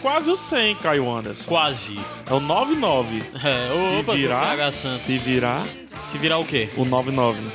Quase 0.00 0.30
o 0.30 0.36
100, 0.36 0.76
Caio 0.76 1.10
Anderson. 1.10 1.44
Quase. 1.46 1.98
É 2.26 2.32
o 2.34 2.40
99. 2.40 3.22
É, 3.44 3.68
Se 3.70 4.00
opa, 4.00 4.14
virar. 4.14 4.72
Se 4.72 5.18
virar, 5.18 5.62
Se 6.04 6.18
virar 6.18 6.38
o 6.38 6.44
quê? 6.44 6.68
o 6.76 6.84
99. 6.84 7.40
né? 7.40 7.50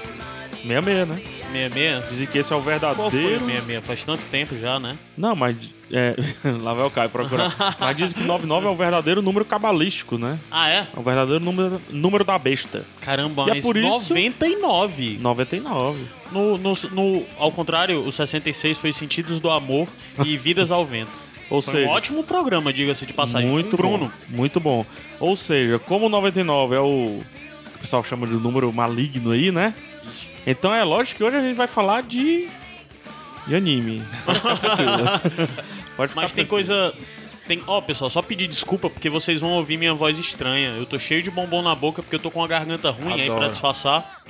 66, 0.63 1.09
né? 1.09 1.15
66? 1.53 2.09
Dizem 2.09 2.27
que 2.27 2.37
esse 2.37 2.51
é 2.53 2.55
o 2.55 2.61
Qual 2.61 2.63
foi 2.63 2.75
o 2.75 2.79
verdadeiro. 2.79 3.45
66? 3.45 3.85
Faz 3.85 4.03
tanto 4.03 4.23
tempo 4.27 4.57
já, 4.57 4.79
né? 4.79 4.97
Não, 5.17 5.35
mas. 5.35 5.55
É, 5.91 6.15
lá 6.61 6.73
vai 6.73 6.85
o 6.87 6.89
Caio 6.89 7.09
procurar. 7.09 7.53
mas 7.79 7.95
dizem 7.97 8.17
que 8.17 8.23
99 8.23 8.65
é 8.65 8.69
o 8.69 8.75
verdadeiro 8.75 9.21
número 9.21 9.45
cabalístico, 9.45 10.17
né? 10.17 10.39
Ah, 10.49 10.67
é? 10.69 10.77
É 10.79 10.99
o 10.99 11.03
verdadeiro 11.03 11.43
número, 11.43 11.79
número 11.91 12.23
da 12.23 12.39
besta. 12.39 12.83
Caramba, 13.01 13.43
E 13.47 13.51
é 13.51 13.53
mas 13.55 13.63
por 13.63 13.77
isso- 13.77 14.09
99. 14.09 15.19
99. 15.21 16.05
No, 16.31 16.57
no, 16.57 16.73
no- 16.91 17.23
ao 17.37 17.51
contrário, 17.51 17.99
o 18.03 18.11
66 18.11 18.75
foi 18.77 18.91
Sentidos 18.91 19.39
do 19.39 19.51
Amor 19.51 19.87
e 20.25 20.35
Vidas 20.37 20.71
ao 20.71 20.83
Vento. 20.85 21.11
Ou 21.53 21.61
Foi 21.61 21.75
seja, 21.75 21.87
um 21.87 21.91
ótimo 21.91 22.23
programa, 22.23 22.73
diga-se 22.73 23.05
de 23.05 23.13
passagem. 23.13 23.47
Muito 23.47 23.77
Bruno. 23.77 24.11
bom. 24.27 24.35
Muito 24.35 24.59
bom. 24.59 24.83
Ou 25.19 25.37
seja, 25.37 25.77
como 25.77 26.07
o 26.07 26.09
99 26.09 26.75
é 26.75 26.79
o 26.79 27.21
que 27.69 27.75
o 27.75 27.79
pessoal 27.79 28.03
chama 28.03 28.25
de 28.25 28.33
número 28.33 28.73
maligno 28.73 29.29
aí, 29.29 29.51
né? 29.51 29.75
Então 30.47 30.73
é 30.73 30.83
lógico 30.83 31.19
que 31.19 31.23
hoje 31.23 31.37
a 31.37 31.43
gente 31.43 31.55
vai 31.55 31.67
falar 31.67 32.01
de 32.01 32.49
de 33.45 33.55
anime. 33.55 34.01
Mas 36.15 36.31
tem 36.31 36.43
coisa. 36.43 36.91
Tem, 37.47 37.61
ó, 37.67 37.79
pessoal, 37.81 38.09
só 38.09 38.23
pedir 38.23 38.47
desculpa 38.47 38.89
porque 38.89 39.07
vocês 39.07 39.39
vão 39.39 39.51
ouvir 39.51 39.77
minha 39.77 39.93
voz 39.93 40.17
estranha. 40.17 40.69
Eu 40.69 40.87
tô 40.87 40.97
cheio 40.97 41.21
de 41.21 41.29
bombom 41.29 41.61
na 41.61 41.75
boca 41.75 42.01
porque 42.01 42.15
eu 42.15 42.19
tô 42.19 42.31
com 42.31 42.43
a 42.43 42.47
garganta 42.47 42.89
ruim 42.89 43.13
aí 43.13 43.25
Adoro. 43.25 43.41
pra 43.41 43.49
disfarçar. 43.49 44.23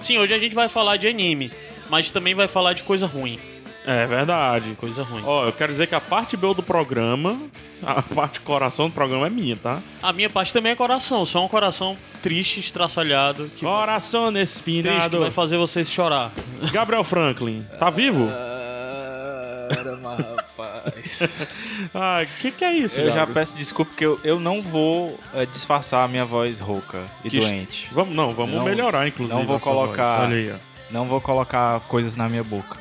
Sim, 0.00 0.18
hoje 0.18 0.34
a 0.34 0.38
gente 0.38 0.54
vai 0.56 0.68
falar 0.68 0.96
de 0.96 1.06
anime, 1.06 1.52
mas 1.88 2.10
também 2.10 2.34
vai 2.34 2.48
falar 2.48 2.72
de 2.72 2.82
coisa 2.82 3.06
ruim. 3.06 3.38
É 3.86 4.06
verdade. 4.06 4.74
Coisa 4.76 5.02
ruim. 5.02 5.22
Ó, 5.26 5.44
eu 5.46 5.52
quero 5.52 5.70
dizer 5.70 5.86
que 5.86 5.94
a 5.94 6.00
parte 6.00 6.36
B 6.36 6.54
do 6.54 6.62
programa, 6.62 7.38
a 7.84 8.00
parte 8.02 8.40
coração 8.40 8.88
do 8.88 8.94
programa 8.94 9.26
é 9.26 9.30
minha, 9.30 9.56
tá? 9.56 9.80
A 10.02 10.12
minha 10.12 10.30
parte 10.30 10.52
também 10.52 10.72
é 10.72 10.74
coração, 10.74 11.26
só 11.26 11.44
um 11.44 11.48
coração 11.48 11.96
triste, 12.22 12.60
estraçalhado, 12.60 13.50
que, 13.56 13.64
Coração 13.66 14.32
triste, 14.32 14.62
que 15.10 15.16
vai 15.18 15.30
fazer 15.30 15.58
vocês 15.58 15.90
chorar. 15.90 16.32
Gabriel 16.72 17.04
Franklin, 17.04 17.62
tá 17.78 17.90
vivo? 17.90 18.26
Caramba, 19.74 20.16
rapaz. 20.16 21.20
Ah, 21.94 22.24
que 22.40 22.50
que 22.50 22.64
é 22.64 22.72
isso, 22.72 22.98
Eu 22.98 23.10
já 23.10 23.18
Gabriel? 23.20 23.34
peço 23.34 23.56
desculpa 23.56 23.90
porque 23.90 24.04
eu, 24.06 24.18
eu 24.24 24.40
não 24.40 24.62
vou 24.62 25.18
eh, 25.34 25.44
disfarçar 25.46 26.04
a 26.04 26.08
minha 26.08 26.24
voz 26.24 26.58
rouca 26.60 27.02
e 27.24 27.30
Que- 27.30 27.38
doente. 27.40 27.88
Vamos, 27.92 28.14
não, 28.14 28.32
vamos 28.32 28.54
Não- 28.56 28.64
melhorar, 28.64 29.06
inclusive. 29.06 29.38
não 29.38 29.46
vou 29.46 29.60
sua 29.60 29.72
colocar- 29.72 30.16
voz. 30.18 30.32
Olha 30.32 30.36
aí, 30.36 30.50
ó. 30.52 30.56
Não 30.90 31.06
vou 31.06 31.20
colocar 31.20 31.80
coisas 31.80 32.16
na 32.16 32.28
minha 32.28 32.42
boca. 32.44 32.78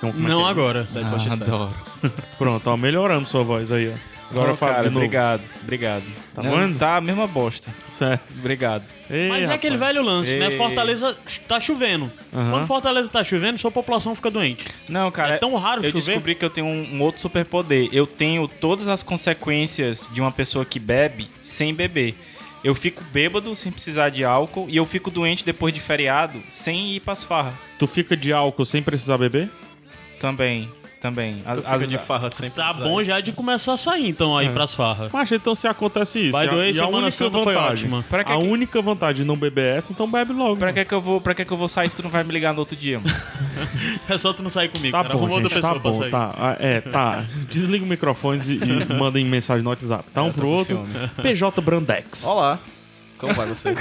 Como- 0.00 0.12
é 0.12 0.28
Não 0.28 0.40
que 0.42 0.46
é? 0.46 0.50
agora. 0.50 0.88
Ah, 0.94 1.32
adoro. 1.32 1.74
Pronto, 2.38 2.66
ó, 2.68 2.76
melhoramos 2.76 3.30
sua 3.30 3.42
voz 3.42 3.70
aí, 3.72 3.88
ó. 3.92 4.16
Agora 4.28 4.56
fala 4.56 4.72
cara, 4.72 4.82
de 4.88 4.88
novo. 4.90 4.98
obrigado, 5.04 5.42
obrigado. 5.62 6.02
Tá 6.34 6.42
Não, 6.42 6.56
vendo? 6.56 6.78
Tá 6.78 6.96
a 6.96 7.00
mesma 7.00 7.28
bosta. 7.28 7.72
Certo. 7.96 8.24
Obrigado. 8.36 8.82
Ei, 9.08 9.28
Mas 9.28 9.38
é 9.38 9.42
rapaz. 9.42 9.56
aquele 9.56 9.76
velho 9.76 10.02
lance, 10.02 10.36
né? 10.36 10.46
Ei. 10.50 10.56
Fortaleza 10.56 11.16
tá 11.46 11.60
chovendo. 11.60 12.10
Aham. 12.34 12.50
Quando 12.50 12.66
Fortaleza 12.66 13.08
tá 13.08 13.22
chovendo, 13.22 13.56
sua 13.56 13.70
população 13.70 14.16
fica 14.16 14.28
doente. 14.28 14.66
Não, 14.88 15.10
cara, 15.12 15.34
É 15.34 15.38
tão 15.38 15.54
raro 15.54 15.80
eu 15.84 15.90
chover. 15.92 16.04
descobri 16.04 16.34
que 16.34 16.44
eu 16.44 16.50
tenho 16.50 16.66
um, 16.66 16.96
um 16.96 17.02
outro 17.02 17.20
superpoder. 17.22 17.88
Eu 17.92 18.04
tenho 18.04 18.48
todas 18.48 18.88
as 18.88 19.00
consequências 19.02 20.10
de 20.12 20.20
uma 20.20 20.32
pessoa 20.32 20.64
que 20.64 20.80
bebe 20.80 21.28
sem 21.40 21.72
beber. 21.72 22.16
Eu 22.64 22.74
fico 22.74 23.04
bêbado 23.12 23.54
sem 23.54 23.70
precisar 23.70 24.08
de 24.08 24.24
álcool 24.24 24.66
e 24.68 24.76
eu 24.76 24.84
fico 24.84 25.08
doente 25.08 25.44
depois 25.44 25.72
de 25.72 25.78
feriado 25.80 26.42
sem 26.50 26.94
ir 26.96 27.00
pras 27.00 27.22
farras. 27.22 27.54
Tu 27.78 27.86
fica 27.86 28.16
de 28.16 28.32
álcool 28.32 28.66
sem 28.66 28.82
precisar 28.82 29.18
beber? 29.18 29.48
Também, 30.18 30.70
também. 31.00 31.42
As- 31.44 31.58
as- 31.58 32.04
farra 32.06 32.30
sempre. 32.30 32.62
Tá 32.62 32.72
bom 32.72 33.02
já 33.02 33.20
de 33.20 33.30
começar 33.32 33.74
a 33.74 33.76
sair, 33.76 34.08
então, 34.08 34.36
aí 34.36 34.48
pras 34.48 34.74
farras. 34.74 35.12
Mas 35.12 35.30
então 35.30 35.54
se 35.54 35.66
acontece 35.68 36.18
isso. 36.28 36.36
A- 36.36 36.44
way, 36.44 36.68
e 36.68 36.70
a 36.70 36.74
Semana 36.74 36.96
única 36.96 37.10
Santa 37.10 37.38
foi 37.38 37.54
vantagem, 37.54 37.70
ótima. 37.92 38.04
Pra 38.08 38.24
que 38.24 38.32
a 38.32 38.38
que- 38.38 38.44
única 38.46 38.80
vantagem 38.82 39.22
de 39.22 39.24
não 39.24 39.36
beber 39.36 39.74
é 39.74 39.76
essa, 39.78 39.92
então 39.92 40.10
bebe 40.10 40.32
logo. 40.32 40.56
Pra 40.56 40.72
que 40.72 40.84
que 40.84 40.94
eu 40.94 41.00
vou, 41.00 41.20
pra 41.20 41.34
que 41.34 41.44
que 41.44 41.52
eu 41.52 41.56
vou 41.56 41.68
sair 41.68 41.90
se 41.90 41.96
tu 41.96 42.02
não 42.02 42.10
vai 42.10 42.24
me 42.24 42.32
ligar 42.32 42.52
no 42.54 42.60
outro 42.60 42.76
dia, 42.76 42.98
mano? 42.98 43.14
É 44.08 44.18
só 44.18 44.32
tu 44.32 44.42
não 44.42 44.50
sair 44.50 44.68
comigo, 44.68 44.92
Tá 44.92 45.02
cara. 45.02 45.14
bom, 45.14 45.20
Arruma 45.20 45.34
outra 45.34 45.48
gente, 45.48 45.60
tá 45.62 45.68
pessoa 45.74 45.80
pra 45.80 45.90
bom, 45.90 46.00
sair. 46.00 46.10
tá. 46.10 46.34
Ah, 46.38 46.56
É, 46.60 46.80
tá. 46.80 47.24
Desliga 47.50 47.84
o 47.84 47.88
microfone 47.88 48.40
e, 48.46 48.58
e 48.58 48.84
mandem 48.94 49.24
mensagem 49.24 49.62
no 49.62 49.70
WhatsApp. 49.70 50.04
Tá 50.12 50.22
um 50.22 50.28
É, 50.28 50.32
pro 50.32 50.48
outro. 50.48 50.84
PJ 51.22 51.60
Brandex. 51.60 52.24
Olá. 52.24 52.58
Como 53.18 53.32
vai 53.32 53.46
você? 53.48 53.74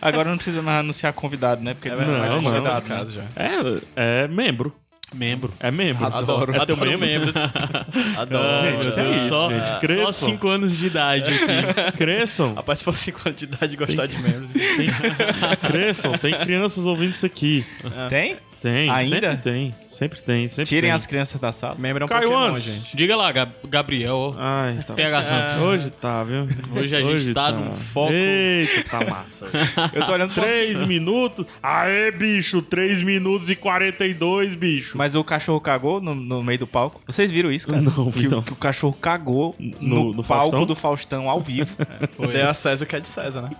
Agora 0.00 0.28
não 0.28 0.36
precisa 0.36 0.60
mais 0.60 0.80
anunciar 0.80 1.12
convidado, 1.14 1.62
né? 1.62 1.72
Porque 1.74 1.88
ele 1.88 1.96
não 1.96 2.02
é 2.02 2.06
não, 2.06 2.18
mais 2.18 2.34
convidado. 2.34 2.88
né? 2.88 2.96
casa 2.96 3.12
já. 3.14 3.22
É, 3.36 4.24
é 4.24 4.28
membro. 4.28 4.74
Membro. 5.14 5.52
É 5.60 5.70
membro. 5.70 6.06
Adoro. 6.06 6.52
É 6.54 6.64
teu 6.64 6.76
Adoro 6.76 6.98
membro. 6.98 7.06
membros. 7.06 7.34
Adoro. 8.16 8.70
Gente, 8.70 8.92
que 8.92 9.00
é 9.00 9.10
isso, 9.12 9.28
só 9.28 9.48
gente? 9.48 9.66
só 9.66 9.78
Cresçam. 9.80 10.12
5 10.12 10.48
anos 10.48 10.76
de 10.78 10.86
idade 10.86 11.32
aqui. 11.32 11.96
Cresçam. 11.98 12.54
Rapaz, 12.54 12.78
se 12.78 12.84
for 12.84 12.94
5 12.94 13.20
anos 13.26 13.38
de 13.38 13.44
idade 13.44 13.74
e 13.74 13.76
gostar 13.76 14.06
de 14.06 14.18
membros. 14.18 14.50
Cresçam. 15.66 16.12
Tem 16.12 16.38
crianças 16.40 16.86
ouvindo 16.86 17.14
isso 17.14 17.26
aqui. 17.26 17.66
Tem? 18.08 18.36
Tem. 18.62 18.90
Ainda? 18.90 19.30
Sempre 19.30 19.36
tem. 19.38 19.74
Sempre 20.00 20.20
tem. 20.22 20.48
Sempre 20.48 20.64
Tirem 20.68 20.82
tem. 20.82 20.90
as 20.92 21.04
crianças 21.06 21.38
da 21.38 21.52
sala. 21.52 21.74
Membro 21.78 22.02
é 22.02 22.06
um 22.06 22.08
Caio 22.08 22.30
Pokémon, 22.30 22.42
Anderson. 22.48 22.70
gente. 22.70 22.96
Diga 22.96 23.14
lá, 23.14 23.30
Gab- 23.30 23.52
Gabriel. 23.68 24.34
Ai, 24.38 24.78
tá. 24.86 24.94
PH 24.94 25.24
Santos. 25.24 25.56
Hoje 25.58 25.90
tá, 26.00 26.24
viu? 26.24 26.48
Hoje 26.74 26.96
a 26.96 27.02
gente 27.02 27.34
tá 27.34 27.52
num 27.52 27.70
foco. 27.70 28.10
Eita, 28.10 28.82
tá 28.88 29.04
massa. 29.04 29.46
Eu 29.92 30.06
tô 30.06 30.12
olhando 30.12 30.32
pra 30.32 30.42
3 30.44 30.80
minutos. 30.86 31.44
Aê, 31.62 32.10
bicho, 32.12 32.62
3 32.62 33.02
minutos 33.02 33.50
e 33.50 33.54
42, 33.54 34.54
bicho. 34.54 34.96
Mas 34.96 35.14
o 35.14 35.22
cachorro 35.22 35.60
cagou 35.60 36.00
no, 36.00 36.14
no 36.14 36.42
meio 36.42 36.60
do 36.60 36.66
palco. 36.66 36.98
Vocês 37.06 37.30
viram 37.30 37.52
isso, 37.52 37.68
cara? 37.68 37.82
Não, 37.82 38.10
que, 38.10 38.20
vi 38.20 38.26
o- 38.28 38.30
não. 38.30 38.42
que 38.42 38.52
o 38.54 38.56
cachorro 38.56 38.96
cagou 38.98 39.54
no, 39.58 39.76
No- 39.82 40.04
no 40.14 40.24
palco 40.24 40.44
Faustão? 40.52 40.64
do 40.66 40.74
Faustão 40.74 41.28
ao 41.28 41.40
vivo. 41.40 41.76
Foi. 42.16 42.28
Dê 42.28 42.40
a 42.40 42.54
César 42.54 42.86
o 42.86 42.88
que 42.88 42.96
é 42.96 43.00
de 43.00 43.08
César, 43.08 43.42
né? 43.42 43.50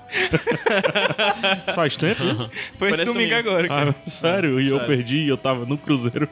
Faz 1.75 1.99
tempo 1.99 2.23
isso? 2.25 2.51
Foi 2.79 2.89
esse 2.91 3.05
domingo 3.05 3.29
domingo. 3.31 3.49
agora, 3.51 3.69
cara. 3.69 3.91
Ah, 4.07 4.09
sério? 4.11 4.59
E 4.59 4.69
eu 4.69 4.81
perdi, 4.81 5.29
eu 5.29 5.37
tava 5.37 5.67
no 5.67 5.77
Cruzeiro. 5.77 6.30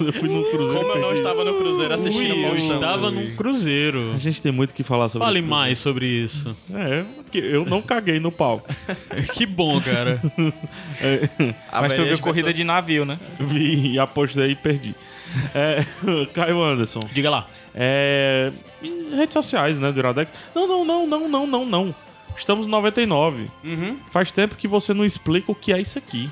Eu 0.00 0.12
fui 0.12 0.28
no 0.28 0.44
Cruzeiro. 0.50 0.78
Como 0.86 0.92
eu 0.92 1.00
não 1.00 1.14
estava 1.14 1.44
no 1.44 1.54
Cruzeiro 1.58 1.94
assistindo 1.94 2.32
Ui, 2.34 2.44
eu 2.44 2.54
estava 2.54 3.10
num 3.10 3.36
cruzeiro. 3.36 4.12
A 4.14 4.18
gente 4.18 4.42
tem 4.42 4.50
muito 4.50 4.70
o 4.70 4.74
que 4.74 4.82
falar 4.82 5.08
sobre 5.08 5.26
Fale 5.26 5.38
esse 5.38 5.48
mais 5.48 5.78
sobre 5.78 6.06
isso. 6.06 6.56
É, 6.72 7.04
porque 7.16 7.38
eu 7.38 7.64
não 7.64 7.80
caguei 7.80 8.18
no 8.18 8.32
palco. 8.32 8.68
Que 9.34 9.46
bom, 9.46 9.80
cara. 9.80 10.20
Mas 11.72 11.92
tu 11.92 12.02
viu 12.02 12.12
as 12.14 12.20
corrida 12.20 12.46
pessoas- 12.46 12.56
de 12.56 12.64
navio, 12.64 13.04
né? 13.04 13.18
Vi 13.38 13.92
e 13.92 13.98
apostei 13.98 14.50
e 14.52 14.54
perdi. 14.54 14.94
É, 15.52 15.84
Caio 16.32 16.62
Anderson. 16.62 17.00
Diga 17.12 17.28
lá. 17.28 17.48
É. 17.74 18.52
em 18.80 19.16
Redes 19.16 19.32
sociais, 19.32 19.78
né, 19.80 19.90
do 19.90 19.98
Iradex. 19.98 20.30
Não, 20.54 20.66
não, 20.68 20.84
não, 20.84 21.06
não, 21.08 21.28
não, 21.28 21.46
não, 21.46 21.66
não. 21.66 21.94
Estamos 22.36 22.66
no 22.66 22.70
99. 22.72 23.50
Uhum. 23.64 23.96
Faz 24.12 24.30
tempo 24.30 24.54
que 24.54 24.68
você 24.68 24.94
não 24.94 25.04
explica 25.04 25.50
o 25.50 25.54
que 25.54 25.72
é 25.72 25.80
isso 25.80 25.98
aqui. 25.98 26.30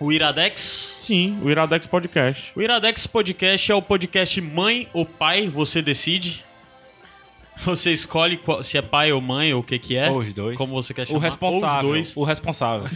O 0.00 0.10
Iradex. 0.10 0.96
Sim, 1.02 1.38
o 1.42 1.50
Iradex 1.50 1.86
Podcast. 1.86 2.52
O 2.56 2.62
Iradex 2.62 3.06
Podcast 3.06 3.70
é 3.70 3.74
o 3.74 3.82
podcast 3.82 4.40
mãe 4.40 4.88
ou 4.94 5.04
pai, 5.04 5.46
você 5.48 5.82
decide. 5.82 6.42
Você 7.62 7.92
escolhe 7.92 8.38
qual- 8.38 8.62
se 8.62 8.78
é 8.78 8.82
pai 8.82 9.12
ou 9.12 9.20
mãe 9.20 9.52
ou 9.52 9.60
o 9.60 9.62
que 9.62 9.78
que 9.78 9.94
é. 9.94 10.08
Ou 10.10 10.20
os 10.20 10.32
dois. 10.32 10.56
Como 10.56 10.72
você 10.72 10.94
quer 10.94 11.02
O 11.02 11.06
chamar. 11.06 11.20
responsável. 11.20 11.88
Ou 11.90 11.94
os 11.96 11.98
dois. 12.14 12.16
O 12.16 12.24
responsável. 12.24 12.88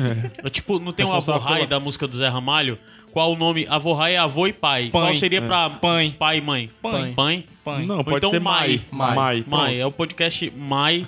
É 0.43 0.49
tipo, 0.49 0.79
não 0.79 0.91
tem 0.93 1.05
um 1.05 1.11
Responsável 1.11 1.35
avô 1.43 1.45
Rai 1.49 1.55
pela- 1.59 1.69
da 1.69 1.81
música 1.81 2.09
do 2.09 2.17
Zé 2.17 2.29
Ramalho? 2.29 2.79
Qual 3.13 3.33
o 3.33 3.37
nome? 3.37 3.67
Avô 3.69 3.93
Rai 3.93 4.15
é 4.15 4.19
avô 4.19 4.47
e 4.47 4.55
pai. 4.55 4.89
Qual 4.91 5.05
Pai. 5.05 5.15
seria 5.17 5.43
pra 5.43 5.69
Pai. 5.69 6.15
pai 6.19 6.39
e 6.39 6.41
mãe? 6.41 6.71
Pai. 6.81 7.13
Pai? 7.15 7.45
Pai. 7.63 7.85
Não, 7.85 7.99
Ou 7.99 8.05
pode 8.05 8.17
então 8.17 8.31
ser 8.31 8.41
Mai. 8.41 8.81
Mai. 8.91 9.15
Mai. 9.15 9.45
Mai, 9.47 9.79
é 9.81 9.85
o 9.87 9.93
podcast 9.93 10.51
Mai 10.57 11.07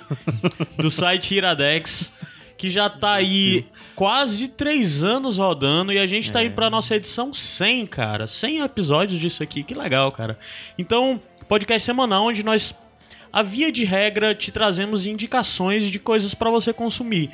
do 0.77 0.91
site 0.91 1.33
Iradex, 1.33 2.13
que 2.57 2.69
já 2.69 2.89
tá 2.89 3.13
aí 3.13 3.65
quase 3.95 4.47
três 4.47 5.03
anos 5.03 5.37
rodando 5.37 5.93
e 5.93 5.99
a 5.99 6.05
gente 6.05 6.31
tá 6.31 6.39
aí 6.39 6.49
pra 6.49 6.69
nossa 6.69 6.95
edição 6.95 7.33
100, 7.33 7.87
cara. 7.87 8.27
100 8.27 8.61
episódios 8.61 9.19
disso 9.19 9.43
aqui, 9.43 9.63
que 9.63 9.75
legal, 9.75 10.11
cara. 10.11 10.37
Então, 10.77 11.21
Podcast 11.47 11.85
semanal 11.85 12.25
onde 12.25 12.43
nós, 12.43 12.75
a 13.31 13.41
via 13.41 13.71
de 13.71 13.85
regra, 13.85 14.35
te 14.35 14.51
trazemos 14.51 15.05
indicações 15.05 15.89
de 15.89 15.97
coisas 15.97 16.33
pra 16.33 16.49
você 16.49 16.73
consumir. 16.73 17.31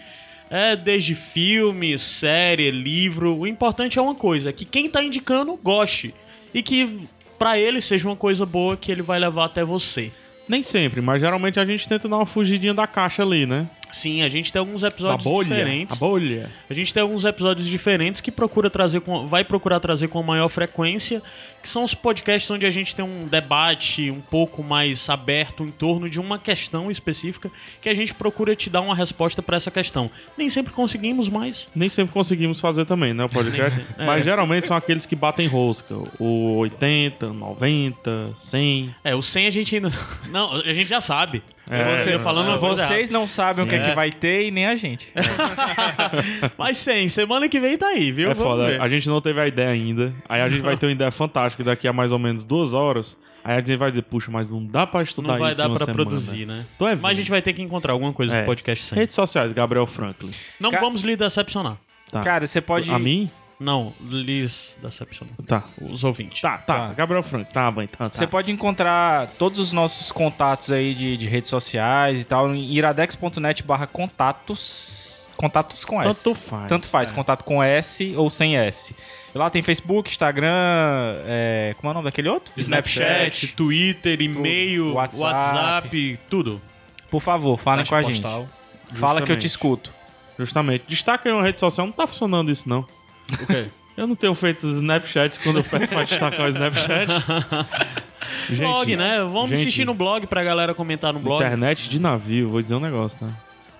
É, 0.52 0.76
desde 0.76 1.16
filme, 1.16 1.98
série, 1.98 2.70
livro. 2.70 3.36
O 3.36 3.48
importante 3.48 3.98
é 3.98 4.02
uma 4.02 4.14
coisa, 4.14 4.54
que 4.54 4.66
quem 4.66 4.88
tá 4.88 5.04
indicando 5.04 5.58
goste. 5.58 6.14
E 6.54 6.62
que 6.62 7.08
pra 7.40 7.58
ele 7.58 7.82
seja 7.82 8.08
uma 8.08 8.16
coisa 8.16 8.46
boa 8.46 8.78
que 8.78 8.92
ele 8.92 9.02
vai 9.02 9.18
levar 9.18 9.46
até 9.46 9.66
você. 9.66 10.12
Nem 10.48 10.62
sempre, 10.62 11.02
mas 11.02 11.20
geralmente 11.20 11.60
a 11.60 11.66
gente 11.66 11.88
tenta 11.90 12.08
dar 12.08 12.18
uma 12.18 12.26
fugidinha 12.26 12.74
da 12.74 12.86
caixa 12.86 13.24
ali, 13.24 13.48
né? 13.48 13.68
Sim, 13.94 14.24
a 14.24 14.28
gente 14.30 14.52
tem 14.52 14.60
alguns 14.60 14.82
episódios 14.84 15.24
bolha. 15.24 15.48
diferentes. 15.48 15.96
A 15.96 16.00
bolha. 16.00 16.50
A 16.70 16.74
gente 16.74 16.92
tem 16.94 17.02
alguns 17.04 17.24
episódios 17.26 17.68
diferentes 17.68 18.22
que 18.22 18.32
procura 18.32 18.70
trazer 18.70 19.02
com, 19.02 19.28
vai 19.28 19.44
procurar 19.44 19.80
trazer 19.80 20.08
com 20.08 20.22
maior 20.24 20.50
frequência, 20.50 21.22
que 21.62 21.70
são 21.70 21.84
os 21.84 21.94
podcasts 21.94 22.50
onde 22.50 22.66
a 22.66 22.72
gente 22.72 22.96
tem 22.96 23.06
um 23.06 23.26
debate 23.26 24.10
um 24.10 24.20
pouco 24.20 24.64
mais 24.64 25.08
aberto 25.10 25.64
em 25.64 25.70
torno 25.72 26.10
de 26.10 26.20
uma 26.20 26.40
questão 26.40 26.90
específica 26.90 27.52
que 27.82 27.88
a 27.88 27.94
gente 27.94 28.14
procura 28.16 28.56
te 28.56 28.70
dar 28.70 28.82
uma 28.82 28.96
resposta 28.96 29.42
para 29.44 29.58
essa 29.58 29.70
questão. 29.70 30.10
Nem 30.36 30.50
sempre 30.50 30.74
conseguimos, 30.74 31.30
mas 31.30 31.68
Nem 31.76 31.88
sempre 31.88 32.14
conseguimos 32.14 32.60
fazer 32.60 32.86
também, 32.86 33.14
né? 33.14 33.24
O 33.26 33.30
podcast. 33.30 33.78
Sempre. 33.78 34.06
Mas 34.06 34.22
É. 34.22 34.24
geralmente 34.24 34.66
são 34.68 34.76
aqueles 34.76 35.06
que 35.06 35.16
batem 35.16 35.48
rosca. 35.48 35.96
O 36.20 36.56
80, 36.58 37.28
90, 37.32 38.32
100. 38.36 38.96
é, 39.04 39.16
o 39.16 39.22
100 39.22 39.48
a 39.48 39.52
gente 39.52 39.76
ainda 39.76 39.90
não, 40.32 40.52
a 40.54 40.74
gente 40.74 40.90
já 40.90 41.00
sabe. 41.00 41.44
É, 41.70 41.98
você 41.98 42.20
falando 42.20 42.50
uma 42.50 42.60
coisa 42.60 42.86
Vocês 42.86 43.10
não 43.10 43.26
sabem 43.26 43.64
o 43.64 43.68
que 43.68 43.76
é 43.76 43.78
É. 43.78 43.90
que 43.90 43.96
vai 43.96 44.12
ter 44.12 44.48
e 44.48 44.52
nem 44.52 44.66
a 44.66 44.76
gente. 44.76 45.08
errada. 45.16 46.52
Mas 46.58 46.78
100, 46.78 47.10
semana 47.10 47.48
que 47.48 47.60
vem 47.60 47.78
tá 47.78 47.88
aí, 47.88 48.12
viu? 48.12 48.32
É 48.32 48.34
Vamos 48.34 48.52
foda. 48.52 48.68
ver. 48.68 48.82
A 48.82 48.90
gente 48.90 49.08
não 49.08 49.22
teve 49.22 49.40
a 49.40 49.48
ideia 49.48 49.70
ainda. 49.70 50.14
Aí 50.28 50.42
a 50.42 50.50
gente 50.50 50.62
vai 50.62 50.76
ter 50.78 50.86
uma 50.88 50.92
ideia 50.92 51.12
fantástica 51.12 51.64
daqui 51.64 51.88
a 51.88 51.94
mais 51.94 52.12
ou 52.12 52.20
menos 52.20 52.44
duas 52.44 52.74
horas. 52.74 53.18
Aí 53.46 53.56
a 53.56 53.60
gente 53.60 53.76
vai 53.78 53.90
dizer, 53.92 54.04
puxa, 54.04 54.32
mas 54.32 54.50
não 54.50 54.66
dá 54.66 54.88
pra 54.88 55.04
estudar 55.04 55.34
Não 55.34 55.40
vai 55.40 55.52
isso 55.52 55.58
dar 55.58 55.68
pra 55.70 55.78
semana. 55.80 55.94
produzir, 55.96 56.46
né? 56.46 56.66
Tô 56.78 56.88
é 56.88 56.96
Mas 56.96 57.12
a 57.12 57.16
gente 57.16 57.30
vai 57.30 57.42
ter 57.42 57.52
que 57.54 57.62
encontrar 57.62 57.92
alguma 57.94 58.14
coisa 58.14 58.36
É. 58.36 58.40
no 58.42 58.46
podcast 58.46 58.84
100. 58.86 58.98
Redes 59.00 59.16
sociais, 59.16 59.52
Gabriel 59.54 59.86
Franklin. 59.86 60.32
Não 60.60 60.72
Ca- 60.72 60.80
vamos 60.80 61.02
lhe 61.02 61.16
decepcionar. 61.18 61.78
Tá. 62.12 62.22
Cara, 62.22 62.46
você 62.48 62.62
pode. 62.62 62.90
A 62.92 62.98
mim? 63.00 63.30
Não, 63.60 63.94
lhes 64.02 64.78
decepcionar. 64.82 65.34
Tá. 65.48 65.64
Os 65.82 66.04
ouvintes. 66.04 66.42
Tá, 66.42 66.58
tá. 66.58 66.88
Tá. 66.88 66.94
Gabriel 66.94 67.24
Franklin. 67.24 67.52
Tá, 67.54 67.72
bem, 67.72 67.88
tá, 67.88 68.10
tá. 68.10 68.10
Você 68.10 68.28
pode 68.28 68.52
encontrar 68.52 69.28
todos 69.40 69.60
os 69.60 69.72
nossos 69.72 70.12
contatos 70.12 70.72
aí 70.72 70.94
de, 70.94 71.16
de 71.18 71.28
redes 71.28 71.50
sociais 71.50 72.22
e 72.22 72.26
tal 72.26 72.54
em 72.54 72.74
iradex.net 72.74 73.64
barra 73.64 73.88
contatos. 73.88 75.30
Contatos 75.36 75.84
com 75.84 76.02
S. 76.02 76.24
Tanto 76.24 76.36
faz. 76.40 76.68
Tanto 76.70 76.88
faz, 76.88 77.12
contato 77.12 77.44
com 77.44 77.62
S 77.62 78.14
ou 78.16 78.30
sem 78.30 78.56
S. 78.56 78.96
Lá 79.34 79.50
tem 79.50 79.64
Facebook, 79.64 80.10
Instagram, 80.10 80.52
é, 81.26 81.74
como 81.78 81.90
é 81.90 81.92
o 81.92 81.94
nome 81.96 82.06
daquele 82.06 82.30
outro? 82.30 82.52
Snapchat, 82.56 83.48
Twitter, 83.56 84.22
e-mail, 84.22 84.94
WhatsApp. 84.94 85.24
WhatsApp, 85.24 86.20
tudo. 86.30 86.62
Por 87.10 87.20
favor, 87.20 87.58
falem 87.58 87.84
Caixa 87.86 87.90
com 87.90 87.96
a 87.96 88.02
gente. 88.12 88.22
postal. 88.22 88.48
Fala 88.94 89.22
que 89.22 89.32
eu 89.32 89.36
Justamente. 89.36 89.42
te 89.42 89.48
escuto. 89.48 89.94
Justamente. 90.38 90.86
Destaca 90.88 91.28
aí 91.28 91.34
uma 91.34 91.44
rede 91.44 91.60
social. 91.60 91.88
Não 91.88 91.94
tá 91.94 92.06
funcionando 92.06 92.52
isso, 92.52 92.70
não. 92.70 92.86
O 93.32 93.46
quê? 93.48 93.68
Eu 93.96 94.08
não 94.08 94.16
tenho 94.16 94.34
feito 94.34 94.66
Snapchats 94.68 95.38
quando 95.38 95.58
eu 95.60 95.64
peço 95.64 95.88
pra 95.88 96.04
destacar 96.04 96.48
o 96.48 96.50
Snapchat. 96.50 97.12
Gente, 98.50 98.60
blog, 98.60 98.96
né? 98.96 99.20
Vamos 99.20 99.50
gente, 99.50 99.62
assistir 99.62 99.86
no 99.86 99.94
blog 99.94 100.26
pra 100.28 100.44
galera 100.44 100.74
comentar 100.74 101.14
no 101.14 101.20
blog. 101.20 101.44
Internet 101.44 101.88
de 101.90 102.00
navio, 102.00 102.50
vou 102.50 102.62
dizer 102.62 102.76
um 102.76 102.80
negócio, 102.80 103.20
tá? 103.20 103.28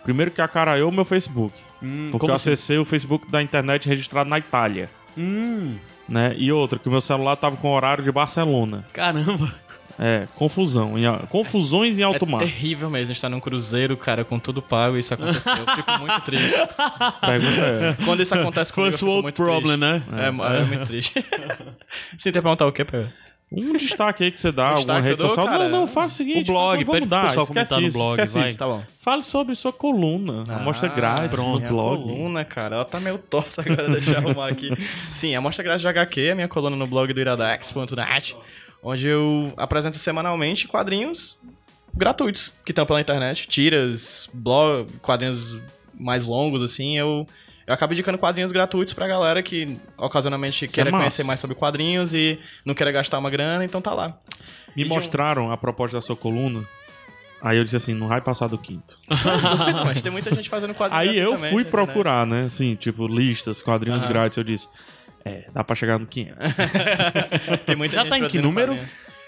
Primeiro 0.04 0.30
que 0.32 0.42
acaraiou 0.42 0.90
o 0.90 0.92
meu 0.92 1.04
Facebook. 1.04 1.54
Hum, 1.82 2.10
Porque 2.12 2.26
eu 2.30 2.34
assim? 2.34 2.52
acessei 2.52 2.78
o 2.78 2.86
Facebook 2.86 3.30
da 3.32 3.42
internet 3.42 3.88
registrado 3.90 4.30
na 4.30 4.38
Itália. 4.38 4.90
Hum, 5.18 5.76
Né? 6.08 6.36
E 6.38 6.52
outra, 6.52 6.78
que 6.78 6.88
o 6.88 6.92
meu 6.92 7.02
celular 7.02 7.36
tava 7.36 7.56
com 7.58 7.70
horário 7.74 8.04
de 8.04 8.12
Barcelona. 8.12 8.86
caramba. 8.94 9.54
É, 10.00 10.28
confusão. 10.36 10.98
Em, 10.98 11.04
confusões 11.28 11.98
em 12.00 12.02
É 12.02 12.06
alto 12.06 12.26
mar. 12.26 12.40
terrível 12.40 12.90
mesmo 12.90 13.14
estar 13.14 13.30
num 13.30 13.40
cruzeiro, 13.40 13.96
cara, 13.96 14.24
com 14.26 14.40
tudo 14.40 14.62
pago 14.62 14.96
e 14.98 15.00
isso 15.00 15.14
aconteceu. 15.14 15.54
Eu 15.56 15.76
fico 15.76 15.92
muito 16.00 16.22
triste. 16.22 16.52
Pergunta 17.22 17.62
é. 17.62 18.06
Quando 18.06 18.22
isso 18.22 18.34
acontece 18.36 18.74
comigo, 18.74 18.92
First 18.92 19.04
world 19.04 19.32
problem, 19.34 19.78
triste. 19.78 20.12
né? 20.12 20.24
É, 20.24 20.28
é, 20.28 20.66
muito 20.66 20.86
triste. 20.86 21.14
Você 22.18 22.32
tem 22.32 22.34
que 22.34 22.42
perguntar 22.42 22.66
o 22.66 22.72
quê, 22.72 22.84
Pedro? 22.84 23.10
Um 23.56 23.74
destaque 23.74 24.24
aí 24.24 24.32
que 24.32 24.42
você 24.42 24.52
dá, 24.52 24.72
Um 24.72 24.78
alguma 24.78 25.00
rede 25.00 25.18
dou, 25.18 25.30
social. 25.30 25.46
cara. 25.46 25.70
Não, 25.70 25.82
não, 25.82 25.88
fala 25.88 26.08
o 26.08 26.10
seguinte. 26.10 26.50
O 26.50 26.54
blog, 26.54 26.72
pede 26.80 26.86
vamos 26.86 27.00
pro 27.02 27.10
dar, 27.10 27.22
pessoal 27.28 27.44
esquece 27.44 27.54
comentar 27.70 27.82
no 27.82 27.88
isso, 27.88 27.98
blog, 28.00 28.12
esquece 28.14 28.34
vai. 28.40 28.50
isso. 28.50 28.58
Tá 28.58 28.66
bom. 28.66 28.84
Fale 29.00 29.22
sobre 29.22 29.54
sua 29.56 29.72
coluna, 29.72 30.44
a 30.52 30.56
amostra 30.56 30.90
grátis 30.90 31.30
pronto. 31.30 31.50
no 31.52 31.58
minha 31.60 31.70
blog. 31.70 32.02
coluna, 32.02 32.44
cara, 32.44 32.78
ela 32.78 32.86
tá 32.86 33.00
meio 33.00 33.20
torta 33.20 33.62
agora, 33.62 33.90
deixa 33.90 34.14
eu 34.14 34.18
arrumar 34.18 34.48
aqui. 34.48 34.72
Sim, 35.14 35.36
a 35.36 35.42
Mostra 35.42 35.64
Grátis 35.64 35.82
de 35.84 35.88
HQ 35.88 36.22
é 36.30 36.34
minha 36.34 36.48
coluna 36.48 36.76
no 36.76 36.88
blog 36.88 37.14
do 37.14 37.22
iradex.net, 37.22 38.36
onde 38.84 39.08
eu 39.08 39.54
apresento 39.58 39.98
semanalmente 39.98 40.68
quadrinhos 40.68 41.40
gratuitos 41.96 42.54
que 42.66 42.72
estão 42.72 42.86
pela 42.86 43.00
internet, 43.02 43.48
tiras, 43.48 44.30
blog, 44.34 44.88
quadrinhos 45.02 45.58
mais 45.98 46.26
longos, 46.28 46.62
assim, 46.62 46.98
eu... 46.98 47.28
Eu 47.66 47.74
acabo 47.74 47.94
indicando 47.94 48.18
quadrinhos 48.18 48.52
gratuitos 48.52 48.94
pra 48.94 49.08
galera 49.08 49.42
que 49.42 49.78
ocasionalmente 49.98 50.66
Isso 50.66 50.76
queira 50.76 50.90
é 50.90 50.92
conhecer 50.92 51.24
mais 51.24 51.40
sobre 51.40 51.56
quadrinhos 51.56 52.14
e 52.14 52.38
não 52.66 52.74
queira 52.74 52.92
gastar 52.92 53.18
uma 53.20 53.30
grana, 53.30 53.64
então 53.64 53.82
tá 53.82 53.94
lá. 53.94 54.18
Me 54.76 54.82
E 54.82 54.86
de 54.86 54.92
um- 54.92 54.96
mostraram 54.96 55.50
a 55.50 55.56
proposta 55.56 55.96
da 55.96 56.02
sua 56.02 56.16
coluna. 56.18 56.68
Aí 57.42 57.58
eu 57.58 57.64
disse 57.64 57.78
assim, 57.78 57.94
não 57.94 58.10
vai 58.10 58.20
passar 58.20 58.48
do 58.48 58.58
quinto. 58.58 58.98
Mas 59.86 60.02
tem 60.02 60.12
muita 60.12 60.34
gente 60.36 60.50
fazendo 60.50 60.74
quadrinhos 60.74 61.08
Aí 61.10 61.18
eu 61.18 61.38
fui 61.38 61.64
procurar, 61.64 62.26
né? 62.28 62.44
Assim, 62.48 62.76
tipo, 62.76 63.08
listas, 63.08 63.62
quadrinhos 63.62 64.02
Aham. 64.02 64.10
grátis. 64.12 64.38
Eu 64.38 64.44
disse, 64.44 64.68
é, 65.26 65.46
dá 65.54 65.64
pra 65.64 65.76
chegar 65.76 66.00
no 66.00 66.06
500. 66.06 66.38
Tem 67.66 67.76
muita 67.76 67.96
Já 67.96 68.02
gente 68.02 68.10
tá 68.10 68.20
em 68.20 68.28
que 68.28 68.40
número? 68.40 68.78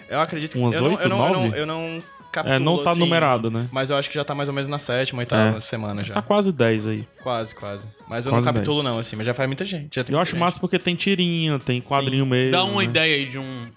Eu 0.10 0.20
acredito 0.22 0.52
que... 0.54 0.58
Umas 0.60 0.76
eu 0.76 0.82
não- 0.82 0.90
oito, 0.92 1.02
eu 1.04 1.10
não, 1.10 1.18
eu 1.28 1.34
não, 1.34 1.44
nove? 1.44 1.60
eu 1.60 1.66
não 1.66 2.04
captulo, 2.32 2.56
É, 2.56 2.60
não 2.60 2.84
tá 2.84 2.92
assim, 2.92 3.00
numerado, 3.00 3.50
né? 3.50 3.68
Mas 3.72 3.90
eu 3.90 3.98
acho 3.98 4.10
que 4.10 4.16
já 4.16 4.24
tá 4.24 4.36
mais 4.36 4.50
ou 4.50 4.54
menos 4.56 4.68
na 4.68 4.78
sétima, 4.78 5.22
oitava 5.22 5.58
É. 5.58 5.62
semana 5.62 6.04
já. 6.04 6.14
Tá 6.16 6.22
quase 6.22 6.52
10 6.52 6.88
aí. 6.88 7.08
Quase, 7.24 7.56
quase. 7.56 7.88
Mas 8.08 8.26
eu 8.26 8.32
Quase 8.32 8.46
não 8.46 8.54
captulo 8.54 8.84
não, 8.84 9.00
assim, 9.00 9.16
mas 9.16 9.26
já 9.26 9.34
faz 9.34 9.48
muita 9.48 9.66
gente. 9.66 9.96
Já 9.96 10.04
tem 10.04 10.14
Eu 10.14 10.18
muita 10.18 10.22
acho 10.24 10.32
gente. 10.32 10.40
massa 10.42 10.60
porque 10.60 10.78
tem 10.78 10.96
tirinha, 10.96 11.58
tem 11.60 11.80
quadrinho 11.82 12.26
mesmo. 12.26 12.52
Dá 12.52 12.64
uma 12.66 12.80
né? 12.82 12.84
ideia 12.86 13.16
aí 13.16 13.26
de 13.26 13.40
um. 13.40 13.68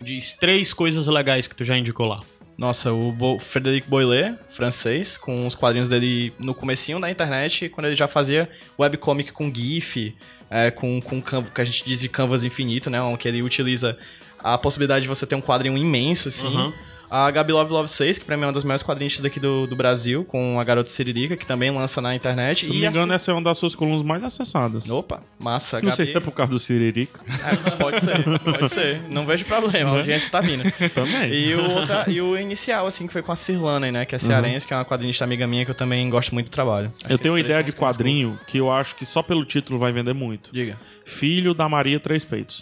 De 0.00 0.18
três 0.38 0.72
coisas 0.74 1.06
legais 1.06 1.46
que 1.46 1.54
tu 1.54 1.64
já 1.64 1.76
indicou 1.76 2.06
lá. 2.06 2.20
Nossa, 2.56 2.92
o 2.92 3.12
Bo 3.12 3.38
Frederic 3.38 3.88
Boilet, 3.88 4.38
francês, 4.48 5.16
com 5.16 5.46
os 5.46 5.54
quadrinhos 5.54 5.88
dele 5.88 6.32
no 6.38 6.54
comecinho 6.54 6.98
da 6.98 7.10
internet, 7.10 7.68
quando 7.68 7.86
ele 7.86 7.96
já 7.96 8.08
fazia 8.08 8.48
webcomic 8.78 9.32
com 9.32 9.52
GIF, 9.54 10.16
é, 10.50 10.70
com, 10.70 11.00
com 11.00 11.20
que 11.20 11.60
a 11.60 11.64
gente 11.64 11.84
diz 11.84 12.00
de 12.00 12.08
canvas 12.08 12.44
infinito, 12.44 12.88
né? 12.88 12.98
Que 13.18 13.28
ele 13.28 13.42
utiliza 13.42 13.98
a 14.38 14.56
possibilidade 14.56 15.02
de 15.02 15.08
você 15.08 15.26
ter 15.26 15.34
um 15.34 15.42
quadrinho 15.42 15.76
imenso, 15.76 16.28
assim. 16.28 16.46
Uhum. 16.46 16.72
A 17.10 17.30
Gabi 17.30 17.52
Love 17.52 17.70
Love 17.72 17.88
6, 17.88 18.18
que 18.18 18.24
pra 18.24 18.36
mim 18.36 18.42
é 18.42 18.46
uma 18.46 18.52
das 18.52 18.64
melhores 18.64 18.82
quadrinistas 18.82 19.22
daqui 19.22 19.38
do, 19.38 19.66
do 19.66 19.76
Brasil, 19.76 20.24
com 20.24 20.58
a 20.58 20.64
Garota 20.64 20.90
Siririca, 20.90 21.36
que 21.36 21.46
também 21.46 21.70
lança 21.70 22.00
na 22.00 22.14
internet. 22.14 22.64
Se 22.64 22.68
não 22.68 22.74
me 22.74 22.84
engano, 22.86 23.12
essa 23.12 23.30
é 23.30 23.34
uma 23.34 23.42
das 23.42 23.58
suas 23.58 23.74
colunas 23.74 24.02
mais 24.02 24.24
acessadas. 24.24 24.90
Opa, 24.90 25.20
massa. 25.38 25.80
Não 25.80 25.92
sei 25.92 26.06
se 26.06 26.16
é 26.16 26.20
por 26.20 26.32
causa 26.32 26.50
do 26.52 26.58
Siririca. 26.58 27.20
É, 27.44 27.70
pode 27.76 28.00
ser, 28.00 28.24
pode 28.40 28.68
ser. 28.68 29.00
Não 29.08 29.24
vejo 29.24 29.44
problema, 29.44 29.90
a 29.90 29.98
audiência 29.98 30.30
tá 30.30 30.40
vindo. 30.40 30.64
Também. 30.94 31.32
E 31.32 31.54
o, 31.54 31.70
outra- 31.70 32.04
e 32.08 32.20
o 32.20 32.36
inicial, 32.36 32.86
assim, 32.86 33.06
que 33.06 33.12
foi 33.12 33.22
com 33.22 33.32
a 33.32 33.36
Cirlane, 33.36 33.90
né? 33.92 34.04
Que 34.04 34.14
é 34.14 34.18
cearense, 34.18 34.66
que 34.66 34.74
é 34.74 34.76
uma 34.76 34.84
quadrinista 34.84 35.24
amiga 35.24 35.46
minha 35.46 35.64
que 35.64 35.70
eu 35.70 35.74
também 35.74 36.08
gosto 36.10 36.32
muito 36.34 36.46
do 36.46 36.52
trabalho. 36.52 36.92
Acho 37.04 37.12
eu 37.12 37.18
tenho 37.18 37.34
uma 37.34 37.40
ideia 37.40 37.62
de 37.62 37.72
quadrinho 37.72 38.38
que 38.46 38.58
eu 38.58 38.70
acho 38.70 38.96
que 38.96 39.06
só 39.06 39.22
pelo 39.22 39.44
título 39.44 39.78
vai 39.78 39.92
vender 39.92 40.12
muito. 40.12 40.50
Diga. 40.52 40.76
Filho 41.06 41.54
da 41.54 41.68
Maria 41.68 42.00
Três 42.00 42.24
Peitos. 42.24 42.60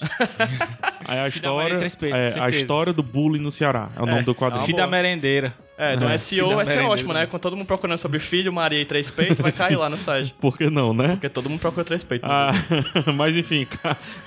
Aí 1.07 1.19
a 1.19 1.29
história, 1.29 1.63
Maria 1.63 1.79
Três 1.79 1.95
Peitos, 1.95 2.21
é, 2.21 2.27
a 2.27 2.31
certeza. 2.31 2.57
história 2.57 2.93
do 2.93 3.03
bullying 3.03 3.41
no 3.41 3.51
Ceará. 3.51 3.89
É 3.97 4.03
o 4.03 4.07
nome 4.07 4.23
do 4.23 4.35
quadrinho. 4.35 4.61
uma 4.61 4.67
Filho 4.67 4.79
da 4.79 4.87
merendeira. 4.87 5.55
É, 5.77 5.97
do 5.97 6.05
É, 6.09 6.17
SEO 6.17 6.37
filho 6.45 6.49
da 6.51 6.55
vai 6.57 6.67
ser 6.67 6.81
ótimo, 6.83 7.13
né? 7.13 7.27
Com 7.27 7.39
todo 7.39 7.57
mundo 7.57 7.67
procurando 7.67 7.99
sobre 7.99 8.21
filho, 8.21 8.53
Maria 8.53 8.81
e 8.81 8.85
três 8.85 9.11
peitos, 9.11 9.39
vai 9.41 9.51
cair 9.51 9.77
lá 9.77 9.91
no 9.91 9.99
site. 9.99 10.33
Por 10.41 10.57
que 10.57 10.71
não, 10.71 10.95
né? 10.95 11.09
Porque 11.11 11.29
todo 11.29 11.51
mundo 11.51 11.59
procura 11.61 11.85
três 11.85 12.05
peitos. 12.05 12.29
Ah, 12.31 12.53
mas 13.15 13.37
enfim, 13.37 13.67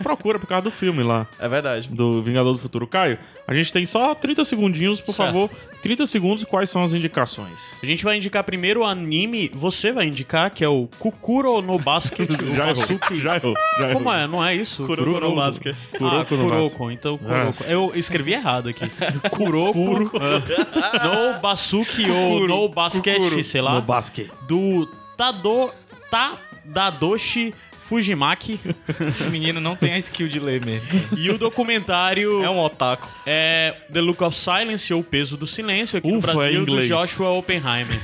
procura 0.03 0.39
por 0.39 0.47
causa 0.47 0.63
do 0.63 0.71
filme 0.71 1.03
lá, 1.03 1.25
É 1.39 1.47
verdade. 1.47 1.87
do 1.89 2.21
Vingador 2.21 2.53
do 2.53 2.59
Futuro. 2.59 2.85
Caio, 2.87 3.17
a 3.47 3.53
gente 3.53 3.71
tem 3.71 3.85
só 3.85 4.13
30 4.13 4.43
segundinhos, 4.45 4.99
por 4.99 5.13
Certo. 5.13 5.27
favor. 5.27 5.49
30 5.81 6.07
segundos, 6.07 6.43
quais 6.43 6.69
são 6.69 6.83
as 6.83 6.91
indicações? 6.93 7.59
A 7.81 7.85
gente 7.85 8.03
vai 8.03 8.17
indicar 8.17 8.43
primeiro 8.43 8.81
o 8.81 8.83
anime, 8.83 9.49
você 9.53 9.91
vai 9.91 10.05
indicar, 10.07 10.49
que 10.51 10.63
é 10.63 10.67
o 10.67 10.89
Kukuro 10.99 11.61
no 11.61 11.77
Basket. 11.79 12.27
Já 12.53 12.73
já 13.17 13.35
errou, 13.37 13.53
já 13.79 13.93
Como 13.93 14.11
é? 14.11 14.27
Não 14.27 14.43
é 14.43 14.55
isso? 14.55 14.85
Kuroko 14.85 15.19
no 15.19 15.35
Basket. 15.35 15.75
Ah, 15.93 15.97
Kuroko 15.97 16.35
no 16.35 16.49
Kuroko. 16.49 16.91
Então, 16.91 17.17
Kuroko. 17.17 17.63
Ah. 17.63 17.71
Eu 17.71 17.91
escrevi 17.95 18.33
errado 18.33 18.69
aqui. 18.69 18.89
Kuroko. 19.29 19.79
ah, 20.19 21.07
no 21.07 21.36
Basuki 21.37 22.09
ou 22.09 22.47
no 22.47 22.67
Basket, 22.69 23.43
sei 23.43 23.61
lá. 23.61 23.73
No 23.75 23.81
basquete. 23.81 24.31
do 24.47 24.87
Tado, 25.15 25.71
Tadadoshi 26.11 27.53
Fujimaki. 27.79 28.59
Esse 29.07 29.27
menino 29.27 29.61
não 29.61 29.75
tem 29.75 29.93
a 29.93 29.97
skill 29.99 30.27
de 30.27 30.39
ler 30.39 30.63
mesmo. 30.65 30.87
e 31.17 31.29
o 31.29 31.37
documentário 31.37 32.43
É 32.43 32.49
um 32.49 32.59
otaku. 32.59 33.07
é 33.25 33.73
The 33.91 34.01
Look 34.01 34.21
of 34.23 34.37
Silence 34.37 34.93
ou 34.93 34.99
O 34.99 35.03
Peso 35.03 35.37
do 35.37 35.47
Silêncio 35.47 35.97
aqui 35.97 36.11
no 36.11 36.17
Ufa, 36.19 36.31
é 36.31 36.35
Brasil 36.35 36.65
do 36.65 36.71
inglês. 36.73 36.89
Joshua 36.89 37.29
Oppenheimer. 37.29 37.99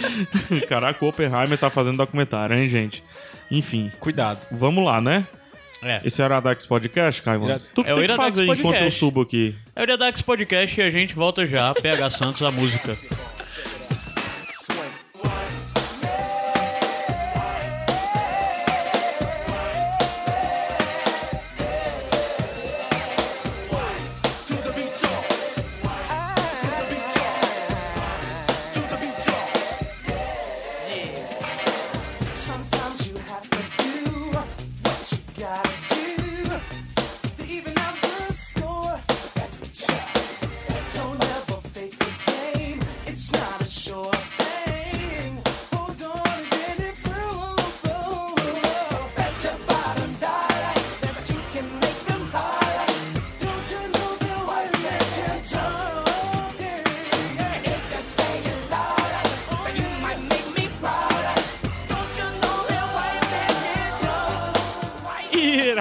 Caraca, 0.68 1.04
o 1.04 1.08
Oppenheimer 1.08 1.58
tá 1.58 1.68
fazendo 1.70 1.98
documentário, 1.98 2.56
hein, 2.56 2.70
gente? 2.70 3.02
Enfim, 3.50 3.90
Cuidado. 4.00 4.46
vamos 4.50 4.84
lá, 4.84 5.00
né? 5.00 5.26
É. 5.82 6.00
Esse 6.04 6.20
é 6.20 6.24
o 6.24 6.26
Iradex 6.26 6.66
Podcast, 6.66 7.22
Caio? 7.22 7.44
Ira- 7.44 7.60
Tu 7.74 7.84
que 7.84 7.90
É 7.90 7.94
o 7.94 7.98
tem 7.98 8.08
que 8.08 8.16
fazer 8.16 8.42
enquanto 8.44 8.58
eu 8.58 8.64
Podcast. 8.64 8.98
subo 8.98 9.20
aqui. 9.22 9.54
É 9.76 9.80
o 9.80 9.84
Iradex 9.84 10.22
Podcast 10.22 10.80
e 10.80 10.82
a 10.84 10.90
gente 10.90 11.14
volta 11.14 11.46
já. 11.46 11.72
PH 11.74 12.10
Santos, 12.10 12.42
a 12.42 12.50
música. 12.50 12.98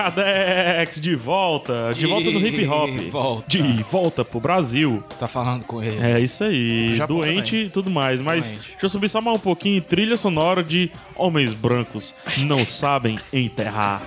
Iradex, 0.08 1.02
de 1.02 1.16
volta. 1.16 1.92
De 1.94 2.06
volta 2.06 2.32
no 2.32 2.40
hip 2.40 2.68
hop. 2.68 2.90
De 2.96 3.10
volta. 3.10 3.46
De 3.48 3.84
volta 3.84 4.26
pro 4.26 4.40
Brasil. 4.40 5.04
Tá 5.20 5.28
falando 5.28 5.64
com 5.66 5.82
ele. 5.82 6.00
É 6.00 6.20
isso 6.20 6.44
aí. 6.44 6.96
Japão 6.96 7.20
Doente 7.20 7.56
e 7.58 7.70
tudo 7.70 7.90
mais. 7.90 8.20
Mas 8.22 8.48
Doente. 8.48 8.62
deixa 8.72 8.86
eu 8.86 8.90
subir 8.90 9.10
só 9.10 9.22
mais 9.22 9.38
um 9.38 9.42
pouquinho. 9.42 9.82
Trilha 9.82 10.18
sonora 10.18 10.64
de 10.64 10.92
Homens 11.16 11.54
Brancos 11.54 12.14
Não 12.40 12.66
Sabem 12.66 13.20
Enterrar. 13.34 14.02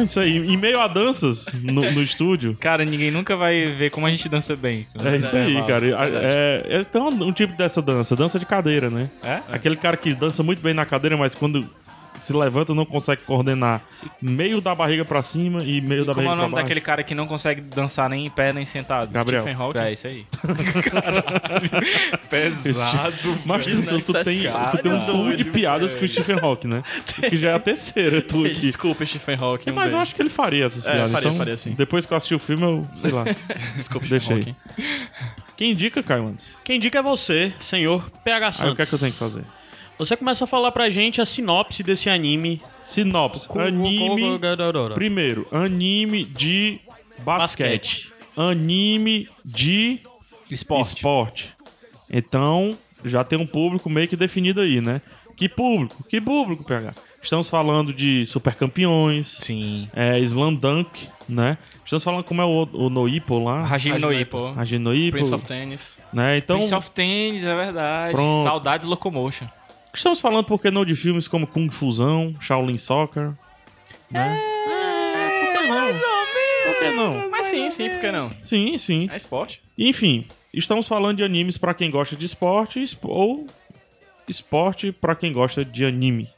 isso 0.04 0.20
aí. 0.20 0.36
Em 0.36 0.56
meio 0.56 0.80
a 0.80 0.88
danças 0.88 1.46
no, 1.54 1.90
no 1.92 2.02
estúdio. 2.02 2.56
Cara, 2.58 2.84
ninguém 2.84 3.10
nunca 3.10 3.36
vai 3.36 3.66
ver 3.66 3.90
como 3.90 4.06
a 4.06 4.10
gente 4.10 4.28
dança 4.28 4.56
bem. 4.56 4.86
É 5.04 5.16
isso 5.16 5.36
aí, 5.36 5.54
Fala. 5.54 5.66
cara. 5.66 5.86
É, 5.86 6.66
é, 6.68 6.84
tem 6.84 7.00
um, 7.00 7.08
um 7.08 7.32
tipo 7.32 7.56
dessa 7.56 7.80
dança, 7.80 8.16
dança 8.16 8.38
de 8.38 8.46
cadeira, 8.46 8.90
né? 8.90 9.08
É? 9.22 9.40
Aquele 9.52 9.76
cara 9.76 9.96
que 9.96 10.14
dança 10.14 10.42
muito 10.42 10.62
bem 10.62 10.74
na 10.74 10.84
cadeira, 10.84 11.16
mas 11.16 11.34
quando 11.34 11.68
se 12.20 12.32
levanta 12.32 12.74
não 12.74 12.84
consegue 12.84 13.22
coordenar 13.22 13.80
meio 14.20 14.60
da 14.60 14.74
barriga 14.74 15.04
pra 15.04 15.22
cima 15.22 15.62
e 15.62 15.80
meio 15.80 16.04
da 16.04 16.14
Como 16.14 16.22
é 16.22 16.26
barriga 16.26 16.32
o 16.32 16.36
nome 16.36 16.38
pra 16.38 16.48
baixo. 16.48 16.64
daquele 16.64 16.80
cara 16.80 17.02
que 17.02 17.14
não 17.14 17.26
consegue 17.26 17.60
dançar 17.60 18.08
nem 18.08 18.26
em 18.26 18.30
pé 18.30 18.52
nem 18.52 18.64
sentado? 18.66 19.10
Gabriel. 19.10 19.42
Stephen 19.42 19.60
Hawking. 19.60 19.78
É 19.78 19.92
isso 19.92 20.06
aí. 20.06 20.26
Pesado. 22.28 23.38
Mas 23.44 23.66
tu, 23.66 23.82
tu, 23.82 24.00
tu 24.12 24.24
tem, 24.24 24.42
tu 24.72 24.78
tem 24.82 24.92
um 24.92 25.06
turno 25.06 25.36
de 25.36 25.44
piadas 25.44 25.94
com 25.94 26.04
o 26.04 26.08
Stephen 26.08 26.38
Hawking, 26.40 26.68
né? 26.68 26.82
Que 27.30 27.36
já 27.36 27.50
é 27.50 27.54
a 27.54 27.58
terceira 27.60 28.22
tu 28.22 28.44
aqui. 28.44 28.54
Desculpa, 28.60 29.04
Stephen 29.06 29.36
Hawking. 29.40 29.70
um 29.70 29.74
Mas 29.74 29.84
eu 29.86 29.90
beijo. 29.90 30.02
acho 30.02 30.14
que 30.14 30.22
ele 30.22 30.30
faria 30.30 30.66
essas 30.66 30.86
É, 30.86 30.92
piadas. 30.92 31.12
faria, 31.12 31.26
então, 31.28 31.38
faria 31.38 31.56
sim. 31.56 31.74
Depois 31.76 32.04
que 32.06 32.12
eu 32.12 32.16
assisti 32.16 32.34
o 32.34 32.38
filme, 32.38 32.62
eu 32.62 32.82
sei 32.96 33.10
lá. 33.10 33.24
Desculpa, 33.76 34.06
Stephen. 34.06 34.36
Hawking. 34.38 34.56
Quem 35.56 35.72
indica, 35.72 36.02
Caio 36.02 36.26
antes? 36.28 36.56
Quem 36.64 36.76
indica 36.76 36.98
é 36.98 37.02
você, 37.02 37.52
senhor 37.58 38.10
PH 38.24 38.52
Santos. 38.52 38.64
Aí 38.66 38.72
o 38.72 38.76
que 38.76 38.82
é 38.82 38.86
que 38.86 38.94
eu 38.94 38.98
tenho 38.98 39.12
que 39.12 39.18
fazer? 39.18 39.42
Você 40.00 40.16
começa 40.16 40.44
a 40.44 40.46
falar 40.46 40.72
pra 40.72 40.88
gente 40.88 41.20
a 41.20 41.26
sinopse 41.26 41.82
desse 41.82 42.08
anime. 42.08 42.58
Sinopse. 42.82 43.46
Anime. 43.54 44.40
Primeiro, 44.94 45.46
anime 45.52 46.24
de 46.24 46.80
basquete. 47.18 48.10
Anime 48.34 49.28
de 49.44 50.00
Esporte. 50.50 50.96
esporte. 50.96 51.50
Então, 52.10 52.70
já 53.04 53.22
tem 53.22 53.38
um 53.38 53.46
público 53.46 53.90
meio 53.90 54.08
que 54.08 54.16
definido 54.16 54.62
aí, 54.62 54.80
né? 54.80 55.02
Que 55.36 55.50
público? 55.50 56.02
Que 56.08 56.18
público, 56.18 56.64
PH? 56.64 56.92
Estamos 57.22 57.50
falando 57.50 57.92
de 57.92 58.24
super 58.24 58.54
campeões, 58.54 59.36
Sim. 59.40 59.86
é, 59.94 60.18
Slam 60.20 60.54
Dunk, 60.54 61.08
né? 61.28 61.58
Estamos 61.84 62.02
falando 62.02 62.24
como 62.24 62.40
é 62.40 62.44
o, 62.46 62.66
o 62.72 62.88
Noipo 62.88 63.38
lá. 63.44 63.64
Hajime. 63.64 63.98
Noipo. 63.98 64.54
A 64.56 64.78
Noipo, 64.78 65.12
Prince 65.12 65.34
of 65.34 65.44
Tennis. 65.44 65.98
né? 66.10 66.38
Então, 66.38 66.56
Prince 66.56 66.74
of 66.74 66.90
Tennis, 66.90 67.44
é 67.44 67.54
verdade. 67.54 68.12
Pronto. 68.12 68.44
Saudades 68.44 68.86
Locomotion. 68.86 69.46
Estamos 69.94 70.20
falando, 70.20 70.44
por 70.44 70.60
que 70.60 70.70
não, 70.70 70.84
de 70.84 70.94
filmes 70.96 71.26
como 71.28 71.46
Kung 71.46 71.70
Fusão, 71.70 72.34
Shaolin 72.40 72.78
Soccer, 72.78 73.32
né? 74.10 74.40
É, 74.68 75.52
por 75.54 75.62
que 75.62 75.68
não? 75.68 75.92
Por 76.64 76.78
que 76.78 76.90
não? 76.92 77.30
Mas 77.30 77.46
sim, 77.46 77.70
sim, 77.70 77.88
por 77.90 78.00
que 78.00 78.12
não? 78.12 78.32
Sim, 78.42 78.78
sim. 78.78 79.08
É 79.10 79.16
esporte. 79.16 79.60
Enfim, 79.76 80.26
estamos 80.52 80.86
falando 80.88 81.16
de 81.18 81.24
animes 81.24 81.56
pra 81.58 81.74
quem 81.74 81.90
gosta 81.90 82.14
de 82.16 82.24
esporte 82.26 82.82
esp- 82.82 83.04
ou 83.04 83.46
esporte 84.28 84.92
pra 84.92 85.14
quem 85.14 85.32
gosta 85.32 85.64
de 85.64 85.84
anime. 85.84 86.28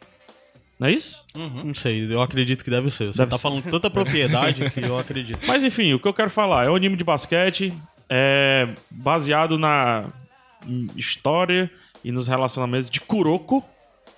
Não 0.78 0.88
é 0.88 0.92
isso? 0.92 1.24
Não 1.36 1.74
sei, 1.74 2.12
eu 2.12 2.20
acredito 2.20 2.64
que 2.64 2.70
deve 2.70 2.90
ser. 2.90 3.06
Você 3.12 3.18
Deve 3.18 3.30
tá 3.30 3.36
ser. 3.36 3.42
falando 3.42 3.62
tanta 3.70 3.88
propriedade 3.88 4.68
que 4.70 4.80
eu 4.80 4.98
acredito. 4.98 5.38
Mas 5.46 5.62
enfim, 5.62 5.92
o 5.92 6.00
que 6.00 6.08
eu 6.08 6.14
quero 6.14 6.30
falar 6.30 6.66
é 6.66 6.70
um 6.70 6.74
anime 6.74 6.96
de 6.96 7.04
basquete 7.04 7.72
é 8.08 8.68
baseado 8.90 9.56
na 9.58 10.08
história 10.96 11.70
e 12.04 12.10
nos 12.12 12.26
relacionamentos 12.28 12.90
de 12.90 13.00
Kuroko. 13.00 13.62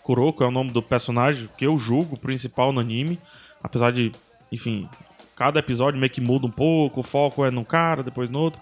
Kuroko 0.02 0.44
é 0.44 0.46
o 0.46 0.50
nome 0.50 0.70
do 0.70 0.82
personagem 0.82 1.48
que 1.56 1.66
eu 1.66 1.78
julgo 1.78 2.18
principal 2.18 2.72
no 2.72 2.80
anime, 2.80 3.18
apesar 3.62 3.90
de, 3.92 4.12
enfim, 4.52 4.88
cada 5.36 5.58
episódio 5.60 5.98
meio 5.98 6.10
que 6.12 6.20
muda 6.20 6.46
um 6.46 6.50
pouco, 6.50 7.00
o 7.00 7.02
foco 7.02 7.44
é 7.44 7.50
num 7.50 7.64
cara, 7.64 8.02
depois 8.02 8.28
no 8.30 8.38
outro, 8.38 8.60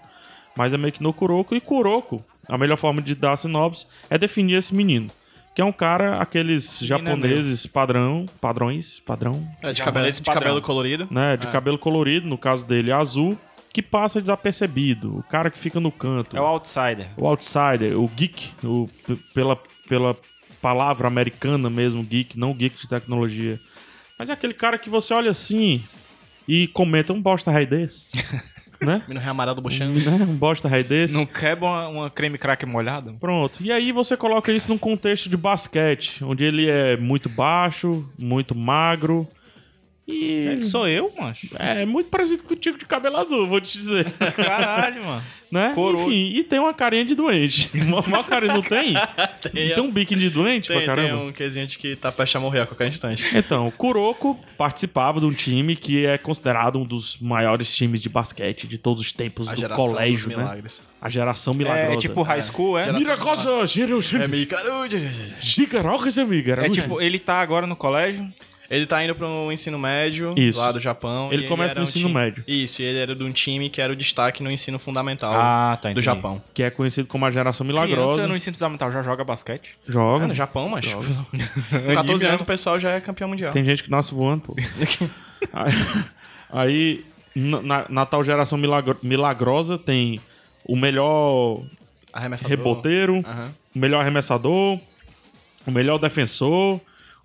mas 0.55 0.73
é 0.73 0.77
meio 0.77 0.93
que 0.93 1.03
no 1.03 1.13
Kuroko 1.13 1.55
e 1.55 1.61
Kuroko, 1.61 2.23
a 2.47 2.57
melhor 2.57 2.77
forma 2.77 3.01
de 3.01 3.15
dar 3.15 3.35
sinopse 3.37 3.85
é 4.09 4.17
definir 4.17 4.55
esse 4.57 4.73
menino. 4.73 5.07
Que 5.55 5.61
é 5.61 5.65
um 5.65 5.71
cara, 5.71 6.13
aqueles 6.19 6.79
japoneses 6.79 7.67
padrão, 7.67 8.25
padrões, 8.41 8.99
padrão, 8.99 9.33
É, 9.61 9.71
de, 9.71 9.83
cabelo, 9.83 10.11
de 10.11 10.21
cabelo 10.23 10.61
colorido. 10.63 11.07
né? 11.11 11.37
De 11.37 11.45
cabelo 11.47 11.77
colorido, 11.77 12.27
no 12.27 12.39
caso 12.39 12.65
dele 12.65 12.91
azul, 12.91 13.37
que 13.73 13.81
passa 13.81 14.21
desapercebido. 14.21 15.17
O 15.17 15.23
cara 15.23 15.49
que 15.49 15.59
fica 15.59 15.79
no 15.79 15.91
canto. 15.91 16.37
É 16.37 16.39
o 16.39 16.45
Outsider. 16.45 17.09
o 17.17 17.27
outsider, 17.27 17.99
o 17.99 18.07
geek, 18.07 18.51
o, 18.63 18.87
pela, 19.33 19.59
pela 19.89 20.15
palavra 20.61 21.07
americana 21.07 21.69
mesmo, 21.69 22.03
geek, 22.03 22.37
não 22.37 22.53
geek 22.53 22.79
de 22.79 22.87
tecnologia. 22.87 23.59
Mas 24.17 24.29
é 24.29 24.33
aquele 24.33 24.53
cara 24.53 24.77
que 24.77 24.89
você 24.89 25.13
olha 25.13 25.31
assim 25.31 25.83
e 26.47 26.67
comenta 26.67 27.11
um 27.11 27.21
bosta 27.21 27.51
rei 27.51 27.65
desse. 27.65 28.05
né? 28.79 29.01
Menino 29.07 29.19
rei 29.19 29.29
amarelo 29.29 29.55
do 29.55 29.61
Buchan. 29.61 29.89
né? 29.89 30.23
Um 30.23 30.35
bosta 30.35 30.67
rei 30.67 30.83
desse. 30.83 31.13
Não 31.13 31.25
quebra 31.25 31.65
uma, 31.65 31.87
uma 31.87 32.09
creme 32.09 32.37
crack 32.37 32.65
molhada? 32.65 33.11
Pronto. 33.13 33.63
E 33.63 33.71
aí 33.71 33.91
você 33.91 34.15
coloca 34.15 34.51
isso 34.51 34.69
num 34.69 34.77
contexto 34.77 35.29
de 35.29 35.37
basquete, 35.37 36.23
onde 36.23 36.43
ele 36.43 36.69
é 36.69 36.95
muito 36.95 37.27
baixo, 37.27 38.07
muito 38.19 38.53
magro. 38.53 39.27
E. 40.07 40.47
É 40.47 40.55
que 40.57 40.65
sou 40.65 40.87
eu, 40.87 41.11
mancho. 41.17 41.47
É 41.57 41.85
muito 41.85 42.09
parecido 42.09 42.43
com 42.43 42.53
o 42.53 42.57
tipo 42.57 42.77
de 42.77 42.85
cabelo 42.85 43.15
azul, 43.17 43.47
vou 43.47 43.61
te 43.61 43.77
dizer. 43.77 44.11
Caralho, 44.35 45.01
mano. 45.03 45.23
né? 45.49 45.71
Coroa. 45.73 46.03
Enfim, 46.03 46.37
e 46.37 46.43
tem 46.43 46.59
uma 46.59 46.73
carinha 46.73 47.05
de 47.05 47.15
doente. 47.15 47.69
Uma, 48.05 48.21
carinha 48.23 48.53
não 48.53 48.61
tem? 48.61 48.93
tem 49.53 49.79
um 49.79 49.89
biquinho 49.89 50.19
de 50.19 50.29
doente 50.29 50.67
Tem, 50.67 50.83
pra 50.83 50.95
tem 50.95 51.05
caramba. 51.05 51.23
um 51.25 51.31
quesinho 51.31 51.67
de 51.67 51.77
que 51.77 51.95
tá 51.95 52.11
prestes 52.11 52.35
a 52.35 52.39
morrer 52.41 52.61
a 52.61 52.65
qualquer 52.65 52.87
instante. 52.89 53.25
Então, 53.37 53.67
o 53.67 53.71
Kuroko 53.71 54.37
participava 54.57 55.19
de 55.21 55.25
um 55.25 55.31
time 55.33 55.75
que 55.75 56.05
é 56.05 56.17
considerado 56.17 56.79
um 56.79 56.83
dos 56.85 57.17
maiores 57.19 57.73
times 57.73 58.01
de 58.01 58.09
basquete 58.09 58.67
de 58.67 58.77
todos 58.77 59.01
os 59.01 59.11
tempos 59.13 59.47
A 59.47 59.53
do 59.55 59.69
colégio, 59.69 60.27
dos 60.27 60.37
né? 60.37 60.43
milagres. 60.43 60.83
A 61.01 61.09
geração 61.09 61.53
milagrosa. 61.53 61.93
É 61.93 61.97
tipo 61.97 62.21
high 62.23 62.41
school, 62.41 62.77
é? 62.77 62.91
Milagrosa, 62.91 63.65
gera- 63.67 63.93
É 64.23 64.27
meio 64.27 64.47
carude. 64.47 64.97
Gigarocas, 65.39 66.17
amiga. 66.17 66.53
É 66.65 66.69
tipo, 66.69 66.99
ele 67.01 67.19
tá 67.19 67.39
agora 67.41 67.65
no 67.67 67.75
colégio. 67.75 68.27
Ele 68.75 68.85
tá 68.85 69.03
indo 69.03 69.13
pro 69.15 69.51
ensino 69.51 69.77
médio, 69.77 70.33
Isso. 70.37 70.57
lá 70.57 70.71
do 70.71 70.79
Japão. 70.79 71.31
Ele 71.31 71.47
começa 71.47 71.71
era 71.71 71.79
no 71.79 71.85
um 71.85 71.89
ensino 71.89 72.07
time- 72.07 72.19
médio. 72.19 72.43
Isso, 72.47 72.81
e 72.81 72.85
ele 72.85 72.97
era 72.99 73.15
de 73.15 73.23
um 73.23 73.31
time 73.31 73.69
que 73.69 73.79
era 73.81 73.93
o 73.93 73.95
destaque 73.95 74.41
no 74.41 74.49
ensino 74.51 74.79
fundamental 74.79 75.33
Ah, 75.35 75.77
tá, 75.81 75.91
do. 75.93 76.01
Japão. 76.01 76.41
Que 76.53 76.63
é 76.63 76.69
conhecido 76.69 77.07
como 77.07 77.25
a 77.25 77.31
geração 77.31 77.65
Criança 77.67 77.85
milagrosa. 77.87 78.27
no 78.27 78.35
ensino 78.35 78.55
fundamental 78.55 78.91
já 78.91 79.03
joga 79.03 79.23
basquete? 79.23 79.75
Joga. 79.87 80.25
Ah, 80.25 80.27
no 80.27 80.33
Japão, 80.33 80.69
mas. 80.69 80.85
Com 80.93 81.01
14 81.93 82.25
anos 82.25 82.41
o 82.41 82.45
pessoal 82.45 82.79
já 82.79 82.91
é 82.91 82.99
campeão 83.01 83.29
mundial. 83.29 83.53
Tem 83.53 83.63
gente 83.63 83.83
que 83.83 83.91
nasce 83.91 84.13
voando, 84.13 84.41
pô. 84.41 84.55
aí, 85.53 85.73
aí, 86.51 87.05
na, 87.35 87.85
na- 87.89 88.05
tal 88.05 88.23
geração 88.23 88.57
milagro- 88.57 88.97
milagrosa, 89.03 89.77
tem 89.77 90.19
o 90.65 90.75
melhor 90.75 91.63
Arremessador. 92.11 92.49
reboteiro, 92.49 93.19
Aham. 93.25 93.53
o 93.75 93.79
melhor 93.79 94.01
arremessador, 94.01 94.79
o 95.65 95.71
melhor 95.71 95.97
defensor, 95.97 96.79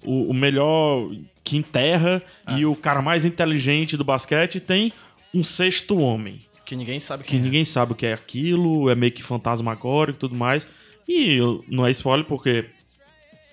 o, 0.04 0.30
o 0.30 0.34
melhor 0.34 1.10
que 1.44 1.56
enterra 1.56 2.22
Ah. 2.46 2.58
e 2.58 2.66
o 2.66 2.74
cara 2.76 3.00
mais 3.02 3.24
inteligente 3.24 3.96
do 3.96 4.04
basquete 4.04 4.60
tem 4.60 4.92
um 5.34 5.42
sexto 5.42 5.98
homem, 5.98 6.40
Que 6.64 6.76
ninguém 6.76 7.00
sabe 7.00 7.24
que 7.24 7.36
é. 7.36 7.38
ninguém 7.38 7.64
sabe 7.64 7.92
o 7.92 7.94
que 7.94 8.06
é 8.06 8.12
aquilo, 8.12 8.90
é 8.90 8.94
meio 8.94 9.12
que 9.12 9.22
fantasmagórico 9.22 10.18
e 10.18 10.20
tudo 10.20 10.36
mais. 10.36 10.66
E 11.08 11.38
não 11.68 11.86
é 11.86 11.90
spoiler 11.90 12.26
porque 12.26 12.66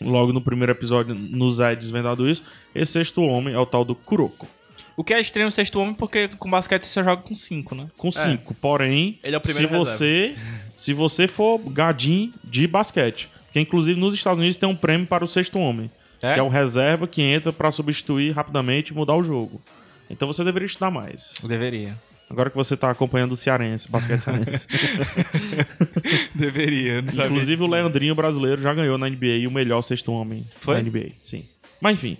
logo 0.01 0.33
no 0.33 0.41
primeiro 0.41 0.71
episódio 0.73 1.15
nos 1.15 1.59
é 1.59 1.75
desvendado 1.75 2.29
isso. 2.29 2.43
Esse 2.73 2.91
sexto 2.93 3.21
homem 3.21 3.53
é 3.53 3.57
o 3.59 3.65
tal 3.65 3.85
do 3.85 3.95
Kuroko, 3.95 4.45
O 4.97 5.03
que 5.03 5.13
é 5.13 5.19
estranho 5.21 5.47
no 5.47 5.51
sexto 5.51 5.79
homem, 5.79 5.93
porque 5.93 6.27
com 6.37 6.49
basquete 6.49 6.83
você 6.83 6.89
só 6.89 7.03
joga 7.03 7.21
com 7.21 7.33
cinco, 7.35 7.73
né? 7.75 7.87
com 7.97 8.11
cinco. 8.11 8.53
Porém, 8.55 9.17
Ele 9.23 9.35
é 9.35 9.37
o 9.37 9.41
primeiro 9.41 9.69
se 9.69 9.75
você 9.77 10.35
se 10.77 10.93
você 10.93 11.27
for 11.27 11.57
gadinho 11.59 12.33
de 12.43 12.67
basquete, 12.67 13.29
que 13.53 13.59
inclusive 13.59 13.97
nos 13.99 14.13
Estados 14.15 14.39
Unidos 14.39 14.57
tem 14.57 14.67
um 14.67 14.75
prêmio 14.75 15.07
para 15.07 15.23
o 15.23 15.27
sexto 15.27 15.57
homem, 15.57 15.89
É? 16.21 16.33
que 16.33 16.39
é 16.39 16.43
o 16.43 16.49
reserva 16.49 17.07
que 17.07 17.21
entra 17.21 17.51
para 17.51 17.71
substituir 17.71 18.31
rapidamente 18.31 18.91
e 18.91 18.95
mudar 18.95 19.15
o 19.15 19.23
jogo. 19.23 19.61
Então 20.09 20.27
você 20.27 20.43
deveria 20.43 20.65
estudar 20.65 20.91
mais. 20.91 21.33
Deveria. 21.43 21.97
Agora 22.29 22.49
que 22.49 22.55
você 22.55 22.75
tá 22.75 22.89
acompanhando 22.89 23.33
o 23.33 23.37
Cearense, 23.37 23.89
basquete 23.89 24.21
cearense. 24.21 24.67
Deveria, 26.33 27.01
não 27.01 27.25
Inclusive 27.25 27.63
o 27.63 27.67
Leandrinho 27.67 28.15
brasileiro 28.15 28.61
já 28.61 28.73
ganhou 28.73 28.97
na 28.97 29.07
NBA 29.07 29.47
o 29.47 29.51
melhor 29.51 29.81
sexto 29.83 30.11
homem 30.11 30.43
Foi? 30.55 30.75
da 30.75 30.81
NBA. 30.81 31.11
Sim. 31.21 31.45
Mas 31.79 31.93
enfim. 31.93 32.17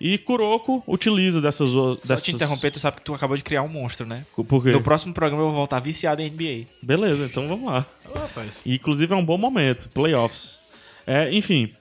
E 0.00 0.18
Kuroko 0.18 0.82
utiliza 0.86 1.40
dessas... 1.40 1.70
Só 1.70 1.94
dessas... 1.94 2.22
te 2.22 2.32
interromper, 2.32 2.70
tu 2.70 2.80
sabe 2.80 2.96
que 2.96 3.02
tu 3.02 3.14
acabou 3.14 3.36
de 3.36 3.42
criar 3.42 3.62
um 3.62 3.68
monstro, 3.68 4.06
né? 4.06 4.24
Por 4.34 4.62
quê? 4.62 4.70
No 4.70 4.82
próximo 4.82 5.12
programa 5.12 5.42
eu 5.42 5.48
vou 5.48 5.56
voltar 5.56 5.80
viciado 5.80 6.20
em 6.22 6.30
NBA. 6.30 6.66
Beleza, 6.82 7.26
então 7.26 7.46
vamos 7.46 7.70
lá. 7.70 7.86
Rapaz. 8.14 8.62
E, 8.64 8.74
inclusive 8.74 9.12
é 9.12 9.16
um 9.16 9.24
bom 9.24 9.38
momento, 9.38 9.88
playoffs. 9.90 10.58
É, 11.06 11.32
enfim, 11.32 11.72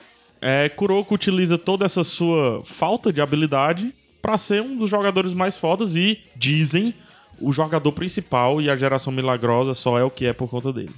é, 0.47 0.69
Kuroko 0.69 1.15
utiliza 1.15 1.57
toda 1.57 1.85
essa 1.85 2.03
sua 2.03 2.61
falta 2.63 3.11
de 3.11 3.19
habilidade 3.19 3.91
pra 4.21 4.37
ser 4.37 4.61
um 4.61 4.77
dos 4.77 4.87
jogadores 4.87 5.33
mais 5.33 5.57
fodas 5.57 5.95
e, 5.95 6.19
dizem, 6.35 6.93
o 7.41 7.51
jogador 7.51 7.91
principal 7.93 8.61
e 8.61 8.69
a 8.69 8.75
geração 8.75 9.11
milagrosa 9.11 9.73
só 9.73 9.97
é 9.97 10.03
o 10.03 10.11
que 10.11 10.27
é 10.27 10.33
por 10.33 10.47
conta 10.47 10.71
dele. 10.71 10.91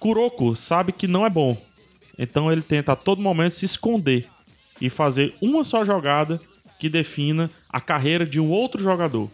Kuroko 0.00 0.56
sabe 0.56 0.92
que 0.92 1.06
não 1.06 1.26
é 1.26 1.28
bom, 1.28 1.54
então 2.18 2.50
ele 2.50 2.62
tenta 2.62 2.92
a 2.92 2.96
todo 2.96 3.20
momento 3.20 3.52
se 3.52 3.66
esconder 3.66 4.26
e 4.80 4.88
fazer 4.88 5.34
uma 5.38 5.64
só 5.64 5.84
jogada 5.84 6.40
que 6.80 6.88
defina 6.88 7.50
a 7.68 7.82
carreira 7.82 8.24
de 8.24 8.40
um 8.40 8.48
outro 8.48 8.82
jogador. 8.82 9.30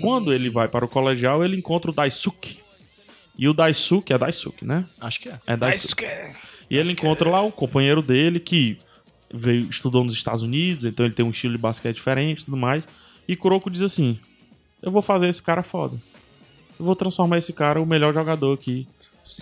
Quando 0.00 0.32
ele 0.32 0.50
vai 0.50 0.66
para 0.66 0.84
o 0.84 0.88
colegial, 0.88 1.44
ele 1.44 1.56
encontra 1.56 1.92
o 1.92 1.94
Daisuke. 1.94 2.58
E 3.38 3.48
o 3.48 3.54
Daisuke 3.54 4.12
é 4.12 4.18
Daisuke, 4.18 4.64
né? 4.64 4.86
Acho 5.00 5.20
que 5.20 5.28
é. 5.28 5.38
É 5.46 5.56
Daisuke. 5.56 6.04
E 6.70 6.76
ele 6.76 6.92
encontra 6.92 7.28
lá 7.28 7.42
o 7.42 7.50
companheiro 7.50 8.00
dele 8.00 8.38
que 8.38 8.78
veio, 9.32 9.68
estudou 9.68 10.04
nos 10.04 10.14
Estados 10.14 10.42
Unidos, 10.42 10.84
então 10.84 11.04
ele 11.04 11.14
tem 11.14 11.24
um 11.26 11.30
estilo 11.30 11.54
de 11.54 11.60
basquete 11.60 11.96
diferente 11.96 12.42
e 12.42 12.44
tudo 12.44 12.56
mais. 12.56 12.86
E 13.26 13.34
Kuroko 13.36 13.68
diz 13.70 13.82
assim: 13.82 14.18
Eu 14.82 14.90
vou 14.92 15.02
fazer 15.02 15.28
esse 15.28 15.42
cara 15.42 15.62
foda. 15.62 15.96
Eu 16.78 16.84
vou 16.84 16.96
transformar 16.96 17.38
esse 17.38 17.52
cara 17.52 17.80
o 17.82 17.86
melhor 17.86 18.14
jogador 18.14 18.54
aqui. 18.54 18.86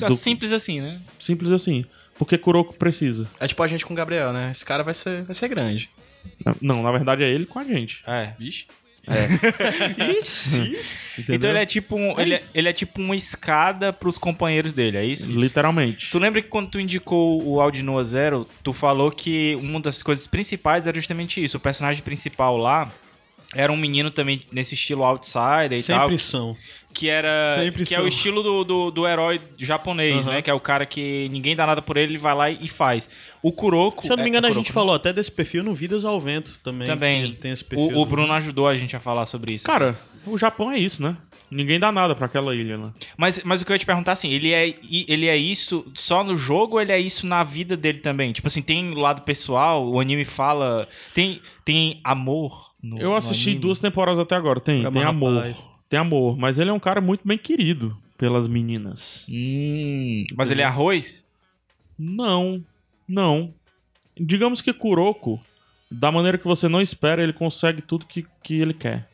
Do- 0.08 0.16
Simples 0.16 0.52
assim, 0.52 0.80
né? 0.80 1.00
Simples 1.20 1.52
assim. 1.52 1.84
Porque 2.18 2.36
Kuroko 2.36 2.74
precisa. 2.74 3.28
É 3.38 3.46
tipo 3.46 3.62
a 3.62 3.66
gente 3.66 3.86
com 3.86 3.92
o 3.92 3.96
Gabriel, 3.96 4.32
né? 4.32 4.50
Esse 4.50 4.64
cara 4.64 4.82
vai 4.82 4.92
ser, 4.94 5.22
vai 5.22 5.34
ser 5.34 5.46
grande. 5.48 5.88
Não, 6.60 6.82
na 6.82 6.90
verdade 6.90 7.22
é 7.22 7.30
ele 7.30 7.46
com 7.46 7.58
a 7.60 7.64
gente. 7.64 8.02
É. 8.06 8.32
Vixe. 8.38 8.66
Ixi. 10.18 10.78
Entendeu? 11.18 11.34
Então 11.36 11.50
ele 11.50 11.58
é 11.58 11.66
tipo 11.66 11.96
um, 11.96 12.18
ele, 12.20 12.34
é, 12.34 12.42
ele 12.54 12.68
é 12.68 12.72
tipo 12.72 13.00
uma 13.00 13.16
escada 13.16 13.92
pros 13.92 14.18
companheiros 14.18 14.72
dele, 14.72 14.98
é 14.98 15.04
isso? 15.04 15.32
Literalmente. 15.32 16.10
Tu 16.10 16.18
lembra 16.18 16.42
que 16.42 16.48
quando 16.48 16.70
tu 16.70 16.80
indicou 16.80 17.42
o 17.42 17.60
Aldinoa 17.60 18.04
Zero, 18.04 18.46
tu 18.62 18.72
falou 18.72 19.10
que 19.10 19.56
uma 19.56 19.80
das 19.80 20.02
coisas 20.02 20.26
principais 20.26 20.86
era 20.86 20.96
justamente 20.96 21.42
isso. 21.42 21.56
O 21.56 21.60
personagem 21.60 22.02
principal 22.02 22.56
lá 22.56 22.92
era 23.54 23.72
um 23.72 23.76
menino 23.76 24.10
também 24.10 24.42
nesse 24.52 24.74
estilo 24.74 25.04
outsider 25.04 25.78
e 25.78 25.82
tal. 25.82 26.08
Sempre 26.08 26.18
são. 26.18 26.56
Que 26.92 27.08
era. 27.08 27.54
Sempre 27.54 27.86
que 27.86 27.94
é 27.94 27.98
são. 27.98 28.04
o 28.04 28.08
estilo 28.08 28.42
do, 28.42 28.64
do, 28.64 28.90
do 28.90 29.06
herói 29.06 29.40
japonês, 29.56 30.26
Aham. 30.26 30.36
né? 30.36 30.42
Que 30.42 30.50
é 30.50 30.54
o 30.54 30.60
cara 30.60 30.84
que 30.84 31.28
ninguém 31.30 31.54
dá 31.54 31.66
nada 31.66 31.80
por 31.80 31.96
ele, 31.96 32.12
ele 32.12 32.18
vai 32.18 32.34
lá 32.34 32.50
e 32.50 32.68
faz. 32.68 33.08
O 33.42 33.52
Kuroko. 33.52 34.04
Se 34.04 34.12
eu 34.12 34.16
não 34.16 34.24
me 34.24 34.28
é- 34.28 34.32
engano, 34.32 34.46
é 34.46 34.50
a 34.50 34.52
Kuroko, 34.52 34.64
gente 34.66 34.72
né? 34.72 34.74
falou 34.74 34.94
até 34.94 35.12
desse 35.12 35.30
perfil 35.30 35.62
no 35.62 35.72
Vidas 35.74 36.04
ao 36.04 36.20
Vento 36.20 36.58
também. 36.62 36.86
Também. 36.86 37.34
tem 37.34 37.52
esse 37.52 37.64
perfil. 37.64 37.96
O, 37.96 38.02
o 38.02 38.06
Bruno 38.06 38.32
ajudou 38.32 38.66
a 38.66 38.76
gente 38.76 38.96
a 38.96 39.00
falar 39.00 39.26
sobre 39.26 39.54
isso. 39.54 39.64
Cara, 39.64 39.98
o 40.26 40.36
Japão 40.36 40.70
é 40.70 40.78
isso, 40.78 41.02
né? 41.02 41.16
Ninguém 41.50 41.80
dá 41.80 41.90
nada 41.90 42.14
pra 42.14 42.26
aquela 42.26 42.54
ilha 42.54 42.76
lá. 42.76 42.92
Mas, 43.16 43.42
mas 43.42 43.62
o 43.62 43.64
que 43.64 43.72
eu 43.72 43.74
ia 43.74 43.78
te 43.78 43.86
perguntar, 43.86 44.12
assim, 44.12 44.30
ele 44.30 44.52
é, 44.52 44.74
ele 45.08 45.26
é 45.26 45.36
isso 45.36 45.90
só 45.94 46.22
no 46.22 46.36
jogo 46.36 46.74
ou 46.74 46.80
ele 46.82 46.92
é 46.92 46.98
isso 47.00 47.26
na 47.26 47.42
vida 47.42 47.76
dele 47.76 48.00
também? 48.00 48.32
Tipo 48.32 48.48
assim, 48.48 48.60
tem 48.60 48.90
o 48.90 48.98
lado 48.98 49.22
pessoal, 49.22 49.88
o 49.88 49.98
anime 49.98 50.26
fala. 50.26 50.86
Tem, 51.14 51.40
tem 51.64 52.00
amor 52.04 52.67
no 52.82 52.98
Eu 52.98 53.14
assisti 53.14 53.50
anime? 53.50 53.62
duas 53.62 53.78
temporadas 53.78 54.20
até 54.20 54.34
agora. 54.34 54.60
Tem, 54.60 54.82
Caramba, 54.82 55.00
tem 55.00 55.08
amor. 55.08 55.34
rapaz. 55.36 55.68
Tem 55.88 55.98
amor. 55.98 56.36
Mas 56.38 56.58
ele 56.58 56.70
é 56.70 56.72
um 56.72 56.78
cara 56.80 57.00
muito 57.00 57.26
bem 57.26 57.38
querido 57.38 57.96
pelas 58.16 58.46
meninas. 58.48 59.26
Hum, 59.28 60.22
mas 60.36 60.50
ele 60.50 60.60
é 60.62 60.64
arroz? 60.64 61.26
Não, 61.98 62.62
não. 63.08 63.52
Digamos 64.18 64.60
que 64.60 64.72
Kuroko, 64.72 65.40
da 65.90 66.10
maneira 66.12 66.36
que 66.38 66.44
você 66.44 66.68
não 66.68 66.80
espera, 66.80 67.22
ele 67.22 67.32
consegue 67.32 67.80
tudo 67.82 68.06
que, 68.06 68.26
que 68.42 68.60
ele 68.60 68.74
quer. 68.74 69.08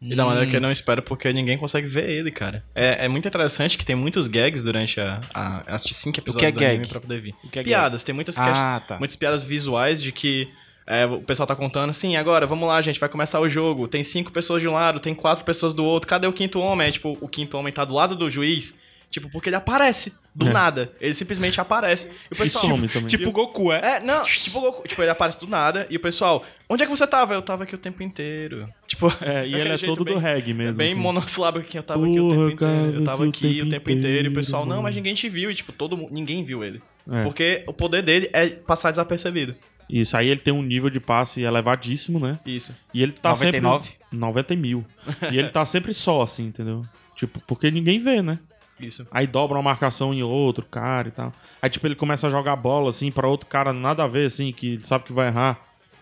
E 0.00 0.16
da 0.16 0.24
maneira 0.24 0.50
que 0.50 0.56
eu 0.56 0.60
não 0.60 0.70
espero, 0.70 1.00
porque 1.00 1.32
ninguém 1.32 1.56
consegue 1.56 1.86
ver 1.86 2.10
ele, 2.10 2.32
cara. 2.32 2.64
É, 2.74 3.04
é 3.04 3.08
muito 3.08 3.28
interessante 3.28 3.78
que 3.78 3.86
tem 3.86 3.94
muitos 3.94 4.26
gags 4.26 4.60
durante 4.62 5.00
a. 5.00 5.20
a 5.32 5.74
assisti 5.74 5.94
cinco 5.94 6.18
episódios 6.18 6.40
que 6.40 6.46
é 6.46 6.50
do 6.50 6.64
anime 6.64 6.78
gag? 6.82 6.88
pra 6.90 7.00
poder 7.00 7.20
vir. 7.20 7.34
O 7.44 7.48
que 7.48 7.60
é 7.60 7.62
piadas, 7.62 8.02
tem 8.02 8.12
muitas, 8.12 8.36
Ah, 8.36 8.82
tá. 8.84 8.98
muitas 8.98 9.14
piadas 9.16 9.44
visuais 9.44 10.02
de 10.02 10.10
que. 10.10 10.48
É, 10.86 11.06
o 11.06 11.20
pessoal 11.20 11.46
tá 11.46 11.54
contando 11.56 11.90
assim, 11.90 12.16
agora, 12.16 12.46
vamos 12.46 12.68
lá, 12.68 12.80
gente, 12.82 12.98
vai 13.00 13.08
começar 13.08 13.40
o 13.40 13.48
jogo. 13.48 13.86
Tem 13.88 14.02
cinco 14.02 14.32
pessoas 14.32 14.60
de 14.62 14.68
um 14.68 14.72
lado, 14.72 14.98
tem 15.00 15.14
quatro 15.14 15.44
pessoas 15.44 15.74
do 15.74 15.84
outro. 15.84 16.08
Cadê 16.08 16.26
o 16.26 16.32
quinto 16.32 16.58
homem? 16.60 16.88
É 16.88 16.90
tipo, 16.90 17.16
o 17.20 17.28
quinto 17.28 17.56
homem 17.56 17.72
tá 17.72 17.84
do 17.84 17.94
lado 17.94 18.16
do 18.16 18.28
juiz. 18.30 18.80
Tipo, 19.10 19.30
porque 19.30 19.50
ele 19.50 19.56
aparece 19.56 20.14
do 20.34 20.48
É. 20.48 20.52
nada. 20.54 20.90
Ele 20.98 21.12
simplesmente 21.12 21.60
aparece. 21.60 22.10
E 22.30 22.34
o 22.34 22.36
pessoal. 22.38 22.64
também. 22.88 23.06
Tipo 23.06 23.30
Goku, 23.30 23.70
é? 23.70 23.96
É, 23.96 24.00
não, 24.00 24.24
tipo, 24.24 24.58
Goku- 24.58 24.88
tipo, 24.88 25.02
ele 25.02 25.10
aparece 25.10 25.38
do 25.38 25.46
nada 25.46 25.86
e 25.90 25.96
o 25.98 26.00
pessoal, 26.00 26.42
onde 26.66 26.82
é 26.82 26.86
que 26.86 26.90
você 26.96 27.06
tava? 27.06 27.34
Eu 27.34 27.42
tava 27.42 27.64
aqui 27.64 27.74
o 27.74 27.78
tempo 27.78 28.02
inteiro. 28.02 28.66
Tipo, 28.86 29.12
É, 29.20 29.46
e 29.46 29.54
ele 29.54 29.68
é 29.68 29.76
todo 29.76 30.02
bem- 30.02 30.14
do 30.14 30.18
reggae 30.18 30.54
mesmo. 30.54 30.76
Bem 30.76 30.92
assim. 30.92 30.98
monossilábico 30.98 31.66
que 31.68 31.76
eu 31.78 31.82
tava 31.82 32.06
aqui 32.06 32.18
o 32.18 32.22
Porra, 32.22 32.34
tempo 32.36 32.44
inteiro. 32.54 32.56
cara, 32.56 32.96
Eu 32.96 33.04
tava 33.04 33.26
aqui 33.28 33.60
o 33.60 33.68
tempo 33.68 33.90
inteiro 33.90 34.28
e 34.28 34.30
o 34.30 34.34
pessoal, 34.34 34.62
inteiro, 34.62 34.76
não, 34.76 34.82
mas 34.82 34.92
mano. 34.92 34.96
ninguém 34.96 35.12
te 35.14 35.28
viu. 35.28 35.50
E, 35.50 35.54
tipo, 35.54 35.72
todo 35.72 35.94
mundo, 35.94 36.08
ninguém 36.10 36.42
viu 36.42 36.64
ele. 36.64 36.80
É. 37.10 37.20
Porque 37.22 37.64
o 37.66 37.72
poder 37.74 38.00
dele 38.00 38.30
é 38.32 38.48
passar 38.48 38.90
desapercebido. 38.92 39.54
Isso, 39.92 40.16
aí 40.16 40.28
ele 40.28 40.40
tem 40.40 40.54
um 40.54 40.62
nível 40.62 40.88
de 40.88 40.98
passe 40.98 41.42
elevadíssimo, 41.42 42.18
né? 42.18 42.38
Isso. 42.46 42.74
E 42.94 43.02
ele 43.02 43.12
tá 43.12 43.28
99? 43.30 43.84
sempre... 43.84 43.98
90 44.10 44.56
mil. 44.56 44.84
e 45.30 45.36
ele 45.38 45.50
tá 45.50 45.66
sempre 45.66 45.92
só, 45.92 46.22
assim, 46.22 46.46
entendeu? 46.46 46.80
Tipo, 47.14 47.38
porque 47.46 47.70
ninguém 47.70 48.00
vê, 48.02 48.22
né? 48.22 48.38
Isso. 48.80 49.06
Aí 49.12 49.26
dobra 49.26 49.58
uma 49.58 49.62
marcação 49.62 50.14
em 50.14 50.22
outro 50.22 50.64
cara 50.64 51.08
e 51.08 51.10
tal. 51.10 51.30
Aí, 51.60 51.68
tipo, 51.68 51.86
ele 51.86 51.94
começa 51.94 52.26
a 52.26 52.30
jogar 52.30 52.56
bola, 52.56 52.88
assim, 52.88 53.12
pra 53.12 53.28
outro 53.28 53.46
cara 53.46 53.70
nada 53.72 54.02
a 54.02 54.08
ver, 54.08 54.26
assim, 54.26 54.50
que 54.50 54.74
ele 54.74 54.86
sabe 54.86 55.04
que 55.04 55.12
vai 55.12 55.28
errar. 55.28 55.60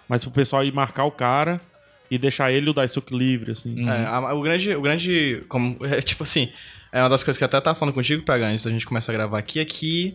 Mas 0.08 0.22
pro 0.22 0.32
pessoal 0.32 0.64
ir 0.64 0.72
marcar 0.72 1.04
o 1.04 1.10
cara 1.10 1.60
e 2.08 2.16
deixar 2.16 2.52
ele 2.52 2.68
e 2.68 2.70
o 2.70 2.72
Daisuke 2.72 3.12
livre, 3.14 3.52
assim. 3.52 3.88
É, 3.88 4.06
a- 4.06 4.32
o 4.32 4.40
grande. 4.40 4.72
O 4.74 4.80
grande. 4.80 5.44
Como, 5.48 5.76
é, 5.84 6.00
tipo 6.00 6.22
assim, 6.22 6.50
é 6.92 7.02
uma 7.02 7.08
das 7.10 7.24
coisas 7.24 7.36
que 7.38 7.42
eu 7.44 7.46
até 7.46 7.60
tava 7.60 7.76
falando 7.78 7.94
contigo, 7.94 8.22
PH, 8.24 8.46
antes 8.46 8.64
da 8.64 8.70
gente 8.70 8.86
começar 8.86 9.10
a 9.10 9.16
gravar 9.16 9.38
aqui, 9.38 9.58
é 9.58 9.64
que 9.64 10.14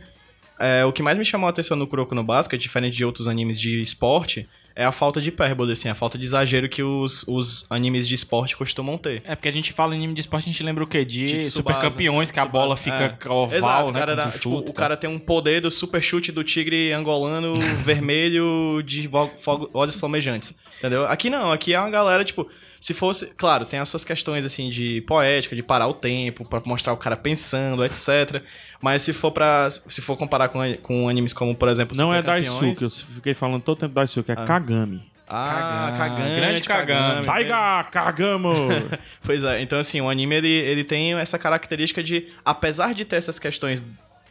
é, 0.60 0.86
o 0.86 0.92
que 0.94 1.04
mais 1.04 1.18
me 1.18 1.26
chamou 1.26 1.48
a 1.48 1.50
atenção 1.50 1.76
no 1.78 1.88
Kuroko 1.88 2.16
no 2.16 2.24
Basket, 2.24 2.60
diferente 2.62 2.96
de 2.96 3.04
outros 3.06 3.28
animes 3.28 3.60
de 3.60 3.82
esporte, 3.82 4.48
é 4.76 4.84
a 4.84 4.92
falta 4.92 5.22
de 5.22 5.30
hipérbole, 5.30 5.72
assim, 5.72 5.88
a 5.88 5.96
falta 5.96 6.18
de 6.18 6.26
exagero 6.26 6.68
que 6.68 6.84
os, 6.84 7.24
os 7.30 7.66
animes 7.70 8.06
de 8.08 8.14
esporte 8.16 8.58
costumam 8.58 8.98
ter. 8.98 9.22
É, 9.24 9.34
porque 9.34 9.48
a 9.48 9.52
gente 9.52 9.72
fala 9.72 9.94
em 9.96 10.00
anime 10.00 10.14
de 10.14 10.20
esporte, 10.22 10.44
a 10.50 10.52
gente 10.52 10.62
lembra 10.64 10.84
o 10.84 10.88
quê? 10.88 11.06
De, 11.06 11.26
De 11.44 11.46
super 11.46 11.78
campeões, 11.80 12.30
que 12.30 12.40
a 12.40 12.46
bola 12.46 12.76
fica 12.76 13.18
é. 13.24 13.30
oval, 13.30 13.58
Exato, 13.58 13.94
né? 13.94 14.00
cara, 14.00 14.16
dá- 14.16 14.28
tu 14.28 14.38
tipo, 14.38 14.64
e 14.68 14.70
o 14.70 14.74
cara 14.74 14.98
tem 14.98 15.10
um 15.10 15.18
poder 15.18 15.62
do 15.62 15.72
super 15.72 16.02
chute 16.04 16.30
do 16.32 16.44
tigre 16.44 16.92
angolano 16.92 17.54
vermelho 17.86 18.82
de 18.84 19.10
olhos 19.74 19.96
flamejantes, 19.98 20.54
entendeu? 20.78 21.06
Aqui 21.08 21.30
não, 21.30 21.52
aqui 21.52 21.74
é 21.74 21.80
uma 21.80 21.90
galera, 21.90 22.26
tipo, 22.26 22.46
se 22.86 22.94
fosse, 22.94 23.26
claro, 23.36 23.66
tem 23.66 23.80
as 23.80 23.90
suas 23.90 24.06
questões, 24.06 24.46
assim, 24.46 24.70
de 24.70 25.02
poética, 25.08 25.56
de 25.56 25.64
parar 25.64 25.88
o 25.88 25.94
tempo, 25.96 26.46
pra 26.46 26.62
mostrar 26.64 26.94
o 26.94 26.98
cara 26.98 27.18
pensando, 27.18 27.84
etc, 27.84 28.44
mas 28.80 29.02
se 29.02 29.12
for 29.12 29.32
para 29.32 29.68
se 29.72 30.02
for 30.02 30.16
comparar 30.16 30.50
com, 30.50 30.60
com 30.84 31.10
animes 31.10 31.34
como, 31.34 31.56
por 31.56 31.68
exemplo, 31.68 31.98
Não 31.98 32.14
é 32.14 32.18
Super 32.18 32.36
Campeões- 32.44 32.80
Daisuke, 32.80 32.84
eu 32.84 33.16
fiquei 33.16 33.34
falando 33.34 33.64
todo 33.64 33.80
tempo 33.80 33.96
Daisuke, 33.96 34.32
é 34.32 34.36
Kagami. 34.36 35.02
Ah, 35.28 35.48
Kagami, 35.50 35.98
Kagami, 35.98 36.36
grande 36.36 36.62
Kagami. 36.64 37.26
Taiga 37.26 37.84
Kagamo! 37.86 38.54
Pois 39.26 39.44
é, 39.44 39.60
então 39.64 39.80
assim, 39.80 40.00
o 40.00 40.08
anime 40.08 40.36
ele, 40.36 40.52
ele 40.52 40.84
tem 40.84 41.16
essa 41.16 41.40
característica 41.40 42.04
de, 42.04 42.28
apesar 42.46 42.94
de 42.94 43.04
ter 43.04 43.16
essas 43.16 43.40
questões 43.40 43.82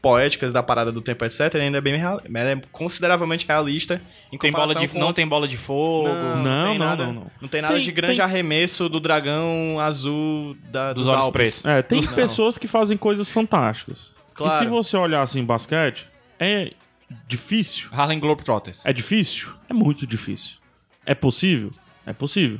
poéticas 0.04 0.52
da 0.52 0.62
parada 0.62 0.92
do 0.92 1.00
tempo, 1.00 1.24
etc, 1.24 1.40
ele 1.54 1.64
ainda 1.64 1.78
é 1.78 1.80
bem 1.80 1.96
real, 1.96 2.20
é 2.22 2.60
consideravelmente 2.70 3.46
realista 3.46 3.98
em 4.30 4.36
Tem 4.36 4.52
bola 4.52 4.74
de, 4.74 4.86
com 4.86 4.98
não 4.98 5.06
outros- 5.06 5.22
tem 5.22 5.26
bola 5.26 5.48
de 5.48 5.56
fogo. 5.56 6.08
não, 6.08 6.42
Não, 6.42 6.64
tem 6.68 6.78
não, 6.78 6.86
nada, 6.86 7.06
não, 7.06 7.30
não. 7.40 7.48
tem 7.48 7.62
nada 7.62 7.74
Tem- 7.74 7.82
de 7.82 7.90
grande 7.92 8.16
tem- 8.16 8.24
arremesso 8.24 8.86
do 8.90 9.00
dragão 9.00 9.80
azul 9.80 10.54
da, 10.70 10.92
dos, 10.92 11.04
Dos 11.04 11.12
olhos 11.14 11.28
pretos. 11.30 11.64
É, 11.64 11.80
tem 11.80 12.02
Não. 12.02 12.12
pessoas 12.12 12.58
que 12.58 12.68
fazem 12.68 12.98
coisas 12.98 13.28
fantásticas. 13.30 14.12
Claro. 14.34 14.62
E 14.62 14.66
se 14.66 14.70
você 14.70 14.96
olhar 14.96 15.22
assim 15.22 15.42
basquete, 15.42 16.06
é 16.38 16.72
difícil. 17.26 17.88
Harlem 17.92 18.20
Globetrotters. 18.20 18.84
É 18.84 18.92
difícil? 18.92 19.48
É 19.70 19.72
muito 19.72 20.06
difícil. 20.06 20.56
É 21.06 21.14
possível? 21.14 21.70
É 22.06 22.12
possível. 22.12 22.58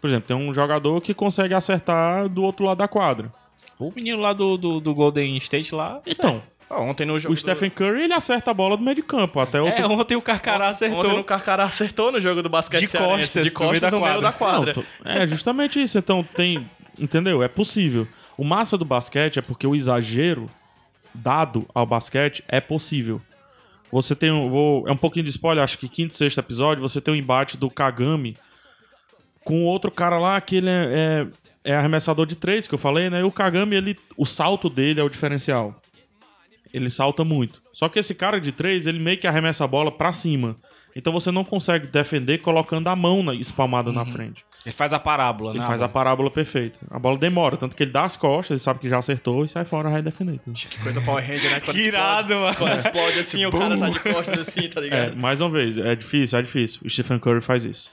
Por 0.00 0.08
exemplo, 0.10 0.26
tem 0.26 0.36
um 0.36 0.52
jogador 0.52 1.00
que 1.00 1.14
consegue 1.14 1.54
acertar 1.54 2.28
do 2.28 2.42
outro 2.42 2.64
lado 2.64 2.78
da 2.78 2.88
quadra. 2.88 3.32
O 3.78 3.90
menino 3.94 4.18
lá 4.20 4.32
do, 4.32 4.56
do, 4.56 4.80
do 4.80 4.94
Golden 4.94 5.36
State 5.38 5.74
lá. 5.74 6.00
Então, 6.06 6.40
Ontem 6.70 7.04
no 7.04 7.18
jogo 7.18 7.34
o 7.34 7.36
Stephen 7.36 7.70
Curry, 7.70 8.04
ele 8.04 8.12
acerta 8.14 8.50
a 8.50 8.54
bola 8.54 8.76
do 8.76 8.82
meio 8.82 8.96
de 8.96 9.02
campo. 9.02 9.38
Até 9.40 9.58
do... 9.58 9.66
outro... 9.66 9.82
É, 9.82 9.86
ontem 9.86 10.16
o 10.16 10.22
Carcará 10.22 10.66
do... 10.66 10.70
acertou. 10.70 11.00
Ontem 11.00 11.16
no 11.16 11.24
Carcará 11.24 11.64
acertou 11.64 12.12
no 12.12 12.20
jogo 12.20 12.42
do 12.42 12.48
basquete 12.48 12.80
De 12.80 12.86
cearense, 12.88 13.18
costas, 13.18 13.44
de 13.44 13.50
costas 13.50 13.90
no 13.90 14.00
meio 14.00 14.20
da 14.20 14.32
quadra. 14.32 14.74
quadra. 14.74 14.88
Não, 15.04 15.12
é 15.12 15.26
justamente 15.26 15.82
isso. 15.82 15.98
Então 15.98 16.22
tem. 16.22 16.68
Entendeu? 16.98 17.42
É 17.42 17.48
possível. 17.48 18.06
O 18.36 18.44
massa 18.44 18.76
do 18.76 18.84
basquete 18.84 19.38
é 19.38 19.42
porque 19.42 19.66
o 19.66 19.74
exagero 19.74 20.46
dado 21.14 21.66
ao 21.74 21.86
basquete 21.86 22.42
é 22.48 22.60
possível. 22.60 23.20
Você 23.92 24.16
tem 24.16 24.32
um. 24.32 24.50
Vou, 24.50 24.88
é 24.88 24.92
um 24.92 24.96
pouquinho 24.96 25.24
de 25.24 25.30
spoiler, 25.30 25.62
acho 25.62 25.78
que 25.78 25.88
quinto, 25.88 26.16
sexto 26.16 26.38
episódio, 26.38 26.82
você 26.82 27.00
tem 27.00 27.14
um 27.14 27.16
embate 27.16 27.56
do 27.56 27.70
Kagami 27.70 28.36
com 29.44 29.64
outro 29.64 29.90
cara 29.90 30.18
lá 30.18 30.40
que 30.40 30.56
ele 30.56 30.70
é, 30.70 31.28
é, 31.64 31.72
é 31.72 31.76
arremessador 31.76 32.26
de 32.26 32.34
três, 32.34 32.66
que 32.66 32.74
eu 32.74 32.78
falei, 32.78 33.08
né? 33.08 33.20
E 33.20 33.22
o 33.22 33.30
Kagami, 33.30 33.76
ele, 33.76 33.96
o 34.16 34.26
salto 34.26 34.68
dele 34.68 34.98
é 34.98 35.04
o 35.04 35.08
diferencial. 35.08 35.80
Ele 36.74 36.90
salta 36.90 37.22
muito. 37.24 37.62
Só 37.72 37.88
que 37.88 38.00
esse 38.00 38.14
cara 38.16 38.40
de 38.40 38.50
três, 38.50 38.84
ele 38.86 38.98
meio 38.98 39.16
que 39.16 39.28
arremessa 39.28 39.62
a 39.62 39.66
bola 39.68 39.92
pra 39.92 40.12
cima. 40.12 40.56
Então 40.96 41.12
você 41.12 41.30
não 41.30 41.44
consegue 41.44 41.86
defender 41.86 42.38
colocando 42.38 42.88
a 42.88 42.96
mão 42.96 43.22
na, 43.22 43.32
espalmada 43.34 43.92
na 43.92 44.04
frente. 44.04 44.44
Ele 44.66 44.72
faz 44.74 44.92
a 44.92 44.98
parábola, 44.98 45.50
Ele 45.50 45.60
né? 45.60 45.66
faz 45.66 45.82
a 45.82 45.88
parábola 45.88 46.30
perfeita. 46.30 46.78
A 46.90 46.98
bola 46.98 47.16
demora, 47.16 47.56
tanto 47.56 47.76
que 47.76 47.82
ele 47.84 47.92
dá 47.92 48.04
as 48.04 48.16
costas, 48.16 48.50
ele 48.50 48.60
sabe 48.60 48.80
que 48.80 48.88
já 48.88 48.98
acertou 48.98 49.44
e 49.44 49.48
sai 49.48 49.64
fora 49.64 49.88
vai 49.90 50.02
defender. 50.02 50.40
Que 50.52 50.78
coisa 50.82 51.00
Power 51.00 51.24
Ranger, 51.24 51.50
né? 51.50 51.60
Quando 51.60 51.76
Que 51.76 51.82
irado, 51.82 52.32
explode, 52.34 52.40
mano. 52.42 52.56
Quando 52.56 52.76
explode 52.78 53.18
assim, 53.20 53.46
o 53.46 53.50
cara 53.50 53.78
tá 53.78 53.88
de 53.90 54.00
costas 54.00 54.38
assim, 54.40 54.68
tá 54.68 54.80
É, 54.80 54.84
ligado? 54.84 55.16
mais 55.16 55.40
uma 55.40 55.50
vez, 55.50 55.78
é 55.78 55.94
difícil, 55.94 56.38
é 56.38 56.42
difícil. 56.42 56.80
O 56.84 56.90
Stephen 56.90 57.18
Curry 57.20 57.40
faz 57.40 57.64
isso. 57.64 57.92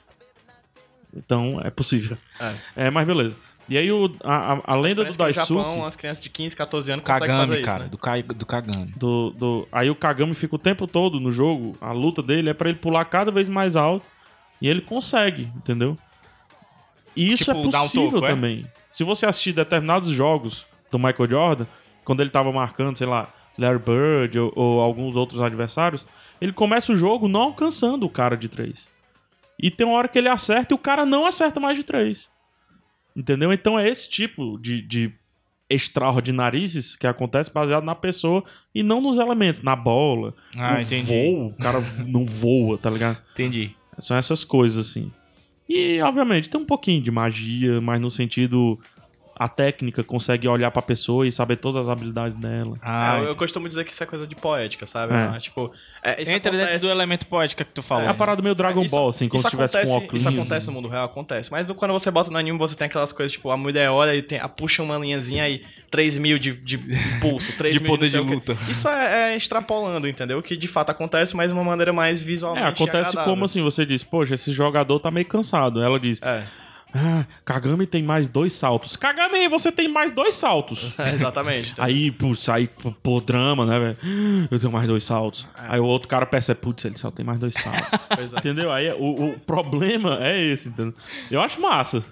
Então, 1.15 1.59
é 1.63 1.69
possível. 1.69 2.17
É. 2.39 2.55
É, 2.87 2.89
mas 2.89 3.05
beleza. 3.05 3.35
E 3.69 3.77
aí, 3.77 3.91
o, 3.91 4.11
a, 4.23 4.53
a, 4.53 4.61
a 4.73 4.75
lenda 4.75 5.03
do 5.03 5.05
no 5.05 5.11
Japão, 5.11 5.57
Daisuke... 5.57 5.87
as 5.87 5.95
crianças 5.95 6.23
de 6.23 6.29
15, 6.29 6.55
14 6.55 6.91
anos 6.91 7.05
conseguem 7.05 7.27
Kagami, 7.27 7.47
fazer 7.47 7.59
isso, 7.59 7.69
cara. 7.69 7.83
né? 7.83 7.89
Do, 7.89 7.97
Kai, 7.97 8.23
do 8.23 8.45
Kagami. 8.45 8.93
Do, 8.97 9.29
do, 9.31 9.67
aí 9.71 9.89
o 9.89 9.95
Kagami 9.95 10.35
fica 10.35 10.55
o 10.55 10.59
tempo 10.59 10.87
todo 10.87 11.19
no 11.19 11.31
jogo, 11.31 11.77
a 11.79 11.91
luta 11.91 12.21
dele 12.21 12.49
é 12.49 12.53
pra 12.53 12.69
ele 12.69 12.79
pular 12.79 13.05
cada 13.05 13.31
vez 13.31 13.47
mais 13.47 13.75
alto 13.75 14.05
e 14.61 14.67
ele 14.67 14.81
consegue, 14.81 15.51
entendeu? 15.55 15.97
E 17.15 17.31
isso 17.31 17.45
Tipo, 17.45 17.51
é 17.51 17.61
um 17.61 17.71
possível 17.71 18.11
toco, 18.11 18.25
é? 18.25 18.29
também. 18.29 18.65
Se 18.91 19.03
você 19.03 19.25
assistir 19.25 19.53
determinados 19.53 20.11
jogos 20.11 20.65
do 20.89 20.99
Michael 20.99 21.29
Jordan, 21.29 21.65
quando 22.03 22.21
ele 22.21 22.29
tava 22.29 22.51
marcando, 22.51 22.97
sei 22.97 23.07
lá, 23.07 23.29
Larry 23.57 23.79
Bird 23.79 24.39
ou, 24.39 24.51
ou 24.55 24.81
alguns 24.81 25.15
outros 25.15 25.41
adversários, 25.41 26.05
ele 26.39 26.51
começa 26.51 26.91
o 26.91 26.95
jogo 26.95 27.27
não 27.27 27.41
alcançando 27.43 28.05
o 28.05 28.09
cara 28.09 28.35
de 28.35 28.49
três. 28.49 28.85
E 29.61 29.69
tem 29.69 29.85
uma 29.85 29.95
hora 29.95 30.07
que 30.07 30.17
ele 30.17 30.27
acerta 30.27 30.73
e 30.73 30.75
o 30.75 30.79
cara 30.79 31.05
não 31.05 31.25
acerta 31.25 31.59
mais 31.59 31.77
de 31.77 31.83
três. 31.83 32.27
Entendeu? 33.15 33.51
Então 33.51 33.77
é 33.77 33.89
esse 33.89 34.09
tipo 34.09 34.57
de, 34.57 34.81
de 34.81 35.13
extraordinarices 35.69 36.95
que 36.95 37.07
acontece 37.07 37.51
baseado 37.51 37.83
na 37.83 37.95
pessoa 37.95 38.43
e 38.75 38.83
não 38.83 39.01
nos 39.01 39.17
elementos, 39.17 39.61
na 39.61 39.75
bola. 39.75 40.33
Ah, 40.55 40.75
o 40.77 40.81
entendi. 40.81 41.07
Voo, 41.07 41.47
o 41.47 41.53
cara 41.55 41.79
não 42.05 42.25
voa, 42.25 42.77
tá 42.77 42.89
ligado? 42.89 43.17
Entendi. 43.33 43.75
São 43.99 44.17
essas 44.17 44.43
coisas, 44.43 44.89
assim. 44.89 45.11
E, 45.67 46.01
obviamente, 46.01 46.49
tem 46.49 46.59
um 46.59 46.65
pouquinho 46.65 47.01
de 47.01 47.11
magia, 47.11 47.79
mas 47.79 48.01
no 48.01 48.11
sentido. 48.11 48.79
A 49.35 49.47
técnica 49.49 50.03
consegue 50.03 50.47
olhar 50.47 50.69
pra 50.71 50.81
pessoa 50.81 51.27
e 51.27 51.31
saber 51.31 51.55
todas 51.57 51.77
as 51.77 51.89
habilidades 51.89 52.35
dela. 52.35 52.77
Ah, 52.81 53.17
É, 53.17 53.21
eu, 53.21 53.25
eu 53.29 53.35
costumo 53.35 53.67
dizer 53.67 53.83
que 53.85 53.91
isso 53.91 54.03
é 54.03 54.05
coisa 54.05 54.27
de 54.27 54.35
poética, 54.35 54.85
sabe? 54.85 55.13
É. 55.13 55.35
É, 55.37 55.39
Tipo, 55.39 55.71
é, 56.03 56.21
isso 56.21 56.31
Entra 56.31 56.51
dentro 56.51 56.65
acontece- 56.65 56.85
do 56.85 56.91
elemento 56.91 57.25
poético 57.25 57.63
que 57.65 57.71
tu 57.73 57.81
falou. 57.81 58.03
É 58.05 58.07
a 58.09 58.13
parada 58.13 58.41
meio 58.41 58.53
Dragon 58.53 58.83
Isso- 58.83 58.95
Ball, 58.95 59.09
assim, 59.09 59.27
como 59.27 59.41
se 59.41 59.49
tivesse 59.49 59.75
acontece, 59.77 59.91
com 59.97 60.05
óculos. 60.05 60.21
Isso 60.21 60.29
acontece 60.29 60.67
no 60.67 60.73
mundo 60.73 60.87
real, 60.89 61.05
acontece. 61.05 61.51
Mas 61.51 61.65
no- 61.65 61.73
quando 61.75 61.91
você 61.91 62.11
bota 62.11 62.29
no 62.29 62.37
anime, 62.37 62.57
você 62.57 62.75
tem 62.75 62.85
aquelas 62.87 63.11
coisas, 63.11 63.31
tipo, 63.31 63.49
a 63.49 63.57
mulher 63.57 63.89
olha 63.89 64.13
e 64.15 64.21
tem, 64.21 64.39
a, 64.39 64.47
puxa 64.47 64.83
uma 64.83 64.97
linhazinha 64.97 65.43
aí, 65.45 65.63
3 65.89 66.17
mil 66.17 66.37
de, 66.37 66.53
de 66.53 66.77
pulso, 67.19 67.51
3 67.57 67.75
De 67.75 67.81
mil 67.81 67.91
poder 67.91 68.09
de 68.09 68.17
o 68.19 68.23
luta. 68.23 68.55
Isso 68.69 68.87
é, 68.87 69.33
é 69.33 69.35
extrapolando, 69.35 70.07
entendeu? 70.07 70.41
Que 70.41 70.55
de 70.55 70.67
fato 70.67 70.89
acontece, 70.91 71.35
mas 71.35 71.47
de 71.47 71.53
uma 71.53 71.63
maneira 71.63 71.91
mais 71.91 72.21
É, 72.21 72.25
visualmente 72.25 72.65
acontece 72.67 73.09
agradável. 73.09 73.25
como 73.33 73.45
assim, 73.45 73.61
você 73.61 73.85
diz, 73.85 74.03
poxa, 74.03 74.35
esse 74.35 74.51
jogador 74.53 74.99
tá 74.99 75.09
meio 75.09 75.25
cansado. 75.25 75.81
Ela 75.81 75.99
diz, 75.99 76.21
É, 76.21 76.43
ah, 76.93 77.25
Kagami 77.45 77.85
tem 77.87 78.03
mais 78.03 78.27
dois 78.27 78.53
saltos. 78.53 78.95
Kagami, 78.95 79.47
você 79.47 79.71
tem 79.71 79.87
mais 79.87 80.11
dois 80.11 80.35
saltos. 80.35 80.93
é, 80.99 81.09
exatamente. 81.15 81.73
Aí, 81.77 82.11
putz, 82.11 82.47
aí, 82.49 82.67
pô, 83.01 83.21
drama, 83.21 83.65
né, 83.65 83.79
velho? 83.79 84.47
Eu 84.51 84.59
tenho 84.59 84.71
mais 84.71 84.87
dois 84.87 85.03
saltos. 85.03 85.47
Aí 85.55 85.79
o 85.79 85.85
outro 85.85 86.07
cara 86.07 86.25
percebe, 86.25 86.59
putz, 86.59 86.83
ele 86.85 86.97
só 86.97 87.09
tem 87.09 87.25
mais 87.25 87.39
dois 87.39 87.53
saltos. 87.55 87.81
Pois 88.13 88.33
é. 88.33 88.37
entendeu? 88.37 88.71
Aí 88.71 88.91
o, 88.91 89.29
o 89.31 89.39
problema 89.39 90.19
é 90.21 90.37
esse, 90.39 90.67
entendeu? 90.69 90.93
Eu 91.29 91.41
acho 91.41 91.61
massa. 91.61 92.03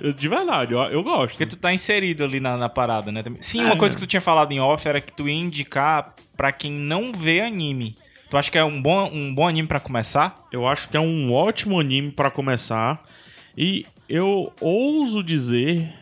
Eu- 0.00 0.12
de 0.12 0.28
verdade, 0.28 0.72
eu, 0.72 0.80
eu 0.84 1.02
gosto. 1.02 1.30
Porque 1.32 1.46
tu 1.46 1.56
tá 1.56 1.72
inserido 1.72 2.24
ali 2.24 2.40
na, 2.40 2.56
na 2.56 2.68
parada, 2.68 3.12
né? 3.12 3.22
Sim, 3.40 3.64
uma 3.64 3.76
coisa 3.76 3.94
que 3.94 4.00
tu 4.00 4.06
tinha 4.06 4.20
falado 4.22 4.52
em 4.52 4.60
off 4.60 4.86
era 4.88 5.00
que 5.00 5.12
tu 5.12 5.28
ia 5.28 5.34
indicar 5.34 6.14
pra 6.36 6.52
quem 6.52 6.72
não 6.72 7.12
vê 7.12 7.40
anime. 7.40 7.94
Tu 8.30 8.36
acha 8.38 8.50
que 8.50 8.56
é 8.56 8.64
um 8.64 8.80
bom, 8.80 9.10
um 9.12 9.34
bom 9.34 9.46
anime 9.46 9.68
pra 9.68 9.78
começar? 9.78 10.38
Eu 10.50 10.66
acho 10.66 10.88
que 10.88 10.96
é 10.96 11.00
um 11.00 11.30
ótimo 11.32 11.78
anime 11.78 12.10
pra 12.10 12.30
começar. 12.30 13.02
E 13.56 13.84
eu 14.14 14.52
ouso 14.60 15.22
dizer. 15.22 15.92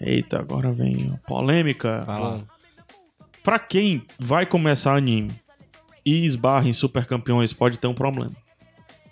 Eita, 0.00 0.38
agora 0.38 0.72
vem 0.72 1.12
a 1.14 1.26
polêmica. 1.28 2.04
Lá. 2.06 2.40
Pra 3.42 3.58
quem 3.58 4.02
vai 4.18 4.44
começar 4.46 4.94
anime 4.96 5.32
e 6.04 6.24
esbarra 6.24 6.68
em 6.68 6.72
super 6.72 7.06
campeões, 7.06 7.52
pode 7.52 7.78
ter 7.78 7.86
um 7.86 7.94
problema. 7.94 8.32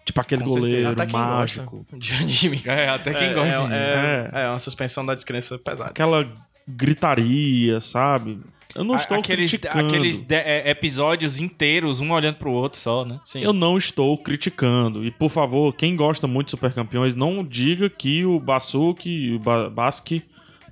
Tipo 0.04 0.20
aquele 0.20 0.42
Com 0.42 0.50
goleiro 0.50 0.88
Até 0.90 1.06
quem 1.06 1.14
mágico. 1.14 1.86
gosta 1.90 1.98
de 1.98 2.14
anime. 2.14 2.62
É, 2.66 2.88
até 2.88 3.14
quem 3.14 3.28
É, 3.28 3.34
gosta 3.34 3.48
é, 3.48 3.50
de 3.50 3.56
anime. 3.56 3.74
é, 3.74 4.30
É. 4.32 4.44
é 4.44 4.48
uma 4.48 4.58
suspensão 4.58 5.06
da 5.06 5.14
descrença 5.14 5.58
pesada. 5.58 5.90
Aquela 5.90 6.28
gritaria, 6.66 7.80
sabe? 7.80 8.40
Eu 8.74 8.84
não 8.84 8.94
A- 8.94 8.98
estou 8.98 9.18
aqueles 9.18 9.50
criticando. 9.50 9.86
aqueles 9.86 10.18
de- 10.18 10.34
é, 10.34 10.70
episódios 10.70 11.38
inteiros, 11.40 12.00
um 12.00 12.10
olhando 12.12 12.36
pro 12.36 12.50
outro 12.52 12.78
só, 12.80 13.04
né? 13.04 13.20
Sim. 13.24 13.42
Eu 13.42 13.52
não 13.52 13.76
estou 13.76 14.16
criticando. 14.18 15.04
E, 15.04 15.10
por 15.10 15.30
favor, 15.30 15.72
quem 15.74 15.94
gosta 15.96 16.26
muito 16.26 16.46
de 16.46 16.50
Super 16.52 16.72
Campeões, 16.72 17.14
não 17.14 17.44
diga 17.44 17.90
que 17.90 18.24
o 18.24 18.40
Basuki, 18.40 19.32
o 19.34 19.38
ba 19.38 19.68
Basque, 19.68 20.22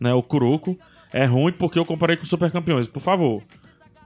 né, 0.01 0.15
o 0.15 0.23
Kuroko, 0.23 0.79
é 1.13 1.25
ruim 1.25 1.53
porque 1.53 1.79
eu 1.79 1.85
comparei 1.85 2.17
com 2.17 2.25
Super 2.25 2.51
Campeões. 2.51 2.87
Por 2.87 3.03
favor, 3.03 3.43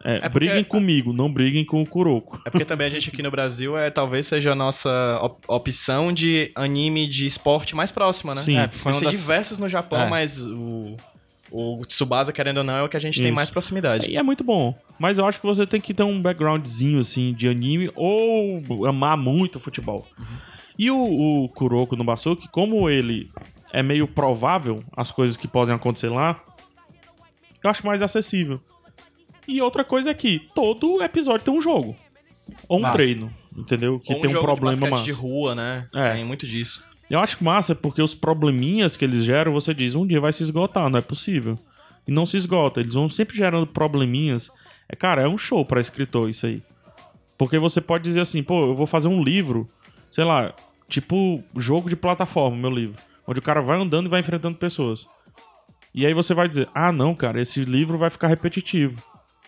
é, 0.03 0.15
porque- 0.21 0.29
briguem 0.31 0.65
comigo, 0.65 1.13
não 1.13 1.33
briguem 1.33 1.65
com 1.65 1.81
o 1.81 1.87
Kuroko. 1.87 2.41
É 2.45 2.51
porque 2.51 2.65
também 2.65 2.87
a 2.89 2.91
gente 2.91 3.11
aqui 3.11 3.23
no 3.23 3.31
Brasil 3.31 3.77
é 3.79 3.91
talvez 3.91 4.27
seja 4.27 4.53
a 4.53 4.55
nossa 4.55 5.19
op- 5.23 5.45
opção 5.47 6.13
de 6.13 6.51
anime 6.55 7.07
de 7.07 7.27
esporte 7.27 7.77
mais 7.77 7.93
próxima, 7.93 8.35
né? 8.35 8.43
Sim. 8.43 8.59
É, 8.59 8.65
Existem 8.65 9.03
das- 9.05 9.21
diversos 9.21 9.59
no 9.59 9.69
Japão, 9.69 10.01
É. 10.03 10.09
mas 10.11 10.45
o, 10.45 10.97
o 11.57 11.87
Tsubasa, 11.87 12.33
querendo 12.33 12.59
ou 12.59 12.65
não, 12.65 12.79
é 12.79 12.83
o 12.83 12.89
que 12.89 12.97
a 12.97 13.01
gente 13.01 13.19
tem 13.19 13.29
Isso. 13.29 13.35
mais 13.35 13.49
proximidade. 13.49 14.11
E 14.11 14.17
é 14.17 14.23
muito 14.25 14.43
bom. 14.43 14.77
Mas 14.99 15.19
eu 15.19 15.25
acho 15.25 15.41
que 15.41 15.47
você 15.47 15.65
tem 15.65 15.81
que 15.81 15.95
ter 15.95 16.03
um 16.03 16.21
backgroundzinho, 16.21 16.99
assim, 16.99 17.33
de 17.33 17.49
anime 17.49 17.93
ou 17.95 18.61
amar 18.89 19.17
muito 19.17 19.61
futebol. 19.61 20.05
E 20.77 20.91
o, 20.91 21.45
o 21.45 21.49
Kuroko 21.51 21.95
no 21.95 22.03
Basuki, 22.03 22.49
como 22.49 22.91
ele 22.91 23.31
é 23.73 23.85
meio 23.85 24.09
provável 24.09 24.83
as 24.97 25.13
coisas 25.13 25.37
que 25.37 25.47
podem 25.47 25.73
acontecer 25.73 26.09
lá, 26.09 26.43
eu 27.63 27.71
acho 27.71 27.87
mais 27.87 28.03
acessível. 28.03 28.61
E 29.47 29.63
outra 29.63 29.85
coisa 29.85 30.11
é 30.11 30.15
que 30.15 30.49
todo 30.57 31.05
episódio 31.05 31.45
tem 31.45 31.55
um 31.55 31.61
jogo. 31.61 31.95
Ou 32.69 32.79
um 32.79 32.83
Massa. 32.83 32.95
treino, 32.95 33.33
entendeu? 33.57 34.01
Que 34.01 34.13
Ou 34.13 34.21
tem 34.21 34.29
um 34.29 34.33
jogo 34.33 34.45
problema 34.45 34.75
de 34.75 34.81
basquete 34.81 34.91
massa. 34.91 35.05
de 35.05 35.13
rua, 35.13 35.55
né? 35.55 35.87
É. 35.95 36.15
Tem 36.15 36.25
muito 36.25 36.49
disso. 36.49 36.85
Eu 37.11 37.21
acho 37.21 37.43
massa 37.45 37.75
porque 37.75 38.03
os 38.03 38.15
probleminhas 38.15 38.97
que 38.97 39.05
eles 39.05 39.25
geram, 39.25 39.53
você 39.53 39.75
diz, 39.75 39.95
um 39.95 40.07
dia 40.07 40.21
vai 40.21 40.33
se 40.33 40.43
esgotar, 40.43 40.89
não 40.89 40.99
é 40.99 41.03
possível. 41.03 41.59
E 42.07 42.13
não 42.13 42.27
se 42.27 42.37
esgota, 42.37 42.81
eles 42.81 42.95
vão 42.95 43.09
sempre 43.09 43.37
gerando 43.37 43.67
probleminhas. 43.67 44.51
É, 44.89 44.97
cara, 44.97 45.23
é 45.23 45.29
um 45.29 45.39
show 45.39 45.65
pra 45.65 45.81
escritor 45.81 46.29
isso 46.29 46.47
aí. 46.47 46.63
Porque 47.37 47.59
você 47.59 47.81
pode 47.81 48.05
dizer 48.05 48.21
assim, 48.21 48.43
pô, 48.43 48.67
eu 48.67 48.75
vou 48.75 48.87
fazer 48.87 49.09
um 49.09 49.23
livro, 49.23 49.69
sei 50.11 50.25
lá, 50.25 50.55
tipo 50.89 51.43
jogo 51.57 51.89
de 51.89 51.97
plataforma, 51.97 52.57
meu 52.57 52.71
livro. 52.71 52.97
Onde 53.27 53.39
o 53.39 53.43
cara 53.43 53.61
vai 53.61 53.81
andando 53.81 54.07
e 54.07 54.11
vai 54.11 54.21
enfrentando 54.21 54.57
pessoas. 54.57 55.07
E 55.95 56.05
aí 56.05 56.13
você 56.13 56.35
vai 56.35 56.49
dizer, 56.49 56.69
ah 56.75 56.93
não, 56.93 57.15
cara, 57.15 57.41
esse 57.41 57.65
livro 57.65 57.97
vai 57.97 58.11
ficar 58.11 58.29
repetitivo. 58.29 59.03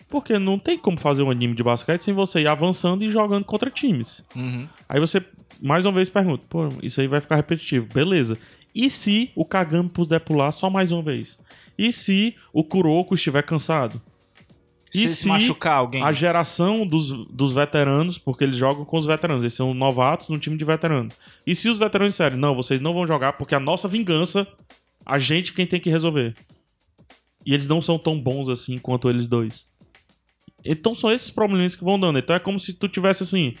Porque 0.09 0.39
não 0.39 0.57
tem 0.57 0.77
como 0.77 0.97
fazer 0.97 1.21
um 1.21 1.29
anime 1.29 1.53
de 1.53 1.61
basquete 1.61 2.03
sem 2.03 2.13
você 2.13 2.41
ir 2.41 2.47
avançando 2.47 3.03
e 3.03 3.09
jogando 3.09 3.43
contra 3.43 3.69
times. 3.69 4.23
Uhum. 4.33 4.67
Aí 4.87 4.99
você, 4.99 5.21
mais 5.61 5.85
uma 5.85 5.91
vez, 5.91 6.09
pergunta: 6.09 6.45
pô, 6.49 6.69
isso 6.81 7.01
aí 7.01 7.07
vai 7.07 7.21
ficar 7.21 7.35
repetitivo. 7.35 7.87
Beleza. 7.93 8.37
E 8.73 8.89
se 8.89 9.31
o 9.35 9.43
Kagami 9.43 9.89
puder 9.89 10.19
pular 10.19 10.51
só 10.51 10.69
mais 10.69 10.91
uma 10.91 11.01
vez? 11.01 11.37
E 11.77 11.91
se 11.91 12.35
o 12.53 12.63
Kuroko 12.63 13.15
estiver 13.15 13.43
cansado? 13.43 14.01
Se, 14.83 15.03
E 15.03 15.09
se 15.09 15.15
se 15.15 15.27
machucar 15.27 15.77
alguém. 15.77 16.01
A 16.01 16.11
geração 16.13 16.85
dos, 16.85 17.09
dos 17.27 17.53
veteranos, 17.53 18.17
porque 18.17 18.43
eles 18.43 18.55
jogam 18.55 18.85
com 18.85 18.97
os 18.97 19.05
veteranos, 19.05 19.43
eles 19.43 19.53
são 19.53 19.73
novatos 19.73 20.29
no 20.29 20.39
time 20.39 20.57
de 20.57 20.63
veteranos. 20.63 21.13
E 21.45 21.55
se 21.55 21.67
os 21.69 21.77
veteranos 21.77 22.13
disserem, 22.13 22.37
não, 22.37 22.55
vocês 22.55 22.79
não 22.79 22.93
vão 22.93 23.05
jogar 23.05 23.33
porque 23.33 23.53
a 23.53 23.59
nossa 23.59 23.87
vingança, 23.87 24.47
a 25.05 25.19
gente 25.19 25.53
quem 25.53 25.67
tem 25.67 25.79
que 25.79 25.89
resolver. 25.89 26.35
E 27.45 27.53
eles 27.53 27.67
não 27.67 27.81
são 27.81 27.97
tão 27.97 28.19
bons 28.19 28.49
assim 28.49 28.77
quanto 28.77 29.09
eles 29.09 29.27
dois. 29.27 29.65
Então 30.63 30.95
são 30.95 31.11
esses 31.11 31.29
problemas 31.29 31.75
que 31.75 31.83
vão 31.83 31.99
dando. 31.99 32.19
Então 32.19 32.35
é 32.35 32.39
como 32.39 32.59
se 32.59 32.73
tu 32.73 32.87
tivesse 32.87 33.23
assim, 33.23 33.55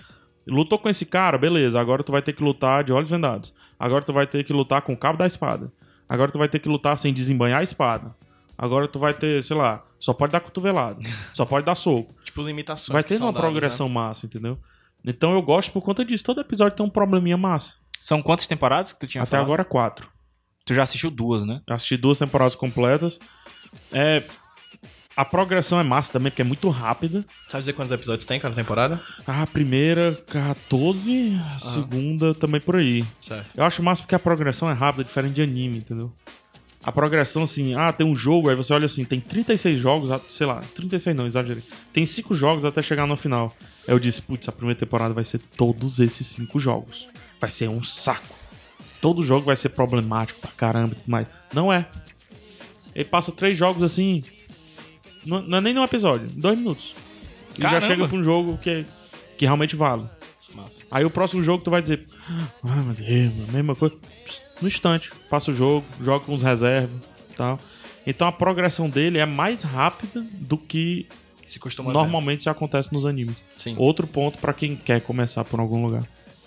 lutou 0.47 0.79
com 0.79 0.89
esse 0.89 1.05
cara, 1.05 1.37
beleza, 1.37 1.79
agora 1.79 2.03
tu 2.03 2.11
vai 2.11 2.21
ter 2.21 2.33
que 2.33 2.43
lutar 2.43 2.83
de 2.83 2.91
olhos 2.91 3.09
vendados. 3.09 3.53
Agora 3.79 4.03
tu 4.03 4.13
vai 4.13 4.25
ter 4.25 4.43
que 4.43 4.53
lutar 4.53 4.81
com 4.81 4.93
o 4.93 4.97
cabo 4.97 5.17
da 5.17 5.27
espada. 5.27 5.71
Agora 6.09 6.31
tu 6.31 6.37
vai 6.37 6.47
ter 6.47 6.59
que 6.59 6.69
lutar 6.69 6.97
sem 6.97 7.13
desembanhar 7.13 7.59
a 7.59 7.63
espada. 7.63 8.15
Agora 8.57 8.87
tu 8.87 8.97
vai 8.97 9.13
ter, 9.13 9.43
sei 9.43 9.55
lá, 9.55 9.83
só 9.99 10.13
pode 10.13 10.31
dar 10.31 10.39
cotovelada, 10.39 10.99
só 11.33 11.45
pode 11.45 11.65
dar 11.65 11.75
soco. 11.75 12.15
Tipo, 12.23 12.41
limitações. 12.41 12.93
Vai 12.93 13.17
são 13.17 13.27
uma 13.27 13.33
dadas, 13.33 13.49
progressão 13.49 13.87
né? 13.87 13.93
massa, 13.93 14.25
entendeu? 14.25 14.57
Então 15.05 15.33
eu 15.33 15.41
gosto 15.41 15.71
por 15.71 15.81
conta 15.81 16.03
disso. 16.03 16.23
Todo 16.23 16.41
episódio 16.41 16.75
tem 16.75 16.85
um 16.85 16.89
probleminha 16.89 17.37
massa. 17.37 17.73
São 17.99 18.21
quantas 18.21 18.47
temporadas 18.47 18.93
que 18.93 18.99
tu 18.99 19.07
tinha 19.07 19.23
Até 19.23 19.31
falado? 19.31 19.45
agora, 19.45 19.63
quatro. 19.63 20.09
Tu 20.65 20.73
já 20.73 20.83
assistiu 20.83 21.09
duas, 21.09 21.45
né? 21.45 21.61
Eu 21.67 21.75
assisti 21.75 21.95
duas 21.95 22.19
temporadas 22.19 22.55
completas. 22.55 23.19
É. 23.91 24.23
A 25.17 25.25
progressão 25.25 25.79
é 25.79 25.83
massa 25.83 26.13
também, 26.13 26.29
porque 26.29 26.43
é 26.43 26.45
muito 26.45 26.69
rápida. 26.69 27.25
Sabe 27.49 27.61
dizer 27.61 27.73
quantos 27.73 27.91
episódios 27.91 28.23
tem 28.23 28.39
cada 28.39 28.53
temporada? 28.53 29.01
A 29.25 29.47
primeira, 29.47 30.13
14, 30.27 31.35
a 31.55 31.59
segunda 31.59 32.35
também 32.35 32.61
por 32.61 32.75
aí. 32.75 33.03
Certo. 33.19 33.57
Eu 33.57 33.63
acho 33.63 33.81
massa 33.81 34.03
porque 34.03 34.13
a 34.13 34.19
progressão 34.19 34.69
é 34.69 34.73
rápida, 34.73 35.03
diferente 35.03 35.33
de 35.33 35.41
anime, 35.41 35.79
entendeu? 35.79 36.13
A 36.83 36.91
progressão, 36.91 37.45
assim, 37.45 37.73
ah, 37.73 37.91
tem 37.91 38.05
um 38.05 38.15
jogo, 38.15 38.47
aí 38.47 38.55
você 38.55 38.71
olha 38.71 38.85
assim, 38.85 39.03
tem 39.03 39.19
36 39.19 39.81
jogos, 39.81 40.11
ah, 40.11 40.21
sei 40.29 40.45
lá, 40.45 40.61
36 40.75 41.17
não, 41.17 41.25
exagerei. 41.25 41.63
Tem 41.91 42.05
5 42.05 42.35
jogos 42.35 42.63
até 42.63 42.83
chegar 42.83 43.07
no 43.07 43.17
final. 43.17 43.51
Aí 43.87 43.95
eu 43.95 43.99
disse, 43.99 44.21
putz, 44.21 44.47
a 44.47 44.51
primeira 44.51 44.79
temporada 44.79 45.15
vai 45.15 45.25
ser 45.25 45.39
todos 45.57 45.99
esses 45.99 46.27
5 46.27 46.59
jogos. 46.59 47.07
Vai 47.41 47.49
ser 47.49 47.67
um 47.69 47.83
saco. 47.83 48.35
Todo 49.01 49.23
jogo 49.23 49.47
vai 49.47 49.55
ser 49.55 49.69
problemático 49.69 50.39
pra 50.41 50.51
caramba 50.51 50.93
e 50.93 50.95
tudo 50.95 51.09
mais. 51.09 51.27
Não 51.51 51.73
é. 51.73 51.87
Ele 52.93 53.05
passa 53.05 53.31
três 53.31 53.57
jogos 53.57 53.81
assim. 53.81 54.23
Não, 55.27 55.41
não 55.41 55.57
é 55.57 55.61
nem 55.61 55.73
num 55.73 55.83
episódio, 55.83 56.27
em 56.27 56.39
dois 56.39 56.57
minutos. 56.57 56.95
E 57.57 57.61
já 57.61 57.69
Caramba. 57.69 57.87
chega 57.87 58.07
pra 58.07 58.17
um 58.17 58.23
jogo 58.23 58.57
que, 58.57 58.85
que 59.37 59.45
realmente 59.45 59.75
vale. 59.75 60.03
Massa. 60.55 60.81
Aí 60.89 61.03
o 61.05 61.09
próximo 61.09 61.43
jogo 61.43 61.63
tu 61.63 61.69
vai 61.69 61.81
dizer, 61.81 62.05
ah, 62.63 62.75
meu 62.83 62.93
Deus, 62.93 63.33
a 63.49 63.51
mesma 63.51 63.75
coisa. 63.75 63.95
No 64.61 64.67
instante, 64.67 65.11
passa 65.29 65.51
o 65.51 65.55
jogo, 65.55 65.85
joga 66.01 66.25
com 66.25 66.33
os 66.33 66.41
reservas 66.41 66.89
e 67.31 67.33
tal. 67.35 67.59
Então 68.05 68.27
a 68.27 68.31
progressão 68.31 68.89
dele 68.89 69.17
é 69.19 69.25
mais 69.25 69.61
rápida 69.63 70.25
do 70.33 70.57
que 70.57 71.05
Se 71.45 71.59
costuma 71.59 71.91
normalmente 71.91 72.43
se 72.43 72.49
acontece 72.49 72.91
nos 72.93 73.05
animes. 73.05 73.37
Sim. 73.55 73.75
Outro 73.77 74.07
ponto 74.07 74.37
pra 74.37 74.53
quem 74.53 74.75
quer 74.75 75.01
começar 75.01 75.43
por 75.43 75.59
algum 75.59 75.85
lugar, 75.85 76.03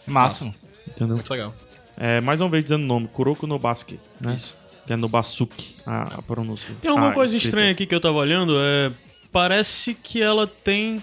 Massa. 0.07 0.53
entendeu? 0.89 1.17
Muito 1.17 1.31
legal. 1.31 1.55
É, 1.97 2.21
mais 2.23 2.41
uma 2.41 2.49
vez 2.49 2.65
dizendo 2.65 2.83
o 2.85 2.87
nome, 2.87 3.07
Kuroko 3.09 3.47
no 3.47 3.59
Basque, 3.59 4.01
né? 4.21 4.35
Isso. 4.35 4.57
Que 4.87 4.93
é 4.93 4.97
no 4.97 5.09
Basuki, 5.09 5.77
a, 5.87 6.15
a 6.19 6.23
pronúncia. 6.23 6.69
Tem 6.81 6.91
alguma 6.91 7.11
Ah, 7.11 7.13
coisa 7.13 7.37
escrita. 7.37 7.49
estranha 7.57 7.73
aqui 7.73 7.87
que 7.87 7.95
eu 7.95 8.01
tava 8.01 8.17
olhando. 8.19 8.55
É, 8.59 8.91
parece 9.31 9.95
que 9.95 10.21
ela 10.23 10.47
tem. 10.47 11.01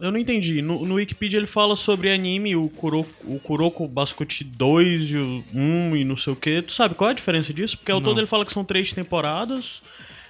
Eu 0.00 0.12
não 0.12 0.18
entendi. 0.18 0.60
No, 0.60 0.84
no 0.84 0.96
Wikipedia 0.96 1.38
ele 1.38 1.46
fala 1.46 1.74
sobre 1.74 2.12
anime, 2.12 2.54
o 2.54 2.68
Kuroko, 2.68 3.08
o 3.24 3.38
Kuroko 3.40 3.88
Basket 3.88 4.42
2 4.44 5.10
e 5.10 5.16
o 5.16 5.44
1 5.54 5.96
e 5.96 6.04
não 6.04 6.18
sei 6.18 6.32
o 6.34 6.36
que. 6.36 6.60
Tu 6.60 6.72
sabe 6.72 6.94
qual 6.94 7.08
é 7.08 7.12
a 7.12 7.16
diferença 7.16 7.52
disso? 7.54 7.78
Porque 7.78 7.90
ao 7.90 7.98
Não. 7.98 8.04
todo 8.04 8.20
ele 8.20 8.26
fala 8.26 8.44
que 8.44 8.52
são 8.52 8.62
três 8.62 8.92
temporadas 8.92 9.82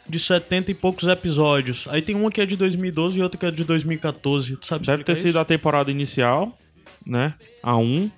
de 0.08 0.20
70 0.20 0.70
e 0.70 0.74
poucos 0.74 1.08
episódios. 1.08 1.86
Aí 1.88 2.00
tem 2.00 2.14
uma 2.14 2.30
que 2.30 2.40
é 2.40 2.46
de 2.46 2.56
2012 2.56 3.18
e 3.18 3.22
outra 3.22 3.38
que 3.38 3.46
é 3.46 3.50
de 3.50 3.64
2014. 3.64 4.56
Tu 4.56 4.66
sabe 4.66 4.86
Deve 4.86 5.02
ter 5.02 5.16
sido 5.16 5.36
a 5.38 5.40
isso? 5.42 5.48
temporada 5.48 5.90
inicial, 5.90 6.56
né? 7.04 7.34
A 7.60 7.76
1. 7.76 8.08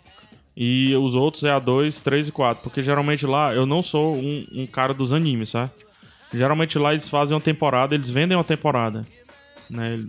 E 0.56 0.94
os 0.96 1.14
outros 1.14 1.44
é 1.44 1.50
a 1.50 1.58
2, 1.58 2.00
3 2.00 2.28
e 2.28 2.32
4. 2.32 2.62
Porque 2.62 2.82
geralmente 2.82 3.26
lá 3.26 3.54
eu 3.54 3.66
não 3.66 3.82
sou 3.82 4.14
um, 4.16 4.46
um 4.52 4.66
cara 4.66 4.92
dos 4.92 5.12
animes, 5.12 5.50
sabe? 5.50 5.70
Geralmente 6.32 6.78
lá 6.78 6.92
eles 6.92 7.08
fazem 7.08 7.34
uma 7.34 7.40
temporada, 7.40 7.94
eles 7.94 8.10
vendem 8.10 8.36
uma 8.36 8.44
temporada. 8.44 9.06
Né? 9.68 10.04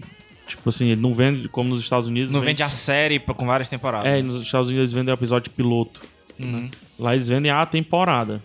Tipo 0.47 0.69
assim, 0.69 0.87
ele 0.87 1.01
não 1.01 1.13
vende 1.13 1.47
como 1.47 1.69
nos 1.69 1.81
Estados 1.81 2.07
Unidos. 2.07 2.31
Não 2.31 2.41
vende 2.41 2.63
a 2.63 2.69
série 2.69 3.19
com 3.19 3.45
várias 3.45 3.69
temporadas. 3.69 4.11
É, 4.11 4.21
nos 4.21 4.41
Estados 4.41 4.69
Unidos 4.69 4.83
eles 4.83 4.93
vendem 4.93 5.13
o 5.13 5.17
episódio 5.17 5.51
piloto. 5.51 6.01
Uhum. 6.39 6.69
Lá 6.99 7.15
eles 7.15 7.27
vendem 7.27 7.51
a 7.51 7.65
temporada. 7.65 8.41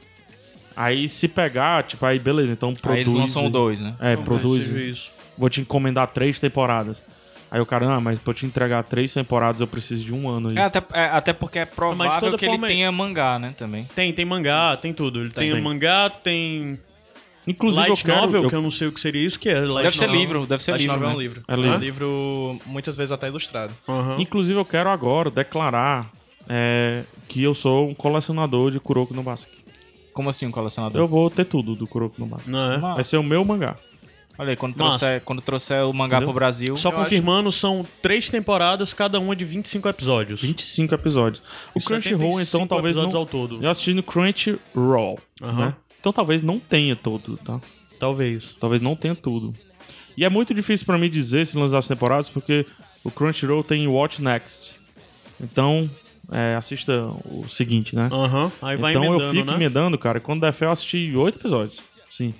Aí 0.76 1.08
se 1.08 1.26
pegar, 1.26 1.82
tipo, 1.82 2.06
aí 2.06 2.20
beleza, 2.20 2.52
então 2.52 2.72
produz. 2.72 2.98
Aí 2.98 3.02
eles 3.02 3.12
lançam 3.12 3.50
dois, 3.50 3.80
né? 3.80 3.94
É, 3.98 4.16
produz. 4.16 4.66
Tive 4.66 4.90
isso. 4.90 5.10
Vou 5.36 5.50
te 5.50 5.60
encomendar 5.60 6.06
três 6.08 6.38
temporadas. 6.38 7.02
Aí 7.50 7.60
o 7.60 7.66
cara, 7.66 7.86
ah, 7.94 8.00
mas 8.00 8.18
pra 8.20 8.30
eu 8.30 8.34
te 8.34 8.44
entregar 8.44 8.82
três 8.84 9.12
temporadas 9.14 9.60
eu 9.60 9.66
preciso 9.66 10.04
de 10.04 10.12
um 10.12 10.28
ano 10.28 10.50
aí. 10.50 10.58
É, 10.58 10.62
até, 10.62 10.82
é, 10.92 11.04
até 11.06 11.32
porque 11.32 11.58
é 11.60 11.64
provável 11.64 12.20
toda 12.20 12.36
que 12.38 12.44
ele 12.44 12.52
forma 12.52 12.66
é- 12.66 12.70
tenha 12.70 12.92
mangá, 12.92 13.38
né, 13.38 13.54
também. 13.56 13.84
Tem, 13.94 14.12
tem 14.12 14.24
mangá, 14.24 14.76
tem 14.76 14.92
tudo. 14.92 15.20
Ele 15.20 15.30
tem, 15.30 15.52
Tem. 15.52 15.62
mangá, 15.62 16.10
tem 16.10 16.78
Inclusive 17.46 17.88
light 17.88 18.00
eu 18.06 18.06
quero. 18.14 18.26
novel, 18.26 18.42
eu- 18.42 18.48
que 18.50 18.54
eu 18.54 18.60
não 18.60 18.70
sei 18.70 18.88
o 18.88 18.92
que 18.92 19.00
seria 19.00 19.26
isso, 19.26 19.40
que 19.40 19.48
é 19.48 19.60
light 19.60 19.84
Deve 19.84 19.96
ser 19.96 20.06
novel. 20.06 20.20
livro, 20.20 20.46
deve 20.46 20.62
ser 20.62 20.72
Light 20.72 20.82
livro, 20.82 20.94
Novel 20.96 21.08
é 21.08 21.10
né? 21.12 21.16
um 21.16 21.20
livro. 21.20 21.42
É 21.48 21.56
livro? 21.56 21.76
um 21.76 21.78
livro, 21.80 22.60
muitas 22.66 22.96
vezes 22.98 23.12
até 23.12 23.28
ilustrado. 23.28 23.72
Aham. 23.88 24.16
Inclusive 24.20 24.58
eu 24.58 24.64
quero 24.66 24.90
agora 24.90 25.30
declarar 25.30 26.10
é, 26.50 27.04
que 27.28 27.42
eu 27.42 27.54
sou 27.54 27.88
um 27.88 27.94
colecionador 27.94 28.70
de 28.70 28.78
Kuroko 28.80 29.14
no 29.14 29.22
Basque. 29.22 29.50
Como 30.12 30.28
assim 30.28 30.46
um 30.46 30.50
colecionador? 30.50 31.00
Eu 31.00 31.06
vou 31.06 31.30
ter 31.30 31.44
tudo 31.44 31.74
do 31.74 31.86
Kuroko 31.86 32.16
no 32.18 32.26
Basque. 32.26 32.50
Não 32.50 32.72
é? 32.72 32.78
Vai 32.78 33.04
ser 33.04 33.16
o 33.18 33.22
meu 33.22 33.44
mangá. 33.44 33.76
Olha 34.38 34.50
aí, 34.50 34.56
quando 34.56 34.78
Massa. 34.78 34.98
trouxer, 34.98 35.20
quando 35.24 35.42
trouxer 35.42 35.84
o 35.84 35.92
mangá 35.92 36.18
Entendeu? 36.18 36.28
pro 36.28 36.34
Brasil... 36.34 36.76
Só 36.76 36.92
confirmando, 36.92 37.50
são 37.50 37.84
três 38.00 38.30
temporadas, 38.30 38.94
cada 38.94 39.18
uma 39.18 39.34
de 39.34 39.44
25 39.44 39.88
episódios. 39.88 40.40
25 40.40 40.94
episódios. 40.94 41.42
O 41.74 41.78
E 41.78 41.82
Crunchyroll, 41.82 42.38
75 42.38 42.40
então, 42.42 42.66
talvez 42.66 42.96
episódios 42.96 43.14
não... 43.14 43.20
ao 43.20 43.26
todo. 43.26 43.62
Eu 43.62 43.68
assisti 43.68 43.92
no 43.94 44.02
Crunchyroll, 44.02 45.18
Aham. 45.42 45.66
né? 45.66 45.74
Então 45.98 46.12
talvez 46.12 46.40
não 46.42 46.60
tenha 46.60 46.94
todo, 46.94 47.36
tá? 47.38 47.60
Talvez. 47.98 48.54
Talvez 48.60 48.80
não 48.80 48.94
tenha 48.94 49.16
tudo. 49.16 49.52
E 50.16 50.24
é 50.24 50.28
muito 50.28 50.54
difícil 50.54 50.86
pra 50.86 50.96
mim 50.96 51.10
dizer 51.10 51.46
se 51.46 51.56
lançar 51.56 51.78
as 51.78 51.88
temporadas, 51.88 52.28
porque 52.28 52.64
o 53.02 53.10
Crunchyroll 53.10 53.64
tem 53.64 53.86
Watch 53.88 54.22
Next. 54.22 54.78
Então, 55.40 55.90
é, 56.32 56.54
assista 56.54 56.92
o 57.24 57.48
seguinte, 57.48 57.96
né? 57.96 58.08
Aham. 58.12 58.52
Aí 58.62 58.76
vai 58.76 58.92
então 58.92 59.04
eu 59.04 59.32
fico 59.32 59.46
né? 59.46 59.54
emendando, 59.54 59.98
cara. 59.98 60.20
Quando 60.20 60.40
der 60.42 60.52
fé, 60.52 60.66
eu 60.66 60.70
assisti 60.70 61.12
oito 61.16 61.38
episódios. 61.38 61.80
Sim. 62.10 62.34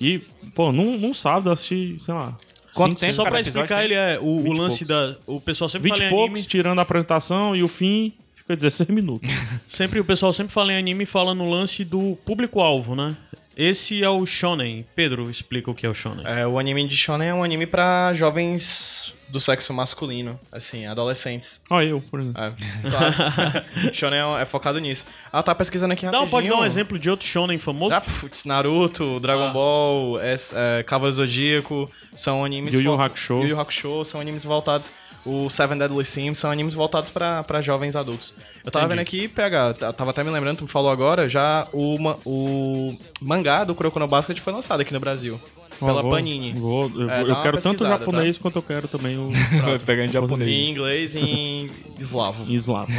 E, 0.00 0.18
pô, 0.54 0.72
num, 0.72 0.98
num 0.98 1.14
sábado 1.14 1.48
eu 1.48 1.52
assisti, 1.52 1.98
sei 2.04 2.14
lá. 2.14 2.32
Quanto 2.74 2.96
tempo, 2.96 3.14
Só 3.14 3.24
pra 3.24 3.40
explicar, 3.40 3.84
ele 3.84 3.94
é 3.94 4.18
o, 4.18 4.24
o 4.24 4.42
20 4.42 4.58
lance 4.58 4.84
da... 4.84 5.16
O 5.26 5.40
pessoal 5.40 5.68
sempre 5.68 5.90
20 5.90 5.96
fala 5.96 6.04
e 6.04 6.06
em 6.06 6.10
poucos, 6.10 6.30
anime... 6.32 6.46
tirando 6.46 6.78
a 6.80 6.82
apresentação, 6.82 7.54
e 7.54 7.62
o 7.62 7.68
fim 7.68 8.12
fica 8.34 8.56
16 8.56 8.90
minutos. 8.90 9.30
Sempre, 9.68 10.00
o 10.00 10.04
pessoal 10.04 10.32
sempre 10.32 10.52
fala 10.52 10.72
em 10.72 10.76
anime 10.76 11.04
e 11.04 11.06
fala 11.06 11.34
no 11.34 11.48
lance 11.48 11.84
do 11.84 12.16
público-alvo, 12.26 12.94
né? 12.94 13.16
Esse 13.56 14.02
é 14.02 14.08
o 14.08 14.24
shonen. 14.26 14.84
Pedro, 14.94 15.30
explica 15.30 15.70
o 15.70 15.74
que 15.74 15.86
é 15.86 15.88
o 15.88 15.94
shonen. 15.94 16.24
É, 16.26 16.46
o 16.46 16.58
anime 16.58 16.86
de 16.88 16.96
Shonen 16.96 17.28
é 17.28 17.34
um 17.34 17.42
anime 17.44 17.66
pra 17.66 18.12
jovens 18.14 19.14
do 19.28 19.40
sexo 19.40 19.72
masculino, 19.74 20.38
assim, 20.52 20.86
adolescentes. 20.86 21.60
Olha 21.68 21.86
eu, 21.86 22.00
por 22.10 22.20
exemplo. 22.20 22.40
É, 22.42 22.90
claro. 22.90 23.14
Shonen 23.94 24.18
é, 24.38 24.42
é 24.42 24.46
focado 24.46 24.78
nisso. 24.78 25.06
Ah, 25.32 25.42
tá 25.42 25.54
pesquisando 25.54 25.92
aqui 25.92 26.04
rapidinho. 26.06 26.30
pode 26.30 26.48
dar 26.48 26.56
um 26.56 26.64
exemplo 26.64 26.98
de 26.98 27.10
outro 27.10 27.26
shonen 27.26 27.58
famoso? 27.58 27.94
Ah, 27.94 28.00
putz, 28.00 28.44
Naruto, 28.44 29.18
Dragon 29.20 29.48
Ah. 29.48 29.52
Ball, 29.52 30.20
es- 30.20 30.52
é, 30.54 30.82
Cavaleiro 30.84 31.16
Zodíaco, 31.16 31.90
são 32.14 32.44
animes... 32.44 32.74
Yu 32.74 32.82
Yu 32.82 33.00
Hakusho. 33.00 33.34
Yu 33.42 33.48
Yu 33.48 33.60
Hakusho, 33.60 34.04
são 34.04 34.20
animes 34.20 34.44
voltados... 34.44 34.92
O 35.26 35.48
Seven 35.48 35.78
Deadly 35.78 36.04
Sins 36.04 36.38
são 36.38 36.50
animes 36.50 36.74
voltados 36.74 37.10
pra, 37.10 37.42
pra 37.44 37.62
jovens 37.62 37.96
adultos. 37.96 38.34
Eu 38.64 38.70
tava 38.70 38.88
vendo 38.88 38.98
aqui, 39.00 39.26
PH, 39.28 39.74
t- 39.74 39.92
tava 39.94 40.10
até 40.10 40.22
me 40.22 40.30
lembrando, 40.30 40.58
tu 40.58 40.64
me 40.64 40.70
falou 40.70 40.90
agora, 40.90 41.28
já 41.30 41.66
o, 41.72 41.96
o 42.26 42.94
mangá 43.20 43.64
do 43.64 43.74
Kuroko 43.74 43.98
no 43.98 44.06
Basket 44.06 44.38
foi 44.38 44.52
lançado 44.52 44.80
aqui 44.80 44.92
no 44.92 45.00
Brasil. 45.00 45.40
Pela 45.80 46.02
vou- 46.02 46.10
Panini. 46.10 46.52
Vou, 46.52 46.90
eu, 46.94 47.10
É, 47.10 47.22
eu 47.22 47.42
quero 47.42 47.58
tanto 47.58 47.82
o 47.84 47.88
japonês 47.88 48.38
quanto 48.38 48.56
eu 48.56 48.62
quero 48.62 48.86
também 48.86 49.16
o 49.18 49.30
Pegando 49.84 50.12
japonês. 50.12 50.48
Em 50.50 50.70
inglês 50.70 51.14
e 51.14 51.18
em 51.20 51.70
eslavo. 51.98 52.44
em 52.50 52.54
eslavo. 52.54 52.92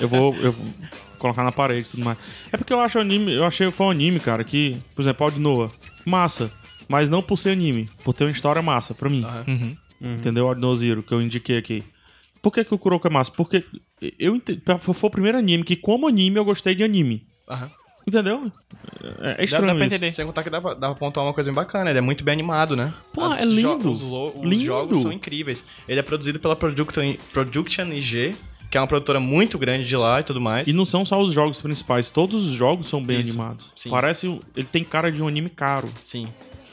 eu 0.00 0.08
vou 0.08 0.34
eu 0.36 0.52
vou 0.52 0.64
colocar 1.18 1.42
na 1.44 1.52
parede 1.52 1.82
e 1.88 1.90
tudo 1.90 2.04
mais. 2.04 2.16
É 2.52 2.56
porque 2.56 2.72
eu 2.72 2.80
acho 2.80 2.98
anime, 2.98 3.32
eu 3.34 3.44
achei 3.44 3.70
que 3.70 3.76
foi 3.76 3.86
um 3.86 3.90
anime, 3.90 4.20
cara, 4.20 4.42
que, 4.44 4.76
por 4.94 5.02
exemplo, 5.02 5.24
Audi 5.24 5.38
Noah, 5.40 5.70
massa, 6.04 6.50
mas 6.88 7.10
não 7.10 7.22
por 7.22 7.36
ser 7.38 7.50
anime, 7.50 7.88
por 8.02 8.12
ter 8.14 8.24
uma 8.24 8.30
história 8.30 8.62
massa 8.62 8.94
pra 8.94 9.08
mim. 9.10 9.24
Uhum. 9.46 9.76
Entendeu? 10.04 10.46
Audi 10.48 10.60
Noah 10.60 10.76
Zero, 10.78 11.02
que 11.02 11.12
eu 11.12 11.22
indiquei 11.22 11.56
aqui. 11.58 11.82
Por 12.42 12.52
que, 12.52 12.62
que 12.64 12.74
o 12.74 12.78
Kuroko 12.78 13.06
é 13.06 13.10
massa? 13.10 13.30
Porque 13.30 13.64
eu 14.18 14.40
foi 14.78 15.08
o 15.08 15.10
primeiro 15.10 15.38
anime 15.38 15.64
que, 15.64 15.76
como 15.76 16.06
anime, 16.06 16.36
eu 16.38 16.44
gostei 16.44 16.74
de 16.74 16.84
anime. 16.84 17.26
Aham. 17.48 17.70
Entendeu? 18.06 18.52
É, 19.22 19.30
é 19.32 19.36
Dá, 19.36 19.44
estranho 19.44 19.66
dá 19.68 19.74
pra 19.74 19.86
isso. 19.86 19.94
entender. 19.94 20.12
Sem 20.12 20.26
contar 20.26 20.42
que 20.42 20.50
dá 20.50 20.60
pra, 20.60 20.74
dá 20.74 20.88
pra 20.90 20.94
pontuar 20.94 21.24
uma 21.24 21.32
coisa 21.32 21.48
bem 21.50 21.54
bacana, 21.54 21.88
ele 21.88 21.98
é 21.98 22.02
muito 22.02 22.22
bem 22.22 22.34
animado, 22.34 22.76
né? 22.76 22.92
Pô, 23.14 23.22
As 23.22 23.40
é 23.40 23.46
lindo. 23.46 23.90
os, 23.90 24.02
os 24.02 24.42
Lindo. 24.42 24.62
jogos 24.64 25.00
são 25.00 25.10
incríveis. 25.10 25.64
Ele 25.88 25.98
é 26.00 26.02
produzido 26.02 26.38
pela 26.38 26.54
Production, 26.54 27.14
Production 27.32 27.86
IG, 27.92 28.36
que 28.70 28.76
é 28.76 28.80
uma 28.80 28.86
produtora 28.86 29.18
muito 29.20 29.56
grande 29.56 29.86
de 29.88 29.96
lá 29.96 30.20
e 30.20 30.22
tudo 30.22 30.38
mais. 30.38 30.68
E 30.68 30.74
não 30.74 30.84
são 30.84 31.06
só 31.06 31.18
os 31.22 31.32
jogos 31.32 31.62
principais, 31.62 32.10
todos 32.10 32.44
os 32.46 32.52
jogos 32.54 32.90
são 32.90 33.02
bem 33.02 33.20
Isso, 33.22 33.30
animados. 33.40 33.70
sim. 33.74 33.88
Parece. 33.88 34.26
Ele 34.54 34.66
tem 34.70 34.84
cara 34.84 35.10
de 35.10 35.22
um 35.22 35.26
anime 35.26 35.48
caro. 35.48 35.88
Sim. 35.98 36.28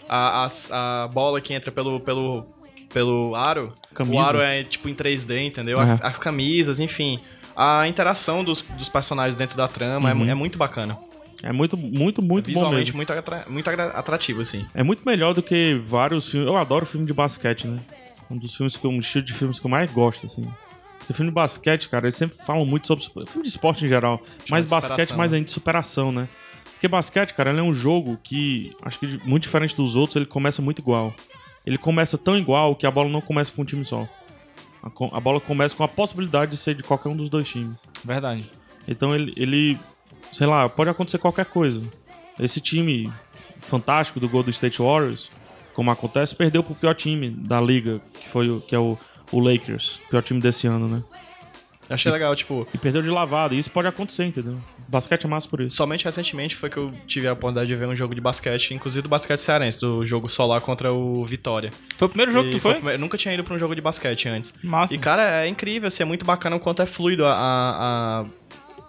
A, 0.09 0.43
as- 0.43 0.69
a, 0.69 1.07
bola 1.07 1.39
que 1.39 1.53
entra 1.53 1.71
pelo, 1.71 1.97
pelo, 2.01 2.45
pelo 2.93 3.35
aro, 3.35 3.73
Camisa. 3.93 4.15
o 4.15 4.19
aro 4.19 4.41
é 4.41 4.63
tipo 4.63 4.87
em 4.89 4.93
3D, 4.95 5.47
entendeu? 5.47 5.77
Uhum. 5.79 5.83
As, 5.89 6.01
as 6.01 6.19
camisas, 6.19 6.79
enfim. 6.79 7.19
A 7.55 7.87
interação 7.87 8.43
dos, 8.43 8.61
dos 8.61 8.89
personagens 8.89 9.35
dentro 9.35 9.57
da 9.57 9.67
trama 9.67 10.09
é 10.09 10.13
Uhum. 10.13 10.29
é, 10.29 10.33
muito 10.33 10.57
bacana. 10.57 10.97
É 11.43 11.51
muito, 11.51 11.75
muito, 11.75 12.21
muito 12.21 12.45
bom 12.47 12.53
Visualmente 12.53 12.95
muito, 12.95 13.11
atra- 13.11 13.45
muito 13.49 13.67
atrativo, 13.69 14.41
assim. 14.41 14.65
É 14.75 14.83
muito 14.83 15.01
melhor 15.05 15.33
do 15.33 15.41
que 15.41 15.81
vários 15.87 16.29
filmes. 16.29 16.47
Eu 16.47 16.55
adoro 16.55 16.85
filme 16.85 17.05
de 17.05 17.13
basquete, 17.13 17.65
né? 17.67 17.79
Um 18.29 18.37
dos 18.37 18.55
filmes 18.55 18.77
que 18.77 18.85
eu, 18.85 18.91
um 18.91 18.99
estilo 18.99 19.25
de 19.25 19.33
filmes 19.33 19.59
que 19.59 19.65
eu 19.65 19.69
mais 19.71 19.91
gosto, 19.91 20.27
assim. 20.27 20.47
Porque 20.99 21.13
filme 21.13 21.31
de 21.31 21.35
basquete, 21.35 21.89
cara, 21.89 22.05
eles 22.05 22.15
sempre 22.15 22.37
falam 22.45 22.63
muito 22.65 22.85
sobre. 22.87 23.03
Filme 23.25 23.41
de 23.43 23.49
esporte 23.49 23.83
em 23.85 23.87
geral. 23.87 24.21
mas 24.49 24.65
de 24.65 24.69
basquete 24.69 25.13
mais 25.15 25.31
né? 25.31 25.37
ainda 25.39 25.47
de 25.47 25.51
superação, 25.51 26.11
né? 26.11 26.29
Porque 26.73 26.87
basquete, 26.87 27.33
cara, 27.33 27.49
ele 27.49 27.59
é 27.59 27.63
um 27.63 27.73
jogo 27.73 28.19
que, 28.23 28.71
acho 28.83 28.99
que 28.99 29.19
muito 29.25 29.43
diferente 29.43 29.75
dos 29.75 29.95
outros, 29.95 30.15
ele 30.15 30.25
começa 30.27 30.61
muito 30.61 30.79
igual. 30.79 31.13
Ele 31.65 31.77
começa 31.77 32.17
tão 32.17 32.37
igual 32.37 32.75
que 32.75 32.85
a 32.87 32.91
bola 32.91 33.09
não 33.09 33.21
começa 33.21 33.51
com 33.51 33.61
um 33.61 33.65
time 33.65 33.85
só. 33.85 34.07
A, 34.81 34.89
co- 34.89 35.11
a 35.13 35.19
bola 35.19 35.39
começa 35.39 35.75
com 35.75 35.83
a 35.83 35.87
possibilidade 35.87 36.51
de 36.51 36.57
ser 36.57 36.73
de 36.75 36.81
qualquer 36.83 37.09
um 37.09 37.15
dos 37.15 37.29
dois 37.29 37.47
times. 37.47 37.77
Verdade. 38.03 38.49
Então 38.87 39.13
ele, 39.15 39.31
ele, 39.37 39.77
sei 40.33 40.47
lá, 40.47 40.67
pode 40.67 40.89
acontecer 40.89 41.19
qualquer 41.19 41.45
coisa. 41.45 41.81
Esse 42.39 42.59
time 42.59 43.11
fantástico 43.59 44.19
do 44.19 44.27
Golden 44.27 44.49
State 44.51 44.81
Warriors, 44.81 45.29
como 45.75 45.91
acontece, 45.91 46.35
perdeu 46.35 46.63
pro 46.63 46.73
pior 46.73 46.95
time 46.95 47.29
da 47.29 47.61
liga, 47.61 48.01
que 48.19 48.27
foi 48.27 48.49
o, 48.49 48.59
que 48.59 48.73
é 48.75 48.79
o, 48.79 48.97
o 49.31 49.39
Lakers, 49.39 49.99
pior 50.09 50.23
time 50.23 50.39
desse 50.41 50.65
ano, 50.65 50.87
né? 50.87 51.03
Eu 51.91 51.95
achei 51.95 52.11
legal, 52.11 52.35
tipo, 52.35 52.67
E 52.73 52.77
perdeu 52.77 53.01
de 53.01 53.09
lavada. 53.09 53.53
E 53.53 53.59
isso 53.59 53.69
pode 53.69 53.87
acontecer, 53.87 54.23
entendeu? 54.25 54.57
Basquete 54.87 55.25
é 55.25 55.27
massa 55.27 55.47
por 55.47 55.61
isso. 55.61 55.75
somente 55.75 56.03
recentemente 56.05 56.55
foi 56.55 56.69
que 56.69 56.77
eu 56.77 56.91
tive 57.07 57.27
a 57.27 57.33
oportunidade 57.33 57.67
de 57.67 57.75
ver 57.75 57.87
um 57.87 57.95
jogo 57.95 58.13
de 58.13 58.19
basquete, 58.21 58.73
inclusive 58.73 59.01
do 59.03 59.09
basquete 59.09 59.39
cearense, 59.39 59.79
do 59.79 60.05
jogo 60.05 60.27
solar 60.27 60.59
contra 60.61 60.91
o 60.91 61.25
Vitória. 61.25 61.71
Foi 61.97 62.07
o 62.07 62.09
primeiro 62.09 62.31
jogo 62.31 62.47
E 62.49 62.51
que 62.51 62.57
tu 62.57 62.61
foi? 62.61 62.73
primeiro- 62.75 62.95
Eu 62.97 62.99
nunca 62.99 63.17
tinha 63.17 63.33
ido 63.33 63.43
pra 63.43 63.53
um 63.55 63.59
jogo 63.59 63.73
de 63.75 63.81
basquete 63.81 64.27
antes. 64.27 64.53
Massa. 64.63 64.93
E, 64.93 64.97
cara, 64.97 65.43
é 65.43 65.47
incrível, 65.47 65.87
assim, 65.87 66.03
é 66.03 66.05
muito 66.05 66.25
bacana 66.25 66.55
o 66.55 66.59
quanto 66.59 66.81
é 66.81 66.85
fluido 66.85 67.25
a, 67.25 67.31
a- 67.33 68.19
a- 68.21 68.25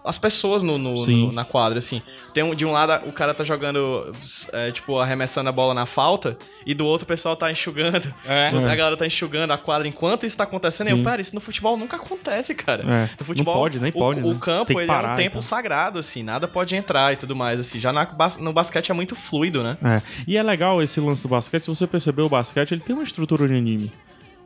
as 0.04 0.18
pessoas 0.18 0.62
no, 0.62 0.78
no- 0.78 1.06
no- 1.06 1.32
na 1.32 1.44
quadra, 1.44 1.78
assim. 1.78 2.02
Tem 2.34 2.42
um, 2.42 2.54
de 2.54 2.64
um 2.66 2.72
lado, 2.72 3.08
o 3.08 3.12
cara 3.12 3.32
tá 3.32 3.44
jogando, 3.44 4.12
é, 4.52 4.72
tipo, 4.72 4.98
arremessando 4.98 5.48
a 5.48 5.52
bola 5.52 5.74
na 5.74 5.86
falta, 5.86 6.36
e 6.66 6.74
do 6.74 6.84
outro 6.86 7.04
o 7.04 7.06
pessoal 7.06 7.36
tá 7.36 7.50
enxugando. 7.52 8.12
É. 8.24 8.48
A 8.48 8.74
galera 8.74 8.96
tá 8.96 9.06
enxugando 9.06 9.52
a 9.52 9.58
quadra 9.58 9.86
enquanto 9.86 10.26
isso 10.26 10.36
tá 10.36 10.44
acontecendo. 10.44 10.88
E 10.88 10.90
eu, 10.90 11.02
pera, 11.02 11.20
isso 11.20 11.34
no 11.34 11.40
futebol 11.40 11.76
nunca 11.76 11.96
acontece, 11.96 12.54
cara. 12.54 12.82
É, 12.82 13.10
No 13.18 13.24
futebol, 13.26 13.54
não 13.54 13.60
pode, 13.62 13.78
nem 13.78 13.90
o, 13.90 13.92
pode, 13.92 14.20
O 14.20 14.32
né? 14.32 14.38
campo, 14.40 14.66
Tem 14.66 14.76
que 14.76 14.82
ele 14.82 14.90
é 14.90 14.94
parar 14.94 15.10
um 15.10 15.14
e 15.14 15.16
tempo 15.16 15.32
tal. 15.34 15.42
sagrado, 15.42 15.98
assim, 15.98 16.22
nada 16.22 16.48
pode 16.48 16.74
entrar 16.74 17.12
e 17.12 17.16
tudo 17.16 17.36
mais, 17.36 17.60
assim. 17.60 17.78
Já 17.80 17.92
na 17.92 18.08
no 18.40 18.52
basquete 18.52 18.90
é 18.90 18.94
muito 18.94 19.14
fluido, 19.14 19.62
né? 19.62 19.76
É. 19.84 20.02
E 20.26 20.36
é 20.36 20.42
legal 20.42 20.82
esse 20.82 20.98
lance 21.00 21.22
do 21.22 21.28
basquete. 21.28 21.62
Se 21.62 21.68
você 21.68 21.86
perceber, 21.86 22.22
o 22.22 22.28
basquete 22.28 22.72
ele 22.72 22.80
tem 22.80 22.94
uma 22.94 23.04
estrutura 23.04 23.46
de 23.46 23.54
anime. 23.54 23.92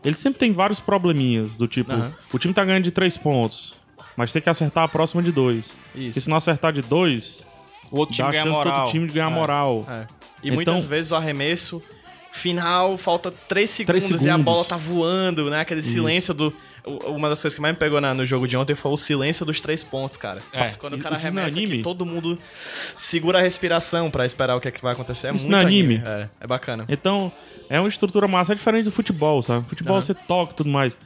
Ele 0.04 0.14
sempre 0.16 0.38
tem 0.38 0.52
vários 0.52 0.78
probleminhas, 0.78 1.56
do 1.56 1.66
tipo, 1.66 1.92
Aham. 1.92 2.12
o 2.32 2.38
time 2.38 2.52
tá 2.54 2.64
ganhando 2.64 2.84
de 2.84 2.90
três 2.90 3.16
pontos, 3.16 3.74
mas 4.16 4.32
tem 4.32 4.40
que 4.42 4.48
acertar 4.50 4.84
a 4.84 4.88
próxima 4.88 5.22
de 5.22 5.30
dois. 5.32 5.70
Isso. 5.94 6.18
E 6.18 6.22
se 6.22 6.28
não 6.30 6.36
acertar 6.36 6.72
de 6.72 6.82
dois, 6.82 7.44
O 7.90 7.98
outro 7.98 8.16
dá 8.16 8.24
time 8.24 8.28
a 8.28 8.30
ganha 8.32 8.44
chance 8.44 8.56
moral. 8.56 8.84
do 8.84 8.90
time 8.90 9.06
de 9.06 9.12
ganhar 9.12 9.30
moral. 9.30 9.86
É. 9.88 10.06
E 10.42 10.48
Então- 10.48 10.54
muitas 10.54 10.84
vezes 10.84 11.12
o 11.12 11.16
arremesso 11.16 11.82
final, 12.32 12.96
falta 12.98 13.32
3 13.48 13.70
segundos, 13.70 14.04
Três 14.06 14.10
e 14.10 14.14
a 14.14 14.18
segundos. 14.32 14.44
bola 14.44 14.64
tá 14.64 14.76
voando, 14.76 15.48
né? 15.50 15.60
Aquele 15.60 15.82
silêncio 15.82 16.34
do. 16.34 16.52
Uma 17.06 17.28
das 17.28 17.42
coisas 17.42 17.54
que 17.56 17.60
mais 17.60 17.74
me 17.74 17.80
pegou 17.80 18.00
na- 18.00 18.14
no 18.14 18.24
jogo 18.24 18.46
de 18.46 18.56
ontem 18.56 18.76
foi 18.76 18.92
o 18.92 18.96
silêncio 18.96 19.44
dos 19.44 19.60
três 19.60 19.82
pontos, 19.82 20.16
cara. 20.16 20.40
É. 20.52 20.68
Quando 20.78 20.94
o 20.94 20.98
cara 21.00 21.16
Isso 21.16 21.24
arremessa 21.26 21.56
anime? 21.58 21.78
que 21.78 21.82
todo 21.82 22.06
mundo 22.06 22.38
segura 22.96 23.40
a 23.40 23.42
respiração 23.42 24.08
pra 24.08 24.24
esperar 24.24 24.54
o 24.56 24.60
que 24.60 24.68
é 24.68 24.70
que 24.70 24.80
vai 24.80 24.92
acontecer. 24.92 25.28
É 25.28 25.34
Isso 25.34 25.48
muito 25.48 25.60
no 25.60 25.66
anime? 25.66 26.00
É, 26.06 26.28
é 26.42 26.46
bacana. 26.46 26.84
Então, 26.88 27.32
é 27.68 27.80
uma 27.80 27.88
estrutura 27.88 28.28
massa, 28.28 28.52
é 28.52 28.54
diferente 28.54 28.84
do 28.84 28.92
futebol, 28.92 29.42
sabe? 29.42 29.68
Futebol 29.68 29.96
Aham. 29.96 30.02
você 30.04 30.14
toca 30.14 30.52
e 30.52 30.56
tudo 30.56 30.70
mais. 30.70 30.96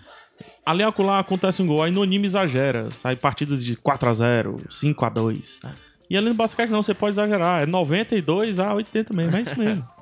Ali 0.64 0.82
acolá 0.82 1.18
acontece 1.18 1.62
um 1.62 1.66
gol, 1.66 1.82
aí 1.82 1.90
no 1.90 2.02
anime 2.02 2.26
exagera. 2.26 2.90
Sai 3.00 3.16
partidas 3.16 3.64
de 3.64 3.76
4x0, 3.76 4.68
5x2. 4.68 5.58
E 6.08 6.16
ali 6.16 6.28
no 6.28 6.34
basquete 6.34 6.70
não, 6.70 6.82
você 6.82 6.92
pode 6.92 7.14
exagerar. 7.14 7.62
É 7.62 7.66
92 7.66 8.58
a 8.58 8.74
80 8.74 9.14
mesmo, 9.14 9.36
é 9.36 9.42
isso 9.42 9.58
mesmo. 9.58 9.86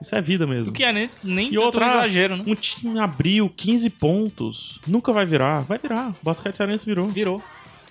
Isso 0.00 0.14
é 0.14 0.20
vida 0.20 0.46
mesmo. 0.46 0.70
O 0.70 0.72
que 0.72 0.84
é 0.84 0.92
nem, 0.92 1.10
nem 1.24 1.52
E 1.52 1.58
outra, 1.58 1.84
um 1.84 1.88
exagero, 1.88 2.36
né? 2.36 2.44
um 2.46 2.54
time 2.54 3.00
abriu 3.00 3.52
15 3.56 3.90
pontos, 3.90 4.78
nunca 4.86 5.12
vai 5.12 5.26
virar. 5.26 5.62
Vai 5.62 5.76
virar. 5.76 6.10
O 6.10 6.24
basquete 6.24 6.56
cearense 6.56 6.86
virou. 6.86 7.08
Virou. 7.08 7.42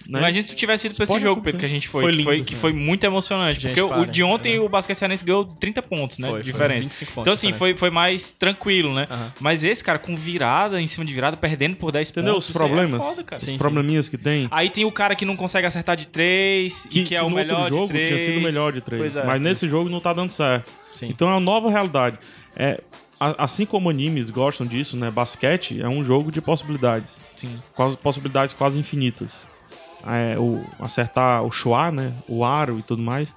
Né? 0.10 0.20
Imagina 0.20 0.42
se 0.44 0.50
tu 0.50 0.56
tivesse 0.56 0.88
ido 0.88 0.96
pra 0.96 1.04
esse 1.04 1.20
jogo. 1.20 1.42
Pedro, 1.42 1.60
que 1.60 1.66
a 1.66 1.70
gente 1.70 1.88
foi. 1.88 2.04
Foi 2.04 2.12
que, 2.18 2.24
foi 2.24 2.36
lindo. 2.36 2.46
que 2.46 2.56
foi 2.56 2.74
muito 2.74 3.04
emocionante. 3.04 3.60
Gente, 3.62 3.76
porque 3.76 3.82
o- 3.82 4.02
o 4.02 4.06
de 4.06 4.24
ontem 4.24 4.60
o 4.60 4.70
Basquete 4.70 4.98
Cearense 4.98 5.24
ganhou 5.26 5.46
30 5.46 5.82
pontos, 5.82 6.18
né? 6.18 6.28
Foi, 6.30 6.38
foi, 6.42 6.52
diferença. 6.52 6.82
25 6.84 7.12
pontos 7.14 7.22
então, 7.24 7.34
assim, 7.34 7.54
foi, 7.58 7.76
foi 7.76 7.90
mais 7.90 8.32
tranquilo, 8.32 8.94
né? 8.94 9.08
Mas 9.40 9.64
esse, 9.64 9.84
cara, 9.84 10.00
com 10.00 10.16
virada 10.16 10.82
em 10.82 10.88
cima 10.88 11.06
de 11.06 11.14
virada, 11.14 11.36
perdendo 11.38 11.76
por 11.76 11.92
10 11.92 12.10
Entendeu 12.10 12.34
pontos. 12.36 12.50
os 12.50 12.56
aí 12.56 12.60
problemas? 12.68 13.00
É 13.00 13.04
foda, 13.04 13.24
cara. 13.24 13.40
Os 13.40 13.46
Sim, 13.46 13.52
sim. 13.54 13.58
probleminhas 13.58 14.08
que 14.10 14.18
tem. 14.18 14.48
Aí 14.52 14.70
tem 14.70 14.86
o 14.86 14.92
cara 14.92 15.16
que 15.16 15.26
não 15.26 15.36
consegue 15.36 15.68
acertar 15.68 15.98
de 15.98 16.08
3, 16.08 16.86
Que, 16.90 17.00
e 17.02 17.04
que 17.04 17.16
é 17.16 17.22
o 17.22 17.30
no 17.30 17.36
melhor 17.36 17.60
outro 17.60 17.76
jogo 17.76 17.88
de 17.88 17.94
3. 17.94 18.08
tinha 18.10 18.20
sido 18.26 18.40
o 18.40 18.44
melhor 18.44 18.74
de 18.74 18.82
três. 18.82 19.02
Pois 19.02 19.16
é. 19.16 19.24
mas 19.26 19.42
nesse 19.42 19.68
jogo 19.70 19.90
não 19.90 20.00
tá 20.00 20.14
dando 20.14 20.32
certo. 20.32 20.70
Sim. 20.94 21.08
Então 21.10 21.28
é 21.30 21.32
uma 21.32 21.40
nova 21.40 21.70
realidade. 21.70 22.18
É, 22.56 22.82
assim 23.20 23.66
como 23.66 23.90
animes 23.90 24.30
gostam 24.30 24.66
disso, 24.66 24.96
né? 24.98 25.12
Basquete 25.12 25.80
é 25.82 25.88
um 25.88 26.04
jogo 26.04 26.32
de 26.32 26.42
possibilidades. 26.42 27.12
Sim. 27.36 27.60
Possibilidades 28.02 28.54
quase 28.54 28.80
infinitas. 28.80 29.34
É, 30.06 30.38
o, 30.38 30.64
acertar 30.80 31.44
o 31.44 31.52
Shua, 31.52 31.92
né? 31.92 32.14
O 32.28 32.46
aro 32.46 32.80
e 32.80 32.84
tudo 32.84 33.02
mais. 33.02 33.30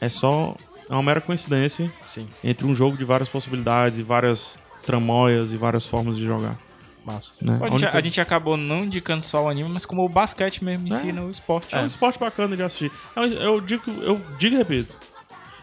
É 0.00 0.08
só. 0.08 0.54
É 0.88 0.92
uma 0.92 1.02
mera 1.02 1.20
coincidência 1.20 1.90
Sim, 2.06 2.28
entre 2.42 2.66
um 2.66 2.74
jogo 2.74 2.96
de 2.96 3.04
várias 3.04 3.28
possibilidades 3.28 3.98
e 3.98 4.02
várias 4.02 4.58
tramóias 4.84 5.50
e 5.50 5.56
várias 5.56 5.86
formas 5.86 6.16
de 6.16 6.26
jogar. 6.26 6.56
massa. 7.04 7.44
Né? 7.44 7.58
A 7.60 7.64
gente, 7.64 7.72
única- 7.72 7.98
a 7.98 8.00
gente 8.00 8.20
acabou 8.20 8.56
não 8.56 8.84
indicando 8.84 9.26
só 9.26 9.44
o 9.44 9.48
anime, 9.48 9.68
mas 9.68 9.84
como 9.84 10.04
o 10.04 10.08
basquete 10.08 10.62
mesmo 10.64 10.88
ensina 10.88 11.22
o 11.22 11.30
esporte. 11.30 11.74
É 11.74 11.80
um 11.80 11.86
esporte 11.86 12.18
bacana 12.18 12.56
de 12.56 12.62
assistir. 12.62 12.90
É 13.16 13.20
Eu 13.46 13.60
digo, 13.60 13.82
eu 14.02 14.20
digo 14.38 14.54
e 14.54 14.58
repito. 14.58 14.94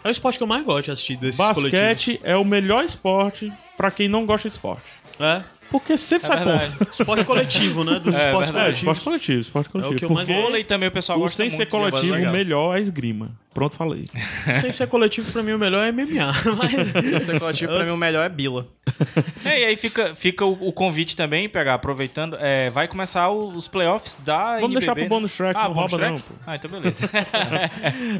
É 0.04 0.08
o 0.08 0.12
esporte 0.12 0.38
que 0.38 0.44
eu 0.44 0.48
mais 0.48 0.64
gosto 0.66 0.86
de 0.86 0.92
assistir 0.92 1.18
desses 1.18 1.38
coletivos. 1.38 1.72
Basquete 1.72 2.20
é 2.24 2.36
o 2.36 2.44
melhor 2.46 2.84
esporte 2.84 3.52
pra 3.78 3.90
quem 3.92 4.08
não 4.08 4.26
gosta 4.26 4.50
de 4.50 4.56
esporte. 4.56 4.84
É. 5.20 5.44
Porque 5.72 5.98
sempre 5.98 6.28
sai 6.28 6.38
verdade. 6.44 6.78
ponto. 6.78 6.92
Esporte 6.92 7.24
coletivo, 7.26 7.84
né? 7.84 8.00
Dos 8.00 8.14
É, 8.16 8.26
esportes 8.28 8.52
verdade. 8.52 8.52
É, 8.52 8.52
coletivos. 8.52 8.78
esporte 8.80 9.04
coletivo, 9.04 9.40
esporte 9.42 9.70
coletivo. 9.70 9.94
É 9.94 9.96
o 9.96 10.00
que 10.00 10.06
eu 10.06 10.10
mais 10.10 10.28
vôlei, 10.28 10.64
também 10.66 10.90
o 10.90 10.92
pessoal 10.92 11.18
gosta 11.18 11.38
sem 11.38 11.48
muito. 11.48 11.58
ser 11.58 11.66
coletivo, 11.66 12.16
o 12.16 12.32
melhor 12.32 12.76
é 12.76 12.78
a 12.78 12.82
esgrima. 12.82 13.32
Pronto, 13.54 13.76
falei. 13.76 14.06
Sem 14.62 14.72
ser 14.72 14.88
coletivo, 14.88 15.30
pra 15.32 15.44
mim, 15.44 15.52
o 15.52 15.60
melhor 15.60 15.86
é 15.86 15.92
MMA. 15.92 16.32
Mas... 16.58 17.06
Se 17.06 17.20
ser 17.20 17.38
coletivo, 17.40 17.74
pra 17.74 17.84
mim 17.84 17.92
o 17.92 17.98
melhor 17.98 18.26
é 18.26 18.30
Bila. 18.30 18.68
É, 19.44 19.60
e 19.62 19.66
aí 19.66 19.76
fica, 19.76 20.16
fica 20.16 20.46
o, 20.46 20.52
o 20.68 20.72
convite 20.72 21.16
também, 21.16 21.50
pegar, 21.50 21.74
aproveitando. 21.74 22.38
é, 22.40 22.70
vai 22.70 22.88
começar 22.88 23.28
o- 23.30 23.50
os 23.50 23.68
playoffs 23.68 24.16
da 24.24 24.58
Vamos 24.60 24.76
NBB, 24.76 24.80
deixar 24.80 24.94
pro 24.94 25.02
né? 25.04 25.10
bônus 25.10 25.34
track, 25.36 25.58
ah, 25.60 25.64
não 25.68 25.74
bônus 25.74 25.92
rouba 25.92 25.98
track? 26.06 26.14
não, 26.14 26.22
pô. 26.38 26.44
Ah, 26.46 26.56
então 26.56 26.72
beleza. 26.72 27.10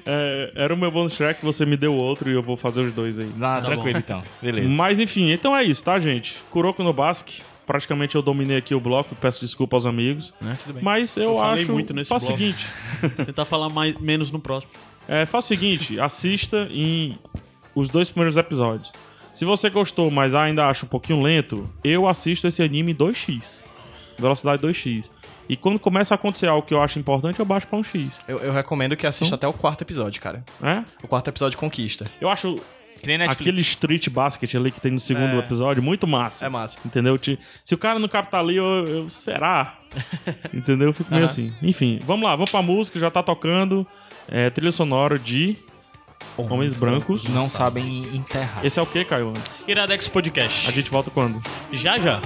É, 0.06 0.52
era 0.56 0.74
o 0.74 0.78
meu 0.78 0.90
bonus 0.92 1.16
track, 1.16 1.44
você 1.44 1.66
me 1.66 1.78
deu 1.78 1.94
outro 1.96 2.30
e 2.30 2.34
eu 2.34 2.42
vou 2.42 2.58
fazer 2.58 2.82
os 2.82 2.94
dois 2.94 3.18
aí. 3.20 3.30
Ah, 3.42 3.62
tranquilo 3.64 3.98
então. 4.00 4.24
Beleza. 4.42 4.70
Mas 4.70 5.00
enfim, 5.00 5.32
então 5.32 5.56
é 5.56 5.64
isso, 5.64 5.84
tá, 5.84 6.00
gente? 6.00 6.38
Kuroko 6.50 6.84
no 6.84 6.94
Basque. 6.94 7.42
Praticamente 7.66 8.16
eu 8.16 8.22
dominei 8.22 8.58
aqui 8.58 8.74
o 8.76 8.80
bloco, 8.80 9.16
peço 9.16 9.40
desculpa 9.40 9.78
aos 9.78 9.86
amigos. 9.86 10.34
tudo 10.64 10.74
bem. 10.74 10.84
Mas 10.84 11.16
eu, 11.16 11.24
Eu 11.34 11.38
falei 11.38 11.64
acho. 11.64 11.72
muito 11.72 11.94
nesse 11.94 12.10
faz 12.10 12.24
o 12.24 12.28
bloco. 12.28 12.40
seguinte: 12.40 12.68
Tentar 13.26 13.46
falar 13.46 13.70
mais, 13.70 13.96
menos 14.00 14.30
no 14.32 14.40
próximo. 14.40 14.74
É, 15.12 15.26
faz 15.26 15.46
o 15.46 15.48
seguinte, 15.48 16.00
assista 16.00 16.68
em 16.72 17.18
os 17.76 17.90
dois 17.90 18.10
primeiros 18.10 18.38
episódios. 18.38 18.92
Se 19.34 19.46
você 19.46 19.70
gostou, 19.70 20.10
mas 20.12 20.36
ainda 20.36 20.68
acha 20.68 20.86
um 20.86 20.90
pouquinho 20.90 21.22
lento, 21.22 21.70
eu 21.84 22.08
assisto 22.08 22.48
esse 22.48 22.62
anime 22.62 22.92
em 22.92 22.96
2x. 22.96 23.64
Velocidade 24.20 24.62
2x. 24.62 25.10
E 25.50 25.56
quando 25.56 25.80
começa 25.80 26.14
a 26.14 26.16
acontecer 26.16 26.48
algo 26.48 26.66
que 26.66 26.74
eu 26.74 26.82
acho 26.82 27.00
importante, 27.00 27.40
eu 27.40 27.46
baixo 27.46 27.68
pra 27.68 27.78
um 27.80 27.84
X. 27.84 28.12
Eu, 28.28 28.38
eu 28.40 28.54
recomendo 28.54 28.96
que 28.96 29.06
assista 29.08 29.36
até 29.36 29.48
o 29.48 29.52
quarto 29.54 29.82
episódio, 29.82 30.22
cara. 30.22 30.44
Né? 30.60 30.86
O 31.04 31.08
quarto 31.08 31.28
episódio 31.30 31.58
conquista. 31.58 32.06
Eu 32.22 32.30
acho 32.30 32.56
Que 33.02 33.08
nem 33.08 33.18
Netflix. 33.18 33.42
aquele 33.42 33.62
street 33.62 34.10
basket 34.10 34.54
ali 34.56 34.72
que 34.72 34.80
tem 34.80 34.92
no 34.92 35.00
segundo 35.00 35.36
É. 35.36 35.40
episódio 35.40 35.82
muito 35.84 36.06
massa. 36.08 36.46
É 36.46 36.50
massa. 36.50 36.78
Entendeu? 36.86 37.18
Te- 37.18 37.40
Se 37.66 37.74
o 37.74 37.78
cara 37.78 38.00
não 38.00 38.08
captar 38.08 38.40
ali, 38.42 38.56
eu, 38.56 38.66
eu- 38.86 39.10
será? 39.10 39.78
Entendeu? 40.54 40.90
Eu 40.90 40.94
fico 40.94 41.12
meio 41.12 41.24
Aham. 41.26 41.32
assim. 41.32 41.54
Enfim, 41.64 42.00
vamos 42.06 42.24
lá, 42.30 42.36
vamos 42.36 42.52
pra 42.52 42.62
música, 42.62 43.00
já 43.00 43.10
tá 43.12 43.22
tocando. 43.24 43.86
É, 44.28 44.50
trilha 44.50 44.72
sonora 44.72 45.18
de 45.20 45.58
Homens 46.38 46.80
Brancos. 46.80 47.24
Não 47.26 47.48
sabem 47.48 48.04
enterrar. 48.16 48.66
Esse 48.66 48.80
é 48.80 48.82
o 48.82 48.86
que, 48.86 49.04
Caio? 49.04 49.34
Iradex 49.68 50.08
Podcast. 50.08 50.68
A 50.68 50.72
gente 50.72 50.90
volta 50.90 51.10
quando? 51.12 51.42
Já, 51.72 51.98
já. 51.98 52.20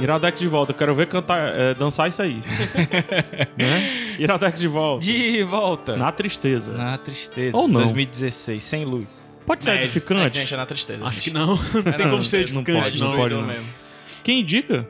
Iradex 0.00 0.38
de 0.40 0.46
volta. 0.48 0.72
Eu 0.72 0.76
quero 0.76 0.94
ver 0.94 1.06
cantar, 1.06 1.52
é, 1.54 1.74
dançar 1.74 2.08
isso 2.08 2.22
aí. 2.22 2.40
né? 3.58 4.16
Iradex 4.18 4.58
de 4.60 4.68
volta. 4.68 5.04
De 5.04 5.42
volta. 5.42 5.96
Na 5.96 6.12
tristeza. 6.12 6.72
Na 6.72 6.96
tristeza. 6.98 7.56
Ou 7.56 7.66
não. 7.68 7.80
2016, 7.80 8.62
sem 8.62 8.84
luz. 8.84 9.24
Pode 9.46 9.64
ser 9.64 9.70
É, 9.70 9.84
edificante? 9.84 10.38
gente, 10.38 10.52
é 10.54 10.56
na 10.56 10.66
tristeza. 10.66 11.04
Acho 11.04 11.20
que 11.20 11.30
gente. 11.30 11.34
não. 11.34 11.56
Não 11.74 11.82
tem 11.82 11.98
não, 12.06 12.10
como 12.10 12.22
ser 12.24 12.36
não 12.52 12.60
edificante, 12.60 12.80
pode, 12.90 13.00
não. 13.00 13.08
não 13.10 13.16
pode, 13.16 13.34
não. 13.34 13.42
mesmo. 13.42 13.66
Quem 14.22 14.40
indica? 14.40 14.86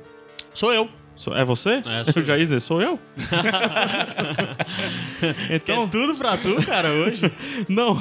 Sou 0.53 0.73
eu. 0.73 0.89
É 1.35 1.45
você? 1.45 1.83
É, 1.85 2.05
sou 2.05 2.23
eu 2.23 2.25
já 2.27 2.37
ia 2.39 2.45
dizer, 2.45 2.61
sou 2.61 2.81
eu? 2.81 2.99
então, 5.51 5.89
Quer 5.89 5.91
tudo 5.91 6.17
pra 6.17 6.37
tu, 6.37 6.55
cara, 6.65 6.91
hoje? 6.93 7.31
não, 7.69 8.01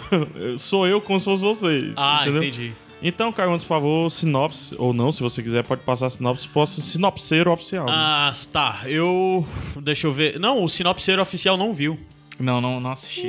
sou 0.57 0.87
eu 0.87 1.01
como 1.01 1.19
se 1.19 1.25
fosse 1.25 1.41
você. 1.41 1.93
Ah, 1.95 2.19
entendeu? 2.21 2.43
entendi. 2.43 2.73
Então, 3.01 3.31
Caio, 3.31 3.51
antes, 3.53 3.63
por 3.63 3.75
favor, 3.75 4.09
sinopse, 4.11 4.75
ou 4.79 4.91
não, 4.93 5.11
se 5.13 5.21
você 5.21 5.43
quiser, 5.43 5.63
pode 5.63 5.81
passar 5.83 6.07
a 6.07 6.09
sinopse. 6.09 6.47
Posso 6.47 6.81
sinopseiro 6.81 7.51
oficial. 7.51 7.85
né? 7.85 7.91
Ah, 7.95 8.33
tá. 8.51 8.81
Eu. 8.85 9.45
Deixa 9.81 10.07
eu 10.07 10.13
ver. 10.13 10.39
Não, 10.39 10.63
o 10.63 10.69
sinopseiro 10.69 11.21
oficial 11.21 11.57
não 11.57 11.73
viu. 11.73 11.99
Não, 12.39 12.59
não, 12.59 12.79
não 12.79 12.91
assisti. 12.91 13.27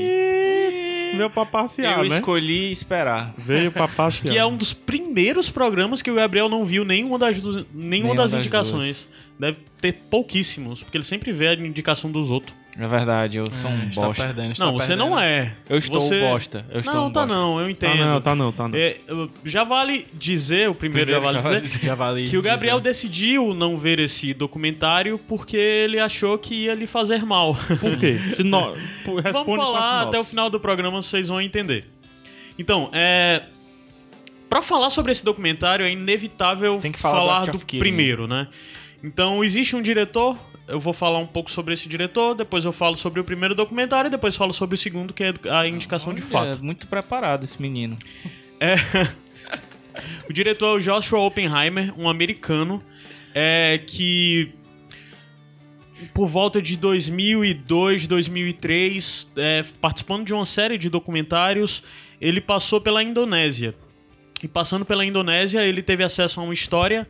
Veio 1.16 1.30
pra 1.30 1.46
passear, 1.46 1.98
eu 1.98 2.08
né? 2.08 2.16
escolhi 2.16 2.70
esperar. 2.70 3.34
Veio 3.36 3.72
pra 3.72 3.88
passear. 3.88 4.32
Que 4.32 4.38
é 4.38 4.44
um 4.44 4.56
dos 4.56 4.72
primeiros 4.72 5.48
programas 5.48 6.02
que 6.02 6.10
o 6.10 6.14
Gabriel 6.14 6.48
não 6.48 6.64
viu 6.64 6.84
nenhuma 6.84 7.18
das, 7.18 7.36
nenhuma 7.42 7.66
Nenhuma 7.72 8.14
das 8.14 8.32
das 8.32 8.40
indicações. 8.40 9.08
Deve 9.38 9.58
ter 9.80 9.92
pouquíssimos, 10.10 10.82
porque 10.82 10.96
ele 10.96 11.04
sempre 11.04 11.32
vê 11.32 11.48
a 11.48 11.54
indicação 11.54 12.10
dos 12.10 12.30
outros. 12.30 12.54
É 12.80 12.86
verdade, 12.86 13.38
eu 13.38 13.52
sou 13.52 13.68
um 13.68 13.88
Está 13.88 14.02
bosta. 14.02 14.22
perdendo, 14.24 14.56
Não, 14.56 14.72
você 14.72 14.86
perdendo. 14.88 15.08
não 15.10 15.18
é. 15.18 15.52
Eu 15.68 15.78
estou 15.78 16.00
Você- 16.00 16.22
um 16.22 16.30
bosta. 16.30 16.64
Eu 16.70 16.78
estou 16.78 16.94
não, 16.94 17.06
um 17.08 17.12
tá 17.12 17.26
bosta. 17.26 17.36
não, 17.36 17.58
eu 17.60 17.64
Tá 17.64 17.70
entendo. 17.88 18.04
não, 18.04 18.20
tá 18.20 18.34
não, 18.36 18.52
tá 18.52 18.68
não. 18.68 18.78
É, 18.78 18.96
já 19.44 19.64
vale 19.64 20.06
dizer, 20.14 20.68
o 20.70 20.74
primeiro, 20.76 21.10
Primeiro 21.10 21.34
já 21.34 21.40
vale 21.40 21.60
dizer, 21.60 21.80
Já 21.84 21.94
vale 21.96 22.28
que 22.28 22.36
o 22.38 22.42
Gabriel 22.42 22.78
dizer. 22.78 22.90
decidiu 22.90 23.52
não 23.52 23.76
ver 23.76 23.98
esse 23.98 24.32
documentário 24.32 25.18
porque 25.18 25.56
ele 25.56 25.98
achou 25.98 26.38
que 26.38 26.54
ia 26.66 26.74
lhe 26.74 26.86
fazer 26.86 27.24
mal. 27.24 27.56
Por 27.80 27.98
quê? 27.98 28.16
Sino... 28.28 28.76
Vamos 29.32 29.56
falar 29.56 30.02
até 30.02 30.20
o 30.20 30.22
final 30.24 30.48
do 30.48 30.60
programa, 30.60 31.02
vocês 31.02 31.26
vão 31.26 31.40
entender. 31.40 31.84
Então, 32.56 32.90
é. 32.92 33.42
Pra 34.48 34.62
falar 34.62 34.88
sobre 34.90 35.10
esse 35.12 35.24
documentário, 35.24 35.84
é 35.84 35.90
inevitável 35.90 36.78
Tem 36.80 36.92
que 36.92 36.98
falar 36.98 37.18
do 37.20 37.26
falar 37.26 37.46
do, 37.50 37.66
Killing. 37.66 37.80
primeiro, 37.80 38.26
né? 38.28 38.46
Então, 39.02 39.42
existe 39.44 39.76
um 39.76 39.82
diretor, 39.82 40.38
eu 40.68 40.78
vou 40.78 40.92
falar 40.92 41.18
um 41.18 41.26
pouco 41.26 41.50
sobre 41.50 41.74
esse 41.74 41.88
diretor, 41.88 42.34
depois 42.34 42.64
eu 42.64 42.72
falo 42.72 42.96
sobre 42.96 43.20
o 43.20 43.24
primeiro 43.24 43.54
documentário 43.54 44.08
e 44.08 44.10
depois 44.10 44.36
falo 44.36 44.52
sobre 44.52 44.74
o 44.74 44.78
segundo, 44.78 45.14
que 45.14 45.24
é 45.24 45.34
a 45.50 45.66
indicação 45.66 46.14
de 46.14 46.22
Olha, 46.22 46.52
fato. 46.52 46.64
muito 46.64 46.86
preparado 46.86 47.44
esse 47.44 47.60
menino. 47.60 47.98
O 50.28 50.32
diretor 50.32 50.74
é 50.74 50.76
o 50.76 50.80
Joshua 50.80 51.18
Oppenheimer, 51.20 51.92
um 51.98 52.08
americano, 52.08 52.82
é, 53.34 53.80
que 53.84 54.52
por 56.14 56.26
volta 56.26 56.62
de 56.62 56.76
2002, 56.76 58.06
2003, 58.06 59.28
é, 59.36 59.64
participando 59.80 60.24
de 60.24 60.32
uma 60.32 60.44
série 60.44 60.78
de 60.78 60.88
documentários, 60.88 61.82
ele 62.20 62.40
passou 62.40 62.80
pela 62.80 63.02
Indonésia. 63.02 63.74
E 64.42 64.46
passando 64.46 64.84
pela 64.84 65.04
Indonésia, 65.04 65.66
ele 65.66 65.82
teve 65.82 66.04
acesso 66.04 66.40
a 66.40 66.44
uma 66.44 66.54
história 66.54 67.08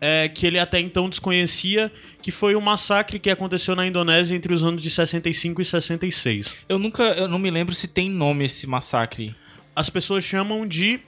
é, 0.00 0.28
que 0.28 0.46
ele 0.46 0.58
até 0.58 0.78
então 0.80 1.08
desconhecia, 1.08 1.90
que 2.22 2.30
foi 2.30 2.54
o 2.54 2.60
massacre 2.60 3.18
que 3.18 3.30
aconteceu 3.30 3.74
na 3.76 3.86
Indonésia 3.86 4.34
entre 4.36 4.52
os 4.54 4.62
anos 4.62 4.82
de 4.82 4.90
65 4.90 5.60
e 5.60 5.64
66. 5.64 6.56
Eu 6.68 6.78
nunca, 6.78 7.02
eu 7.02 7.28
não 7.28 7.38
me 7.38 7.50
lembro 7.50 7.74
se 7.74 7.88
tem 7.88 8.08
nome 8.10 8.44
esse 8.44 8.66
massacre. 8.66 9.34
As 9.74 9.88
pessoas 9.90 10.24
chamam 10.24 10.66
de 10.66 11.00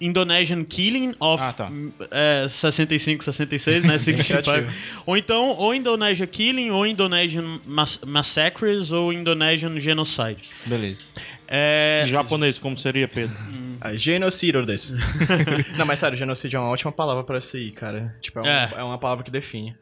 Indonesian 0.00 0.64
Killing 0.64 1.14
of 1.20 1.42
Ah, 1.42 1.52
tá. 1.52 1.72
é, 2.10 2.46
65, 2.48 3.24
66, 3.24 3.84
né? 3.84 3.96
65. 3.98 4.42
criativo. 4.42 4.72
ou 5.06 5.16
então, 5.16 5.50
ou 5.50 5.74
Indonesia 5.74 6.26
Killing, 6.26 6.70
ou 6.70 6.86
Indonesian 6.86 7.60
Mass 7.64 8.00
Massacres, 8.04 8.90
ou 8.92 9.12
Indonesian 9.12 9.78
Genocide. 9.80 10.50
Beleza. 10.66 11.06
É, 11.46 12.02
Em 12.04 12.08
japonês, 12.08 12.58
como 12.58 12.76
seria, 12.78 13.06
Pedro? 13.06 13.36
Ah, 13.86 13.94
genocídio 13.96 14.64
desse. 14.64 14.94
não, 15.76 15.84
mas 15.84 15.98
sério, 15.98 16.16
genocídio 16.16 16.56
é 16.56 16.60
uma 16.60 16.70
ótima 16.70 16.90
palavra 16.90 17.22
pra 17.22 17.36
isso 17.38 17.56
aí, 17.56 17.70
cara. 17.70 18.16
Tipo, 18.20 18.38
é, 18.38 18.42
um- 18.42 18.46
É. 18.46 18.72
é 18.78 18.82
uma 18.82 18.98
palavra 18.98 19.22
que 19.22 19.30
define. 19.30 19.76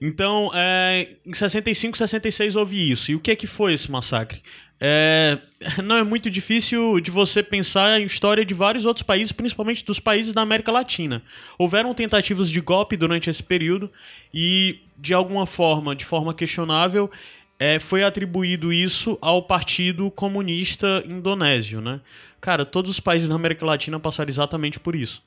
Então, 0.00 0.50
é, 0.54 1.16
em 1.26 1.34
65, 1.34 1.96
66 1.98 2.56
houve 2.56 2.90
isso. 2.90 3.10
E 3.10 3.14
o 3.14 3.20
que 3.20 3.30
é 3.32 3.36
que 3.36 3.46
foi 3.46 3.74
esse 3.74 3.90
massacre? 3.90 4.40
É, 4.80 5.38
não 5.84 5.96
é 5.96 6.04
muito 6.04 6.30
difícil 6.30 7.00
de 7.00 7.10
você 7.10 7.42
pensar 7.42 8.00
em 8.00 8.04
história 8.06 8.44
de 8.44 8.54
vários 8.54 8.86
outros 8.86 9.02
países, 9.02 9.32
principalmente 9.32 9.84
dos 9.84 9.98
países 9.98 10.32
da 10.32 10.40
América 10.42 10.70
Latina. 10.70 11.20
Houveram 11.58 11.92
tentativas 11.94 12.48
de 12.48 12.60
golpe 12.60 12.96
durante 12.96 13.28
esse 13.28 13.42
período 13.42 13.90
e, 14.32 14.78
de 14.96 15.12
alguma 15.14 15.46
forma, 15.46 15.96
de 15.96 16.04
forma 16.04 16.32
questionável, 16.32 17.10
é, 17.58 17.80
foi 17.80 18.04
atribuído 18.04 18.72
isso 18.72 19.18
ao 19.20 19.42
Partido 19.42 20.12
Comunista 20.12 21.02
Indonésio, 21.06 21.80
né? 21.80 22.00
Cara, 22.40 22.64
todos 22.64 22.90
os 22.90 23.00
países 23.00 23.28
da 23.28 23.34
América 23.34 23.66
Latina 23.66 23.98
passaram 23.98 24.30
exatamente 24.30 24.78
por 24.78 24.94
isso. 24.94 25.22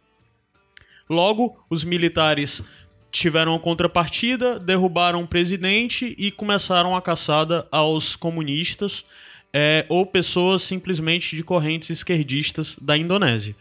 Logo, 1.09 1.57
os 1.69 1.83
militares 1.83 2.63
tiveram 3.11 3.53
a 3.53 3.59
contrapartida, 3.59 4.57
derrubaram 4.57 5.23
o 5.23 5.27
presidente 5.27 6.15
e 6.17 6.31
começaram 6.31 6.95
a 6.95 7.01
caçada 7.01 7.67
aos 7.69 8.15
comunistas 8.15 9.05
é, 9.53 9.85
ou 9.89 10.05
pessoas 10.05 10.61
simplesmente 10.61 11.35
de 11.35 11.43
correntes 11.43 11.89
esquerdistas 11.89 12.77
da 12.81 12.97
Indonésia. 12.97 13.55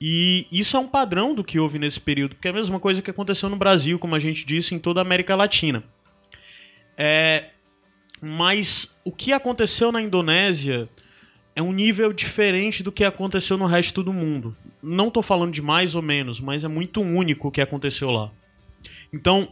E 0.00 0.46
isso 0.52 0.76
é 0.76 0.80
um 0.80 0.86
padrão 0.86 1.34
do 1.34 1.42
que 1.42 1.58
houve 1.58 1.78
nesse 1.78 1.98
período, 1.98 2.34
porque 2.34 2.48
é 2.48 2.50
a 2.50 2.54
mesma 2.54 2.78
coisa 2.78 3.02
que 3.02 3.10
aconteceu 3.10 3.48
no 3.48 3.56
Brasil, 3.56 3.98
como 3.98 4.14
a 4.14 4.18
gente 4.18 4.44
disse, 4.44 4.74
em 4.74 4.78
toda 4.78 5.00
a 5.00 5.02
América 5.02 5.34
Latina. 5.34 5.82
É, 6.96 7.46
mas 8.20 8.96
o 9.04 9.10
que 9.10 9.32
aconteceu 9.32 9.90
na 9.90 10.00
Indonésia 10.00 10.88
é 11.56 11.62
um 11.62 11.72
nível 11.72 12.12
diferente 12.12 12.82
do 12.82 12.92
que 12.92 13.02
aconteceu 13.02 13.56
no 13.56 13.64
resto 13.66 14.02
do 14.02 14.12
mundo. 14.12 14.54
Não 14.82 15.10
tô 15.10 15.22
falando 15.22 15.52
de 15.52 15.62
mais 15.62 15.94
ou 15.94 16.02
menos, 16.02 16.38
mas 16.38 16.62
é 16.62 16.68
muito 16.68 17.00
único 17.00 17.48
o 17.48 17.50
que 17.50 17.62
aconteceu 17.62 18.10
lá. 18.10 18.30
Então, 19.12 19.48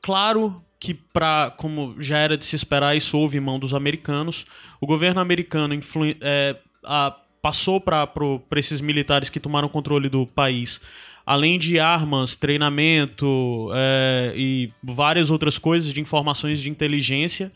claro 0.00 0.62
que 0.80 0.94
para 0.94 1.50
como 1.56 1.94
já 2.00 2.18
era 2.18 2.36
de 2.36 2.44
se 2.44 2.56
esperar, 2.56 2.96
isso 2.96 3.16
houve 3.16 3.36
em 3.36 3.40
mão 3.40 3.58
dos 3.58 3.74
americanos. 3.74 4.44
O 4.80 4.86
governo 4.86 5.20
americano 5.20 5.78
é, 6.20 6.56
a- 6.84 7.16
passou 7.40 7.80
para 7.80 8.08
esses 8.56 8.80
militares 8.80 9.28
que 9.28 9.38
tomaram 9.38 9.68
controle 9.68 10.08
do 10.08 10.26
país, 10.26 10.80
além 11.26 11.58
de 11.58 11.78
armas, 11.78 12.34
treinamento 12.34 13.68
é, 13.74 14.32
e 14.36 14.72
várias 14.82 15.30
outras 15.30 15.58
coisas 15.58 15.92
de 15.92 16.00
informações 16.00 16.60
de 16.60 16.70
inteligência. 16.70 17.52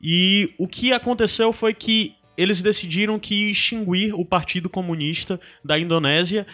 E 0.00 0.54
o 0.58 0.66
que 0.68 0.92
aconteceu 0.92 1.52
foi 1.52 1.74
que 1.74 2.14
eles 2.36 2.62
decidiram 2.62 3.18
que 3.18 3.50
extinguir 3.50 4.14
o 4.14 4.24
Partido 4.24 4.68
Comunista 4.70 5.40
da 5.64 5.78
Indonésia 5.78 6.46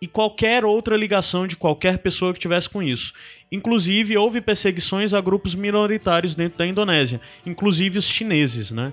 e 0.00 0.06
qualquer 0.06 0.64
outra 0.64 0.96
ligação 0.96 1.46
de 1.46 1.56
qualquer 1.56 1.98
pessoa 1.98 2.34
que 2.34 2.40
tivesse 2.40 2.68
com 2.68 2.82
isso. 2.82 3.12
Inclusive, 3.50 4.16
houve 4.16 4.40
perseguições 4.40 5.14
a 5.14 5.20
grupos 5.20 5.54
minoritários 5.54 6.34
dentro 6.34 6.58
da 6.58 6.66
Indonésia, 6.66 7.20
inclusive 7.44 7.98
os 7.98 8.04
chineses, 8.04 8.70
né? 8.70 8.92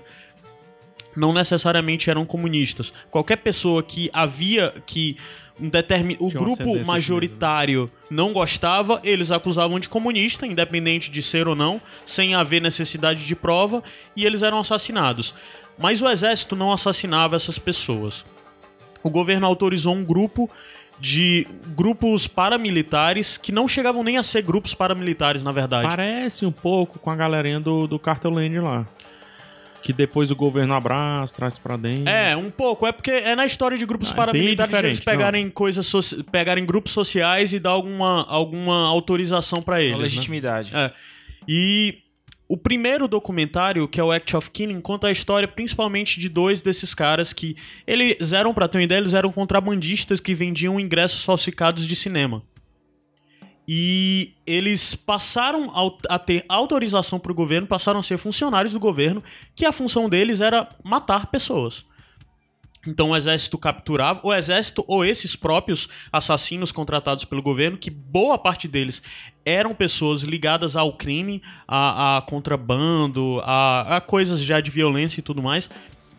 Não 1.14 1.32
necessariamente 1.32 2.10
eram 2.10 2.24
comunistas. 2.24 2.92
Qualquer 3.10 3.36
pessoa 3.36 3.82
que 3.82 4.10
havia 4.12 4.74
que 4.86 5.16
um 5.60 5.68
determin... 5.68 6.16
o 6.18 6.30
grupo 6.30 6.62
ascendência 6.62 6.84
majoritário 6.84 7.90
não 8.10 8.32
gostava, 8.32 9.00
eles 9.04 9.30
acusavam 9.30 9.78
de 9.78 9.88
comunista, 9.88 10.46
independente 10.46 11.10
de 11.10 11.22
ser 11.22 11.46
ou 11.46 11.54
não, 11.54 11.80
sem 12.04 12.34
haver 12.34 12.60
necessidade 12.60 13.24
de 13.24 13.36
prova, 13.36 13.82
e 14.16 14.24
eles 14.24 14.42
eram 14.42 14.58
assassinados. 14.58 15.34
Mas 15.78 16.00
o 16.02 16.08
exército 16.08 16.54
não 16.56 16.72
assassinava 16.72 17.36
essas 17.36 17.58
pessoas 17.58 18.24
o 19.02 19.10
governo 19.10 19.46
autorizou 19.46 19.94
um 19.94 20.02
grupo 20.02 20.50
de 20.98 21.46
grupos 21.76 22.26
paramilitares 22.26 23.36
que 23.36 23.52
não 23.52 23.68
chegavam 23.68 24.02
nem 24.02 24.16
a 24.16 24.22
ser 24.22 24.40
grupos 24.40 24.72
paramilitares, 24.72 25.42
na 25.42 25.52
verdade. 25.52 25.88
Parece 25.88 26.46
um 26.46 26.50
pouco 26.52 26.98
com 26.98 27.10
a 27.10 27.14
galerinha 27.16 27.60
do, 27.60 27.86
do 27.86 27.98
Cartel 27.98 28.30
Land 28.30 28.58
lá. 28.60 28.86
Que 29.82 29.92
depois 29.92 30.30
o 30.30 30.36
governo 30.36 30.72
abraça, 30.72 31.34
traz 31.34 31.58
pra 31.58 31.76
dentro. 31.76 32.08
É, 32.08 32.34
um 32.34 32.50
pouco. 32.50 32.86
É 32.86 32.92
porque 32.92 33.10
é 33.10 33.36
na 33.36 33.44
história 33.44 33.76
de 33.76 33.84
grupos 33.84 34.08
Ah, 34.10 34.14
é 34.14 34.16
paramilitares 34.16 34.70
de 34.80 34.86
eles 34.86 35.00
pegarem 35.00 35.50
coisas, 35.50 35.86
soci- 35.86 36.22
pegarem 36.22 36.64
grupos 36.64 36.92
sociais 36.92 37.52
e 37.52 37.58
dar 37.58 37.72
alguma, 37.72 38.24
alguma 38.26 38.86
autorização 38.88 39.60
pra 39.60 39.76
A 39.76 39.82
eles. 39.82 39.96
né? 39.96 40.02
legitimidade. 40.04 40.74
É. 40.74 40.86
E 41.46 41.98
o 42.54 42.56
primeiro 42.56 43.08
documentário, 43.08 43.88
que 43.88 43.98
é 43.98 44.04
o 44.04 44.12
Act 44.12 44.36
of 44.36 44.48
Killing, 44.48 44.80
conta 44.80 45.08
a 45.08 45.10
história 45.10 45.48
principalmente 45.48 46.20
de 46.20 46.28
dois 46.28 46.60
desses 46.60 46.94
caras 46.94 47.32
que 47.32 47.56
eles 47.84 48.32
eram, 48.32 48.54
pra 48.54 48.68
ter 48.68 48.78
uma 48.78 48.84
ideia, 48.84 49.00
eles 49.00 49.12
eram 49.12 49.32
contrabandistas 49.32 50.20
que 50.20 50.36
vendiam 50.36 50.78
ingressos 50.78 51.24
falsificados 51.24 51.84
de 51.84 51.96
cinema. 51.96 52.44
E 53.66 54.34
eles 54.46 54.94
passaram 54.94 55.72
a 56.08 56.16
ter 56.16 56.44
autorização 56.48 57.18
pro 57.18 57.34
governo, 57.34 57.66
passaram 57.66 57.98
a 57.98 58.04
ser 58.04 58.18
funcionários 58.18 58.72
do 58.72 58.78
governo, 58.78 59.20
que 59.56 59.66
a 59.66 59.72
função 59.72 60.08
deles 60.08 60.40
era 60.40 60.68
matar 60.84 61.26
pessoas. 61.32 61.84
Então 62.86 63.10
o 63.10 63.16
exército 63.16 63.58
capturava, 63.58 64.20
o 64.22 64.32
exército 64.32 64.84
ou 64.86 65.04
esses 65.04 65.34
próprios 65.34 65.88
assassinos 66.12 66.70
contratados 66.70 67.24
pelo 67.24 67.42
governo, 67.42 67.78
que 67.78 67.90
boa 67.90 68.38
parte 68.38 68.68
deles 68.68 69.02
eram 69.44 69.74
pessoas 69.74 70.22
ligadas 70.22 70.76
ao 70.76 70.92
crime, 70.92 71.42
a, 71.66 72.18
a 72.18 72.22
contrabando, 72.22 73.40
a, 73.44 73.96
a 73.96 74.00
coisas 74.00 74.40
já 74.40 74.60
de 74.60 74.70
violência 74.70 75.20
e 75.20 75.22
tudo 75.22 75.42
mais. 75.42 75.68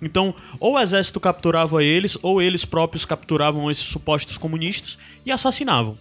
Então, 0.02 0.36
ou 0.60 0.74
o 0.74 0.80
exército 0.80 1.20
capturava 1.20 1.84
eles, 1.84 2.18
ou 2.22 2.42
eles 2.42 2.66
próprios 2.66 3.06
capturavam 3.06 3.72
esses 3.72 3.86
supostos 3.86 4.38
comunistas 4.38 4.98
e 5.26 5.32
assassinavam. 5.32 5.98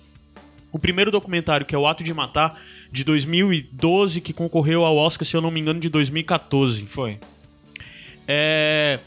O 0.72 0.78
primeiro 0.78 1.10
documentário, 1.10 1.64
que 1.64 1.74
é 1.74 1.78
O 1.78 1.86
Ato 1.86 2.02
de 2.02 2.12
Matar, 2.12 2.60
de 2.90 3.04
2012, 3.04 4.20
que 4.20 4.32
concorreu 4.32 4.84
ao 4.84 4.96
Oscar, 4.96 5.26
se 5.26 5.36
eu 5.36 5.40
não 5.40 5.50
me 5.50 5.60
engano, 5.60 5.80
de 5.80 5.88
2014. 5.88 6.84
Foi. 6.86 7.18
É... 8.26 8.98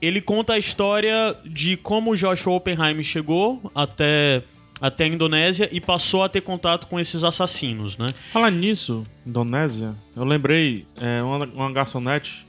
Ele 0.00 0.20
conta 0.20 0.52
a 0.52 0.58
história 0.58 1.36
de 1.44 1.76
como 1.76 2.16
Joshua 2.16 2.54
Oppenheimer 2.54 3.02
chegou 3.02 3.60
até, 3.74 4.44
até 4.80 5.04
a 5.04 5.08
Indonésia 5.08 5.68
e 5.72 5.80
passou 5.80 6.22
a 6.22 6.28
ter 6.28 6.40
contato 6.40 6.86
com 6.86 6.98
esses 6.98 7.24
assassinos, 7.24 7.96
né? 7.96 8.14
Falar 8.32 8.50
nisso, 8.50 9.06
Indonésia, 9.26 9.94
eu 10.16 10.24
lembrei 10.24 10.86
é, 11.00 11.22
uma, 11.22 11.44
uma 11.46 11.72
garçonete 11.72 12.46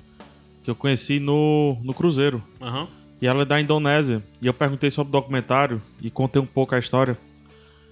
que 0.64 0.70
eu 0.70 0.76
conheci 0.76 1.20
no, 1.20 1.78
no 1.84 1.94
Cruzeiro. 1.94 2.42
Aham. 2.62 2.88
E 3.22 3.28
ela 3.28 3.42
é 3.42 3.46
da 3.46 3.60
Indonésia. 3.60 4.24
E 4.42 4.48
eu 4.48 4.54
perguntei 4.54 4.90
sobre 4.90 5.10
o 5.10 5.12
documentário 5.12 5.82
e 6.02 6.10
contei 6.10 6.42
um 6.42 6.46
pouco 6.46 6.74
a 6.74 6.80
história. 6.80 7.18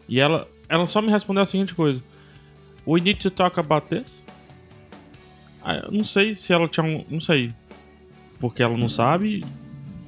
E 0.08 0.20
ela, 0.20 0.48
ela 0.70 0.88
só 0.88 1.02
me 1.02 1.10
respondeu 1.12 1.44
a 1.44 1.46
seguinte 1.46 1.76
coisa: 1.76 2.02
We 2.86 3.02
need 3.02 3.20
to 3.20 3.30
talk 3.30 3.60
about 3.60 3.88
this? 3.90 4.26
Ah, 5.64 5.76
eu 5.86 5.92
não 5.92 6.06
sei 6.06 6.34
se 6.34 6.54
ela 6.54 6.68
tinha 6.68 6.86
um. 6.86 7.04
Não 7.10 7.20
sei. 7.20 7.54
Porque 8.40 8.64
ela 8.64 8.78
não 8.78 8.88
sabe. 8.88 9.44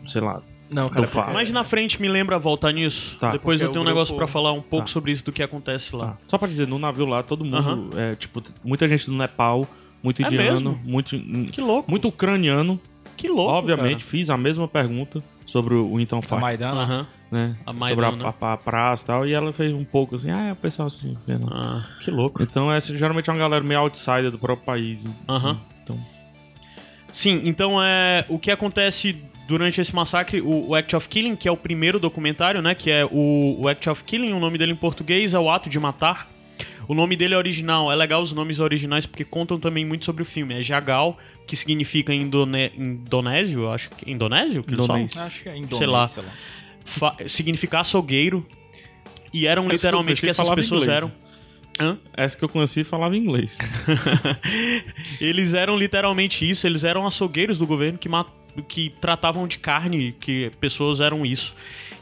Sei 0.08 0.22
lá. 0.22 0.42
Não, 0.70 0.88
cara, 0.90 1.06
Não 1.06 1.12
fala. 1.12 1.34
Mais 1.34 1.52
na 1.52 1.64
frente 1.64 2.02
me 2.02 2.08
lembra 2.08 2.38
voltar 2.38 2.72
nisso. 2.72 3.18
Tá. 3.20 3.32
Depois 3.32 3.60
eu 3.62 3.70
tenho 3.72 3.82
um 3.84 3.88
negócio 3.88 4.16
pra 4.16 4.28
falar 4.28 4.52
um 4.54 4.62
pouco 4.62 4.86
Tá. 4.88 4.92
sobre 4.94 5.12
isso 5.12 5.26
do 5.26 5.32
que 5.32 5.42
acontece 5.42 5.96
lá. 5.96 6.08
Tá. 6.10 6.18
Só 6.28 6.38
pra 6.38 6.48
dizer, 6.48 6.68
no 6.68 6.78
navio 6.78 7.06
lá, 7.06 7.24
todo 7.24 7.44
mundo. 7.44 7.58
Aham. 7.58 7.90
É, 7.96 8.16
tipo, 8.16 8.44
muita 8.64 8.88
gente 8.88 9.06
do 9.08 9.14
Nepal, 9.14 9.66
muito 10.04 10.22
É 10.22 10.26
indiano, 10.28 10.52
mesmo? 10.52 10.80
muito. 10.84 11.20
Que 11.52 11.62
louco. 11.62 11.90
Muito 11.90 12.08
ucraniano. 12.08 12.80
Que 13.18 13.28
louco. 13.28 13.52
Obviamente, 13.52 14.04
fiz 14.04 14.30
a 14.30 14.38
mesma 14.38 14.68
pergunta 14.68 15.22
sobre 15.46 15.74
o 15.74 16.00
então 16.00 16.20
A 16.20 16.22
Far, 16.22 16.40
Maidana. 16.40 16.72
cara. 16.74 16.84
Aham. 17.00 17.08
né? 17.32 17.56
a 17.66 17.72
sobre 17.72 17.80
Maidan, 17.80 18.08
a, 18.08 18.12
né? 18.12 18.34
a, 18.42 18.54
a 18.54 18.58
praça 18.58 19.04
e 19.04 19.08
tal. 19.08 19.28
E 19.28 19.34
ela 19.34 19.52
fez 19.52 19.74
um 19.74 19.84
pouco 19.84 20.16
assim, 20.16 20.30
ah, 20.32 20.48
é 20.50 20.52
o 20.54 20.56
pessoal 20.56 20.88
assim. 20.88 21.18
vendo. 21.28 21.48
Ah, 21.52 21.84
que 22.04 22.10
louco. 22.12 22.42
Então, 22.44 22.72
essa 22.72 22.96
geralmente 22.98 23.30
é 23.30 23.34
uma 23.34 23.40
galera 23.40 23.64
meio 23.64 23.80
outsider 23.82 24.32
do 24.32 24.38
próprio 24.38 24.66
país. 24.66 25.00
Aham. 25.28 25.60
Então, 25.84 25.98
Sim, 27.12 27.42
então 27.46 27.82
é 27.82 28.24
o 28.30 28.38
que 28.38 28.52
acontece 28.52 29.18
durante 29.50 29.82
esse 29.82 29.94
massacre, 29.96 30.40
o, 30.42 30.70
o 30.70 30.76
Act 30.76 30.96
of 30.96 31.10
Killing, 31.10 31.36
que 31.36 31.48
é 31.48 31.52
o 31.52 31.58
primeiro 31.58 32.00
documentário, 32.00 32.62
né? 32.62 32.76
Que 32.76 32.92
é 32.92 33.04
o, 33.04 33.56
o 33.60 33.68
Act 33.68 33.90
of 33.90 34.04
Killing, 34.04 34.32
o 34.32 34.40
nome 34.40 34.60
dele 34.60 34.74
em 34.74 34.76
português 34.76 35.34
é 35.34 35.40
o 35.40 35.50
Ato 35.50 35.68
de 35.70 35.80
Matar. 35.80 36.30
O 36.88 36.94
nome 36.94 37.16
dele 37.16 37.34
é 37.34 37.38
original, 37.38 37.92
é 37.92 37.96
legal 37.96 38.22
os 38.22 38.32
nomes 38.32 38.60
originais 38.60 39.06
porque 39.08 39.24
contam 39.26 39.60
também 39.60 39.84
muito 39.86 40.06
sobre 40.06 40.22
o 40.22 40.26
filme. 40.26 40.54
É 40.60 40.62
Jagal, 40.62 41.18
que 41.48 41.56
significa 41.56 42.14
indone, 42.14 42.72
indonésio, 42.78 43.70
acho 43.72 43.90
que 43.90 44.10
indonésio 44.12 44.64
que? 44.64 44.74
Indonésio. 44.74 45.20
Acho 45.22 45.42
que 45.44 45.50
é 45.50 45.54
Sei 45.54 45.62
lá. 45.88 46.04
Indonésia, 46.04 46.22
lá. 46.24 46.34
Fa- 46.86 47.16
significa 47.28 47.80
açougueiro. 47.80 48.46
E 49.34 49.46
eram 49.48 49.64
Essa 49.66 49.74
literalmente 49.74 50.22
que 50.22 50.28
que 50.28 50.32
essas 50.32 50.50
pessoas 50.50 50.84
inglês. 50.84 50.98
eram. 50.98 51.12
Hã? 51.82 51.98
essa 52.18 52.36
que 52.38 52.44
eu 52.44 52.50
conheci 52.50 52.84
falava 52.84 53.16
inglês. 53.16 53.58
eles 55.22 55.54
eram 55.54 55.78
literalmente 55.78 56.50
isso, 56.50 56.68
eles 56.68 56.84
eram 56.84 57.06
açougueiros 57.08 57.58
do 57.58 57.66
governo 57.66 57.98
que, 57.98 58.10
ma- 58.10 58.26
que 58.68 58.90
tratavam 59.02 59.48
de 59.48 59.60
carne, 59.60 60.16
que 60.20 60.52
pessoas 60.60 61.00
eram 61.00 61.26
isso. 61.26 61.54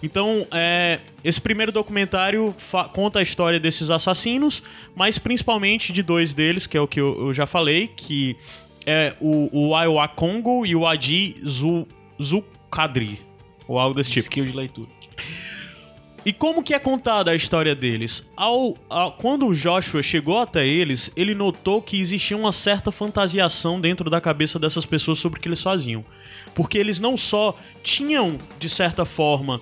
Então, 0.02 0.46
é, 0.52 1.00
esse 1.24 1.42
primeiro 1.42 1.72
documentário 1.72 2.56
conta 2.94 3.20
a 3.20 3.22
história 3.22 3.60
desses 3.60 3.90
assassinos, 3.90 4.62
mas 4.96 5.18
principalmente 5.18 5.92
de 5.92 6.04
dois 6.04 6.34
deles, 6.34 6.68
que 6.68 6.78
é 6.78 6.82
o 6.82 6.88
que 6.88 7.00
eu, 7.00 7.28
eu 7.28 7.34
já 7.34 7.48
falei, 7.48 7.88
que 7.88 8.36
é 8.86 9.16
o, 9.20 9.50
o 9.52 9.76
Aiwa 9.76 10.08
Congo 10.08 10.66
e 10.66 10.76
o 10.76 10.86
Adi 10.86 11.36
Zu, 11.46 11.88
Zulkadri, 12.22 13.20
ou 13.68 13.80
algo 13.80 13.96
desse 13.96 14.12
tipo. 14.12 14.24
Skill 14.24 14.46
de 14.46 14.56
leitura. 14.56 14.90
E 16.28 16.34
como 16.34 16.62
que 16.62 16.74
é 16.74 16.80
contada 16.80 17.32
a 17.32 17.36
história 17.36 17.74
deles? 17.74 18.22
Ao, 18.36 18.76
ao- 18.90 19.14
quando 19.14 19.48
o 19.48 19.56
Joshua 19.56 20.04
chegou 20.04 20.38
até 20.40 20.68
eles, 20.68 21.10
ele 21.16 21.34
notou 21.34 21.82
que 21.82 22.02
existia 22.02 22.36
uma 22.36 22.52
certa 22.52 22.92
fantasiação 22.92 23.80
dentro 23.80 24.10
da 24.10 24.20
cabeça 24.20 24.60
dessas 24.60 24.86
pessoas 24.86 25.20
sobre 25.20 25.40
o 25.40 25.42
que 25.42 25.48
eles 25.48 25.62
faziam. 25.62 26.04
Porque 26.54 26.78
eles 26.78 27.00
não 27.00 27.16
só 27.16 27.58
tinham, 27.82 28.38
de 28.60 28.68
certa 28.68 29.06
forma, 29.06 29.62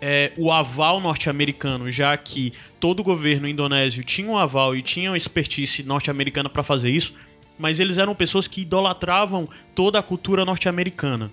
é, 0.00 0.32
o 0.38 0.50
aval 0.50 0.98
norte-americano, 0.98 1.90
já 1.90 2.16
que 2.16 2.54
todo 2.80 3.00
o 3.00 3.04
governo 3.04 3.46
indonésio 3.46 4.02
tinha 4.02 4.30
um 4.30 4.38
aval 4.38 4.74
e 4.74 4.80
tinha 4.80 5.10
uma 5.10 5.16
expertise 5.18 5.82
norte-americana 5.82 6.48
para 6.48 6.62
fazer 6.62 6.88
isso, 6.88 7.12
mas 7.58 7.80
eles 7.80 7.98
eram 7.98 8.14
pessoas 8.14 8.48
que 8.48 8.62
idolatravam 8.62 9.46
toda 9.74 9.98
a 9.98 10.02
cultura 10.02 10.42
norte-americana 10.46 11.30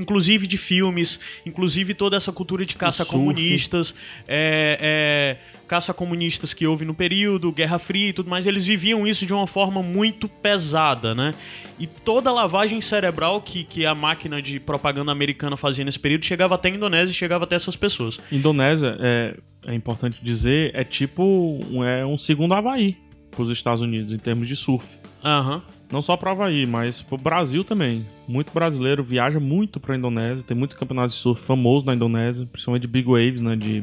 inclusive 0.00 0.46
de 0.46 0.56
filmes, 0.56 1.20
inclusive 1.44 1.94
toda 1.94 2.16
essa 2.16 2.32
cultura 2.32 2.64
de 2.64 2.74
caça 2.74 3.04
comunistas, 3.04 3.94
é, 4.26 4.78
é, 4.80 5.60
caça 5.68 5.94
comunistas 5.94 6.52
que 6.52 6.66
houve 6.66 6.84
no 6.84 6.94
período, 6.94 7.52
Guerra 7.52 7.78
Fria 7.78 8.08
e 8.08 8.12
tudo 8.12 8.28
mais, 8.28 8.46
eles 8.46 8.64
viviam 8.64 9.06
isso 9.06 9.24
de 9.26 9.32
uma 9.32 9.46
forma 9.46 9.82
muito 9.82 10.28
pesada, 10.28 11.14
né? 11.14 11.34
E 11.78 11.86
toda 11.86 12.30
a 12.30 12.32
lavagem 12.32 12.80
cerebral 12.80 13.40
que, 13.40 13.64
que 13.64 13.86
a 13.86 13.94
máquina 13.94 14.42
de 14.42 14.58
propaganda 14.58 15.12
americana 15.12 15.56
fazia 15.56 15.84
nesse 15.84 15.98
período 15.98 16.24
chegava 16.24 16.54
até 16.54 16.68
a 16.68 16.72
Indonésia 16.72 17.12
e 17.12 17.14
chegava 17.14 17.44
até 17.44 17.54
essas 17.54 17.76
pessoas. 17.76 18.18
Indonésia, 18.32 18.96
é, 18.98 19.36
é 19.66 19.74
importante 19.74 20.18
dizer, 20.22 20.72
é 20.74 20.82
tipo 20.82 21.22
um, 21.70 21.84
é 21.84 22.04
um 22.04 22.18
segundo 22.18 22.54
Havaí 22.54 22.96
pros 23.30 23.50
Estados 23.50 23.80
Unidos, 23.80 24.12
em 24.12 24.18
termos 24.18 24.48
de 24.48 24.56
surf. 24.56 24.86
Aham. 25.24 25.62
Não 25.90 26.00
só 26.02 26.16
pro 26.16 26.30
Havaí, 26.30 26.66
mas 26.66 27.02
pro 27.02 27.16
Brasil 27.18 27.64
também. 27.64 28.06
Muito 28.28 28.52
brasileiro 28.52 29.02
viaja 29.02 29.40
muito 29.40 29.80
pra 29.80 29.96
Indonésia. 29.96 30.44
Tem 30.46 30.56
muitos 30.56 30.76
campeonatos 30.76 31.16
de 31.16 31.20
surf 31.22 31.42
famosos 31.44 31.84
na 31.84 31.94
Indonésia, 31.94 32.46
principalmente 32.46 32.82
de 32.82 32.88
big 32.88 33.08
waves, 33.08 33.40
né? 33.40 33.56
De, 33.56 33.82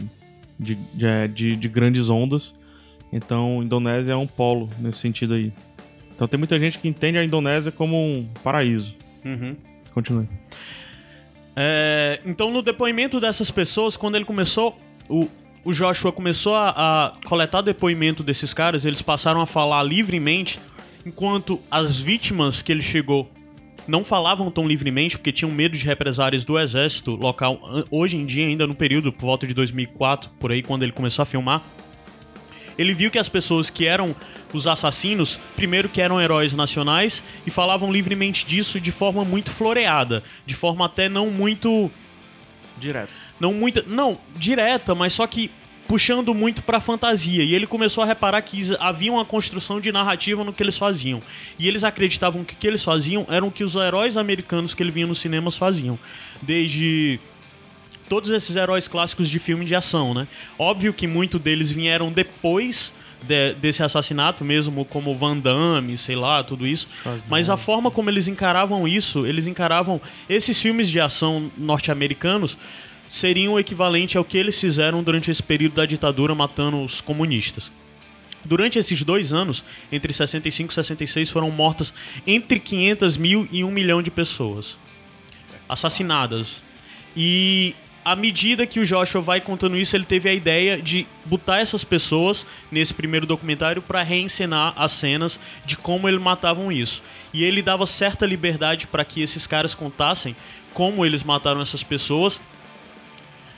de, 0.57 0.75
de, 0.93 1.05
é, 1.05 1.27
de- 1.27 1.55
de 1.57 1.67
grandes 1.67 2.09
ondas. 2.09 2.55
Então, 3.11 3.61
Indonésia 3.61 4.13
é 4.13 4.15
um 4.15 4.27
polo 4.27 4.69
nesse 4.79 4.99
sentido 4.99 5.33
aí. 5.33 5.51
Então, 6.15 6.27
tem 6.27 6.37
muita 6.37 6.57
gente 6.57 6.79
que 6.79 6.87
entende 6.87 7.17
a 7.17 7.23
Indonésia 7.23 7.71
como 7.71 7.97
um 7.97 8.25
paraíso. 8.43 8.93
Uhum. 9.25 9.55
Continue. 9.93 10.27
É, 11.55 12.21
então, 12.25 12.51
no 12.51 12.61
depoimento 12.61 13.19
dessas 13.19 13.49
pessoas, 13.51 13.97
quando 13.97 14.15
ele 14.15 14.25
começou, 14.25 14.77
o, 15.09 15.27
o 15.63 15.73
Joshua 15.73 16.11
começou 16.11 16.55
a, 16.55 16.69
a 16.69 17.13
coletar 17.25 17.61
depoimento 17.61 18.23
desses 18.23 18.53
caras, 18.53 18.85
eles 18.85 19.01
passaram 19.01 19.41
a 19.41 19.45
falar 19.45 19.83
livremente, 19.83 20.59
enquanto 21.07 21.61
as 21.71 21.97
vítimas 21.97 22.61
que 22.61 22.71
ele 22.71 22.81
chegou 22.81 23.31
não 23.87 24.03
falavam 24.03 24.51
tão 24.51 24.67
livremente 24.67 25.17
porque 25.17 25.31
tinham 25.31 25.49
medo 25.49 25.77
de 25.77 25.85
represárias 25.85 26.43
do 26.43 26.59
exército 26.59 27.15
local. 27.15 27.59
Hoje 27.89 28.17
em 28.17 28.25
dia, 28.25 28.45
ainda 28.45 28.67
no 28.67 28.75
período 28.75 29.13
por 29.13 29.27
volta 29.27 29.47
de 29.47 29.53
2004, 29.53 30.29
por 30.37 30.51
aí, 30.51 30.61
quando 30.61 30.83
ele 30.83 30.91
começou 30.91 31.23
a 31.23 31.25
filmar, 31.25 31.63
ele 32.77 32.93
viu 32.93 33.09
que 33.09 33.17
as 33.17 33.29
pessoas 33.29 33.69
que 33.69 33.85
eram 33.85 34.13
os 34.53 34.67
assassinos, 34.67 35.39
primeiro 35.55 35.87
que 35.87 36.01
eram 36.01 36.21
heróis 36.21 36.51
nacionais 36.51 37.23
e 37.45 37.49
falavam 37.49 37.91
livremente 37.91 38.45
disso 38.45 38.79
de 38.79 38.91
forma 38.91 39.23
muito 39.23 39.49
floreada, 39.49 40.21
de 40.45 40.53
forma 40.53 40.85
até 40.85 41.07
não 41.07 41.31
muito 41.31 41.89
Direto. 42.77 43.09
não 43.39 43.53
muita, 43.53 43.83
não, 43.87 44.19
direta, 44.35 44.93
mas 44.93 45.13
só 45.13 45.25
que 45.25 45.49
puxando 45.87 46.33
muito 46.33 46.61
pra 46.61 46.79
fantasia. 46.79 47.43
E 47.43 47.53
ele 47.55 47.65
começou 47.65 48.03
a 48.03 48.07
reparar 48.07 48.41
que 48.41 48.61
havia 48.79 49.11
uma 49.11 49.23
construção 49.25 49.79
de 49.79 49.91
narrativa 49.91 50.43
no 50.43 50.51
que 50.53 50.61
eles 50.61 50.77
faziam. 50.77 51.21
E 51.57 51.67
eles 51.67 51.83
acreditavam 51.83 52.43
que 52.43 52.53
o 52.53 52.57
que 52.57 52.67
eles 52.67 52.83
faziam 52.83 53.25
eram 53.29 53.47
o 53.47 53.51
que 53.51 53.63
os 53.63 53.75
heróis 53.75 54.17
americanos 54.17 54.73
que 54.73 54.83
ele 54.83 54.91
via 54.91 55.07
nos 55.07 55.19
cinemas 55.19 55.55
faziam. 55.57 55.97
Desde 56.41 57.19
todos 58.09 58.29
esses 58.31 58.55
heróis 58.55 58.87
clássicos 58.87 59.29
de 59.29 59.37
filme 59.39 59.65
de 59.65 59.75
ação, 59.75 60.13
né? 60.13 60.27
Óbvio 60.57 60.93
que 60.93 61.07
muitos 61.07 61.41
deles 61.41 61.69
vieram 61.71 62.11
depois 62.11 62.93
de- 63.21 63.53
desse 63.55 63.81
assassinato, 63.83 64.45
mesmo 64.45 64.85
como 64.85 65.13
Van 65.15 65.35
Damme, 65.37 65.97
sei 65.97 66.15
lá, 66.15 66.43
tudo 66.43 66.65
isso. 66.67 66.87
Mas 67.27 67.49
a 67.49 67.57
forma 67.57 67.89
como 67.91 68.09
eles 68.09 68.27
encaravam 68.27 68.87
isso, 68.87 69.25
eles 69.25 69.47
encaravam 69.47 69.99
esses 70.29 70.61
filmes 70.61 70.87
de 70.89 70.99
ação 71.01 71.51
norte-americanos 71.57 72.57
seriam 73.09 73.53
o 73.53 73.59
equivalente 73.59 74.17
ao 74.17 74.25
que 74.25 74.37
eles 74.37 74.59
fizeram 74.59 75.03
durante 75.03 75.31
esse 75.31 75.41
período 75.41 75.75
da 75.75 75.85
ditadura 75.85 76.35
matando 76.35 76.83
os 76.83 77.01
comunistas. 77.01 77.71
Durante 78.43 78.79
esses 78.79 79.03
dois 79.03 79.33
anos, 79.33 79.63
entre 79.91 80.13
65 80.13 80.71
e 80.71 80.73
66, 80.73 81.29
foram 81.29 81.51
mortas 81.51 81.93
entre 82.25 82.59
500 82.59 83.17
mil 83.17 83.47
e 83.51 83.63
1 83.63 83.71
milhão 83.71 84.01
de 84.01 84.09
pessoas 84.09 84.77
assassinadas. 85.67 86.63
E 87.15 87.75
à 88.05 88.15
medida 88.15 88.65
que 88.65 88.79
o 88.79 88.85
Joshua 88.85 89.21
vai 89.21 89.41
contando 89.41 89.75
isso, 89.75 89.93
ele 89.93 90.05
teve 90.05 90.29
a 90.29 90.33
ideia 90.33 90.81
de 90.81 91.05
botar 91.25 91.59
essas 91.59 91.83
pessoas 91.83 92.47
nesse 92.71 92.93
primeiro 92.93 93.25
documentário 93.25 93.81
para 93.81 94.01
reencenar 94.01 94.73
as 94.77 94.93
cenas 94.93 95.37
de 95.65 95.75
como 95.75 96.07
eles 96.07 96.21
matavam 96.21 96.71
isso. 96.71 97.03
E 97.33 97.43
ele 97.43 97.61
dava 97.61 97.85
certa 97.85 98.25
liberdade 98.25 98.87
para 98.87 99.03
que 99.03 99.21
esses 99.21 99.45
caras 99.45 99.75
contassem 99.75 100.37
como 100.73 101.05
eles 101.05 101.21
mataram 101.21 101.59
essas 101.59 101.83
pessoas, 101.83 102.39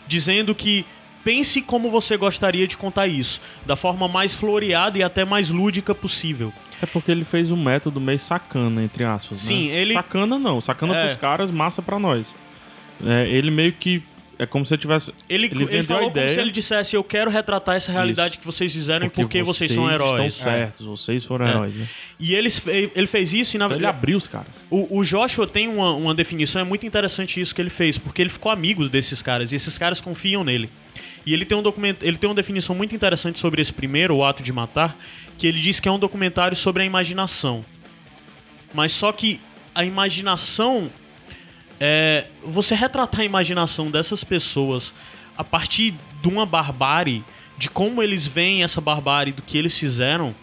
dizendo 0.10 0.54
que 0.56 0.84
pense 1.24 1.62
como 1.62 1.90
você 1.92 2.18
gostaria 2.18 2.68
de 2.68 2.76
contar 2.76 3.06
isso, 3.08 3.40
da 3.66 3.76
forma 3.76 4.08
mais 4.08 4.34
floreada 4.34 4.98
e 4.98 5.04
até 5.04 5.24
mais 5.24 5.50
lúdica 5.52 5.94
possível. 5.94 6.52
É 6.82 6.86
porque 6.86 7.12
ele 7.12 7.24
fez 7.24 7.52
um 7.52 7.62
método 7.62 8.02
meio 8.02 8.18
sacana, 8.20 8.84
entre 8.84 9.04
aspas. 9.04 9.40
Sim, 9.42 9.70
né? 9.70 9.76
ele- 9.76 9.94
Sacana 9.94 10.40
não, 10.40 10.60
sacana 10.60 10.96
É. 10.98 11.06
pros 11.06 11.20
caras, 11.20 11.52
massa 11.52 11.82
pra 11.82 12.00
nós. 12.00 12.34
É, 13.06 13.28
ele 13.30 13.52
meio 13.52 13.72
que. 13.72 14.02
É 14.42 14.46
como 14.46 14.66
se 14.66 14.74
ele 14.74 14.82
tivesse. 14.82 15.14
Ele, 15.28 15.48
ele, 15.48 15.66
vendeu 15.66 15.84
falou 15.84 16.04
a 16.04 16.08
ideia. 16.08 16.26
como 16.28 16.34
se 16.34 16.40
ele 16.40 16.52
dissesse: 16.52 16.96
Eu 16.96 17.04
quero 17.04 17.30
retratar 17.30 17.76
essa 17.76 17.92
realidade 17.92 18.38
que 18.38 18.46
vocês 18.46 18.72
fizeram 18.72 19.06
e 19.06 19.10
porque 19.10 19.44
vocês, 19.44 19.70
são 19.70 19.92
heróis. 19.92 20.34
Estão 20.36 20.52
certos, 20.52 20.86
vocês 20.86 21.26
foram 21.26 21.46
É. 21.46 21.50
heróis. 21.50 21.76
Né? 21.76 21.90
E 22.18 22.34
eles, 22.34 22.58
fe- 22.58 22.90
ele 22.96 23.06
fez 23.08 23.34
isso 23.34 23.58
e 23.58 23.60
na 23.60 23.66
Então 23.66 23.76
ele 23.76 23.82
verdade. 23.84 23.98
abriu 23.98 24.18
os 24.18 24.28
caras. 24.28 24.48
O, 24.70 25.00
o 25.00 25.04
Joshua 25.04 25.46
tem 25.46 25.68
uma, 25.68 25.92
uma 25.92 26.16
definição, 26.16 26.62
é 26.62 26.64
muito 26.64 26.86
interessante 26.86 27.42
isso 27.42 27.54
que 27.54 27.62
ele 27.62 27.70
fez, 27.70 27.98
porque 27.98 28.22
ele 28.22 28.30
ficou 28.30 28.50
amigo 28.50 28.88
desses 28.88 29.22
caras 29.22 29.52
e 29.52 29.56
esses 29.58 29.78
caras 29.78 30.00
confiam 30.00 30.42
nele. 30.42 30.70
E 31.26 31.34
ele 31.34 31.44
tem 31.44 31.58
um 31.58 31.62
documento, 31.62 32.02
ele 32.04 32.18
tem 32.18 32.30
uma 32.30 32.36
definição 32.36 32.74
muito 32.74 32.96
interessante 32.96 33.38
sobre 33.40 33.62
esse 33.62 33.74
primeiro, 33.74 34.16
o 34.16 34.24
ato 34.24 34.42
de 34.42 34.54
matar, 34.54 34.96
que 35.38 35.48
ele 35.48 35.60
diz 35.60 35.82
que 35.82 35.90
é 35.90 35.92
um 35.92 36.00
documentário 36.00 36.56
sobre 36.56 36.82
a 36.84 36.86
imaginação. 36.86 37.64
Mas 38.74 38.94
só 38.94 39.12
que 39.12 39.40
a 39.76 39.84
imaginação 39.84 40.90
é 41.80 42.28
você 42.44 42.76
retratar 42.76 43.22
a 43.22 43.24
imaginação 43.24 43.90
dessas 43.90 44.24
pessoas 44.24 44.94
a 45.38 45.44
partir 45.44 45.96
de 46.22 46.28
uma 46.28 46.46
barbárie, 46.46 47.24
de 47.58 47.70
como 47.70 48.04
eles 48.04 48.28
veem 48.28 48.64
essa 48.64 48.82
barbárie, 48.82 49.32
do 49.32 49.42
que 49.42 49.58
eles 49.58 49.78
fizeram, 49.78 50.36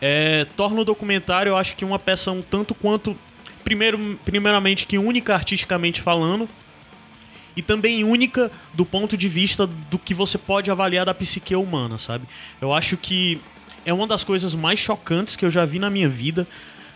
é, 0.00 0.46
torna 0.56 0.80
o 0.80 0.84
documentário, 0.84 1.50
eu 1.50 1.56
acho 1.56 1.76
que 1.76 1.84
uma 1.84 1.98
peça 1.98 2.32
um 2.32 2.42
tanto 2.42 2.74
quanto 2.74 3.16
primeiro, 3.62 4.18
primeiramente 4.24 4.86
que 4.86 4.98
única 4.98 5.34
artisticamente 5.34 6.00
falando 6.00 6.48
e 7.54 7.62
também 7.62 8.02
única 8.02 8.50
do 8.72 8.84
ponto 8.84 9.16
de 9.16 9.28
vista 9.28 9.66
do 9.66 9.98
que 9.98 10.14
você 10.14 10.38
pode 10.38 10.70
avaliar 10.70 11.04
da 11.04 11.14
psique 11.14 11.54
humana, 11.54 11.98
sabe? 11.98 12.26
Eu 12.60 12.72
acho 12.72 12.96
que 12.96 13.40
é 13.84 13.92
uma 13.92 14.06
das 14.06 14.24
coisas 14.24 14.54
mais 14.54 14.78
chocantes 14.78 15.36
que 15.36 15.44
eu 15.44 15.50
já 15.50 15.64
vi 15.64 15.78
na 15.78 15.90
minha 15.90 16.08
vida, 16.08 16.46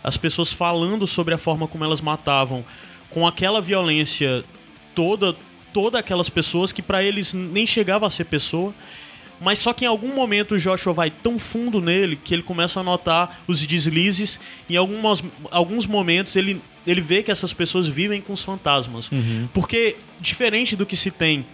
as 0.03 0.17
pessoas 0.17 0.51
falando 0.51 1.05
sobre 1.05 1.33
a 1.33 1.37
forma 1.37 1.67
como 1.67 1.83
elas 1.83 2.01
matavam 2.01 2.65
com 3.09 3.25
aquela 3.25 3.61
violência 3.61 4.43
toda, 4.93 5.35
toda 5.73 5.99
aquelas 5.99 6.29
pessoas 6.29 6.71
que 6.71 6.81
pra 6.81 7.03
eles 7.03 7.33
nem 7.33 7.65
chegava 7.65 8.07
a 8.07 8.09
ser 8.09 8.25
pessoa. 8.25 8.73
Mas 9.39 9.59
só 9.59 9.71
que 9.71 9.85
em 9.85 9.87
algum 9.87 10.15
momento 10.15 10.55
o 10.55 10.59
Joshua 10.59 10.93
vai 10.93 11.11
tão 11.11 11.37
fundo 11.37 11.79
nele 11.79 12.15
que 12.15 12.33
ele 12.33 12.41
começa 12.41 12.79
a 12.79 12.83
notar 12.83 13.41
os 13.47 13.65
deslizes. 13.65 14.39
Em 14.67 14.75
algumas, 14.75 15.23
alguns 15.51 15.85
momentos 15.85 16.35
ele, 16.35 16.59
ele 16.87 17.01
vê 17.01 17.21
que 17.21 17.31
essas 17.31 17.53
pessoas 17.53 17.87
vivem 17.87 18.19
com 18.19 18.33
os 18.33 18.41
fantasmas. 18.41 19.09
Porque, 19.53 19.95
diferente 20.19 20.75
do 20.75 20.85
que 20.85 20.97
se 20.97 21.11
tem, 21.11 21.45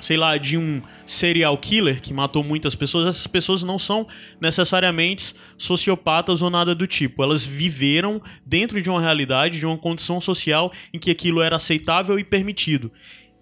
sei 0.00 0.16
lá, 0.16 0.36
de 0.36 0.56
um 0.56 0.80
serial 1.04 1.56
killer 1.58 2.00
que 2.00 2.14
matou 2.14 2.44
muitas 2.44 2.74
pessoas, 2.74 3.06
essas 3.06 3.26
pessoas 3.26 3.62
não 3.62 3.78
são 3.78 4.06
necessariamente 4.40 5.34
sociopatas 5.56 6.42
ou 6.42 6.50
nada 6.50 6.74
do 6.74 6.86
tipo. 6.86 7.22
Elas 7.22 7.44
viveram 7.44 8.20
dentro 8.44 8.80
de 8.80 8.88
uma 8.90 9.00
realidade, 9.00 9.58
de 9.58 9.66
uma 9.66 9.78
condição 9.78 10.20
social 10.20 10.72
em 10.92 10.98
que 10.98 11.10
aquilo 11.10 11.42
era 11.42 11.56
aceitável 11.56 12.18
e 12.18 12.24
permitido. 12.24 12.90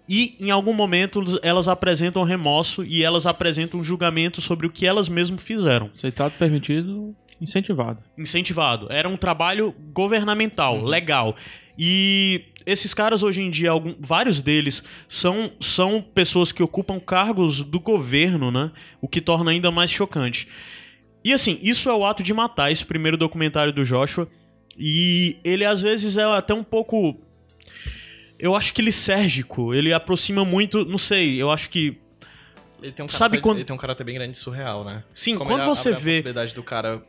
E 0.09 0.37
em 0.39 0.51
algum 0.51 0.73
momento 0.73 1.21
elas 1.43 1.67
apresentam 1.67 2.23
remorso 2.23 2.83
e 2.83 3.03
elas 3.03 3.25
apresentam 3.25 3.79
um 3.79 3.83
julgamento 3.83 4.39
sobre 4.39 4.65
o 4.65 4.71
que 4.71 4.85
elas 4.85 5.09
mesmas 5.09 5.43
fizeram. 5.43 5.91
Aceitado, 5.95 6.31
permitido, 6.37 7.13
incentivado. 7.41 8.01
Incentivado. 8.17 8.87
Era 8.89 9.09
um 9.09 9.17
trabalho 9.17 9.75
governamental, 9.93 10.81
legal. 10.81 11.35
E 11.77 12.45
esses 12.65 12.93
caras 12.93 13.21
hoje 13.23 13.41
em 13.41 13.49
dia, 13.49 13.69
algum- 13.71 13.95
vários 13.99 14.41
deles 14.41 14.83
são, 15.07 15.51
são 15.61 16.01
pessoas 16.01 16.51
que 16.51 16.61
ocupam 16.63 16.99
cargos 16.99 17.63
do 17.63 17.79
governo, 17.79 18.49
né? 18.51 18.71
O 18.99 19.07
que 19.07 19.21
torna 19.21 19.51
ainda 19.51 19.69
mais 19.71 19.91
chocante. 19.91 20.47
E 21.23 21.33
assim, 21.33 21.59
isso 21.61 21.89
é 21.89 21.93
o 21.93 22.05
ato 22.05 22.23
de 22.23 22.33
matar, 22.33 22.71
esse 22.71 22.85
primeiro 22.85 23.17
documentário 23.17 23.71
do 23.73 23.83
Joshua. 23.83 24.27
E 24.77 25.37
ele 25.43 25.65
às 25.65 25.81
vezes 25.81 26.17
é 26.17 26.23
até 26.23 26.53
um 26.53 26.63
pouco. 26.63 27.17
Eu 28.39 28.55
acho 28.55 28.71
que 28.73 28.81
lisérgico. 28.81 29.73
Ele 29.73 29.91
aproxima 29.91 30.45
muito. 30.45 30.85
Não 30.85 30.97
sei, 30.97 31.41
eu 31.41 31.51
acho 31.51 31.69
que. 31.69 31.97
Ele 32.81 32.91
tem 32.91 33.03
um 33.03 33.09
Sabe 33.09 33.31
caráter, 33.37 33.41
quando- 33.41 33.57
ele 33.57 33.65
tem 33.65 33.75
um 33.75 33.79
caráter 33.79 34.03
bem 34.03 34.13
grande 34.15 34.33
de 34.33 34.37
surreal, 34.37 34.83
né? 34.83 35.03
Sim, 35.15 35.35
Como 35.35 35.49
quando 35.49 35.61
ele 35.61 35.69
você 35.69 35.89
abre 35.89 35.99
a 35.99 36.03
vê. 36.03 36.11
possibilidade 36.11 36.53
do 36.53 36.61
cara 36.63 37.03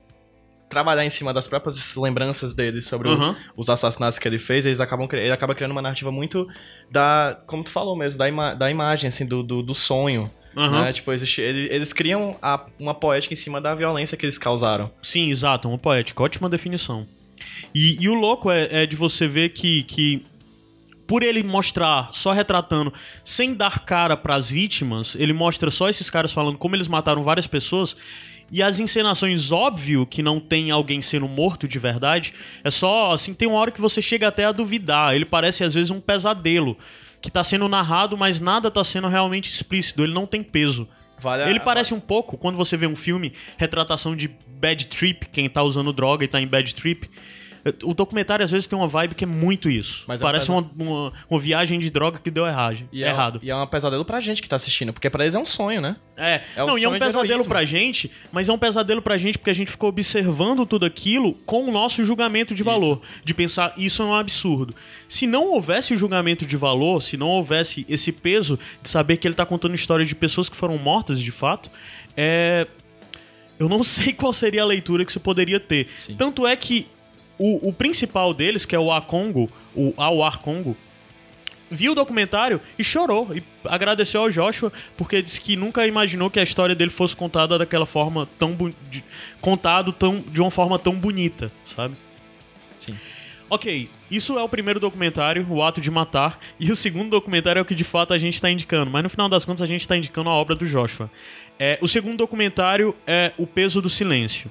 trabalhar 0.68 1.04
em 1.04 1.10
cima 1.10 1.32
das 1.32 1.48
próprias 1.48 1.96
lembranças 1.96 2.52
dele 2.52 2.80
sobre 2.80 3.08
o- 3.08 3.12
Aham. 3.12 3.36
os 3.56 3.68
assassinatos 3.70 4.18
que 4.18 4.28
ele 4.28 4.38
fez, 4.38 4.66
eles 4.66 4.80
acabam 4.80 5.08
ele 5.12 5.30
acaba 5.32 5.54
criando 5.54 5.72
uma 5.72 5.82
narrativa 5.82 6.10
muito 6.12 6.46
da, 6.90 7.38
como 7.46 7.64
tu 7.64 7.70
falou 7.70 7.96
mesmo, 7.96 8.18
da, 8.18 8.28
ima- 8.28 8.54
da 8.54 8.70
imagem 8.70 9.08
assim 9.08 9.24
do, 9.26 9.42
do, 9.42 9.62
do 9.62 9.74
sonho. 9.74 10.30
Aham. 10.56 10.84
Né? 10.86 10.92
Tipo, 10.92 11.12
existe, 11.12 11.40
ele- 11.40 11.68
eles 11.72 11.92
criam 11.92 12.36
a- 12.42 12.64
uma 12.78 12.94
poética 12.94 13.32
em 13.32 13.36
cima 13.36 13.60
da 13.60 13.74
violência 13.74 14.16
que 14.16 14.24
eles 14.24 14.38
causaram. 14.38 14.90
Sim, 15.02 15.30
exato, 15.30 15.68
uma 15.68 15.78
poética, 15.78 16.22
ótima 16.22 16.48
definição. 16.48 17.06
E, 17.74 17.96
e 18.02 18.08
o 18.08 18.14
louco 18.14 18.50
é, 18.50 18.82
é 18.82 18.86
de 18.86 18.96
você 18.96 19.28
ver 19.28 19.50
que, 19.50 19.84
que, 19.84 20.24
por 21.08 21.24
ele 21.24 21.42
mostrar, 21.42 22.10
só 22.12 22.30
retratando, 22.32 22.92
sem 23.24 23.52
dar 23.54 23.80
cara 23.80 24.16
pras 24.16 24.48
vítimas, 24.48 25.16
ele 25.18 25.32
mostra 25.32 25.70
só 25.72 25.88
esses 25.88 26.08
caras 26.08 26.30
falando 26.30 26.56
como 26.58 26.76
eles 26.76 26.86
mataram 26.86 27.24
várias 27.24 27.46
pessoas. 27.48 27.96
E 28.50 28.62
as 28.62 28.78
encenações, 28.78 29.50
óbvio 29.52 30.06
que 30.06 30.22
não 30.22 30.38
tem 30.38 30.70
alguém 30.70 31.02
sendo 31.02 31.26
morto 31.28 31.66
de 31.68 31.78
verdade. 31.78 32.32
É 32.64 32.70
só, 32.70 33.12
assim, 33.12 33.34
tem 33.34 33.46
uma 33.48 33.58
hora 33.58 33.70
que 33.70 33.80
você 33.80 34.00
chega 34.00 34.28
até 34.28 34.44
a 34.46 34.52
duvidar. 34.52 35.14
Ele 35.14 35.24
parece, 35.26 35.64
às 35.64 35.74
vezes, 35.74 35.90
um 35.90 36.00
pesadelo. 36.00 36.76
Que 37.20 37.30
tá 37.30 37.42
sendo 37.44 37.68
narrado, 37.68 38.16
mas 38.16 38.38
nada 38.40 38.70
tá 38.70 38.82
sendo 38.84 39.08
realmente 39.08 39.50
explícito. 39.50 40.02
Ele 40.02 40.14
não 40.14 40.26
tem 40.26 40.42
peso. 40.42 40.88
Vale 41.18 41.42
a- 41.42 41.50
Ele 41.50 41.60
parece 41.60 41.92
um 41.92 42.00
pouco, 42.00 42.38
quando 42.38 42.56
você 42.56 42.74
vê 42.76 42.86
um 42.86 42.96
filme, 42.96 43.32
retratação 43.58 44.14
de 44.16 44.28
bad 44.46 44.86
trip, 44.86 45.26
quem 45.30 45.48
tá 45.50 45.62
usando 45.62 45.92
droga 45.92 46.24
e 46.24 46.28
tá 46.28 46.40
em 46.40 46.46
bad 46.46 46.74
trip. 46.74 47.10
O 47.84 47.92
documentário 47.94 48.44
às 48.44 48.50
vezes 48.50 48.66
tem 48.66 48.78
uma 48.78 48.88
vibe 48.88 49.14
que 49.14 49.24
é 49.24 49.26
muito 49.26 49.68
isso. 49.68 50.04
Mas 50.06 50.20
é 50.20 50.24
Parece 50.24 50.46
pesa- 50.46 50.58
uma, 50.58 50.70
uma, 50.90 51.12
uma 51.28 51.40
viagem 51.40 51.78
de 51.78 51.90
droga 51.90 52.18
que 52.18 52.30
deu 52.30 52.46
errado. 52.46 52.88
E 52.92 53.02
é, 53.04 53.08
errado. 53.08 53.40
E 53.42 53.50
é 53.50 53.56
um 53.56 53.66
pesadelo 53.66 54.04
pra 54.04 54.20
gente 54.20 54.40
que 54.40 54.48
tá 54.48 54.56
assistindo, 54.56 54.92
porque 54.92 55.10
pra 55.10 55.24
eles 55.24 55.34
é 55.34 55.38
um 55.38 55.46
sonho, 55.46 55.80
né? 55.80 55.96
É, 56.16 56.42
É 56.56 56.64
não, 56.64 56.78
e 56.78 56.84
é 56.84 56.88
um 56.88 56.98
pesadelo 56.98 57.24
heroísmo. 57.32 57.48
pra 57.48 57.64
gente, 57.64 58.10
mas 58.32 58.48
é 58.48 58.52
um 58.52 58.58
pesadelo 58.58 59.02
pra 59.02 59.16
gente 59.16 59.38
porque 59.38 59.50
a 59.50 59.54
gente 59.54 59.70
ficou 59.70 59.88
observando 59.88 60.64
tudo 60.66 60.84
aquilo 60.86 61.34
com 61.46 61.64
o 61.68 61.70
nosso 61.72 62.02
julgamento 62.04 62.54
de 62.54 62.62
valor. 62.62 63.00
De 63.24 63.34
pensar, 63.34 63.72
isso 63.76 64.02
é 64.02 64.04
um 64.04 64.14
absurdo. 64.14 64.74
Se 65.08 65.26
não 65.26 65.52
houvesse 65.52 65.94
o 65.94 65.96
julgamento 65.96 66.44
de 66.46 66.56
valor, 66.56 67.02
se 67.02 67.16
não 67.16 67.28
houvesse 67.28 67.84
esse 67.88 68.12
peso 68.12 68.58
de 68.82 68.88
saber 68.88 69.16
que 69.16 69.26
ele 69.28 69.34
tá 69.34 69.44
contando 69.46 69.74
história 69.74 70.04
de 70.04 70.14
pessoas 70.14 70.48
que 70.48 70.56
foram 70.56 70.76
mortas 70.78 71.20
de 71.20 71.30
fato, 71.30 71.70
é. 72.16 72.66
Eu 73.58 73.68
não 73.68 73.82
sei 73.84 74.12
qual 74.12 74.32
seria 74.32 74.62
a 74.62 74.66
leitura 74.66 75.04
que 75.04 75.10
isso 75.10 75.20
poderia 75.20 75.58
ter. 75.58 75.88
Tanto 76.16 76.46
é 76.46 76.54
que 76.56 76.86
o, 77.38 77.68
o 77.68 77.72
principal 77.72 78.34
deles, 78.34 78.64
que 78.66 78.74
é 78.74 78.78
o 78.78 78.92
Akongo, 78.92 79.48
o 79.74 79.94
Awar 79.96 80.40
Congo, 80.40 80.76
viu 81.70 81.92
o 81.92 81.94
documentário 81.94 82.60
e 82.78 82.82
chorou. 82.84 83.28
E 83.36 83.42
agradeceu 83.64 84.22
ao 84.22 84.30
Joshua, 84.30 84.72
porque 84.96 85.20
disse 85.22 85.40
que 85.40 85.54
nunca 85.56 85.86
imaginou 85.86 86.30
que 86.30 86.40
a 86.40 86.42
história 86.42 86.74
dele 86.74 86.90
fosse 86.90 87.14
contada 87.14 87.58
daquela 87.58 87.86
forma 87.86 88.28
tão. 88.38 88.56
de- 88.90 89.04
contado 89.40 89.92
tão, 89.92 90.20
de 90.20 90.40
uma 90.40 90.50
forma 90.50 90.78
tão 90.78 90.94
bonita, 90.94 91.50
sabe? 91.76 91.94
Sim. 92.80 92.96
Ok, 93.50 93.88
isso 94.10 94.38
é 94.38 94.42
o 94.42 94.48
primeiro 94.48 94.78
documentário, 94.78 95.46
O 95.48 95.62
Ato 95.62 95.80
de 95.80 95.90
Matar, 95.90 96.38
e 96.60 96.70
o 96.70 96.76
segundo 96.76 97.08
documentário 97.08 97.58
é 97.60 97.62
o 97.62 97.64
que 97.64 97.74
de 97.74 97.84
fato 97.84 98.12
a 98.12 98.18
gente 98.18 98.34
está 98.34 98.50
indicando, 98.50 98.90
mas 98.90 99.02
no 99.02 99.08
final 99.08 99.26
das 99.28 99.42
contas 99.44 99.62
a 99.62 99.66
gente 99.66 99.80
está 99.80 99.96
indicando 99.96 100.28
a 100.28 100.34
obra 100.34 100.54
do 100.54 100.66
Joshua. 100.66 101.10
É, 101.58 101.78
o 101.80 101.88
segundo 101.88 102.16
documentário 102.18 102.94
é 103.06 103.32
O 103.38 103.46
Peso 103.46 103.80
do 103.80 103.88
Silêncio. 103.88 104.50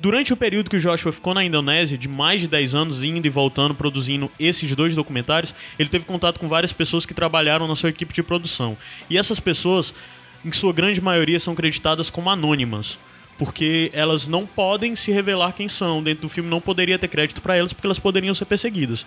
Durante 0.00 0.32
o 0.32 0.36
período 0.36 0.70
que 0.70 0.78
o 0.78 0.80
Joshua 0.80 1.12
ficou 1.12 1.34
na 1.34 1.44
Indonésia, 1.44 1.98
de 1.98 2.08
mais 2.08 2.40
de 2.40 2.48
10 2.48 2.74
anos, 2.74 3.02
indo 3.02 3.26
e 3.26 3.28
voltando, 3.28 3.74
produzindo 3.74 4.30
esses 4.40 4.74
dois 4.74 4.94
documentários, 4.94 5.54
ele 5.78 5.90
teve 5.90 6.06
contato 6.06 6.40
com 6.40 6.48
várias 6.48 6.72
pessoas 6.72 7.04
que 7.04 7.12
trabalharam 7.12 7.68
na 7.68 7.76
sua 7.76 7.90
equipe 7.90 8.14
de 8.14 8.22
produção. 8.22 8.78
E 9.10 9.18
essas 9.18 9.38
pessoas, 9.38 9.94
em 10.42 10.50
sua 10.52 10.72
grande 10.72 11.02
maioria, 11.02 11.38
são 11.38 11.54
creditadas 11.54 12.08
como 12.08 12.30
anônimas. 12.30 12.98
Porque 13.36 13.90
elas 13.92 14.26
não 14.26 14.46
podem 14.46 14.96
se 14.96 15.12
revelar 15.12 15.52
quem 15.52 15.68
são. 15.68 16.02
Dentro 16.02 16.22
do 16.22 16.28
filme 16.30 16.48
não 16.48 16.62
poderia 16.62 16.98
ter 16.98 17.08
crédito 17.08 17.42
para 17.42 17.56
elas, 17.56 17.74
porque 17.74 17.86
elas 17.86 17.98
poderiam 17.98 18.32
ser 18.32 18.46
perseguidas. 18.46 19.06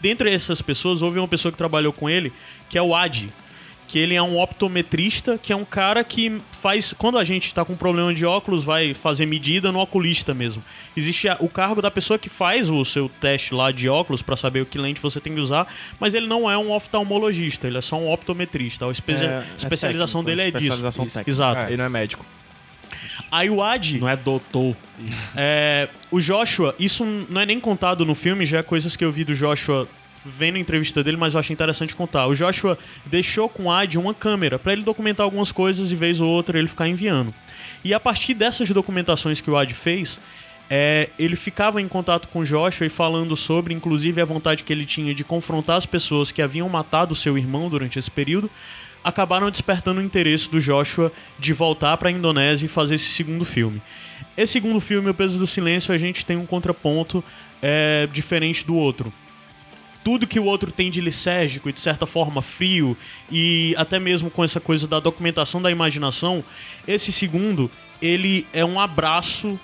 Dentre 0.00 0.32
essas 0.32 0.62
pessoas, 0.62 1.02
houve 1.02 1.18
uma 1.18 1.28
pessoa 1.28 1.52
que 1.52 1.58
trabalhou 1.58 1.92
com 1.92 2.08
ele, 2.08 2.32
que 2.70 2.78
é 2.78 2.82
o 2.82 2.94
Adi. 2.94 3.28
Que 3.90 3.98
ele 3.98 4.14
é 4.14 4.22
um 4.22 4.38
optometrista, 4.40 5.36
que 5.36 5.52
é 5.52 5.56
um 5.56 5.64
cara 5.64 6.04
que 6.04 6.40
faz. 6.62 6.92
Quando 6.96 7.18
a 7.18 7.24
gente 7.24 7.52
tá 7.52 7.64
com 7.64 7.74
problema 7.74 8.14
de 8.14 8.24
óculos, 8.24 8.62
vai 8.62 8.94
fazer 8.94 9.26
medida 9.26 9.72
no 9.72 9.80
oculista 9.80 10.32
mesmo. 10.32 10.62
Existe 10.96 11.26
o 11.40 11.48
cargo 11.48 11.82
da 11.82 11.90
pessoa 11.90 12.16
que 12.16 12.28
faz 12.28 12.70
o 12.70 12.84
seu 12.84 13.08
teste 13.20 13.52
lá 13.52 13.72
de 13.72 13.88
óculos 13.88 14.22
para 14.22 14.36
saber 14.36 14.60
o 14.60 14.66
que 14.66 14.78
lente 14.78 15.00
você 15.00 15.18
tem 15.20 15.34
que 15.34 15.40
usar, 15.40 15.66
mas 15.98 16.14
ele 16.14 16.28
não 16.28 16.48
é 16.48 16.56
um 16.56 16.70
oftalmologista, 16.70 17.66
ele 17.66 17.78
é 17.78 17.80
só 17.80 17.96
um 17.98 18.12
optometrista. 18.12 18.86
A 18.86 18.92
espe- 18.92 19.12
É- 19.12 19.24
é 19.24 19.44
especialização 19.56 20.22
técnico, 20.22 20.36
dele 20.36 20.42
é 20.42 20.44
disso. 20.52 20.56
especialização 20.72 21.04
Isso, 21.06 21.14
técnica. 21.18 21.30
Exato. 21.30 21.66
Ele 21.66 21.76
não 21.76 21.84
é 21.84 21.88
médico. 21.88 22.24
Aí 23.32 23.50
o 23.50 23.60
Adi. 23.60 23.98
Não 23.98 24.08
é 24.08 24.16
doutor. 24.16 24.76
É, 25.36 25.88
o 26.12 26.20
Joshua, 26.20 26.74
isso 26.78 27.04
não 27.04 27.40
é 27.40 27.46
nem 27.46 27.58
contado 27.58 28.04
no 28.04 28.14
filme, 28.14 28.46
já 28.46 28.58
é 28.58 28.62
coisas 28.62 28.94
que 28.94 29.04
eu 29.04 29.10
vi 29.10 29.24
do 29.24 29.34
Joshua 29.34 29.88
vendo 30.24 30.56
a 30.56 30.58
entrevista 30.58 31.02
dele, 31.02 31.16
mas 31.16 31.34
eu 31.34 31.40
achei 31.40 31.54
interessante 31.54 31.94
contar. 31.94 32.26
O 32.26 32.34
Joshua 32.34 32.78
deixou 33.06 33.48
com 33.48 33.64
o 33.64 33.72
Ad 33.72 33.96
uma 33.98 34.14
câmera 34.14 34.58
pra 34.58 34.72
ele 34.72 34.82
documentar 34.82 35.24
algumas 35.24 35.50
coisas 35.52 35.90
e 35.90 35.94
vez 35.94 36.20
ou 36.20 36.28
outra 36.28 36.58
ele 36.58 36.68
ficar 36.68 36.88
enviando. 36.88 37.32
E 37.84 37.94
a 37.94 38.00
partir 38.00 38.34
dessas 38.34 38.70
documentações 38.70 39.40
que 39.40 39.50
o 39.50 39.56
Ad 39.56 39.72
fez, 39.72 40.20
é, 40.68 41.08
ele 41.18 41.36
ficava 41.36 41.80
em 41.80 41.88
contato 41.88 42.28
com 42.28 42.40
o 42.40 42.44
Joshua 42.44 42.86
e 42.86 42.90
falando 42.90 43.34
sobre, 43.34 43.74
inclusive, 43.74 44.20
a 44.20 44.24
vontade 44.24 44.62
que 44.62 44.72
ele 44.72 44.86
tinha 44.86 45.14
de 45.14 45.24
confrontar 45.24 45.76
as 45.76 45.86
pessoas 45.86 46.30
que 46.30 46.42
haviam 46.42 46.68
matado 46.68 47.14
seu 47.14 47.36
irmão 47.36 47.68
durante 47.68 47.98
esse 47.98 48.10
período, 48.10 48.50
acabaram 49.02 49.50
despertando 49.50 50.00
o 50.00 50.04
interesse 50.04 50.50
do 50.50 50.60
Joshua 50.60 51.10
de 51.38 51.52
voltar 51.54 51.96
para 51.96 52.10
a 52.10 52.12
Indonésia 52.12 52.66
e 52.66 52.68
fazer 52.68 52.96
esse 52.96 53.08
segundo 53.08 53.44
filme. 53.44 53.80
Esse 54.36 54.52
segundo 54.52 54.78
filme, 54.80 55.10
O 55.10 55.14
Peso 55.14 55.38
do 55.38 55.46
Silêncio, 55.46 55.94
a 55.94 55.98
gente 55.98 56.24
tem 56.24 56.36
um 56.36 56.46
contraponto 56.46 57.24
é, 57.62 58.06
diferente 58.12 58.64
do 58.64 58.76
outro 58.76 59.12
tudo 60.02 60.26
que 60.26 60.40
o 60.40 60.44
outro 60.44 60.72
tem 60.72 60.90
de 60.90 61.00
lisérgico 61.00 61.68
e 61.68 61.72
de 61.72 61.80
certa 61.80 62.06
forma 62.06 62.40
frio 62.42 62.96
e 63.30 63.74
até 63.76 63.98
mesmo 63.98 64.30
com 64.30 64.42
essa 64.42 64.58
coisa 64.60 64.86
da 64.86 64.98
documentação 64.98 65.60
da 65.60 65.70
imaginação, 65.70 66.42
esse 66.88 67.12
segundo, 67.12 67.70
ele 68.00 68.46
é 68.52 68.64
um 68.64 68.80
abraço 68.80 69.58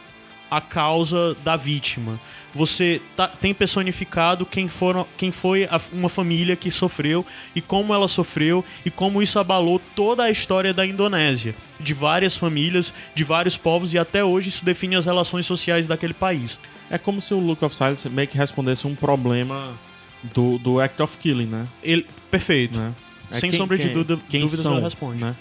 à 0.51 0.61
causa 0.61 1.35
da 1.43 1.57
vítima. 1.57 2.21
Você 2.55 3.03
tá- 3.17 3.29
tem 3.29 3.53
personificado 3.53 4.47
quem, 4.47 4.69
foram, 4.69 5.07
quem 5.19 5.31
foi 5.31 5.65
a- 5.65 5.81
uma 5.93 6.09
família 6.09 6.57
que 6.57 6.71
sofreu 6.71 7.25
e 7.55 7.61
como 7.61 7.93
ela 7.93 8.09
sofreu 8.09 8.65
e 8.85 8.91
como 8.91 9.21
isso 9.21 9.39
abalou 9.39 9.81
toda 9.95 10.23
a 10.25 10.31
história 10.31 10.73
da 10.73 10.87
Indonésia, 10.87 11.55
de 11.81 11.93
várias 11.93 12.37
famílias, 12.37 12.95
de 13.15 13.25
vários 13.25 13.57
povos 13.59 13.93
e 13.93 13.99
até 13.99 14.25
hoje 14.25 14.49
isso 14.49 14.65
define 14.65 14.97
as 14.97 15.05
relações 15.05 15.45
sociais 15.47 15.87
daquele 15.87 16.15
país. 16.15 16.59
É 16.91 16.97
como 16.97 17.21
se 17.21 17.35
o 17.35 17.41
Look 17.41 17.63
of 17.65 17.75
Silence 17.75 18.09
meio 18.09 18.29
que 18.29 18.39
respondesse 18.39 18.87
um 18.87 18.95
problema 18.95 19.75
do, 20.23 20.59
do 20.59 20.81
Act 20.81 21.01
of 21.03 21.17
Killing, 21.19 21.47
né? 21.47 21.67
Ele, 21.83 22.07
perfeito. 22.31 22.79
né? 22.79 22.93
É 23.31 23.39
Sem 23.41 23.51
quem- 23.51 23.59
sombra 23.59 23.77
de 23.77 23.89
dúvida, 23.89 24.19
quem 24.29 24.41
dúvidas 24.41 24.63
são, 24.63 24.81
responde. 24.81 25.23
Né? 25.23 25.35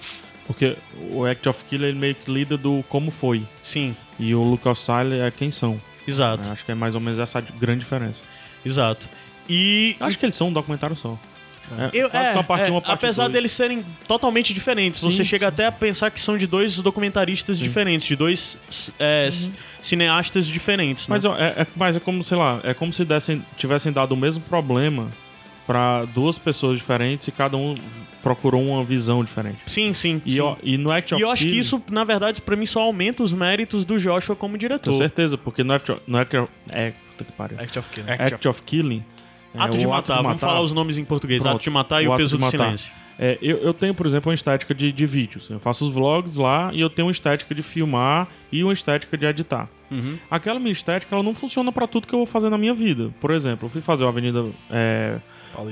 Porque 0.47 0.75
o 1.11 1.25
Act 1.25 1.47
of 1.49 1.63
Killing 1.65 1.85
ele 1.87 1.97
meio 1.99 2.15
que 2.15 2.31
lida 2.31 2.57
do 2.57 2.83
como 2.89 3.11
foi. 3.11 3.43
Sim, 3.63 3.95
E 4.19 4.33
o 4.35 4.41
Look 4.43 4.67
of 4.67 4.79
Silence 4.81 5.19
é 5.21 5.31
quem 5.31 5.51
são. 5.51 5.79
exato, 6.07 6.43
né? 6.45 6.51
Acho 6.53 6.63
que 6.65 6.71
é 6.71 6.75
mais 6.75 6.93
ou 6.95 7.01
menos 7.01 7.19
essa 7.19 7.39
a 7.39 7.41
grande 7.41 7.79
diferença. 7.79 8.19
exato. 8.65 9.07
E 9.49 9.95
Acho 9.99 10.17
que 10.17 10.25
eles 10.25 10.35
são 10.35 10.47
um 10.49 10.53
documentário 10.53 10.95
só. 10.95 11.17
É, 11.77 11.89
eu, 11.93 12.07
é, 12.07 12.09
que 12.31 12.33
uma 12.37 12.43
parte 12.43 12.63
é, 12.65 12.67
um, 12.71 12.75
uma 12.75 12.81
parte 12.81 12.93
apesar 12.93 13.23
dois. 13.23 13.33
deles 13.33 13.51
serem 13.51 13.83
totalmente 14.07 14.53
diferentes, 14.53 15.01
você 15.01 15.17
Sim. 15.17 15.23
chega 15.23 15.47
até 15.47 15.65
a 15.65 15.71
pensar 15.71 16.11
que 16.11 16.19
são 16.19 16.37
de 16.37 16.45
dois 16.47 16.77
documentaristas 16.77 17.57
diferentes, 17.59 18.07
de 18.07 18.15
dois 18.15 18.57
é, 18.99 19.29
Uhum. 19.31 19.51
cineastas 19.81 20.45
diferentes. 20.47 21.07
né? 21.07 21.15
Mas, 21.15 21.25
é, 21.25 21.29
é, 21.61 21.67
mas 21.75 21.95
é 21.95 21.99
como, 21.99 22.23
sei 22.23 22.37
lá, 22.37 22.59
é 22.63 22.73
como 22.73 22.93
se 22.93 23.03
dessem, 23.05 23.43
tivessem 23.57 23.91
dado 23.91 24.11
o 24.13 24.17
mesmo 24.17 24.41
problema 24.41 25.09
pra 25.65 26.05
duas 26.05 26.37
pessoas 26.37 26.77
diferentes 26.77 27.27
e 27.27 27.31
cada 27.31 27.57
um 27.57 27.75
procurou 28.21 28.61
uma 28.63 28.83
visão 28.83 29.23
diferente. 29.23 29.57
Sim, 29.67 29.93
sim. 29.93 30.21
E, 30.25 30.33
sim. 30.35 30.39
ó, 30.39 30.55
e 30.63 30.77
no 30.77 30.91
Act 30.91 31.11
E 31.11 31.15
of 31.15 31.21
eu 31.23 31.31
acho 31.31 31.43
que 31.43 31.49
Killing- 31.49 31.61
isso, 31.61 31.83
na 31.91 32.03
verdade, 32.03 32.41
pra 32.41 32.55
mim 32.55 32.65
só 32.65 32.81
aumenta 32.81 33.21
os 33.23 33.31
méritos 33.33 33.85
do 33.85 33.99
Joshua 33.99 34.35
como 34.35 34.57
diretor. 34.57 34.91
Com 34.91 34.97
certeza, 34.97 35.37
porque 35.37 35.63
no 35.63 35.73
Act 35.73 35.91
of, 35.91 36.01
no 36.07 36.17
Act 36.17 36.37
of, 36.37 36.51
é, 36.69 36.91
puta 37.11 37.23
que 37.23 37.31
pariu. 37.31 37.59
Act 37.59 37.77
of 37.79 37.89
Killing. 37.89 38.09
Act 38.11 38.47
of 38.47 38.61
Killing. 38.63 39.03
É, 39.55 39.61
Ato 39.63 39.75
o 39.75 39.79
de 39.79 39.87
matar, 39.87 40.21
vamos 40.21 40.39
falar 40.39 40.61
os 40.61 40.71
nomes 40.71 40.97
em 40.97 41.05
português. 41.05 41.41
Pronto. 41.41 41.55
Ato 41.55 41.63
de 41.63 41.69
matar 41.69 42.01
e 42.01 42.07
O 42.07 42.11
o, 42.11 42.13
ato 42.13 42.21
peso 42.21 42.35
de 42.35 42.37
do 42.37 42.45
matar. 42.45 42.57
silêncio. 42.65 42.91
É, 43.17 43.37
eu, 43.41 43.57
eu 43.57 43.73
tenho, 43.73 43.93
por 43.93 44.05
exemplo, 44.05 44.29
uma 44.29 44.35
estética 44.35 44.75
de, 44.75 44.91
de 44.91 45.05
vídeos. 45.05 45.49
Eu 45.49 45.59
faço 45.59 45.85
os 45.85 45.91
vlogs 45.93 46.35
lá 46.35 46.69
e 46.73 46.81
eu 46.81 46.89
tenho 46.89 47.07
uma 47.07 47.11
estética 47.11 47.55
de 47.55 47.63
filmar 47.63 48.27
e 48.51 48.63
uma 48.63 48.73
estética 48.73 49.17
de 49.17 49.25
editar. 49.25 49.69
Uhum. 49.89 50.17
Aquela 50.29 50.59
minha 50.59 50.73
estética 50.73 51.15
ela 51.15 51.23
não 51.23 51.33
funciona 51.33 51.71
pra 51.71 51.87
tudo 51.87 52.07
que 52.07 52.13
eu 52.13 52.19
vou 52.19 52.25
fazer 52.25 52.49
na 52.49 52.57
minha 52.57 52.73
vida. 52.73 53.09
Por 53.21 53.31
exemplo, 53.31 53.67
eu 53.67 53.69
fui 53.69 53.81
fazer 53.81 54.03
o 54.03 54.07
Avenida, 54.07 54.45
é, 54.69 55.17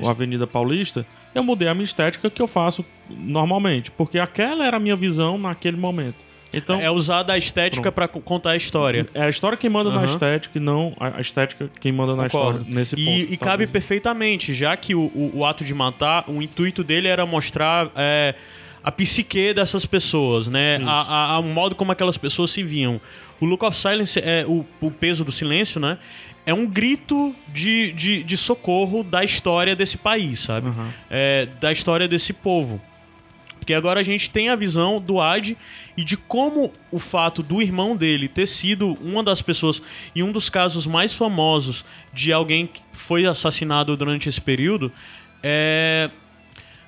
o 0.01 0.07
Avenida 0.07 0.47
Paulista, 0.47 1.05
eu 1.35 1.43
mudei 1.43 1.67
a 1.67 1.73
minha 1.73 1.83
estética 1.83 2.29
que 2.29 2.41
eu 2.41 2.47
faço 2.47 2.85
normalmente, 3.09 3.91
porque 3.91 4.19
aquela 4.19 4.65
era 4.65 4.77
a 4.77 4.79
minha 4.79 4.95
visão 4.95 5.37
naquele 5.37 5.75
momento. 5.77 6.15
Então, 6.53 6.79
É 6.79 6.89
usar 6.91 7.23
da 7.23 7.37
estética 7.37 7.91
pra 7.91 8.07
co- 8.07 8.21
contar 8.21 8.51
a 8.51 8.55
história. 8.55 9.07
é 9.13 9.23
a 9.23 9.29
história 9.29 9.57
quem 9.57 9.69
manda 9.69 9.89
na 9.89 9.97
Aham. 10.03 10.05
estética 10.13 10.57
e 10.57 10.61
não 10.61 10.95
a 10.99 11.17
a 11.17 11.21
estética 11.21 11.69
quem 11.79 11.91
manda 11.91 12.15
na 12.15 12.23
Concordo. 12.29 12.59
história 12.59 12.75
nesse 12.79 12.95
ponto. 12.95 13.07
E, 13.07 13.33
e 13.33 13.37
cabe 13.37 13.65
perfeitamente, 13.67 14.53
já 14.53 14.75
que 14.77 14.93
o, 14.95 15.01
o- 15.01 15.31
o 15.35 15.45
ato 15.45 15.63
de 15.65 15.73
matar, 15.73 16.25
o 16.27 16.41
intuito 16.41 16.83
dele 16.83 17.07
era 17.07 17.25
mostrar 17.25 17.89
é, 17.95 18.35
a 18.83 18.91
psique 18.91 19.53
dessas 19.53 19.85
pessoas, 19.85 20.47
né? 20.47 20.77
A, 20.85 20.91
a- 20.91 21.25
a- 21.35 21.39
o 21.39 21.43
modo 21.43 21.73
como 21.75 21.91
aquelas 21.91 22.17
pessoas 22.17 22.51
se 22.51 22.61
viam. 22.61 22.99
O 23.39 23.45
Look 23.45 23.63
of 23.65 23.75
Silence, 23.75 24.19
é, 24.19 24.45
o, 24.47 24.65
o 24.79 24.91
peso 24.91 25.25
do 25.25 25.31
silêncio, 25.31 25.79
né? 25.81 25.97
É 26.45 26.53
um 26.53 26.65
grito 26.65 27.33
de, 27.47 27.93
de, 27.93 28.21
de 28.23 28.35
socorro 28.37 29.01
da 29.03 29.23
história 29.23 29.75
desse 29.77 29.97
país, 29.97 30.41
sabe? 30.41 30.67
É, 31.09 31.47
da 31.61 31.71
história 31.71 32.05
desse 32.07 32.33
povo. 32.33 32.81
Porque 33.63 33.73
agora 33.73 34.01
a 34.01 34.03
gente 34.03 34.29
tem 34.29 34.49
a 34.49 34.57
visão 34.57 34.99
do 34.99 35.21
Ad 35.21 35.57
e 35.95 36.03
de 36.03 36.17
como 36.17 36.73
o 36.91 36.99
fato 36.99 37.41
do 37.41 37.61
irmão 37.61 37.95
dele 37.95 38.27
ter 38.27 38.45
sido 38.45 38.97
uma 39.01 39.23
das 39.23 39.41
pessoas 39.41 39.81
e 40.13 40.21
um 40.21 40.33
dos 40.33 40.49
casos 40.49 40.85
mais 40.85 41.13
famosos 41.13 41.85
de 42.13 42.33
alguém 42.33 42.67
que 42.67 42.81
foi 42.91 43.25
assassinado 43.25 43.95
durante 43.95 44.27
esse 44.27 44.41
período 44.41 44.91
é. 45.41 46.09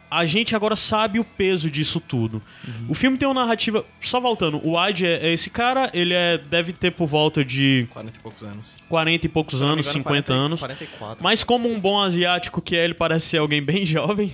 A 0.09 0.25
gente 0.25 0.55
agora 0.55 0.75
sabe 0.75 1.19
o 1.19 1.23
peso 1.23 1.69
disso 1.69 1.99
tudo. 1.99 2.41
O 2.87 2.93
filme 2.93 3.17
tem 3.17 3.27
uma 3.27 3.41
narrativa. 3.41 3.85
Só 4.01 4.19
voltando, 4.19 4.61
o 4.63 4.77
Ad 4.77 5.05
é, 5.05 5.27
é 5.27 5.33
esse 5.33 5.49
cara, 5.49 5.89
ele 5.93 6.13
é, 6.13 6.37
deve 6.37 6.73
ter 6.73 6.91
por 6.91 7.07
volta 7.07 7.43
de 7.43 7.87
40 7.91 8.17
e 8.17 8.21
poucos 8.21 8.43
anos. 8.43 8.75
40 8.87 9.25
e 9.25 9.29
poucos 9.29 9.59
me 9.59 9.65
anos, 9.67 9.87
engano, 9.87 10.03
50 10.03 10.25
40 10.25 10.33
anos. 10.33 10.59
44. 10.59 11.23
Mas 11.23 11.43
como 11.43 11.69
um 11.69 11.79
bom 11.79 11.99
asiático 11.99 12.61
que 12.61 12.75
é, 12.75 12.83
ele 12.83 12.93
parece 12.93 13.27
ser 13.27 13.37
alguém 13.39 13.61
bem 13.61 13.83
jovem, 13.85 14.31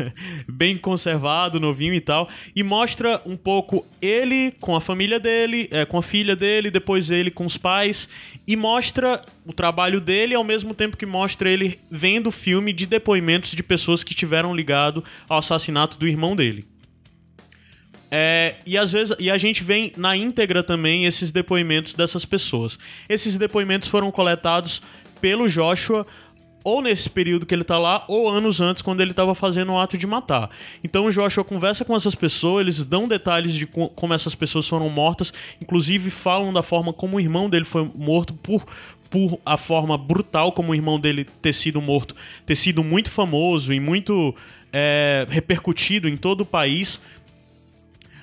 bem 0.48 0.76
conservado, 0.76 1.58
novinho 1.58 1.94
e 1.94 2.00
tal. 2.00 2.28
E 2.54 2.62
mostra 2.62 3.20
um 3.24 3.36
pouco 3.36 3.84
ele 4.00 4.52
com 4.60 4.76
a 4.76 4.80
família 4.80 5.18
dele, 5.18 5.68
é, 5.70 5.84
com 5.84 5.98
a 5.98 6.02
filha 6.02 6.36
dele, 6.36 6.70
depois 6.70 7.10
ele 7.10 7.30
com 7.30 7.46
os 7.46 7.56
pais. 7.56 8.08
E 8.46 8.56
mostra 8.56 9.22
o 9.46 9.52
trabalho 9.52 10.00
dele 10.00 10.34
ao 10.34 10.44
mesmo 10.44 10.74
tempo 10.74 10.96
que 10.96 11.06
mostra 11.06 11.48
ele 11.48 11.78
vendo 11.90 12.28
o 12.28 12.32
filme 12.32 12.72
de 12.72 12.86
depoimentos 12.86 13.52
de 13.52 13.62
pessoas 13.62 14.04
que 14.04 14.14
tiveram 14.14 14.54
ligado 14.54 15.02
ao 15.28 15.38
assassinato 15.38 15.98
do 15.98 16.06
irmão 16.06 16.34
dele. 16.36 16.64
É, 18.10 18.54
e 18.64 18.78
às 18.78 18.92
vezes 18.92 19.16
e 19.18 19.30
a 19.30 19.36
gente 19.36 19.64
vem 19.64 19.92
na 19.96 20.16
íntegra 20.16 20.62
também 20.62 21.04
esses 21.04 21.32
depoimentos 21.32 21.94
dessas 21.94 22.24
pessoas. 22.24 22.78
Esses 23.08 23.36
depoimentos 23.36 23.88
foram 23.88 24.10
coletados 24.10 24.80
pelo 25.20 25.48
Joshua 25.48 26.06
ou 26.62 26.80
nesse 26.80 27.10
período 27.10 27.44
que 27.44 27.54
ele 27.54 27.62
tá 27.62 27.78
lá, 27.78 28.04
ou 28.08 28.26
anos 28.30 28.58
antes, 28.58 28.80
quando 28.80 29.02
ele 29.02 29.12
tava 29.12 29.34
fazendo 29.34 29.72
o 29.72 29.78
ato 29.78 29.98
de 29.98 30.06
matar. 30.06 30.48
Então 30.82 31.04
o 31.04 31.10
Joshua 31.10 31.44
conversa 31.44 31.84
com 31.84 31.94
essas 31.94 32.14
pessoas, 32.14 32.62
eles 32.62 32.84
dão 32.84 33.06
detalhes 33.06 33.52
de 33.52 33.66
co- 33.66 33.90
como 33.90 34.14
essas 34.14 34.34
pessoas 34.34 34.66
foram 34.66 34.88
mortas, 34.88 35.32
inclusive 35.60 36.08
falam 36.08 36.52
da 36.54 36.62
forma 36.62 36.90
como 36.90 37.18
o 37.18 37.20
irmão 37.20 37.50
dele 37.50 37.66
foi 37.66 37.90
morto 37.94 38.32
por, 38.32 38.64
por 39.10 39.38
a 39.44 39.58
forma 39.58 39.98
brutal 39.98 40.52
como 40.52 40.72
o 40.72 40.74
irmão 40.74 40.98
dele 40.98 41.24
ter 41.42 41.52
sido 41.52 41.82
morto, 41.82 42.16
ter 42.46 42.56
sido 42.56 42.82
muito 42.82 43.10
famoso 43.10 43.72
e 43.74 43.78
muito 43.78 44.34
é, 44.76 45.24
repercutido 45.30 46.08
em 46.08 46.16
todo 46.16 46.40
o 46.40 46.46
país. 46.46 47.00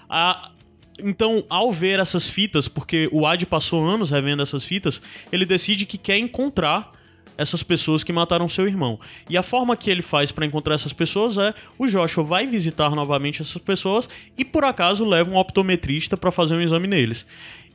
A- 0.09 0.51
então, 1.01 1.43
ao 1.49 1.71
ver 1.71 1.99
essas 1.99 2.29
fitas, 2.29 2.67
porque 2.67 3.09
o 3.11 3.25
Ad 3.25 3.43
passou 3.45 3.87
anos 3.87 4.11
revendo 4.11 4.43
essas 4.43 4.63
fitas, 4.63 5.01
ele 5.31 5.45
decide 5.45 5.85
que 5.85 5.97
quer 5.97 6.17
encontrar 6.17 6.91
essas 7.37 7.63
pessoas 7.63 8.03
que 8.03 8.11
mataram 8.13 8.47
seu 8.49 8.67
irmão. 8.67 8.99
E 9.29 9.35
a 9.37 9.41
forma 9.41 9.75
que 9.75 9.89
ele 9.89 10.01
faz 10.01 10.31
pra 10.31 10.45
encontrar 10.45 10.75
essas 10.75 10.93
pessoas 10.93 11.37
é 11.37 11.55
o 11.79 11.87
Joshua 11.87 12.23
vai 12.23 12.45
visitar 12.45 12.91
novamente 12.91 13.41
essas 13.41 13.57
pessoas 13.57 14.07
e 14.37 14.43
por 14.45 14.63
acaso 14.65 15.05
leva 15.05 15.31
um 15.31 15.37
optometrista 15.37 16.15
pra 16.17 16.31
fazer 16.31 16.55
um 16.55 16.61
exame 16.61 16.87
neles. 16.87 17.25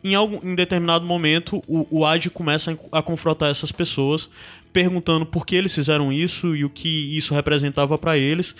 Em, 0.04 0.14
algum, 0.14 0.38
em 0.48 0.54
determinado 0.54 1.04
momento, 1.04 1.62
o, 1.66 1.86
o 1.90 2.04
Ad 2.06 2.28
começa 2.30 2.78
a, 2.92 2.98
a 2.98 3.02
confrontar 3.02 3.50
essas 3.50 3.72
pessoas, 3.72 4.28
perguntando 4.72 5.26
por 5.26 5.44
que 5.46 5.56
eles 5.56 5.74
fizeram 5.74 6.12
isso 6.12 6.54
e 6.54 6.64
o 6.64 6.70
que 6.70 7.16
isso 7.16 7.34
representava 7.34 7.96
pra 7.98 8.16
eles. 8.16 8.54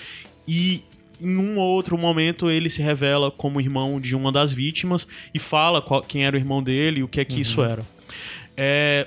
E 0.48 0.82
em 1.20 1.36
um 1.36 1.58
ou 1.58 1.68
outro 1.68 1.96
momento 1.96 2.50
ele 2.50 2.68
se 2.68 2.82
revela 2.82 3.30
como 3.30 3.60
irmão 3.60 4.00
de 4.00 4.14
uma 4.16 4.30
das 4.32 4.52
vítimas 4.52 5.06
e 5.32 5.38
fala 5.38 5.80
qual- 5.80 6.02
quem 6.02 6.26
era 6.26 6.36
o 6.36 6.38
irmão 6.38 6.62
dele 6.62 7.00
e 7.00 7.02
o 7.02 7.08
que 7.08 7.20
é 7.20 7.24
que 7.24 7.40
isso 7.40 7.62
era. 7.62 7.82
É, 8.56 9.06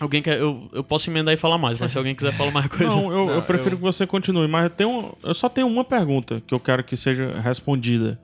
alguém 0.00 0.20
quer. 0.22 0.38
Eu, 0.38 0.68
eu 0.72 0.82
posso 0.84 1.08
emendar 1.10 1.32
e 1.32 1.36
falar 1.36 1.56
mais, 1.58 1.78
mas 1.78 1.92
se 1.92 1.98
alguém 1.98 2.14
quiser 2.14 2.32
falar 2.32 2.50
mais 2.50 2.66
coisa. 2.72 2.86
Não, 2.94 3.12
eu, 3.12 3.28
eu 3.28 3.34
Não, 3.36 3.42
prefiro 3.42 3.74
eu- 3.74 3.78
que 3.78 3.82
você 3.82 4.06
continue, 4.06 4.48
mas 4.48 4.72
tem 4.74 4.86
um, 4.86 5.12
eu 5.22 5.34
só 5.34 5.48
tenho 5.48 5.66
uma 5.66 5.84
pergunta 5.84 6.42
que 6.46 6.52
eu 6.54 6.60
quero 6.60 6.82
que 6.82 6.96
seja 6.96 7.38
respondida. 7.40 8.18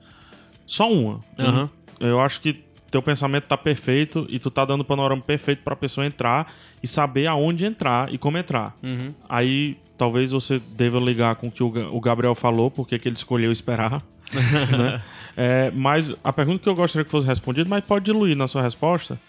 Só 0.67 0.91
uma. 0.91 1.19
Aham. 1.39 1.69
Eu 1.99 2.19
acho 2.19 2.41
que 2.41 2.59
teu 2.91 3.01
pensamento 3.01 3.45
tá 3.47 3.57
perfeito 3.57 4.27
e 4.29 4.37
tu 4.37 4.51
tá 4.51 4.65
dando 4.65 4.81
o 4.81 4.85
panorama 4.85 5.21
perfeito 5.21 5.63
pra 5.63 5.75
pessoa 5.75 6.05
entrar 6.05 6.53
e 6.83 6.87
saber 6.87 7.25
aonde 7.27 7.65
entrar 7.65 8.13
e 8.13 8.17
como 8.17 8.37
entrar. 8.37 8.75
Uhum. 8.83 9.13
Aí 9.29 9.77
talvez 9.97 10.31
você 10.31 10.59
deva 10.75 10.99
ligar 10.99 11.35
com 11.35 11.47
o 11.47 11.51
que 11.51 11.63
o 11.63 11.69
Ga- 11.71 11.89
o 11.89 11.99
Gabriel 12.01 12.35
falou, 12.35 12.69
porque 12.69 12.99
que 12.99 13.07
ele 13.07 13.15
escolheu 13.15 13.51
esperar. 13.51 14.01
né? 14.77 15.01
É, 15.37 15.71
mas 15.73 16.13
a 16.23 16.33
pergunta 16.33 16.59
que 16.59 16.67
eu 16.69 16.75
gostaria 16.75 17.05
que 17.05 17.11
fosse 17.11 17.25
respondida, 17.25 17.69
mas 17.69 17.83
pode 17.85 18.05
diluir 18.05 18.35
na 18.35 18.47
sua 18.47 18.61
resposta, 18.61 19.19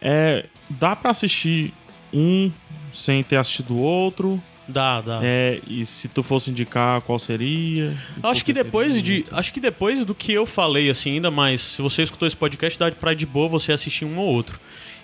é: 0.00 0.46
dá 0.68 0.96
pra 0.96 1.10
assistir 1.10 1.72
um 2.12 2.50
sem 2.92 3.22
ter 3.22 3.36
assistido 3.36 3.74
o 3.74 3.80
outro? 3.80 4.40
Dá, 4.66 5.00
dá. 5.00 5.20
É, 5.22 5.60
e 5.66 5.84
se 5.84 6.08
tu 6.08 6.22
fosse 6.22 6.50
indicar, 6.50 7.00
qual 7.02 7.18
seria? 7.18 7.94
Acho 8.22 8.44
que 8.44 8.52
depois 8.52 8.94
seria? 8.94 9.22
de. 9.22 9.26
Acho 9.30 9.52
que 9.52 9.60
depois 9.60 10.04
do 10.04 10.14
que 10.14 10.32
eu 10.32 10.46
falei, 10.46 10.88
assim, 10.90 11.12
ainda 11.12 11.30
mais, 11.30 11.60
se 11.60 11.82
você 11.82 12.02
escutou 12.02 12.26
esse 12.26 12.36
podcast, 12.36 12.78
dá 12.78 12.90
pra 12.90 13.12
de 13.12 13.26
boa 13.26 13.48
você 13.48 13.72
assistir 13.72 14.04
um 14.04 14.18
ou 14.18 14.26
outro. 14.26 14.58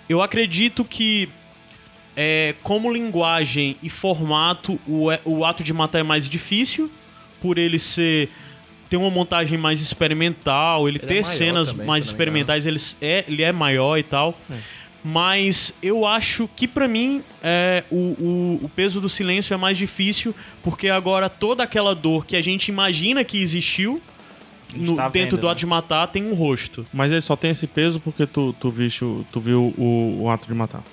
Eu 0.09 0.21
acredito 0.21 0.83
que. 0.83 1.29
É, 2.17 2.55
como 2.61 2.91
linguagem 2.91 3.77
e 3.81 3.89
formato, 3.89 4.77
o, 4.85 5.07
o 5.23 5.45
ato 5.45 5.63
de 5.63 5.71
matar 5.71 5.99
é 5.99 6.03
mais 6.03 6.27
difícil, 6.29 6.91
por 7.41 7.57
ele 7.57 7.79
ser. 7.79 8.29
ter 8.89 8.97
uma 8.97 9.09
montagem 9.09 9.57
mais 9.57 9.79
experimental, 9.79 10.89
ele, 10.89 10.97
Ele 10.97 11.05
é 11.05 11.07
ter 11.07 11.21
maior 11.21 11.37
cenas 11.37 11.71
também, 11.71 11.87
mais 11.87 12.05
experimentais, 12.05 12.65
ele 12.65 12.81
é, 12.99 13.23
ele 13.27 13.43
é 13.43 13.51
maior 13.53 13.97
e 13.97 14.03
tal. 14.03 14.37
Mas 15.03 15.73
eu 15.81 16.05
acho 16.05 16.47
que 16.55 16.67
pra 16.67 16.87
mim 16.87 17.23
é, 17.43 17.83
o, 17.89 17.95
o, 17.95 18.59
o 18.65 18.69
peso 18.69 19.01
do 19.01 19.09
silêncio 19.09 19.53
é 19.53 19.57
mais 19.57 19.77
difícil, 19.77 20.33
porque 20.63 20.89
agora 20.89 21.27
toda 21.27 21.63
aquela 21.63 21.95
dor 21.95 22.25
que 22.25 22.35
a 22.35 22.41
gente 22.41 22.67
imagina 22.67 23.23
que 23.23 23.41
existiu 23.41 23.99
no- 24.73 24.95
tá 24.95 25.09
dentro 25.09 25.31
vendo, 25.37 25.41
do 25.41 25.47
né? 25.47 25.51
ato 25.51 25.59
de 25.59 25.65
matar 25.65 26.07
tem 26.07 26.23
um 26.23 26.35
rosto. 26.35 26.85
Mas 26.93 27.11
ele 27.11 27.21
só 27.21 27.35
tem 27.35 27.49
esse 27.51 27.65
peso 27.65 27.99
porque 27.99 28.27
tu, 28.27 28.53
tu, 28.59 28.69
visto, 28.69 29.25
tu 29.31 29.39
viu 29.39 29.73
o, 29.77 30.19
o 30.21 30.29
ato 30.29 30.47
de 30.47 30.53
matar. 30.53 30.83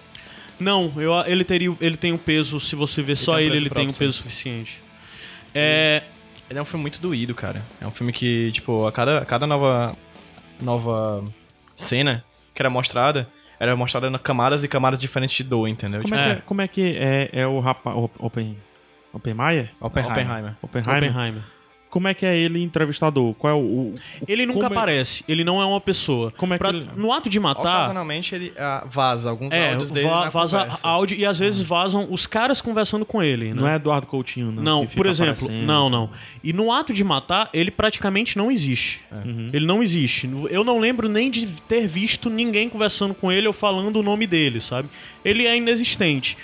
Não, 0.58 0.90
eu, 0.96 1.12
ele, 1.26 1.44
teria, 1.44 1.76
ele 1.80 1.96
tem 1.96 2.12
um 2.12 2.18
peso, 2.18 2.58
se 2.58 2.74
você 2.74 3.02
ver 3.02 3.14
só 3.16 3.38
ele, 3.38 3.56
ele 3.58 3.70
tem 3.70 3.86
um 3.88 3.92
peso 3.92 4.14
suficiente. 4.14 4.80
É, 5.54 6.02
Ele 6.50 6.58
é 6.58 6.62
um 6.62 6.64
filme 6.64 6.82
muito 6.82 6.98
doído, 7.00 7.34
cara. 7.34 7.62
É 7.80 7.86
um 7.86 7.90
filme 7.90 8.12
que, 8.12 8.50
tipo, 8.52 8.86
a 8.86 8.90
cada, 8.90 9.18
a 9.18 9.24
cada 9.24 9.46
nova, 9.46 9.94
nova 10.60 11.22
cena 11.74 12.24
que 12.54 12.60
era 12.60 12.68
mostrada, 12.70 13.28
era 13.60 13.74
mostrada 13.76 14.08
em 14.08 14.18
camadas 14.18 14.62
e 14.64 14.68
camadas 14.68 15.00
diferentes 15.00 15.36
de 15.36 15.44
dor, 15.44 15.68
entendeu? 15.68 16.02
Como 16.02 16.14
Tipo, 16.14 16.20
é, 16.20 16.32
É. 16.32 16.34
que, 16.36 16.42
como 16.42 16.60
é 16.62 16.68
que 16.68 16.96
é, 16.98 17.30
é 17.32 17.46
o 17.46 17.60
rapaz. 17.60 17.96
Open. 18.18 18.56
Oppenheimer? 19.12 19.70
Oppenheimer. 19.80 20.54
Oppenheimer. 20.62 21.10
Oppenheimer. 21.10 21.42
Como 21.90 22.06
é 22.06 22.12
que 22.12 22.26
é 22.26 22.36
ele 22.36 22.62
entrevistador? 22.62 23.32
Qual 23.34 23.50
é 23.50 23.56
o. 23.56 23.58
o- 23.60 23.94
Ele 24.28 24.44
nunca 24.44 24.60
como 24.60 24.74
é- 24.74 24.76
aparece, 24.76 25.24
ele 25.26 25.42
não 25.42 25.60
é 25.60 25.64
uma 25.64 25.80
pessoa. 25.80 26.30
Como 26.36 26.52
é 26.52 26.58
que 26.58 26.62
Pra- 26.64 26.68
ele- 26.76 26.86
No 26.96 27.10
ato 27.12 27.30
de 27.30 27.40
matar. 27.40 27.60
Ocasionalmente 27.60 28.34
ele 28.34 28.52
ah, 28.58 28.84
vaza 28.86 29.30
alguns 29.30 29.52
É, 29.54 29.70
áudios 29.72 29.90
dele 29.90 30.06
va- 30.08 30.24
na 30.24 30.28
vaza 30.30 30.58
conversa. 30.60 30.86
áudio 30.88 31.18
e 31.18 31.24
às 31.24 31.38
vezes 31.38 31.62
vazam 31.62 32.06
os 32.10 32.26
caras 32.26 32.60
conversando 32.60 33.06
com 33.06 33.22
ele. 33.22 33.54
Né? 33.54 33.60
Não 33.62 33.66
é 33.66 33.76
Eduardo 33.76 34.06
Coutinho, 34.06 34.52
não. 34.52 34.62
Não, 34.62 34.86
que 34.86 34.96
por 34.96 35.06
exemplo, 35.06 35.44
aparecendo. 35.44 35.66
não, 35.66 35.88
não. 35.88 36.10
E 36.44 36.52
no 36.52 36.70
ato 36.70 36.92
de 36.92 37.02
matar, 37.02 37.48
ele 37.54 37.70
praticamente 37.70 38.36
não 38.36 38.50
existe. 38.50 39.00
Uhum. 39.10 39.48
Ele 39.52 39.64
não 39.64 39.82
existe. 39.82 40.28
Eu 40.50 40.62
não 40.62 40.78
lembro 40.78 41.08
nem 41.08 41.30
de 41.30 41.46
ter 41.66 41.86
visto 41.86 42.28
ninguém 42.28 42.68
conversando 42.68 43.14
com 43.14 43.32
ele 43.32 43.46
ou 43.46 43.52
falando 43.54 43.96
o 43.96 44.02
nome 44.02 44.26
dele, 44.26 44.60
sabe? 44.60 44.88
Ele 45.24 45.46
é 45.46 45.56
inexistente. 45.56 46.36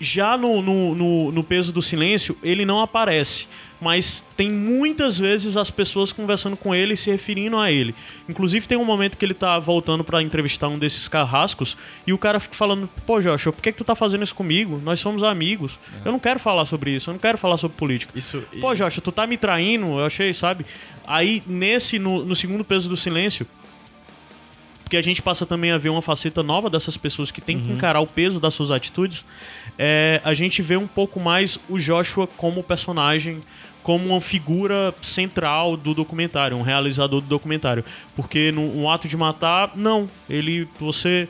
Já 0.00 0.36
no, 0.36 0.62
no, 0.62 0.94
no, 0.94 1.32
no 1.32 1.42
peso 1.42 1.72
do 1.72 1.82
silêncio, 1.82 2.36
ele 2.42 2.64
não 2.64 2.80
aparece. 2.80 3.48
Mas 3.80 4.22
tem 4.36 4.50
muitas 4.50 5.16
vezes 5.18 5.56
as 5.56 5.70
pessoas 5.70 6.12
conversando 6.12 6.54
com 6.56 6.74
ele 6.74 6.92
e 6.92 6.96
se 6.98 7.10
referindo 7.10 7.56
a 7.56 7.72
ele. 7.72 7.94
Inclusive 8.28 8.68
tem 8.68 8.76
um 8.76 8.84
momento 8.84 9.16
que 9.16 9.24
ele 9.24 9.32
tá 9.32 9.58
voltando 9.58 10.04
pra 10.04 10.22
entrevistar 10.22 10.68
um 10.68 10.78
desses 10.78 11.08
carrascos 11.08 11.78
e 12.06 12.12
o 12.12 12.18
cara 12.18 12.38
fica 12.38 12.54
falando: 12.54 12.86
Pô, 13.06 13.20
Joshua, 13.22 13.52
por 13.54 13.62
que, 13.62 13.72
que 13.72 13.78
tu 13.78 13.84
tá 13.84 13.94
fazendo 13.94 14.22
isso 14.22 14.34
comigo? 14.34 14.78
Nós 14.84 15.00
somos 15.00 15.22
amigos. 15.22 15.78
Eu 16.04 16.12
não 16.12 16.18
quero 16.18 16.38
falar 16.38 16.66
sobre 16.66 16.90
isso, 16.94 17.08
eu 17.08 17.14
não 17.14 17.18
quero 17.18 17.38
falar 17.38 17.56
sobre 17.56 17.76
política. 17.78 18.12
Isso. 18.16 18.44
Pô, 18.60 18.74
Joshua, 18.74 19.02
tu 19.02 19.10
tá 19.10 19.26
me 19.26 19.38
traindo, 19.38 19.86
eu 19.98 20.04
achei, 20.04 20.34
sabe? 20.34 20.66
Aí, 21.06 21.42
nesse, 21.46 21.98
no, 21.98 22.22
no 22.24 22.36
segundo 22.36 22.62
peso 22.62 22.86
do 22.88 22.96
silêncio, 22.98 23.46
porque 24.84 24.96
a 24.96 25.02
gente 25.02 25.22
passa 25.22 25.46
também 25.46 25.70
a 25.70 25.78
ver 25.78 25.88
uma 25.88 26.02
faceta 26.02 26.42
nova 26.42 26.68
dessas 26.68 26.96
pessoas 26.96 27.30
que 27.30 27.40
tem 27.40 27.56
Uhum. 27.56 27.62
que 27.62 27.72
encarar 27.72 28.00
o 28.00 28.06
peso 28.06 28.40
das 28.40 28.54
suas 28.54 28.70
atitudes, 28.72 29.24
é, 29.78 30.20
a 30.24 30.34
gente 30.34 30.60
vê 30.62 30.76
um 30.76 30.86
pouco 30.86 31.20
mais 31.20 31.58
o 31.68 31.78
Joshua 31.78 32.26
como 32.26 32.60
personagem, 32.62 33.40
como 33.82 34.06
uma 34.06 34.20
figura 34.20 34.94
central 35.00 35.76
do 35.76 35.94
documentário, 35.94 36.56
um 36.56 36.62
realizador 36.62 37.20
do 37.20 37.26
documentário. 37.26 37.84
Porque 38.14 38.52
no 38.52 38.62
um 38.76 38.90
ato 38.90 39.08
de 39.08 39.16
matar, 39.16 39.72
não. 39.76 40.08
Ele. 40.28 40.68
Você. 40.78 41.28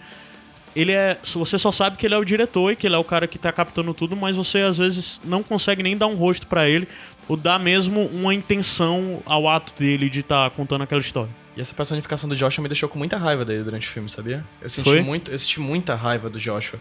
Ele 0.75 0.93
é. 0.93 1.19
Você 1.23 1.59
só 1.59 1.73
sabe 1.73 1.97
que 1.97 2.07
ele 2.07 2.15
é 2.15 2.19
o 2.19 2.25
diretor 2.25 2.73
e 2.73 2.77
que 2.77 2.87
ele 2.87 2.95
é 2.95 2.99
o 2.99 3.05
cara 3.05 3.27
que 3.27 3.39
tá 3.39 3.53
captando 3.53 3.93
tudo, 3.95 4.17
mas 4.17 4.37
você 4.37 4.59
às 4.61 4.79
vezes 4.79 5.21
não 5.25 5.43
consegue 5.43 5.83
nem 5.83 5.97
dar 5.97 6.07
um 6.07 6.15
rosto 6.15 6.47
pra 6.47 6.69
ele 6.69 6.87
ou 7.29 7.37
dar 7.37 7.61
mesmo 7.61 8.07
uma 8.07 8.35
intenção 8.35 9.23
ao 9.25 9.49
ato 9.49 9.73
dele 9.79 10.11
de 10.11 10.21
estar 10.21 10.51
contando 10.51 10.83
aquela 10.83 11.01
história. 11.01 11.31
E 11.57 11.61
essa 11.61 11.75
personificação 11.75 12.29
do 12.29 12.37
Joshua 12.37 12.63
me 12.63 12.69
deixou 12.69 12.89
com 12.89 12.99
muita 12.99 13.17
raiva 13.17 13.45
dele 13.45 13.63
durante 13.63 13.87
o 13.87 13.91
filme, 13.91 14.09
sabia? 14.09 14.45
Eu 14.61 14.69
senti, 14.69 14.89
Foi? 14.89 15.01
muito, 15.01 15.31
eu 15.31 15.39
senti 15.39 15.61
muita 15.61 15.95
raiva 15.95 16.29
do 16.29 16.41
Joshua. 16.41 16.81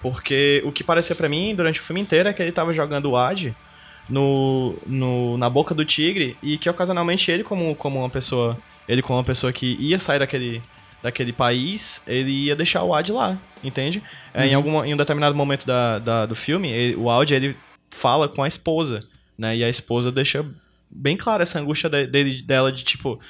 Porque 0.00 0.62
o 0.64 0.72
que 0.72 0.82
parecia 0.82 1.14
pra 1.14 1.28
mim 1.28 1.54
durante 1.54 1.78
o 1.78 1.82
filme 1.82 2.00
inteiro 2.00 2.28
é 2.28 2.32
que 2.32 2.42
ele 2.42 2.52
tava 2.52 2.72
jogando 2.74 3.10
o 3.10 3.16
Ad 3.16 3.54
no, 4.08 4.76
no, 4.86 5.36
na 5.38 5.48
boca 5.48 5.74
do 5.74 5.84
tigre 5.84 6.36
e 6.42 6.58
que 6.58 6.68
ocasionalmente 6.68 7.30
ele, 7.30 7.44
como, 7.44 7.74
como 7.76 7.98
uma 8.00 8.10
pessoa. 8.10 8.58
Ele, 8.88 9.00
como 9.00 9.18
uma 9.18 9.24
pessoa 9.24 9.52
que 9.52 9.76
ia 9.80 9.98
sair 9.98 10.18
daquele, 10.18 10.60
daquele 11.02 11.32
país, 11.32 12.02
ele 12.06 12.46
ia 12.46 12.56
deixar 12.56 12.82
o 12.82 12.92
Ad 12.94 13.10
lá, 13.12 13.38
entende? 13.62 14.02
É, 14.34 14.46
em, 14.46 14.54
alguma, 14.54 14.86
em 14.86 14.92
um 14.92 14.96
determinado 14.96 15.34
momento 15.36 15.64
da, 15.66 15.98
da- 16.00 16.26
do 16.26 16.34
filme, 16.34 16.68
ele- 16.70 16.96
o 16.96 17.08
Ad 17.08 17.32
ele 17.32 17.56
fala 17.90 18.28
com 18.28 18.42
a 18.42 18.48
esposa, 18.48 19.00
né? 19.38 19.56
E 19.56 19.62
a 19.64 19.68
esposa 19.68 20.10
deixa 20.10 20.44
bem 20.90 21.16
clara 21.16 21.42
essa 21.44 21.60
angústia 21.60 21.88
de- 21.88 22.06
dele, 22.06 22.42
dela 22.42 22.72
de 22.72 22.82
tipo. 22.84 23.20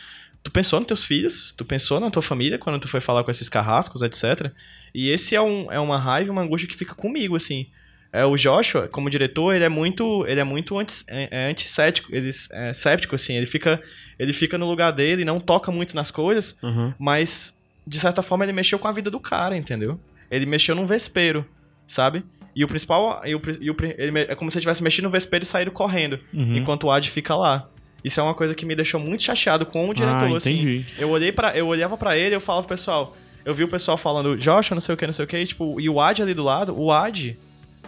Tu 0.43 0.51
pensou 0.51 0.81
nos 0.81 0.87
teus 0.89 1.05
filhos, 1.05 1.53
tu 1.57 1.65
pensou 1.65 2.01
na 2.01 2.11
tua 2.11 2.23
família 2.23 2.59
quando 2.59 2.81
tu 2.81 2.89
foi 2.89 3.01
falar 3.01 3.23
com 3.23 3.31
esses 3.31 3.49
carrascos, 3.49 4.03
etc. 4.03 4.51
E 4.95 5.11
esse 5.11 5.37
é, 5.37 5.41
um, 5.41 5.71
é 5.71 5.79
uma 5.79 5.99
raiva, 5.99 6.33
uma 6.33 6.43
angústia 6.43 6.69
que 6.69 6.77
fica 6.77 6.95
comigo, 6.95 7.37
assim. 7.37 7.67
É, 8.13 8.25
o 8.27 8.37
Joshua, 8.37 8.89
como 8.89 9.09
diretor, 9.09 9.55
ele 9.55 9.65
é 9.65 9.69
muito, 9.71 10.27
ele 10.27 10.39
é 10.41 10.45
muito 10.45 10.79
anti, 10.79 11.03
é, 11.09 11.29
é 11.31 11.51
antissético, 11.51 12.15
ele 12.15 12.31
é 12.53 12.73
séptico, 12.75 13.15
assim. 13.15 13.35
Ele 13.37 13.47
fica, 13.47 13.81
ele 14.19 14.33
fica 14.35 14.59
no 14.59 14.69
lugar 14.69 14.91
dele, 14.93 15.25
não 15.25 15.41
toca 15.41 15.73
muito 15.73 15.97
nas 15.97 16.11
coisas, 16.11 16.59
Uhum. 16.63 16.93
mas, 16.99 17.57
de 17.87 17.99
certa 17.99 18.21
forma, 18.21 18.45
ele 18.45 18.53
mexeu 18.53 18.79
com 18.79 18.87
a 18.87 18.93
vida 18.93 19.11
do 19.11 19.19
cara, 19.19 19.57
entendeu? 19.57 19.99
Ele 20.31 20.45
mexeu 20.45 20.75
num 20.75 20.85
vespeiro, 20.85 21.47
sabe? 21.87 22.23
E 22.55 22.63
o 22.63 22.69
principal, 22.69 23.23
e 23.25 23.35
o, 23.35 23.41
e 23.61 23.71
o 23.71 23.77
ele 23.97 24.19
é 24.21 24.35
como 24.35 24.51
se 24.51 24.59
ele 24.59 24.63
tivesse 24.63 24.83
mexido 24.83 25.05
no 25.07 25.11
vespeiro 25.11 25.43
e 25.43 25.47
saído 25.47 25.71
correndo, 25.71 26.21
Uhum. 26.35 26.57
enquanto 26.57 26.85
o 26.85 26.91
Ad 26.91 27.09
fica 27.11 27.35
lá. 27.35 27.67
Isso 28.05 28.21
é 28.21 28.23
uma 28.23 28.35
coisa 28.35 28.55
que 28.55 28.67
me 28.67 28.75
deixou 28.77 29.01
muito 29.01 29.23
chateado 29.23 29.65
com 29.65 29.89
o 29.89 29.95
diretor, 29.95 30.31
Ah, 30.35 30.37
assim. 30.37 30.85
Eu 30.99 31.09
olhei 31.09 31.33
para, 31.33 31.57
eu 31.57 31.67
olhava 31.67 31.97
pra 31.97 32.15
ele, 32.17 32.35
eu 32.35 32.41
falava 32.41 32.67
pro 32.67 32.77
pessoal, 32.77 33.17
eu 33.45 33.55
vi 33.55 33.65
o 33.65 33.69
pessoal 33.69 33.97
falando, 33.97 34.37
Joshua, 34.37 34.75
não 34.75 34.81
sei 34.83 34.95
o 34.95 34.99
que, 34.99 35.07
não 35.07 35.13
sei 35.15 35.25
o 35.25 35.29
que, 35.29 35.39
e, 35.39 35.47
tipo, 35.47 35.81
e 35.81 35.89
o 35.89 35.99
Ad 35.99 36.21
ali 36.21 36.35
do 36.35 36.43
lado, 36.43 36.79
o 36.79 36.93
Ad 36.93 37.39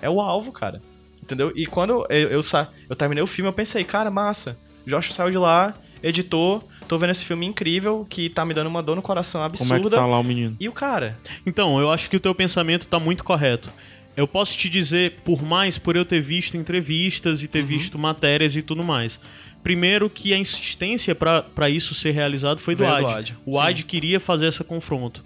é 0.04 0.10
o 0.10 0.20
alvo, 0.20 0.52
cara. 0.52 0.80
Entendeu? 1.22 1.52
E 1.56 1.66
quando 1.66 2.04
eu, 2.10 2.28
eu, 2.28 2.42
sa 2.42 2.68
eu 2.88 2.94
terminei 2.94 3.22
o 3.22 3.26
filme, 3.26 3.48
eu 3.48 3.52
pensei, 3.52 3.82
cara, 3.84 4.10
massa. 4.10 4.56
Joshua 4.86 5.12
saiu 5.14 5.30
de 5.30 5.38
lá, 5.38 5.74
editou, 6.02 6.68
tô 6.86 6.98
vendo 6.98 7.10
esse 7.10 7.24
filme 7.24 7.46
incrível 7.46 8.06
que 8.08 8.28
tá 8.28 8.44
me 8.44 8.52
dando 8.52 8.66
uma 8.66 8.82
dor 8.82 8.94
no 8.96 9.00
coração 9.02 9.40
Como 9.40 9.46
absurda. 9.46 9.74
é 9.74 9.80
que 9.90 9.96
tá 9.96 10.06
lá 10.06 10.18
o 10.18 10.22
menino? 10.22 10.54
E 10.60 10.68
o 10.68 10.72
cara? 10.72 11.16
Então, 11.46 11.80
eu 11.80 11.90
acho 11.90 12.10
que 12.10 12.16
o 12.16 12.20
teu 12.20 12.34
pensamento 12.34 12.86
tá 12.86 12.98
muito 13.00 13.24
correto. 13.24 13.70
Eu 14.16 14.28
posso 14.28 14.56
te 14.56 14.68
dizer, 14.68 15.16
por 15.24 15.42
mais 15.42 15.78
por 15.78 15.96
eu 15.96 16.04
ter 16.04 16.20
visto 16.20 16.56
entrevistas 16.56 17.42
e 17.42 17.48
ter 17.48 17.60
Uhum. 17.60 17.66
visto 17.66 17.98
matérias 17.98 18.54
e 18.54 18.60
tudo 18.62 18.84
mais. 18.84 19.18
Primeiro 19.62 20.10
que 20.10 20.34
a 20.34 20.36
insistência 20.38 21.14
pra 21.14 21.40
pra 21.42 21.70
isso 21.70 21.94
ser 21.94 22.10
realizado 22.10 22.60
foi 22.60 22.74
do 22.76 22.84
Ad, 22.86 23.34
O 23.46 23.58
Ad 23.58 23.82
queria 23.84 24.20
fazer 24.20 24.48
esse 24.48 24.62
confronto. 24.62 25.22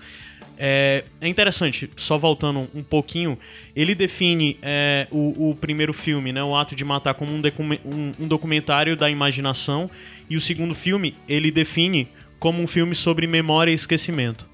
É, 0.60 1.04
é 1.20 1.28
interessante, 1.28 1.88
só 1.96 2.18
voltando 2.18 2.68
um 2.74 2.82
pouquinho, 2.82 3.38
ele 3.76 3.94
define 3.94 4.58
é, 4.60 5.06
o, 5.10 5.50
o 5.50 5.54
primeiro 5.54 5.92
filme, 5.92 6.32
né, 6.32 6.42
o 6.42 6.56
Ato 6.56 6.74
de 6.74 6.84
Matar, 6.84 7.14
como 7.14 7.30
um, 7.32 7.40
um- 7.84 8.12
um 8.18 8.26
documentário 8.26 8.96
da 8.96 9.08
imaginação, 9.08 9.88
e 10.28 10.36
o 10.36 10.40
segundo 10.40 10.74
filme 10.74 11.14
ele 11.28 11.52
define 11.52 12.08
como 12.40 12.60
um 12.60 12.66
filme 12.66 12.94
sobre 12.96 13.26
memória 13.28 13.70
e 13.70 13.74
esquecimento 13.74 14.46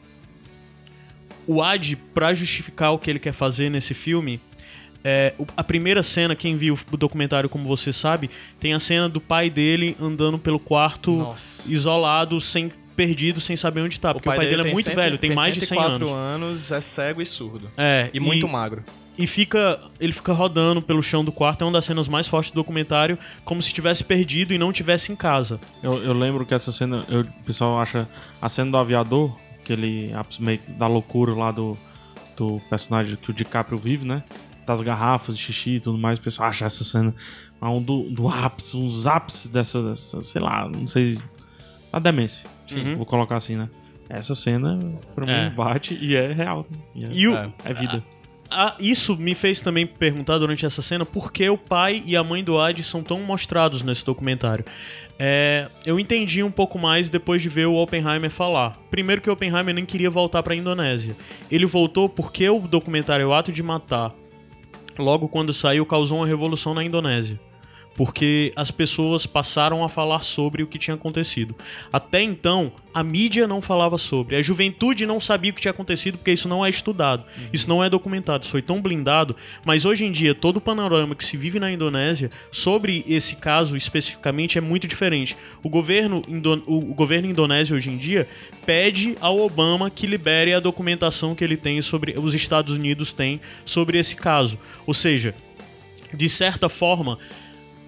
o 1.47 1.63
Ad, 1.63 1.97
pra 2.15 2.33
justificar 2.33 2.93
o 2.93 2.99
que 2.99 3.11
ele 3.11 3.19
quer 3.19 3.33
fazer 3.35 3.69
nesse 3.71 3.93
filme, 3.93 4.41
é, 5.03 5.35
a 5.55 5.63
primeira 5.63 6.03
cena, 6.03 6.35
quem 6.35 6.57
viu 6.57 6.79
o 6.91 6.97
documentário, 6.97 7.51
como 7.51 7.69
você 7.69 7.93
sabe, 7.93 8.31
tem 8.59 8.73
a 8.73 8.81
cena 8.81 9.09
do 9.11 9.21
pai 9.21 9.51
dele 9.51 9.95
andando 10.01 10.39
pelo 10.39 10.59
quarto, 10.59 11.15
Nossa. 11.17 11.71
isolado, 11.71 12.41
sem 12.41 12.73
perdido, 12.95 13.41
sem 13.41 13.57
saber 13.57 13.81
onde 13.83 13.99
tá. 14.01 14.13
Porque 14.15 14.29
o 14.29 14.35
pai, 14.35 14.47
dele, 14.47 14.61
é 14.63 14.65
tem 14.65 14.73
muito 14.73 14.87
cento- 14.87 14.97
velho, 14.97 15.19
tem, 15.19 15.35
mais 15.35 15.55
de 15.55 15.61
100 15.61 15.69
104 15.79 16.09
anos. 16.15 16.43
anos, 16.43 16.73
é 16.73 16.81
cego 16.81 17.21
e 17.23 17.27
surdo. 17.27 17.71
É, 17.77 18.11
E 18.15 18.21
muito 18.21 18.49
magro. 18.49 18.83
e 19.17 19.27
fica 19.27 19.81
ele 20.01 20.13
fica 20.13 20.33
rodando 20.33 20.81
pelo 20.83 21.03
chão 21.03 21.25
do 21.25 21.31
quarto, 21.33 21.63
é 21.63 21.65
uma 21.65 21.73
das 21.73 21.85
cenas 21.85 22.09
mais 22.09 22.27
fortes 22.27 22.51
do 22.51 22.57
documentário, 22.57 23.19
como 23.45 23.63
se 23.63 23.73
tivesse 23.73 24.03
perdido 24.05 24.53
e 24.55 24.59
não 24.59 24.73
tivesse 24.73 25.13
em 25.13 25.17
casa. 25.17 25.61
Eu, 25.83 26.03
eu 26.03 26.13
lembro 26.13 26.45
que 26.47 26.55
essa 26.55 26.73
cena, 26.73 27.05
eu- 27.09 27.21
o 27.21 27.45
pessoal 27.45 27.79
acha 27.81 28.09
a 28.41 28.49
cena 28.49 28.71
do 28.71 28.77
aviador, 28.79 29.37
aquele 29.63 30.13
ápice 30.13 30.43
meio 30.43 30.61
da 30.79 30.87
loucura 30.87 31.33
lá 31.33 31.51
do, 31.51 31.77
do 32.37 32.61
personagem 32.69 33.17
que 33.17 33.31
o 33.31 33.35
DiCaprio 33.35 33.79
vive, 33.79 34.05
né? 34.05 34.23
Das 34.67 34.81
garrafas 34.81 35.37
de 35.37 35.43
xixi 35.43 35.71
e 35.77 35.81
tudo 35.81 35.97
mais, 35.99 36.19
o 36.19 36.23
pessoal 36.23 36.49
acha 36.49 36.65
essa 36.67 36.83
cena 36.85 37.15
ah, 37.61 37.71
um 37.71 37.81
do, 37.83 38.11
do 38.11 38.29
ápice, 38.29 38.77
uns 38.77 39.07
ápices 39.07 39.47
dessa, 39.49 39.83
dessa, 39.83 40.23
sei 40.23 40.41
lá, 40.43 40.69
não 40.69 40.87
sei, 40.89 41.17
a 41.93 41.99
demência. 41.99 42.45
Sim. 42.67 42.95
Vou 42.95 43.07
colocar 43.07 43.37
assim, 43.37 43.57
né? 43.57 43.69
Essa 44.09 44.35
cena, 44.35 44.79
pra 45.15 45.31
É. 45.31 45.49
mim, 45.49 45.55
bate 45.55 45.99
e 46.01 46.15
é 46.15 46.33
real. 46.33 46.67
E 46.95 47.05
é, 47.05 47.09
E 47.11 47.29
o, 47.29 47.35
é 47.65 47.73
vida. 47.75 48.03
ah, 48.51 48.75
isso 48.79 49.17
me 49.17 49.35
fez 49.35 49.61
também 49.61 49.87
perguntar 49.87 50.39
durante 50.39 50.67
essa 50.67 50.83
cena 50.83 51.05
por 51.07 51.33
que 51.33 51.49
o 51.49 51.57
pai 51.57 52.03
e 52.05 52.15
a 52.17 52.23
mãe 52.23 52.45
do 52.45 52.59
Ad 52.61 52.83
são 52.85 53.03
tão 53.03 53.21
mostrados 53.21 53.83
nesse 53.83 54.05
documentário. 54.05 54.65
É, 55.19 55.69
eu 55.87 55.99
entendi 55.99 56.43
um 56.43 56.51
pouco 56.51 56.79
mais 56.79 57.09
depois 57.09 57.41
de 57.41 57.49
ver 57.49 57.67
o 57.67 57.77
Oppenheimer 57.77 58.31
falar. 58.31 58.77
Primeiro 58.91 59.23
que 59.23 59.31
o 59.31 59.33
Oppenheimer 59.33 59.73
nem 59.75 59.87
queria 59.87 60.11
voltar 60.11 60.43
para 60.43 60.53
a 60.55 60.57
Indonésia. 60.57 61.17
Ele 61.51 61.67
voltou 61.67 62.09
porque 62.09 62.49
o 62.49 62.61
documentário 62.61 63.29
O 63.29 63.33
Ato 63.33 63.53
de 63.53 63.63
Matar, 63.63 64.13
logo 64.99 65.29
quando 65.29 65.53
saiu, 65.53 65.87
causou 65.87 66.19
uma 66.19 66.27
revolução 66.27 66.75
na 66.75 66.83
Indonésia. 66.85 67.41
Porque 67.97 68.53
as 68.57 68.71
pessoas 68.73 69.25
passaram 69.25 69.85
a 69.85 69.89
falar 69.89 70.23
sobre 70.23 70.63
o 70.63 70.67
que 70.67 70.79
tinha 70.79 70.95
acontecido. 70.95 71.55
Até 71.93 72.21
então, 72.21 72.73
a 72.93 73.05
mídia 73.05 73.47
não 73.47 73.63
falava 73.63 73.97
sobre. 73.99 74.35
A 74.35 74.43
juventude 74.43 75.07
não 75.07 75.21
sabia 75.21 75.53
o 75.53 75.55
que 75.55 75.61
tinha 75.61 75.71
acontecido 75.71 76.19
porque 76.19 76.33
isso 76.33 76.49
não 76.49 76.67
é 76.67 76.71
estudado. 76.71 77.25
Isso 77.53 77.69
não 77.69 77.85
é 77.85 77.89
documentado. 77.89 78.43
Isso 78.43 78.51
foi 78.51 78.63
tão 78.63 78.83
blindado. 78.83 79.37
Mas 79.65 79.85
hoje 79.85 80.05
em 80.05 80.11
dia, 80.11 80.35
todo 80.35 80.57
o 80.57 80.61
panorama 80.61 81.15
que 81.15 81.25
se 81.25 81.37
vive 81.37 81.61
na 81.61 81.71
Indonésia 81.71 82.31
sobre 82.51 83.05
esse 83.07 83.37
caso 83.37 83.77
especificamente 83.77 84.59
é 84.59 84.61
muito 84.61 84.89
diferente. 84.89 85.37
O 85.63 85.69
governo, 85.69 86.21
indo- 86.27 86.65
o 86.67 86.95
governo 86.95 87.29
indonésio 87.29 87.77
hoje 87.77 87.91
em 87.91 87.97
dia 87.97 88.27
pede 88.67 89.17
ao 89.21 89.39
Obama 89.39 89.89
que 89.89 90.07
libere 90.07 90.53
a 90.53 90.59
documentação 90.59 91.35
que 91.35 91.45
ele 91.45 91.57
tem 91.57 91.81
sobre. 91.81 92.19
os 92.19 92.35
Estados 92.35 92.77
Unidos 92.77 93.15
têm 93.15 93.41
sobre 93.65 93.99
esse 93.99 94.17
caso. 94.17 94.59
Ou 94.85 94.95
seja, 94.95 95.33
de 96.13 96.29
certa 96.29 96.69
forma, 96.69 97.19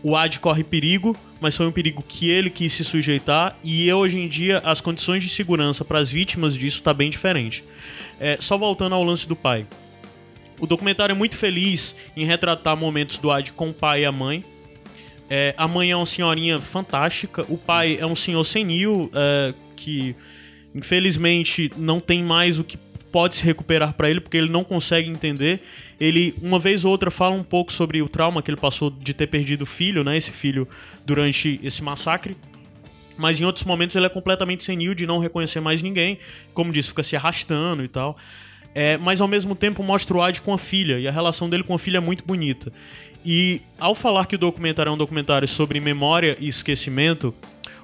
o 0.07 0.14
Ad 0.14 0.38
corre 0.38 0.62
perigo, 0.62 1.16
mas 1.40 1.57
foi 1.57 1.66
um 1.66 1.72
perigo 1.72 2.00
que 2.00 2.30
ele 2.30 2.48
quis 2.48 2.72
se 2.72 2.84
sujeitar 2.84 3.59
e 3.64 3.92
hoje 3.92 4.16
em 4.16 4.28
dia 4.28 4.59
as 4.59 4.80
condições 4.80 5.24
de 5.24 5.28
segurança 5.28 5.84
para 5.84 5.98
as 5.98 6.09
vítimas 6.09 6.54
disso 6.54 6.80
tá 6.80 6.94
bem 6.94 7.11
diferente. 7.11 7.64
É, 8.20 8.36
só 8.38 8.57
voltando 8.57 8.94
ao 8.94 9.02
lance 9.02 9.26
do 9.26 9.34
pai. 9.34 9.66
O 10.61 10.66
documentário 10.66 11.12
é 11.12 11.16
muito 11.16 11.36
feliz 11.36 11.96
em 12.16 12.24
retratar 12.24 12.76
momentos 12.76 13.18
do 13.18 13.32
Ad 13.32 13.50
com 13.50 13.70
o 13.70 13.74
pai 13.74 14.02
e 14.02 14.04
a 14.04 14.12
mãe. 14.12 14.44
É, 15.28 15.52
a 15.59 15.66
mãe 15.66 15.90
é 15.90 15.96
uma 15.96 16.07
senhorinha 16.07 16.61
fantástica, 16.61 17.44
o 17.48 17.59
pai 17.59 17.98
é 17.98 18.07
um 18.07 18.14
senhor 18.14 18.44
senil 18.44 19.11
é, 19.12 19.52
que 19.74 20.14
infelizmente 20.72 21.68
não 21.76 21.98
tem 21.98 22.22
mais 22.22 22.61
o 22.61 22.64
que 22.64 22.76
pode 23.16 23.36
se 23.36 23.44
recuperar 23.44 23.94
pra 23.94 24.10
ele 24.10 24.20
porque 24.20 24.36
ele 24.36 24.50
não 24.50 24.62
consegue 24.62 25.08
entender. 25.08 25.62
Ele 25.98 26.34
uma 26.42 26.58
vez 26.58 26.84
ou 26.84 26.90
outra 26.90 27.10
fala 27.10 27.34
um 27.34 27.42
pouco 27.42 27.72
sobre 27.72 28.02
o 28.02 28.10
trauma 28.10 28.42
que 28.42 28.50
ele 28.50 28.60
passou 28.60 28.90
de 28.90 29.14
ter 29.14 29.26
perdido 29.26 29.62
o 29.62 29.66
filho, 29.66 30.04
né, 30.04 30.18
esse 30.18 30.30
filho 30.30 30.68
durante 31.06 31.58
esse 31.62 31.82
massacre. 31.82 32.36
Mas 33.16 33.40
em 33.40 33.46
outros 33.46 33.64
momentos 33.64 33.96
ele 33.96 34.04
é 34.04 34.10
completamente 34.10 34.64
senil 34.64 34.94
de 34.94 35.06
não 35.06 35.18
reconhecer 35.18 35.60
mais 35.60 35.80
ninguém, 35.80 36.18
como 36.52 36.70
disse, 36.70 36.88
fica 36.88 37.02
se 37.02 37.16
arrastando 37.16 37.82
e 37.82 37.88
tal. 37.88 38.18
É, 38.74 38.98
mas 38.98 39.18
ao 39.22 39.28
mesmo 39.28 39.54
tempo 39.54 39.82
mostra 39.82 40.14
o 40.14 40.20
Ad 40.20 40.42
com 40.42 40.52
a 40.52 40.58
filha, 40.58 40.98
e 40.98 41.08
a 41.08 41.10
relação 41.10 41.48
dele 41.48 41.62
com 41.62 41.72
a 41.72 41.78
filha 41.78 41.96
é 41.96 42.00
muito 42.00 42.22
bonita. 42.22 42.70
E 43.24 43.62
ao 43.80 43.94
falar 43.94 44.26
que 44.26 44.34
o 44.34 44.38
documentário 44.38 44.90
é 44.90 44.92
um 44.92 44.98
documentário 44.98 45.48
sobre 45.48 45.80
memória 45.80 46.36
e 46.38 46.48
esquecimento, 46.48 47.34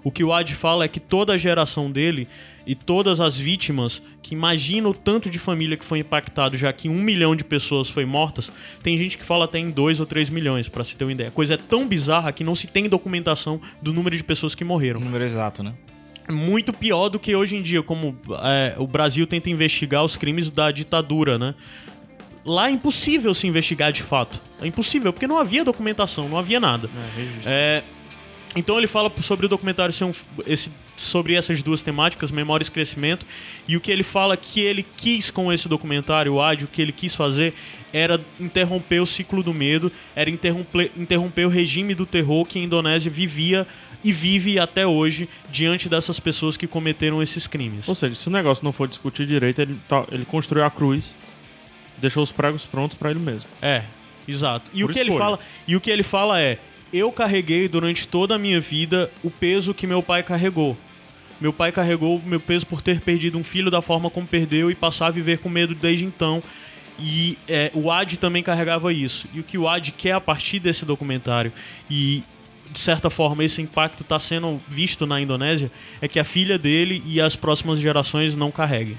o 0.04 0.10
que 0.10 0.22
o 0.22 0.30
Ad 0.30 0.54
fala 0.54 0.84
é 0.84 0.88
que 0.88 1.00
toda 1.00 1.32
a 1.32 1.38
geração 1.38 1.90
dele 1.90 2.28
e 2.66 2.74
todas 2.74 3.20
as 3.20 3.36
vítimas, 3.36 4.02
que 4.22 4.34
imagina 4.34 4.88
o 4.88 4.94
tanto 4.94 5.28
de 5.28 5.38
família 5.38 5.76
que 5.76 5.84
foi 5.84 5.98
impactado, 5.98 6.56
já 6.56 6.72
que 6.72 6.88
um 6.88 7.00
milhão 7.00 7.34
de 7.34 7.44
pessoas 7.44 7.88
foi 7.88 8.04
mortas, 8.04 8.52
tem 8.82 8.96
gente 8.96 9.18
que 9.18 9.24
fala 9.24 9.44
até 9.44 9.58
em 9.58 9.70
dois 9.70 10.00
ou 10.00 10.06
três 10.06 10.30
milhões, 10.30 10.68
pra 10.68 10.84
se 10.84 10.96
ter 10.96 11.04
uma 11.04 11.12
ideia. 11.12 11.28
A 11.28 11.32
coisa 11.32 11.54
é 11.54 11.56
tão 11.56 11.86
bizarra 11.86 12.32
que 12.32 12.44
não 12.44 12.54
se 12.54 12.66
tem 12.66 12.88
documentação 12.88 13.60
do 13.80 13.92
número 13.92 14.16
de 14.16 14.24
pessoas 14.24 14.54
que 14.54 14.64
morreram 14.64 15.00
O 15.00 15.04
número 15.04 15.24
exato, 15.24 15.62
né? 15.62 15.74
muito 16.30 16.72
pior 16.72 17.08
do 17.08 17.18
que 17.18 17.34
hoje 17.34 17.56
em 17.56 17.62
dia, 17.62 17.82
como 17.82 18.16
é, 18.42 18.74
o 18.78 18.86
Brasil 18.86 19.26
tenta 19.26 19.50
investigar 19.50 20.04
os 20.04 20.16
crimes 20.16 20.50
da 20.50 20.70
ditadura, 20.70 21.38
né? 21.38 21.54
Lá 22.44 22.68
é 22.68 22.70
impossível 22.70 23.32
se 23.34 23.46
investigar 23.46 23.92
de 23.92 24.02
fato. 24.02 24.40
É 24.60 24.66
impossível, 24.66 25.12
porque 25.12 25.26
não 25.26 25.38
havia 25.38 25.64
documentação, 25.64 26.28
não 26.28 26.38
havia 26.38 26.58
nada. 26.58 26.88
É, 27.44 27.82
então 28.54 28.76
ele 28.78 28.86
fala 28.86 29.10
sobre 29.22 29.46
o 29.46 29.48
documentário 29.48 29.92
ser 29.94 30.04
um, 30.04 30.12
esse, 30.46 30.70
sobre 30.96 31.34
essas 31.34 31.62
duas 31.62 31.82
temáticas, 31.82 32.30
memória 32.30 32.64
e 32.64 32.70
crescimento, 32.70 33.24
e 33.66 33.76
o 33.76 33.80
que 33.80 33.90
ele 33.90 34.02
fala 34.02 34.36
que 34.36 34.60
ele 34.60 34.84
quis 34.96 35.30
com 35.30 35.52
esse 35.52 35.68
documentário, 35.68 36.34
o 36.34 36.40
áudio, 36.40 36.66
o 36.66 36.68
que 36.68 36.82
ele 36.82 36.92
quis 36.92 37.14
fazer 37.14 37.54
era 37.92 38.20
interromper 38.40 39.00
o 39.00 39.06
ciclo 39.06 39.42
do 39.42 39.52
medo, 39.52 39.90
era 40.16 40.30
interromper, 40.30 40.90
interromper 40.96 41.46
o 41.46 41.48
regime 41.50 41.94
do 41.94 42.06
terror 42.06 42.44
que 42.46 42.58
a 42.58 42.62
Indonésia 42.62 43.10
vivia 43.10 43.66
e 44.04 44.12
vive 44.12 44.58
até 44.58 44.86
hoje 44.86 45.28
diante 45.50 45.88
dessas 45.88 46.18
pessoas 46.18 46.56
que 46.56 46.66
cometeram 46.66 47.22
esses 47.22 47.46
crimes. 47.46 47.86
Ou 47.88 47.94
seja, 47.94 48.14
se 48.14 48.28
o 48.28 48.30
negócio 48.30 48.64
não 48.64 48.72
for 48.72 48.88
discutir 48.88 49.26
direito, 49.26 49.60
ele, 49.60 49.76
tá- 49.88 50.06
ele 50.10 50.24
construiu 50.24 50.64
a 50.64 50.70
cruz, 50.70 51.14
deixou 51.98 52.22
os 52.22 52.32
pregos 52.32 52.64
prontos 52.64 52.96
pra 52.98 53.10
ele 53.10 53.20
mesmo. 53.20 53.46
É, 53.60 53.82
exato. 54.26 54.70
E 54.74 54.80
Por 54.82 54.90
o 54.90 54.92
que 54.92 54.98
ele 54.98 55.10
escolha. 55.10 55.24
fala, 55.24 55.40
e 55.68 55.76
o 55.76 55.80
que 55.80 55.90
ele 55.90 56.02
fala 56.02 56.40
é: 56.40 56.58
eu 56.92 57.10
carreguei 57.10 57.68
durante 57.68 58.06
toda 58.06 58.34
a 58.34 58.38
minha 58.38 58.60
vida 58.60 59.10
o 59.22 59.30
peso 59.30 59.72
que 59.72 59.86
meu 59.86 60.02
pai 60.02 60.22
carregou. 60.22 60.76
Meu 61.40 61.52
pai 61.52 61.72
carregou 61.72 62.22
meu 62.24 62.38
peso 62.38 62.66
por 62.66 62.82
ter 62.82 63.00
perdido 63.00 63.38
um 63.38 63.42
filho 63.42 63.70
da 63.70 63.82
forma 63.82 64.10
como 64.10 64.26
perdeu 64.26 64.70
e 64.70 64.74
passar 64.74 65.06
a 65.06 65.10
viver 65.10 65.38
com 65.38 65.48
medo 65.48 65.74
desde 65.74 66.04
então. 66.04 66.42
E 66.98 67.36
é, 67.48 67.70
o 67.74 67.90
Ad 67.90 68.16
também 68.18 68.42
carregava 68.42 68.92
isso. 68.92 69.26
E 69.32 69.40
o 69.40 69.42
que 69.42 69.58
o 69.58 69.68
Ad 69.68 69.90
quer 69.92 70.12
a 70.12 70.20
partir 70.20 70.60
desse 70.60 70.84
documentário 70.84 71.52
e 71.90 72.22
de 72.70 72.78
certa 72.78 73.10
forma 73.10 73.44
esse 73.44 73.60
impacto 73.60 74.02
está 74.02 74.18
sendo 74.18 74.60
visto 74.68 75.06
na 75.06 75.20
Indonésia 75.20 75.70
é 76.00 76.08
que 76.08 76.18
a 76.18 76.24
filha 76.24 76.58
dele 76.58 77.02
e 77.06 77.20
as 77.20 77.34
próximas 77.34 77.80
gerações 77.80 78.36
não 78.36 78.50
carreguem. 78.50 78.98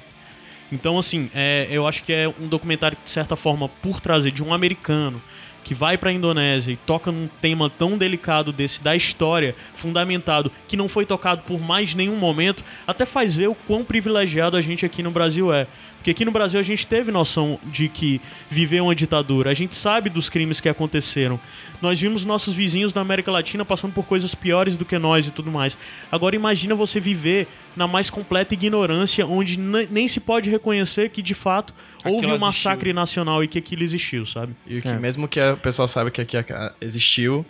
Então, 0.72 0.98
assim, 0.98 1.30
é, 1.36 1.68
eu 1.70 1.88
acho 1.88 2.04
que 2.04 2.12
é 2.12 2.28
um 2.28 2.48
documentário 2.48 2.98
que, 2.98 3.04
de 3.04 3.10
certa 3.10 3.36
forma, 3.36 3.70
por 3.70 4.02
trazer 4.02 4.32
de 4.32 4.44
um 4.44 4.54
americano 4.54 5.22
que 5.64 5.74
vai 5.74 5.98
pra 5.98 6.12
Indonésia 6.12 6.74
e 6.74 6.78
toca 6.78 7.12
num 7.12 7.28
tema 7.42 7.70
tão 7.70 7.98
delicado 7.98 8.52
desse 8.52 8.82
da 8.84 8.96
história, 8.96 9.56
fundamentado, 9.74 10.52
que 10.68 10.78
não 10.78 10.90
foi 10.90 11.06
tocado 11.06 11.42
por 11.44 11.60
mais 11.60 11.94
nenhum 11.94 12.18
momento, 12.18 12.64
até 12.86 13.06
faz 13.06 13.36
ver 13.36 13.48
o 13.48 13.56
quão 13.56 13.84
privilegiado 13.84 14.58
a 14.58 14.62
gente 14.62 14.86
aqui 14.86 15.02
no 15.02 15.12
Brasil 15.12 15.54
é. 15.54 15.68
Porque 16.04 16.12
aqui 16.12 16.26
no 16.26 16.32
Brasil 16.32 16.60
a 16.60 16.64
gente 16.64 16.86
teve 16.86 17.14
noção 17.14 17.58
de 17.64 17.88
que 17.88 18.20
viveu 18.50 18.84
uma 18.84 18.94
ditadura, 18.94 19.50
a 19.50 19.54
gente 19.54 19.74
sabe 19.74 20.10
dos 20.10 20.28
crimes 20.30 20.60
que 20.60 20.68
aconteceram. 20.68 21.40
Nós 21.82 21.98
vimos 21.98 22.26
nossos 22.26 22.54
vizinhos 22.54 22.92
da 22.92 23.00
América 23.00 23.32
Latina 23.32 23.64
passando 23.64 23.94
por 23.94 24.04
coisas 24.06 24.36
piores 24.36 24.76
do 24.76 24.84
que 24.84 25.00
nós 25.00 25.28
e 25.28 25.32
tudo 25.32 25.50
mais. 25.50 25.78
Agora 26.12 26.36
imagina 26.36 26.76
você 26.76 27.00
viver 27.00 27.48
na 27.74 27.88
mais 27.88 28.10
completa 28.10 28.54
ignorância, 28.54 29.26
onde 29.26 29.58
ne- 29.58 29.88
nem 29.90 30.06
se 30.10 30.20
pode 30.20 30.50
reconhecer 30.50 31.08
que 31.10 31.22
de 31.22 31.34
fato 31.34 31.74
houve 32.04 32.18
Aquilo 32.18 32.36
um 32.36 32.40
massacre 32.40 32.90
existiu. 32.90 32.94
nacional 32.96 33.42
e 33.42 33.48
que 33.48 33.58
aquilo 33.60 33.82
existiu, 33.84 34.26
sabe? 34.26 34.54
E 34.68 34.80
o 34.80 34.82
que 34.82 34.90
É. 34.90 35.00
mesmo 35.00 35.26
que 35.26 35.40
o 35.40 35.56
pessoal 35.56 35.88
saiba 35.88 36.12
que 36.12 36.20
aqui 36.20 36.36
existiu, 36.82 37.46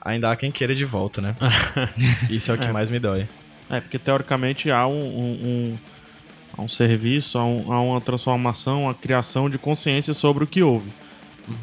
ainda 0.00 0.32
há 0.32 0.36
quem 0.36 0.50
queira 0.50 0.74
de 0.74 0.86
volta, 0.86 1.20
né? 1.20 1.34
Isso 2.30 2.50
é 2.50 2.54
o 2.54 2.58
que 2.58 2.68
mais 2.68 2.88
me 2.88 2.98
dói. 2.98 3.28
É, 3.68 3.80
porque 3.80 3.98
teoricamente 3.98 4.70
há 4.70 4.86
um, 4.86 4.92
um- 4.98 5.40
um- 5.44 5.78
há 6.58 6.62
um 6.62 6.68
serviço, 6.68 7.38
há, 7.38 7.44
um- 7.46 7.72
há 7.72 7.80
uma 7.80 8.00
transformação, 8.00 8.82
uma 8.84 8.94
criação 8.94 9.48
de 9.48 9.56
consciência 9.56 10.12
sobre 10.12 10.44
o 10.44 10.46
que 10.46 10.62
houve. 10.62 10.90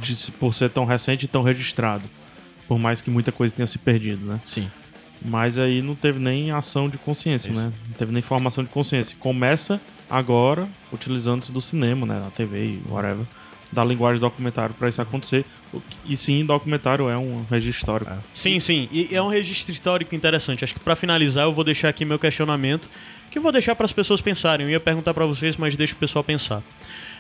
De 0.02 0.16
por 0.40 0.56
ser 0.56 0.70
tão 0.72 0.86
recente 0.86 1.26
e 1.26 1.28
tão 1.28 1.44
registrado. 1.44 2.04
Por 2.68 2.80
mais 2.80 3.02
que 3.02 3.12
muita 3.12 3.32
coisa 3.32 3.54
tenha 3.54 3.68
se 3.68 3.78
perdido, 3.78 4.26
né? 4.26 4.40
Sim. 4.46 4.68
Mas 5.24 5.58
aí 5.60 5.82
não 5.82 5.94
teve 5.96 6.18
nem 6.20 6.50
ação 6.52 6.90
de 6.90 6.98
consciência, 6.98 7.52
Isso. 7.52 7.62
né? 7.62 7.72
Não 7.90 7.94
teve 7.96 8.12
nem 8.12 8.22
formação 8.22 8.64
de 8.64 8.70
consciência. 8.72 9.16
Começa 9.20 9.80
agora 10.10 10.68
utilizando-se 10.92 11.52
do 11.52 11.62
cinema, 11.62 12.06
né? 12.08 12.20
Da 12.24 12.30
TV 12.32 12.66
e 12.66 12.82
whatever. 12.90 13.26
Da 13.72 13.84
linguagem 13.84 14.20
documentário 14.20 14.76
para 14.76 14.90
isso 14.90 15.02
acontecer. 15.02 15.44
E 16.06 16.16
sim, 16.16 16.46
documentário 16.46 17.10
é 17.10 17.18
um 17.18 17.46
registro 17.50 17.80
histórico. 17.82 18.12
É. 18.12 18.18
Sim, 18.34 18.60
sim. 18.60 18.88
E 18.92 19.10
é 19.12 19.22
um 19.22 19.28
registro 19.28 19.74
histórico 19.74 20.16
interessante. 20.16 20.64
Acho 20.64 20.74
que 20.74 20.80
pra 20.80 20.96
finalizar 20.96 21.46
eu 21.46 21.54
vou 21.54 21.64
deixar 21.64 21.90
aqui 21.90 22.06
meu 22.06 22.20
questionamento, 22.20 22.90
que 23.32 23.38
eu 23.38 23.42
vou 23.42 23.52
deixar 23.52 23.76
para 23.76 23.86
as 23.86 23.92
pessoas 23.92 24.22
pensarem. 24.22 24.66
Eu 24.66 24.72
ia 24.72 24.80
perguntar 24.80 25.14
pra 25.14 25.26
vocês, 25.26 25.58
mas 25.58 25.76
deixa 25.76 25.94
o 25.94 25.98
pessoal 25.98 26.24
pensar. 26.24 26.62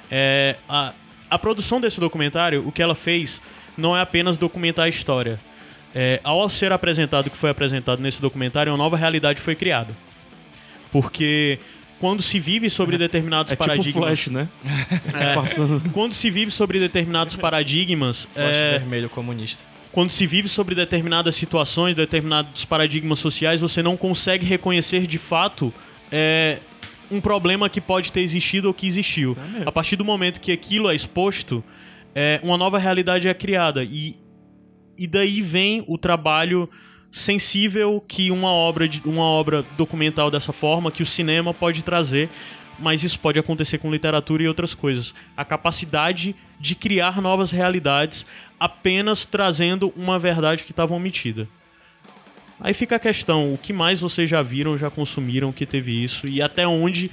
É, 0.09 0.55
a, 0.69 0.93
a 1.29 1.39
produção 1.39 1.81
desse 1.81 1.99
documentário, 1.99 2.65
o 2.67 2.71
que 2.71 2.81
ela 2.81 2.95
fez, 2.95 3.41
não 3.77 3.97
é 3.97 4.01
apenas 4.01 4.37
documentar 4.37 4.85
a 4.85 4.89
história. 4.89 5.39
É, 5.93 6.19
ao 6.23 6.49
ser 6.49 6.71
apresentado 6.71 7.27
o 7.27 7.29
que 7.29 7.37
foi 7.37 7.49
apresentado 7.49 8.01
nesse 8.01 8.21
documentário, 8.21 8.71
uma 8.71 8.77
nova 8.77 8.97
realidade 8.97 9.41
foi 9.41 9.55
criada. 9.55 9.93
Porque 10.91 11.59
quando 11.99 12.21
se 12.21 12.39
vive 12.39 12.69
sobre 12.69 12.97
determinados 12.97 13.51
É 13.51 13.55
tipo 13.55 13.65
paradigmas. 13.67 14.19
Flash, 14.21 14.27
né? 14.27 14.47
É. 15.13 15.35
Quando 15.93 16.13
se 16.13 16.29
vive 16.29 16.51
sobre 16.51 16.79
determinados 16.79 17.35
paradigmas. 17.35 18.27
Flash 18.33 18.55
é, 18.55 18.79
vermelho 18.79 19.09
comunista. 19.09 19.63
quando 19.91 20.09
se 20.09 20.27
vive 20.27 20.49
sobre 20.49 20.75
determinadas 20.75 21.35
situações, 21.35 21.95
determinados 21.95 22.65
paradigmas 22.65 23.19
sociais, 23.19 23.61
você 23.61 23.81
não 23.81 23.95
consegue 23.95 24.45
reconhecer 24.45 25.07
de 25.07 25.17
fato 25.17 25.73
é, 26.11 26.59
um 27.09 27.21
problema 27.21 27.69
que 27.69 27.79
pode 27.79 28.11
ter 28.11 28.21
existido 28.21 28.67
ou 28.67 28.73
que 28.73 28.87
existiu. 28.87 29.37
A 29.65 29.71
partir 29.71 29.95
do 29.95 30.03
momento 30.03 30.39
que 30.41 30.51
aquilo 30.51 30.89
é 30.89 30.95
exposto, 30.95 31.63
é, 32.13 32.39
uma 32.43 32.57
nova 32.57 32.77
realidade 32.77 33.27
é 33.27 33.33
criada. 33.33 33.83
E, 33.83 34.17
e 34.97 35.07
daí 35.07 35.41
vem 35.41 35.83
o 35.87 35.97
trabalho 35.97 36.69
sensível 37.15 38.03
que 38.05 38.29
uma 38.29 38.51
obra, 38.51 38.89
de, 38.89 39.01
uma 39.05 39.23
obra 39.23 39.63
documental 39.77 40.29
dessa 40.29 40.51
forma, 40.51 40.91
que 40.91 41.01
o 41.01 41.05
cinema 41.05 41.53
pode 41.53 41.81
trazer 41.81 42.29
mas 42.77 43.03
isso 43.03 43.17
pode 43.17 43.39
acontecer 43.39 43.77
com 43.77 43.89
literatura 43.89 44.43
e 44.43 44.49
outras 44.49 44.73
coisas. 44.73 45.15
A 45.37 45.45
capacidade 45.45 46.35
de 46.59 46.75
criar 46.75 47.21
novas 47.21 47.49
realidades 47.49 48.25
apenas 48.59 49.25
trazendo 49.25 49.93
uma 49.95 50.19
verdade 50.19 50.65
que 50.65 50.71
estava 50.71 50.93
omitida. 50.93 51.47
Aí 52.59 52.73
fica 52.73 52.97
a 52.97 52.99
questão, 52.99 53.53
o 53.53 53.57
que 53.57 53.71
mais 53.71 54.01
vocês 54.01 54.29
já 54.29 54.41
viram, 54.41 54.77
já 54.77 54.89
consumiram 54.89 55.53
que 55.53 55.65
teve 55.65 56.03
isso 56.03 56.27
e 56.27 56.41
até 56.41 56.67
onde 56.67 57.09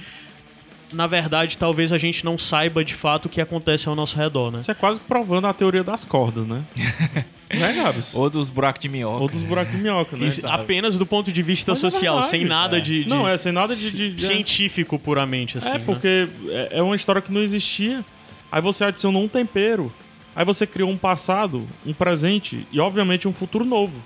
na 0.93 1.07
verdade, 1.07 1.57
talvez 1.57 1.91
a 1.91 1.97
gente 1.97 2.23
não 2.23 2.37
saiba 2.37 2.83
de 2.83 2.93
fato 2.93 3.25
o 3.25 3.29
que 3.29 3.41
acontece 3.41 3.87
ao 3.89 3.95
nosso 3.95 4.17
redor, 4.17 4.51
né? 4.51 4.59
Isso 4.61 4.71
é 4.71 4.73
quase 4.73 4.99
provando 4.99 5.47
a 5.47 5.53
teoria 5.53 5.83
das 5.83 6.03
cordas, 6.03 6.45
né? 6.47 6.61
Não 7.53 7.67
é, 7.67 7.73
Gabs? 7.73 8.15
Ou 8.15 8.31
dos 8.31 8.49
buracos 8.49 8.81
de 8.81 8.89
minhoca. 8.89 9.21
Ou 9.21 9.29
dos 9.29 9.43
buracos 9.43 9.73
de 9.75 9.77
minhoca, 9.79 10.17
né? 10.17 10.25
Isso 10.25 10.45
apenas 10.47 10.97
do 10.97 11.05
ponto 11.05 11.31
de 11.31 11.41
vista 11.43 11.73
Mas 11.73 11.77
é 11.77 11.81
social, 11.81 12.15
verdade, 12.15 12.31
sem 12.31 12.45
nada 12.45 12.81
de, 12.81 13.03
de- 13.03 13.09
Não, 13.09 13.27
é 13.27 13.37
sem 13.37 13.51
nada 13.51 13.75
de- 13.75 13.91
de- 13.91 14.13
de- 14.15 14.25
científico 14.25 14.97
puramente 14.97 15.59
assim. 15.59 15.67
É, 15.69 15.73
né? 15.73 15.83
porque 15.85 16.27
é 16.49 16.79
é 16.79 16.81
uma 16.81 16.95
história 16.95 17.21
que 17.21 17.31
não 17.31 17.41
existia. 17.41 18.03
Aí 18.51 18.59
você 18.59 18.83
adicionou 18.83 19.23
um 19.23 19.27
tempero. 19.27 19.93
Aí 20.35 20.43
você 20.43 20.65
criou 20.65 20.89
um 20.89 20.97
passado, 20.97 21.67
um 21.85 21.93
presente 21.93 22.65
e, 22.71 22.79
obviamente, 22.79 23.27
um 23.27 23.33
futuro 23.33 23.63
novo. 23.63 24.01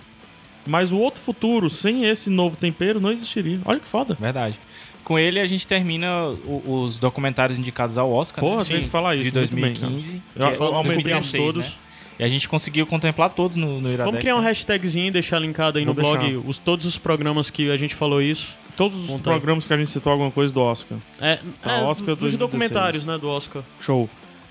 Mas 0.65 0.91
o 0.91 0.97
outro 0.97 1.21
futuro, 1.21 1.69
sem 1.69 2.03
esse 2.03 2.29
novo 2.29 2.57
tempero, 2.57 2.99
não 2.99 3.11
existiria. 3.11 3.61
Olha 3.63 3.79
que 3.79 3.87
foda. 3.87 4.17
Verdade. 4.19 4.59
Com 5.07 5.17
ele 5.17 5.39
a 5.39 5.47
gente 5.47 5.65
termina 5.65 6.21
o- 6.45 6.83
os 6.83 6.97
documentários 6.97 7.57
indicados 7.57 7.97
ao 7.97 8.11
Oscar. 8.11 8.41
Porra, 8.43 8.57
né? 8.57 8.65
tem 8.65 8.81
que 8.83 8.89
falar 8.89 9.15
isso. 9.15 9.31
De 9.31 9.37
muito 9.39 9.55
bem, 9.55 9.73
2015. 9.73 10.21
cara. 10.37 10.51
que 10.53 10.61
Eu, 10.61 10.67
é- 10.67 10.83
2016, 10.83 11.43
todos. 11.45 11.65
né? 11.65 11.71
E 12.19 12.23
a 12.25 12.27
gente 12.27 12.49
conseguiu 12.49 12.85
contemplar 12.85 13.29
todos 13.29 13.55
no, 13.55 13.79
no 13.79 13.87
Iradex. 13.87 14.03
Vamos 14.03 14.19
criar 14.19 14.35
um 14.35 14.39
né? 14.41 14.47
hashtagzinho 14.49 15.07
e 15.07 15.11
deixar 15.11 15.39
linkado 15.39 15.77
aí 15.77 15.85
Vou 15.85 15.93
no 15.93 16.01
blog 16.01 16.43
os, 16.45 16.57
todos 16.57 16.85
os 16.85 16.97
programas 16.97 17.49
que 17.49 17.71
a 17.71 17.77
gente 17.77 17.95
falou 17.95 18.21
isso. 18.21 18.53
Todos 18.75 19.09
os 19.09 19.21
programas 19.21 19.63
que 19.65 19.73
a 19.73 19.77
gente 19.77 19.91
citou 19.91 20.11
alguma 20.11 20.29
coisa 20.29 20.53
do 20.53 20.59
Oscar. 20.59 20.97
É, 21.21 21.37
Tá, 21.61 21.77
é 21.77 21.81
Oscar 21.83 22.07
dos 22.15 22.33
2016. 22.33 22.37
documentários, 22.37 23.05
né, 23.05 23.17
do 23.17 23.29
Oscar. 23.29 23.63
Show. 23.79 24.09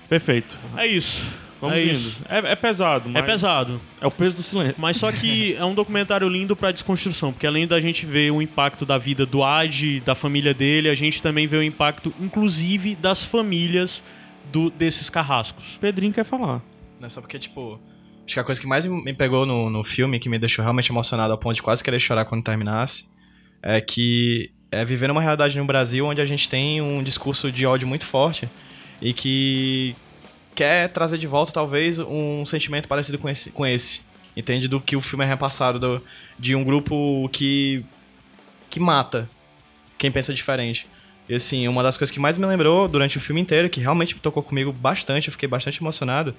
Perfeito. 0.09 0.55
É 0.75 0.87
isso. 0.87 1.21
Vamos 1.59 1.77
é 1.77 1.83
indo. 1.83 1.91
isso. 1.91 2.21
É, 2.29 2.37
é 2.51 2.55
pesado, 2.55 3.09
mas 3.09 3.23
É 3.23 3.25
pesado. 3.25 3.79
é 3.99 4.05
o 4.07 4.11
peso 4.11 4.37
do 4.37 4.43
silêncio. 4.43 4.75
Mas 4.77 4.97
só 4.97 5.11
que 5.11 5.55
é 5.55 5.65
um 5.65 5.73
documentário 5.73 6.27
lindo 6.29 6.55
pra 6.55 6.71
desconstrução, 6.71 7.33
porque 7.33 7.47
além 7.47 7.65
da 7.67 7.79
gente 7.79 8.05
ver 8.05 8.31
o 8.31 8.41
impacto 8.41 8.85
da 8.85 8.97
vida 8.97 9.25
do 9.25 9.43
Ad, 9.43 9.99
da 10.01 10.13
família 10.15 10.53
dele, 10.53 10.89
a 10.89 10.95
gente 10.95 11.21
também 11.21 11.47
vê 11.47 11.57
o 11.57 11.63
impacto, 11.63 12.13
inclusive, 12.19 12.95
das 12.95 13.23
famílias 13.23 14.03
do, 14.51 14.69
desses 14.69 15.09
carrascos. 15.09 15.77
Pedrinho 15.81 16.13
quer 16.13 16.25
falar. 16.25 16.61
Não 16.99 17.05
é 17.07 17.09
só 17.09 17.21
porque, 17.21 17.39
tipo. 17.39 17.79
Acho 18.25 18.33
que 18.33 18.39
a 18.39 18.43
coisa 18.43 18.59
que 18.59 18.67
mais 18.67 18.85
me 18.85 19.13
pegou 19.13 19.45
no, 19.45 19.69
no 19.69 19.83
filme, 19.83 20.19
que 20.19 20.27
me 20.27 20.37
deixou 20.37 20.61
realmente 20.61 20.91
emocionado 20.91 21.31
ao 21.31 21.37
ponto 21.37 21.55
de 21.55 21.61
quase 21.61 21.81
querer 21.83 21.99
chorar 21.99 22.25
quando 22.25 22.43
terminasse, 22.43 23.07
é 23.63 23.79
que 23.79 24.51
é 24.69 24.83
viver 24.83 25.07
numa 25.07 25.21
realidade 25.21 25.57
no 25.57 25.63
Brasil 25.65 26.05
onde 26.05 26.19
a 26.19 26.25
gente 26.25 26.49
tem 26.49 26.81
um 26.81 27.01
discurso 27.01 27.49
de 27.49 27.65
ódio 27.65 27.87
muito 27.87 28.05
forte 28.05 28.49
e 29.01 29.13
que 29.13 29.95
quer 30.57 30.89
trazer 30.89 31.17
de 31.17 31.27
volta, 31.27 31.51
talvez, 31.51 31.99
um 31.99 32.43
sentimento 32.43 32.87
parecido 32.87 33.17
com 33.17 33.29
esse. 33.29 33.51
Com 33.51 33.65
esse 33.65 34.01
entende? 34.35 34.67
Do 34.67 34.79
que 34.81 34.95
o 34.95 35.01
filme 35.01 35.23
é 35.23 35.27
repassado, 35.27 35.79
do- 35.79 36.01
de 36.37 36.55
um 36.55 36.63
grupo 36.63 37.29
que. 37.31 37.83
que 38.69 38.79
mata 38.79 39.29
quem 39.97 40.11
pensa 40.11 40.33
diferente. 40.33 40.85
E 41.29 41.35
assim, 41.35 41.67
uma 41.67 41.81
das 41.83 41.97
coisas 41.97 42.13
que 42.13 42.19
mais 42.19 42.37
me 42.37 42.45
lembrou 42.45 42.87
durante 42.87 43.17
o 43.17 43.21
filme 43.21 43.41
inteiro, 43.41 43.69
que 43.69 43.79
realmente 43.81 44.15
tocou 44.15 44.41
comigo 44.43 44.71
bastante, 44.71 45.27
eu 45.27 45.31
fiquei 45.31 45.47
bastante 45.49 45.81
emocionado, 45.81 46.33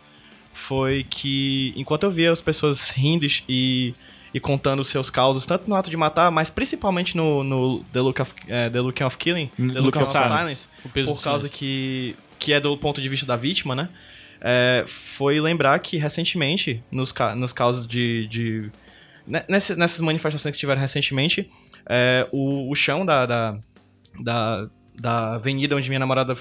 foi 0.53 1.05
que 1.09 1.73
enquanto 1.77 2.05
eu 2.05 2.11
via 2.11 2.33
as 2.33 2.41
pessoas 2.41 2.89
rindo 2.91 3.27
e, 3.49 3.95
e 4.33 4.41
contando 4.41 4.83
seus 4.85 5.11
causos, 5.11 5.45
tanto 5.45 5.69
no 5.69 5.75
ato 5.77 5.91
de 5.91 5.97
matar, 5.97 6.31
mas 6.31 6.49
principalmente 6.51 7.17
no, 7.17 7.43
no 7.45 7.81
The, 7.93 8.01
Look 8.01 8.23
of, 8.23 8.33
eh, 8.47 8.71
The 8.71 8.81
Looking 8.81 9.05
of 9.05 9.19
Killing, 9.19 9.49
The 9.57 9.63
Looking 9.81 10.01
of 10.03 10.11
Silence, 10.11 10.69
peso 10.95 11.13
por 11.15 11.21
causa 11.23 11.49
silêncio. 11.49 11.59
que, 11.59 12.17
que 12.39 12.53
é 12.55 12.61
do 12.61 12.75
ponto 12.79 13.03
de 13.03 13.09
vista 13.11 13.27
da 13.27 13.37
vítima, 13.37 13.75
né? 13.75 13.89
É, 14.41 14.85
foi 14.87 15.41
lembrar 15.41 15.79
que 15.81 15.97
recentemente, 15.97 16.83
nos, 16.91 17.13
nos 17.37 17.53
casos 17.53 17.87
de. 17.87 18.27
de 18.29 18.71
ne- 19.27 19.45
nesse- 19.49 19.77
nessas 19.77 20.01
manifestações 20.01 20.53
que 20.55 20.59
tiveram 20.61 20.81
recentemente, 20.81 21.51
é, 21.87 22.27
o, 22.33 22.71
o 22.71 22.75
chão 22.75 23.05
da, 23.05 23.27
da, 23.27 23.59
da, 24.21 24.71
da 24.95 25.35
avenida 25.35 25.75
onde 25.77 25.89
minha 25.89 25.99
namorada 26.01 26.37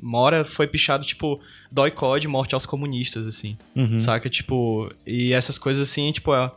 mora 0.00 0.44
foi 0.44 0.66
pichado, 0.66 1.04
tipo, 1.04 1.40
dói 1.70 1.90
code, 1.90 2.26
morte 2.26 2.54
aos 2.54 2.66
comunistas, 2.66 3.26
assim. 3.26 3.56
Uhum. 3.76 3.98
Saca? 3.98 4.28
Tipo, 4.28 4.90
e 5.06 5.32
essas 5.32 5.58
coisas 5.58 5.88
assim, 5.88 6.10
tipo, 6.10 6.34
é, 6.34 6.50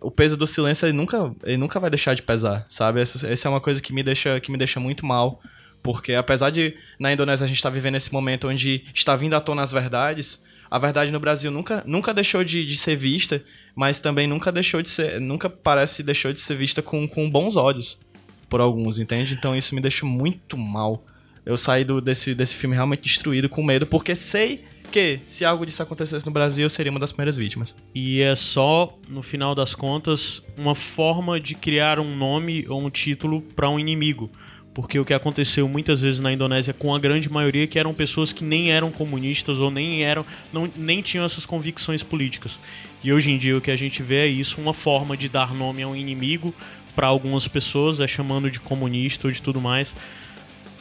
o 0.00 0.10
peso 0.10 0.36
do 0.36 0.46
silêncio 0.46 0.86
ele 0.86 0.94
nunca, 0.96 1.30
ele 1.44 1.58
nunca 1.58 1.78
vai 1.78 1.90
deixar 1.90 2.14
de 2.14 2.22
pesar, 2.22 2.64
sabe? 2.68 3.00
Essa, 3.02 3.30
essa 3.30 3.48
é 3.48 3.50
uma 3.50 3.60
coisa 3.60 3.82
que 3.82 3.92
me 3.92 4.02
deixa, 4.02 4.40
que 4.40 4.50
me 4.50 4.56
deixa 4.56 4.80
muito 4.80 5.04
mal. 5.04 5.42
Porque 5.82 6.14
apesar 6.14 6.50
de 6.50 6.74
na 6.98 7.12
Indonésia 7.12 7.44
a 7.44 7.48
gente 7.48 7.56
estar 7.56 7.70
vivendo 7.70 7.96
esse 7.96 8.12
momento 8.12 8.48
onde 8.48 8.84
está 8.94 9.16
vindo 9.16 9.34
à 9.34 9.40
tona 9.40 9.62
as 9.62 9.72
verdades, 9.72 10.42
a 10.70 10.78
verdade 10.78 11.10
no 11.10 11.18
Brasil 11.18 11.50
nunca, 11.50 11.82
nunca 11.86 12.14
deixou 12.14 12.44
de, 12.44 12.64
de 12.64 12.76
ser 12.76 12.96
vista, 12.96 13.42
mas 13.74 13.98
também 13.98 14.26
nunca 14.26 14.52
deixou 14.52 14.80
de 14.80 14.88
ser. 14.88 15.20
Nunca 15.20 15.50
parece 15.50 16.02
deixou 16.02 16.32
de 16.32 16.40
ser 16.40 16.56
vista 16.56 16.80
com, 16.80 17.08
com 17.08 17.28
bons 17.28 17.56
olhos 17.56 18.00
por 18.48 18.60
alguns, 18.60 18.98
entende? 18.98 19.34
Então 19.34 19.56
isso 19.56 19.74
me 19.74 19.80
deixa 19.80 20.04
muito 20.04 20.56
mal. 20.56 21.04
Eu 21.44 21.56
saí 21.56 21.84
do, 21.84 22.00
desse, 22.00 22.34
desse 22.34 22.54
filme 22.54 22.74
realmente 22.74 23.02
destruído, 23.02 23.48
com 23.48 23.62
medo, 23.62 23.86
porque 23.86 24.14
sei 24.14 24.62
que 24.90 25.20
se 25.26 25.44
algo 25.44 25.64
disso 25.64 25.82
acontecesse 25.82 26.26
no 26.26 26.32
Brasil, 26.32 26.64
eu 26.64 26.70
seria 26.70 26.90
uma 26.90 27.00
das 27.00 27.12
primeiras 27.12 27.36
vítimas. 27.36 27.74
E 27.94 28.20
é 28.20 28.34
só, 28.34 28.98
no 29.08 29.22
final 29.22 29.54
das 29.54 29.74
contas, 29.74 30.42
uma 30.56 30.74
forma 30.74 31.38
de 31.40 31.54
criar 31.54 31.98
um 31.98 32.14
nome 32.14 32.66
ou 32.68 32.84
um 32.84 32.90
título 32.90 33.40
para 33.40 33.68
um 33.68 33.78
inimigo. 33.78 34.30
Porque 34.72 34.98
o 34.98 35.04
que 35.04 35.12
aconteceu 35.12 35.68
muitas 35.68 36.00
vezes 36.00 36.20
na 36.20 36.32
Indonésia 36.32 36.72
com 36.72 36.94
a 36.94 36.98
grande 36.98 37.28
maioria 37.30 37.66
que 37.66 37.78
eram 37.78 37.92
pessoas 37.92 38.32
que 38.32 38.44
nem 38.44 38.70
eram 38.70 38.90
comunistas 38.90 39.58
ou 39.58 39.70
nem 39.70 40.04
eram 40.04 40.24
não, 40.52 40.70
nem 40.76 41.02
tinham 41.02 41.24
essas 41.24 41.44
convicções 41.44 42.02
políticas. 42.04 42.58
E 43.02 43.12
hoje 43.12 43.32
em 43.32 43.38
dia 43.38 43.56
o 43.56 43.60
que 43.60 43.70
a 43.70 43.76
gente 43.76 44.02
vê 44.02 44.16
é 44.18 44.26
isso, 44.28 44.60
uma 44.60 44.72
forma 44.72 45.16
de 45.16 45.28
dar 45.28 45.52
nome 45.52 45.82
a 45.82 45.88
um 45.88 45.96
inimigo 45.96 46.54
para 46.94 47.08
algumas 47.08 47.48
pessoas, 47.48 48.00
é 48.00 48.06
chamando 48.06 48.50
de 48.50 48.60
comunista 48.60 49.26
ou 49.26 49.32
de 49.32 49.42
tudo 49.42 49.60
mais. 49.60 49.92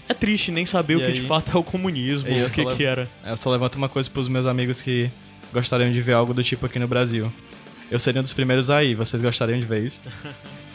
É 0.08 0.14
triste 0.14 0.52
nem 0.52 0.66
saber 0.66 0.94
E 0.94 0.96
o 0.98 1.00
que 1.00 1.06
aí- 1.06 1.14
de 1.14 1.22
fato 1.22 1.56
é 1.56 1.60
o 1.60 1.64
comunismo, 1.64 2.30
o 2.30 2.50
que, 2.50 2.62
levo- 2.64 2.76
que 2.78 2.84
era. 2.84 3.08
Eu 3.26 3.38
só 3.38 3.50
levanto 3.52 3.76
uma 3.76 3.90
coisa 3.90 4.10
pros 4.10 4.28
meus 4.28 4.46
amigos 4.46 4.82
que 4.82 5.10
gostariam 5.54 5.92
de 5.92 6.02
ver 6.02 6.14
algo 6.14 6.34
do 6.34 6.44
tipo 6.44 6.66
aqui 6.66 6.78
no 6.78 6.88
Brasil. 6.88 7.32
Eu 7.90 7.98
seria 7.98 8.22
um 8.22 8.24
dos 8.24 8.34
primeiros 8.34 8.70
aí, 8.70 8.94
vocês 8.94 9.20
gostariam 9.22 9.60
de 9.60 9.66
ver 9.66 9.84
isso? 9.84 10.02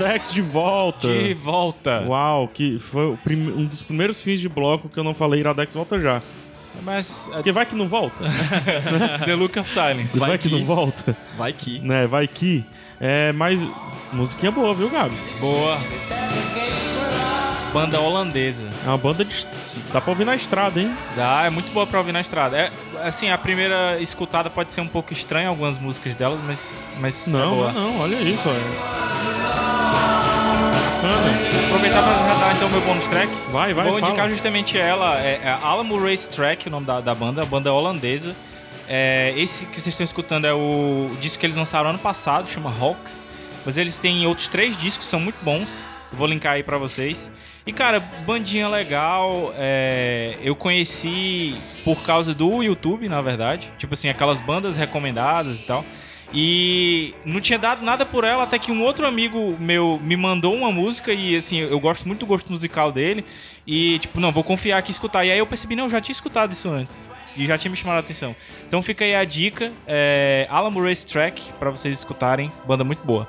Iradex 0.00 0.32
de 0.32 0.42
volta. 0.42 1.08
De 1.08 1.34
volta. 1.34 2.04
Uau, 2.06 2.48
que 2.48 2.78
foi 2.78 3.16
um 3.28 3.64
dos 3.66 3.82
primeiros 3.82 4.20
fins 4.20 4.40
de 4.40 4.48
bloco 4.48 4.88
que 4.88 4.98
eu 4.98 5.04
não 5.04 5.14
falei 5.14 5.40
Iradex 5.40 5.74
volta 5.74 6.00
já. 6.00 6.22
Mas 6.82 7.26
uh, 7.28 7.34
Porque 7.34 7.52
vai 7.52 7.66
que 7.66 7.74
não 7.74 7.88
volta. 7.88 8.14
The 9.26 9.34
Look 9.34 9.58
of 9.58 9.68
Silence. 9.68 10.18
Vai, 10.18 10.30
Vai 10.30 10.38
que, 10.38 10.48
que- 10.48 10.54
não 10.58 10.64
volta. 10.64 11.16
Vai 11.36 11.52
que. 11.52 11.78
Né, 11.80 12.06
vai 12.06 12.26
que. 12.26 12.64
É, 13.00 13.32
mas 13.32 13.60
musiquinha 14.12 14.52
boa, 14.52 14.72
viu, 14.74 14.88
Gabs? 14.88 15.18
Boa. 15.40 15.78
Banda 17.72 18.00
holandesa. 18.00 18.68
É 18.84 18.88
uma 18.88 18.98
banda 18.98 19.24
de. 19.24 19.46
Dá 19.92 20.00
pra 20.00 20.10
ouvir 20.10 20.24
na 20.24 20.34
estrada, 20.34 20.80
hein? 20.80 20.92
Dá, 21.16 21.44
é 21.44 21.50
muito 21.50 21.72
boa 21.72 21.86
pra 21.86 21.98
ouvir 22.00 22.10
na 22.12 22.20
estrada. 22.20 22.56
É, 22.56 22.70
assim, 23.04 23.30
a 23.30 23.38
primeira 23.38 24.00
escutada 24.00 24.50
pode 24.50 24.72
ser 24.72 24.80
um 24.80 24.88
pouco 24.88 25.12
estranha, 25.12 25.48
algumas 25.48 25.78
músicas 25.78 26.14
delas, 26.14 26.40
mas, 26.44 26.88
mas 26.98 27.28
é 27.28 27.30
Não, 27.30 27.50
boa. 27.54 27.72
não, 27.72 28.00
olha 28.00 28.16
isso, 28.16 28.48
olha. 28.48 29.39
Bacana. 31.00 31.66
Aproveitar 31.66 32.02
pra 32.02 32.12
já 32.12 32.40
dar 32.40 32.54
então 32.54 32.68
meu 32.68 32.80
bônus 32.82 33.08
track. 33.08 33.32
Vai, 33.50 33.72
vai, 33.72 33.84
Vou 33.88 33.98
fala. 33.98 34.12
indicar 34.12 34.28
justamente 34.28 34.76
ela, 34.78 35.18
é, 35.18 35.40
é 35.42 35.58
Alamo 35.62 35.98
Race 35.98 36.28
Track, 36.28 36.68
o 36.68 36.70
nome 36.70 36.86
da, 36.86 37.00
da 37.00 37.14
banda, 37.14 37.42
a 37.42 37.46
banda 37.46 37.72
holandesa. 37.72 38.34
É, 38.86 39.32
esse 39.36 39.64
que 39.66 39.80
vocês 39.80 39.94
estão 39.94 40.04
escutando 40.04 40.44
é 40.46 40.52
o 40.52 41.10
disco 41.20 41.38
que 41.38 41.46
eles 41.46 41.56
lançaram 41.56 41.90
ano 41.90 41.98
passado, 41.98 42.48
chama 42.48 42.70
Hawks. 42.70 43.24
Mas 43.64 43.76
eles 43.76 43.96
têm 43.96 44.26
outros 44.26 44.48
três 44.48 44.76
discos, 44.76 45.06
são 45.06 45.20
muito 45.20 45.42
bons. 45.42 45.88
Vou 46.12 46.26
linkar 46.26 46.54
aí 46.54 46.62
pra 46.62 46.76
vocês. 46.76 47.30
E 47.66 47.72
cara, 47.72 48.00
bandinha 48.00 48.68
legal. 48.68 49.54
é, 49.56 50.38
eu 50.42 50.54
conheci 50.56 51.56
por 51.84 52.02
causa 52.02 52.34
do 52.34 52.62
YouTube, 52.62 53.08
na 53.08 53.22
verdade. 53.22 53.72
Tipo 53.78 53.94
assim, 53.94 54.08
aquelas 54.08 54.40
bandas 54.40 54.76
recomendadas 54.76 55.62
e 55.62 55.64
tal. 55.64 55.84
E 56.32 57.14
não 57.24 57.40
tinha 57.40 57.58
dado 57.58 57.84
nada 57.84 58.06
por 58.06 58.22
ela, 58.24 58.44
até 58.44 58.58
que 58.58 58.70
um 58.70 58.82
outro 58.82 59.06
amigo 59.06 59.56
meu 59.58 59.98
me 60.02 60.16
mandou 60.16 60.54
uma 60.54 60.70
música 60.70 61.12
e 61.12 61.34
assim, 61.36 61.58
eu 61.58 61.80
gosto 61.80 62.06
muito 62.06 62.20
do 62.20 62.26
gosto 62.26 62.50
musical 62.50 62.92
dele. 62.92 63.24
E 63.66 63.98
tipo, 63.98 64.20
não, 64.20 64.30
vou 64.30 64.44
confiar 64.44 64.78
aqui 64.78 64.90
e 64.90 64.92
escutar. 64.92 65.24
E 65.24 65.30
aí 65.30 65.38
eu 65.38 65.46
percebi, 65.46 65.74
não, 65.74 65.84
eu 65.84 65.90
já 65.90 66.00
tinha 66.00 66.14
escutado 66.14 66.52
isso 66.52 66.68
antes. 66.68 67.10
E 67.36 67.46
já 67.46 67.56
tinha 67.58 67.70
me 67.70 67.76
chamado 67.76 67.96
a 67.96 68.00
atenção. 68.00 68.34
Então 68.66 68.82
fica 68.82 69.04
aí 69.04 69.14
a 69.14 69.24
dica, 69.24 69.72
é, 69.86 70.46
Alamo 70.50 70.82
Race 70.82 71.06
Track, 71.06 71.52
pra 71.58 71.70
vocês 71.70 71.96
escutarem. 71.96 72.50
Banda 72.66 72.84
muito 72.84 73.04
boa. 73.04 73.28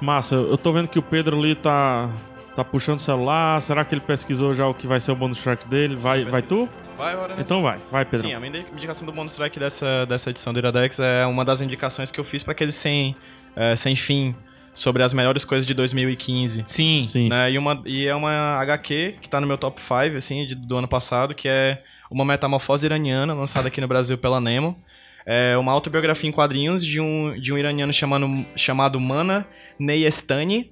Massa, 0.00 0.34
eu 0.34 0.58
tô 0.58 0.72
vendo 0.72 0.88
que 0.88 0.98
o 0.98 1.02
Pedro 1.02 1.38
ali 1.38 1.54
tá. 1.54 2.10
Tá 2.54 2.64
puxando 2.64 2.98
o 2.98 3.02
celular. 3.02 3.60
Será 3.60 3.84
que 3.84 3.94
ele 3.94 4.00
pesquisou 4.00 4.54
já 4.54 4.66
o 4.66 4.72
que 4.72 4.86
vai 4.86 4.98
ser 4.98 5.12
o 5.12 5.14
bônus 5.14 5.38
track 5.42 5.68
dele? 5.68 5.94
Vai, 5.94 6.24
vai 6.24 6.40
tu? 6.40 6.66
Vai, 6.96 7.14
bora 7.16 7.28
nessa. 7.28 7.42
Então 7.42 7.62
vai, 7.62 7.78
vai, 7.90 8.04
Pedro. 8.04 8.26
Sim, 8.26 8.34
a 8.34 8.40
minha 8.40 8.64
indicação 8.72 9.06
do 9.06 9.12
bônus 9.12 9.34
track 9.36 9.58
dessa, 9.58 10.06
dessa 10.06 10.30
edição 10.30 10.52
do 10.52 10.58
Iradex 10.58 10.98
é 11.00 11.26
uma 11.26 11.44
das 11.44 11.60
indicações 11.60 12.10
que 12.10 12.18
eu 12.18 12.24
fiz 12.24 12.42
pra 12.42 12.52
aquele 12.52 12.72
sem, 12.72 13.14
é, 13.54 13.76
sem 13.76 13.94
fim 13.94 14.34
sobre 14.74 15.02
as 15.02 15.12
melhores 15.12 15.44
coisas 15.44 15.66
de 15.66 15.74
2015. 15.74 16.64
Sim. 16.66 17.06
Sim. 17.06 17.28
Né? 17.28 17.52
E, 17.52 17.58
uma, 17.58 17.82
e 17.86 18.06
é 18.06 18.14
uma 18.14 18.58
HQ 18.60 19.16
que 19.20 19.28
tá 19.28 19.40
no 19.40 19.46
meu 19.46 19.56
top 19.58 19.80
5, 19.80 20.16
assim, 20.16 20.46
de- 20.46 20.54
do 20.54 20.76
ano 20.76 20.88
passado, 20.88 21.34
que 21.34 21.48
é 21.48 21.82
uma 22.10 22.24
metamorfose 22.24 22.86
iraniana, 22.86 23.34
lançada 23.34 23.68
aqui 23.68 23.80
no 23.80 23.88
Brasil 23.88 24.16
pela 24.18 24.40
Nemo. 24.40 24.78
É 25.24 25.56
uma 25.56 25.72
autobiografia 25.72 26.28
em 26.30 26.32
quadrinhos 26.32 26.84
de 26.86 27.00
um, 27.00 27.34
de 27.40 27.52
um 27.52 27.58
iraniano 27.58 27.92
chamado, 27.92 28.46
chamado 28.54 29.00
Mana 29.00 29.46
Neyestani. 29.78 30.70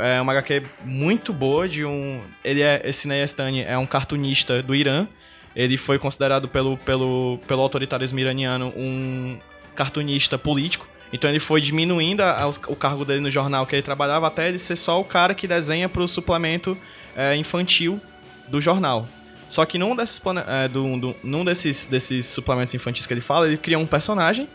É 0.00 0.20
uma 0.20 0.32
HQ 0.32 0.62
muito 0.84 1.32
boa 1.32 1.68
de 1.68 1.84
um... 1.84 2.22
Ele 2.44 2.62
é, 2.62 2.80
esse 2.84 3.06
Neyestani 3.08 3.62
é 3.62 3.76
um 3.76 3.84
cartunista 3.84 4.62
do 4.62 4.74
Irã. 4.74 5.06
Ele 5.54 5.76
foi 5.76 5.98
considerado 5.98 6.48
pelo, 6.48 6.76
pelo, 6.78 7.38
pelo 7.46 7.60
autoritarismo 7.62 8.18
iraniano 8.18 8.72
um 8.76 9.38
cartunista 9.74 10.38
político. 10.38 10.86
Então 11.12 11.28
ele 11.28 11.40
foi 11.40 11.60
diminuindo 11.60 12.22
a- 12.22 12.46
os- 12.48 12.60
o 12.66 12.74
cargo 12.76 13.04
dele 13.04 13.20
no 13.20 13.30
jornal 13.30 13.66
que 13.66 13.74
ele 13.76 13.82
trabalhava 13.82 14.26
até 14.26 14.48
ele 14.48 14.58
ser 14.58 14.76
só 14.76 14.98
o 15.00 15.04
cara 15.04 15.34
que 15.34 15.46
desenha 15.46 15.88
pro 15.88 16.06
suplemento 16.08 16.76
é, 17.14 17.36
infantil 17.36 18.00
do 18.48 18.60
jornal. 18.60 19.06
Só 19.48 19.66
que 19.66 19.76
num 19.76 19.94
desses, 19.94 20.18
é, 20.48 20.68
do- 20.68 20.96
do- 20.98 21.16
num 21.22 21.44
desses, 21.44 21.84
desses 21.84 22.24
suplementos 22.24 22.72
infantis 22.74 23.06
que 23.06 23.12
ele 23.12 23.20
fala, 23.20 23.46
ele 23.46 23.58
cria 23.58 23.78
um 23.78 23.86
personagem. 23.86 24.48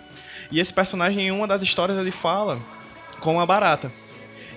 E 0.51 0.59
esse 0.59 0.73
personagem, 0.73 1.27
em 1.27 1.31
uma 1.31 1.45
das 1.45 1.61
histórias, 1.61 1.99
ele 1.99 2.09
fala 2.09 2.57
com 3.19 3.39
a 3.39 3.45
barata. 3.45 3.91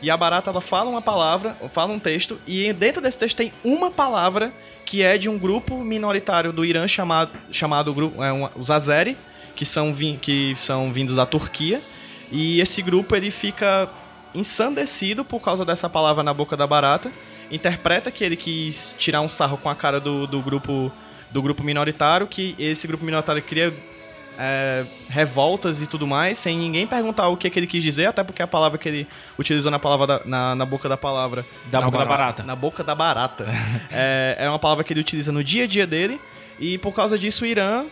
E 0.01 0.11
a 0.11 0.17
barata, 0.17 0.49
ela 0.49 0.63
fala 0.63 0.89
uma 0.89 1.03
palavra, 1.03 1.55
fala 1.75 1.93
um 1.93 1.99
texto, 1.99 2.41
e 2.47 2.73
dentro 2.73 3.03
desse 3.03 3.19
texto 3.19 3.37
tem 3.37 3.53
uma 3.63 3.91
palavra 3.91 4.51
que 4.91 5.03
é 5.05 5.17
de 5.17 5.29
um 5.29 5.39
grupo 5.39 5.85
minoritário 5.85 6.53
do 6.53 6.65
Irã 6.65 6.89
chamado, 6.89 7.31
chamado 7.53 7.95
grupo, 7.95 8.25
é, 8.25 8.33
um- 8.33 8.49
os 8.57 8.73
Azeri, 8.73 9.17
que 9.55 9.65
são, 9.65 9.93
vin- 9.93 10.19
que 10.21 10.53
são 10.57 10.93
vindos 10.93 11.15
da 11.15 11.25
Turquia. 11.25 11.81
E 12.29 12.61
esse 12.61 12.83
grupo, 12.83 13.15
ele 13.15 13.31
fica 13.31 13.89
ensandecido 14.35 15.25
por 15.25 15.39
causa 15.41 15.65
dessa 15.65 15.89
palavra 15.89 16.25
na 16.25 16.35
boca 16.35 16.57
da 16.57 16.67
barata. 16.67 17.09
Interpreta 17.53 18.11
que 18.11 18.25
ele 18.25 18.35
quis 18.35 18.93
tirar 18.99 19.21
um 19.21 19.29
sarro 19.29 19.57
com 19.59 19.69
a 19.71 19.77
cara 19.77 20.01
do, 20.01 20.27
do 20.27 20.41
grupo 20.41 20.91
do 21.31 21.41
grupo 21.41 21.63
minoritário, 21.63 22.27
que 22.27 22.57
esse 22.59 22.89
grupo 22.89 23.05
minoritário 23.05 23.41
cria 23.41 23.73
é, 24.39 24.85
revoltas 25.09 25.83
e 25.83 25.87
tudo 25.87 26.07
mais, 26.07 26.39
sem 26.39 26.57
ninguém 26.59 26.87
perguntar 26.87 27.29
o 27.29 27.37
que, 27.37 27.49
que 27.51 27.59
ele 27.59 27.67
quis 27.67 27.83
dizer, 27.83 28.07
até 28.07 28.23
porque 28.25 28.43
a 28.43 28.47
palavra 28.47 28.79
que 28.79 28.89
ele 28.89 29.07
utilizou 29.39 29.71
na, 29.71 29.79
palavra 29.79 30.07
da- 30.07 30.21
na, 30.25 30.55
na 30.55 30.65
boca 30.67 30.89
da 30.89 30.97
palavra. 30.97 31.45
Da 31.71 31.81
na 31.81 31.87
boca 31.87 31.99
da 31.99 32.05
barata. 32.05 32.43
Na 32.43 32.57
boca 32.57 32.85
da 32.85 32.95
barata. 32.95 33.47
é, 33.91 34.37
é 34.39 34.49
uma 34.49 34.59
palavra 34.59 34.83
que 34.85 34.93
ele 34.93 35.01
utiliza 35.01 35.31
no 35.33 35.43
dia 35.45 35.65
a 35.65 35.67
dia 35.67 35.87
dele, 35.87 36.21
e 36.59 36.79
por 36.79 36.93
causa 36.93 37.19
disso 37.19 37.45
o 37.45 37.47
Irã, 37.47 37.85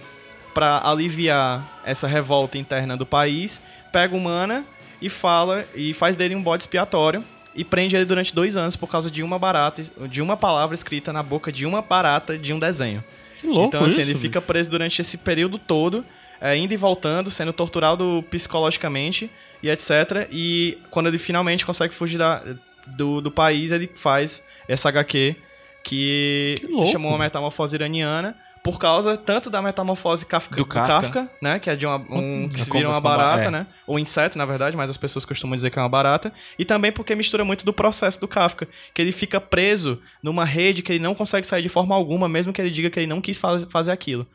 pra 0.54 0.80
aliviar 0.84 1.62
essa 1.84 2.06
revolta 2.06 2.56
interna 2.58 2.96
do 2.96 3.04
país, 3.06 3.60
pega 3.92 4.16
o 4.16 4.20
Mana 4.20 4.64
e 5.00 5.08
fala 5.08 5.64
e 5.74 5.94
faz 5.94 6.16
dele 6.16 6.34
um 6.34 6.42
bode 6.42 6.62
expiatório. 6.64 7.22
E 7.54 7.64
prende 7.64 7.96
ele 7.96 8.04
durante 8.04 8.32
dois 8.32 8.56
anos 8.56 8.76
por 8.76 8.86
causa 8.88 9.10
de 9.10 9.20
uma 9.22 9.36
barata, 9.38 9.82
de 10.08 10.22
uma 10.22 10.36
palavra 10.36 10.74
escrita 10.76 11.12
na 11.12 11.22
boca 11.24 11.50
de 11.50 11.66
uma 11.66 11.82
barata 11.82 12.38
de 12.38 12.52
um 12.52 12.58
desenho. 12.58 13.02
Que 13.40 13.46
louco 13.48 13.68
Então, 13.68 13.80
assim, 13.80 13.92
isso, 13.92 14.00
ele 14.00 14.12
bicho. 14.12 14.22
fica 14.22 14.40
preso 14.40 14.70
durante 14.70 15.00
esse 15.00 15.16
período 15.18 15.58
todo, 15.58 16.04
é, 16.40 16.56
indo 16.56 16.72
e 16.72 16.76
voltando, 16.76 17.30
sendo 17.30 17.52
torturado 17.52 18.24
psicologicamente 18.30 19.30
e 19.62 19.68
etc. 19.70 20.28
E 20.30 20.78
quando 20.90 21.06
ele 21.08 21.18
finalmente 21.18 21.64
consegue 21.66 21.94
fugir 21.94 22.18
da- 22.18 22.42
do, 22.86 23.20
do 23.20 23.30
país, 23.30 23.70
ele 23.72 23.90
faz 23.94 24.44
essa 24.66 24.88
HQ 24.88 25.36
que, 25.84 26.54
Que 26.60 26.72
se 26.74 26.86
chamou 26.88 27.10
uma 27.12 27.18
metamorfose 27.18 27.76
iraniana. 27.76 28.36
Por 28.64 28.78
causa 28.78 29.16
tanto 29.16 29.48
da 29.48 29.62
metamorfose 29.62 30.26
Kafka, 30.26 30.56
Do 30.56 30.66
Kafka. 30.66 30.92
Kafka. 31.00 31.30
né? 31.40 31.58
Que 31.58 31.70
é 31.70 31.76
de 31.76 31.86
uma, 31.86 31.96
um, 31.96 32.48
que 32.48 32.60
se 32.60 32.70
vira 32.70 32.88
uma 32.90 33.00
barata, 33.00 33.44
é. 33.44 33.50
né? 33.50 33.66
Ou 33.86 33.98
inseto, 33.98 34.36
na 34.36 34.44
verdade, 34.44 34.76
mas 34.76 34.90
as 34.90 34.96
pessoas 34.96 35.24
costumam 35.24 35.54
dizer 35.56 35.70
que 35.70 35.78
é 35.78 35.82
uma 35.82 35.88
barata. 35.88 36.32
E 36.58 36.64
também 36.64 36.92
porque 36.92 37.14
mistura 37.14 37.44
muito 37.44 37.64
do 37.64 37.72
processo 37.72 38.20
do 38.20 38.28
Kafka. 38.28 38.68
Que 38.92 39.00
ele 39.00 39.12
fica 39.12 39.40
preso 39.40 40.02
numa 40.22 40.44
rede 40.44 40.82
que 40.82 40.92
ele 40.92 40.98
não 40.98 41.14
consegue 41.14 41.46
sair 41.46 41.62
de 41.62 41.68
forma 41.70 41.94
alguma, 41.94 42.28
mesmo 42.28 42.52
que 42.52 42.60
ele 42.60 42.70
diga 42.70 42.90
que 42.90 42.98
ele 42.98 43.06
não 43.06 43.20
quis 43.22 43.38
faz- 43.38 43.64
fazer 43.70 43.92
aquilo. 43.92 44.26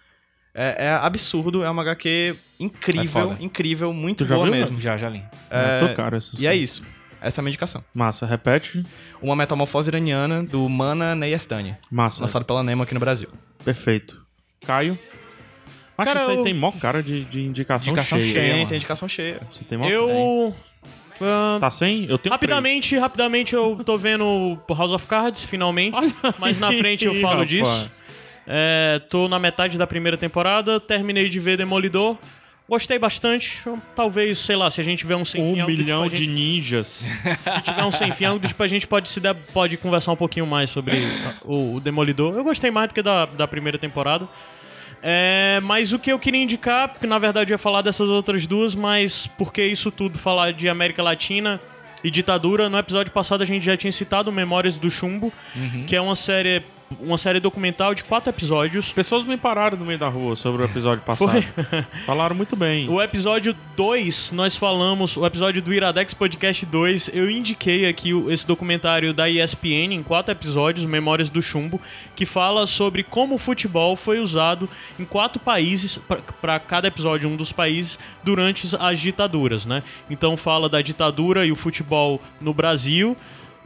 É, 0.55 0.85
é 0.85 0.89
absurdo, 0.91 1.63
é 1.63 1.69
uma 1.69 1.81
HQ 1.81 2.35
É 2.59 2.63
incrível, 2.63 3.07
foda. 3.29 3.37
incrível, 3.43 3.91
muito 3.93 4.23
boa 4.25 4.43
viu, 4.43 4.51
mesmo. 4.51 4.79
Já, 4.79 4.97
já 4.97 5.09
li. 5.09 5.23
Ah, 5.49 5.87
tô 5.87 5.95
caro 5.95 6.15
essas 6.17 6.39
E 6.39 6.45
é 6.45 6.51
coisas. 6.51 6.69
isso. 6.69 6.83
Essa 7.21 7.39
é 7.39 7.41
a 7.41 7.43
minha 7.43 7.49
indicação. 7.51 7.83
Massa, 7.93 8.25
repete. 8.25 8.83
Uma 9.21 9.35
metamorfose 9.35 9.89
iraniana 9.89 10.43
do 10.43 10.67
Mana 10.69 11.15
Neyestani, 11.15 11.75
Massa. 11.89 12.21
lançado 12.21 12.43
pela 12.45 12.61
Nemo 12.63 12.83
aqui 12.83 12.93
no 12.93 12.99
Brasil. 12.99 13.29
Perfeito. 13.63 14.21
Caio. 14.65 14.99
Acho 15.97 16.07
Cara, 16.07 16.21
isso 16.21 16.29
aí 16.31 16.37
eu- 16.37 16.43
tem 16.43 16.53
mó 16.53 16.71
cara 16.71 17.01
de, 17.01 17.23
de 17.25 17.41
indicação, 17.41 17.91
Indicação 17.91 18.19
cheia. 18.19 18.31
cheia. 18.33 18.53
Tem, 18.55 18.67
tem 18.67 18.75
indicação 18.77 19.07
cheia. 19.07 19.39
Você 19.51 19.63
tem 19.63 19.77
mó 19.77 19.87
Eu. 19.87 20.53
ah, 21.21 21.57
Tá 21.59 21.71
sem? 21.71 22.05
Eu 22.09 22.17
tenho 22.17 22.33
rapidamente, 22.33 22.97
rapidamente 22.97 23.53
eu 23.55 23.81
tô 23.85 23.97
vendo 23.97 24.59
House 24.69 24.91
of 24.91 25.05
Cards, 25.07 25.43
finalmente. 25.43 25.97
Mas 26.39 26.59
na 26.59 26.71
frente 26.73 27.05
eu 27.05 27.15
falo 27.21 27.45
disso. 27.45 27.89
É, 28.47 28.99
tô 29.09 29.27
na 29.27 29.39
metade 29.39 29.77
da 29.77 29.87
primeira 29.87 30.17
temporada, 30.17 30.79
terminei 30.79 31.29
de 31.29 31.39
ver 31.39 31.57
Demolidor. 31.57 32.17
Gostei 32.67 32.97
bastante. 32.97 33.59
Talvez, 33.95 34.39
sei 34.39 34.55
lá, 34.55 34.71
se 34.71 34.79
a 34.79 34.83
gente 34.83 34.99
tiver 34.99 35.15
um 35.17 35.25
sem 35.25 35.41
Um 35.41 35.53
fim, 35.53 35.61
do 35.61 35.65
tipo, 35.67 35.77
milhão 35.81 36.07
de 36.07 36.15
gente- 36.23 36.29
ninjas. 36.31 37.05
Se 37.39 37.61
tiver 37.61 37.83
um 37.83 37.91
sem 37.91 38.11
fim, 38.13 38.23
algo 38.25 38.39
do 38.39 38.47
tipo, 38.47 38.63
a 38.63 38.67
gente 38.67 38.87
pode, 38.87 39.09
se 39.09 39.19
der, 39.19 39.35
pode 39.53 39.75
conversar 39.75 40.13
um 40.13 40.15
pouquinho 40.15 40.47
mais 40.47 40.69
sobre 40.69 41.05
o, 41.43 41.75
o 41.75 41.79
Demolidor. 41.81 42.33
Eu 42.35 42.43
gostei 42.43 42.71
mais 42.71 42.87
do 42.87 42.93
que 42.93 43.01
da, 43.01 43.25
da 43.25 43.47
primeira 43.47 43.77
temporada. 43.77 44.27
É, 45.01 45.59
mas 45.61 45.91
o 45.91 45.99
que 45.99 46.11
eu 46.13 46.17
queria 46.17 46.41
indicar, 46.41 46.87
porque 46.87 47.05
na 47.05 47.19
verdade 47.19 47.51
eu 47.51 47.55
ia 47.55 47.57
falar 47.57 47.81
dessas 47.81 48.07
outras 48.07 48.47
duas, 48.47 48.73
mas 48.73 49.27
porque 49.37 49.61
isso 49.65 49.91
tudo 49.91 50.17
falar 50.17 50.53
de 50.53 50.69
América 50.69 51.03
Latina 51.03 51.59
e 52.01 52.09
ditadura, 52.09 52.69
no 52.69 52.77
episódio 52.77 53.11
passado 53.11 53.41
a 53.43 53.45
gente 53.45 53.65
já 53.65 53.75
tinha 53.75 53.91
citado 53.91 54.31
Memórias 54.31 54.77
do 54.77 54.89
Chumbo, 54.89 55.31
que 55.87 55.95
é 55.97 55.99
uma 56.01 56.15
série 56.15 56.61
uma 57.01 57.17
série 57.17 57.39
documental 57.39 57.93
de 57.93 58.03
quatro 58.03 58.29
episódios. 58.29 58.91
Pessoas 58.91 59.23
me 59.25 59.37
pararam 59.37 59.77
no 59.77 59.85
meio 59.85 59.99
da 59.99 60.07
rua 60.07 60.35
sobre 60.35 60.61
o 60.61 60.65
episódio 60.65 61.03
passado. 61.03 61.43
Falaram 62.05 62.35
muito 62.35 62.55
bem. 62.55 62.89
O 62.89 63.01
episódio 63.01 63.55
2, 63.75 64.31
nós 64.31 64.55
falamos, 64.55 65.17
o 65.17 65.25
episódio 65.25 65.61
do 65.61 65.73
Iradex 65.73 66.13
Podcast 66.13 66.65
2, 66.65 67.11
eu 67.13 67.29
indiquei 67.29 67.87
aqui 67.87 68.11
esse 68.29 68.45
documentário 68.45 69.13
da 69.13 69.29
ESPN 69.29 69.93
em 69.93 70.03
quatro 70.03 70.31
episódios, 70.31 70.85
Memórias 70.85 71.29
do 71.29 71.41
Chumbo, 71.41 71.79
que 72.15 72.25
fala 72.25 72.67
sobre 72.67 73.03
como 73.03 73.35
o 73.35 73.39
futebol 73.39 73.95
foi 73.95 74.19
usado 74.19 74.69
em 74.99 75.05
quatro 75.05 75.39
países, 75.39 75.99
para 76.41 76.59
cada 76.59 76.87
episódio 76.87 77.29
um 77.29 77.35
dos 77.35 77.51
países, 77.51 77.99
durante 78.23 78.67
as 78.79 78.99
ditaduras, 78.99 79.65
né? 79.65 79.83
Então 80.09 80.37
fala 80.37 80.69
da 80.69 80.81
ditadura 80.81 81.45
e 81.45 81.51
o 81.51 81.55
futebol 81.55 82.21
no 82.39 82.53
Brasil, 82.53 83.17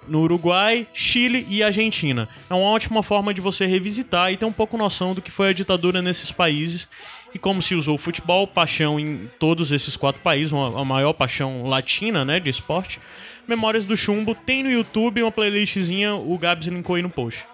no 0.08 0.22
Uruguai, 0.22 0.88
Chile 0.94 1.46
e 1.50 1.62
Argentina. 1.64 2.28
É 2.50 2.54
uma 2.54 2.70
ótima 2.70 3.04
forma 3.04 3.34
de 3.34 3.42
você 3.42 3.66
revisitar 3.66 4.32
e 4.32 4.38
ter 4.38 4.46
um 4.46 4.52
pouco 4.52 4.78
noção 4.78 5.14
do 5.14 5.22
que 5.22 5.32
foi 5.32 5.50
a 5.50 5.54
ditadura 5.54 6.02
nesses 6.02 6.32
países 6.32 6.88
e 7.34 7.40
como 7.40 7.62
se 7.62 7.76
usou 7.76 7.96
o 7.96 7.98
futebol, 7.98 8.48
paixão 8.48 9.00
em 9.00 9.30
todos 9.40 9.72
esses 9.72 9.96
quatro 9.96 10.22
países, 10.22 10.52
uma, 10.52 10.82
a 10.82 10.86
maior 10.86 11.14
paixão 11.14 11.66
latina, 11.66 12.24
né, 12.24 12.40
de 12.40 12.50
esporte. 12.50 13.00
Memórias 13.48 13.86
do 13.86 13.96
Chumbo, 13.96 14.34
tem 14.34 14.64
no 14.64 14.72
YouTube 14.72 15.22
uma 15.22 15.32
playlistzinha, 15.32 16.16
o 16.16 16.38
Gabs 16.38 16.68
linkou 16.68 16.96
aí 16.96 17.02
no 17.02 17.10
post. 17.10 17.46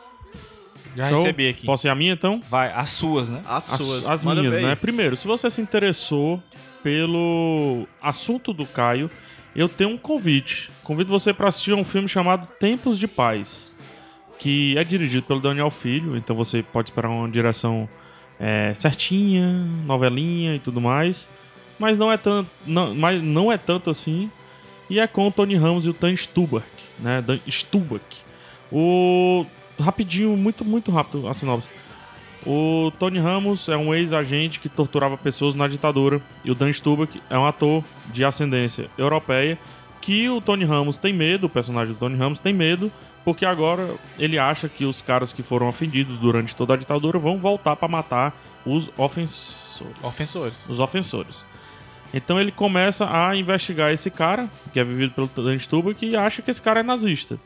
Já 0.95 1.09
Show? 1.09 1.17
recebi 1.17 1.49
aqui. 1.49 1.65
Posso 1.65 1.87
ir 1.87 1.89
a 1.89 1.95
minha 1.95 2.13
então? 2.13 2.39
Vai, 2.49 2.71
as 2.71 2.91
suas, 2.91 3.29
né? 3.29 3.41
As 3.45 3.73
As, 3.73 3.77
suas. 3.77 4.09
as 4.09 4.23
Manda 4.23 4.41
minhas, 4.41 4.61
né? 4.61 4.75
Primeiro, 4.75 5.17
se 5.17 5.27
você 5.27 5.49
se 5.49 5.59
interessou 5.59 6.41
pelo 6.83 7.87
assunto 8.01 8.53
do 8.53 8.65
Caio, 8.65 9.09
eu 9.55 9.69
tenho 9.69 9.91
um 9.91 9.97
convite. 9.97 10.69
Convido 10.83 11.09
você 11.09 11.33
para 11.33 11.49
assistir 11.49 11.71
a 11.71 11.75
um 11.75 11.83
filme 11.83 12.09
chamado 12.09 12.47
Tempos 12.59 12.99
de 12.99 13.07
Paz, 13.07 13.71
que 14.39 14.77
é 14.77 14.83
dirigido 14.83 15.25
pelo 15.25 15.39
Daniel 15.39 15.71
Filho, 15.71 16.17
então 16.17 16.35
você 16.35 16.63
pode 16.63 16.89
esperar 16.89 17.09
uma 17.09 17.29
direção 17.29 17.87
é, 18.39 18.73
certinha, 18.75 19.65
novelinha 19.85 20.55
e 20.55 20.59
tudo 20.59 20.81
mais, 20.81 21.27
mas 21.79 21.97
não 21.97 22.11
é 22.11 22.17
tanto, 22.17 22.49
não, 22.65 22.93
mas 22.93 23.21
não 23.21 23.51
é 23.51 23.57
tanto 23.57 23.89
assim. 23.89 24.29
E 24.89 24.99
é 24.99 25.07
com 25.07 25.27
o 25.27 25.31
Tony 25.31 25.55
Ramos 25.55 25.85
e 25.85 25.89
o 25.89 25.93
Dan 25.93 26.15
Stubach, 26.15 26.65
né? 26.99 27.21
Dan 27.21 27.39
Stubach. 27.47 28.21
O 28.71 29.45
rapidinho, 29.79 30.35
muito 30.35 30.65
muito 30.65 30.91
rápido 30.91 31.27
a 31.27 31.33
sinopse. 31.33 31.67
O 32.45 32.91
Tony 32.99 33.19
Ramos 33.19 33.69
é 33.69 33.77
um 33.77 33.93
ex-agente 33.93 34.59
que 34.59 34.67
torturava 34.67 35.17
pessoas 35.17 35.55
na 35.55 35.67
ditadura. 35.67 36.21
E 36.43 36.51
o 36.51 36.55
Dan 36.55 36.71
Stubach 36.71 37.21
é 37.29 37.37
um 37.37 37.45
ator 37.45 37.83
de 38.11 38.25
ascendência 38.25 38.89
europeia 38.97 39.57
que 40.01 40.29
o 40.29 40.41
Tony 40.41 40.65
Ramos 40.65 40.97
tem 40.97 41.13
medo, 41.13 41.47
o 41.47 41.49
personagem 41.49 41.93
do 41.93 41.97
Tony 41.97 42.17
Ramos 42.17 42.37
tem 42.37 42.51
medo, 42.53 42.91
porque 43.23 43.45
agora 43.45 43.95
ele 44.19 44.37
acha 44.37 44.67
que 44.67 44.83
os 44.83 45.01
caras 45.01 45.31
que 45.31 45.41
foram 45.41 45.69
ofendidos 45.69 46.19
durante 46.19 46.53
toda 46.53 46.73
a 46.73 46.77
ditadura 46.77 47.17
vão 47.17 47.37
voltar 47.37 47.77
para 47.77 47.87
matar 47.87 48.35
os 48.65 48.89
ofensores 48.97 49.63
Ofensores. 50.01 50.69
os 50.69 50.79
ofensores. 50.79 51.45
Então 52.13 52.39
ele 52.39 52.51
começa 52.51 53.07
a 53.09 53.35
investigar 53.35 53.91
esse 53.91 54.11
cara, 54.11 54.47
que 54.71 54.79
é 54.79 54.83
vivido 54.83 55.13
pelo 55.13 55.27
Dan 55.27 55.57
Stubach, 55.57 56.05
e 56.05 56.15
acha 56.15 56.41
que 56.41 56.51
esse 56.51 56.61
cara 56.61 56.81
é 56.81 56.83
nazista. 56.83 57.39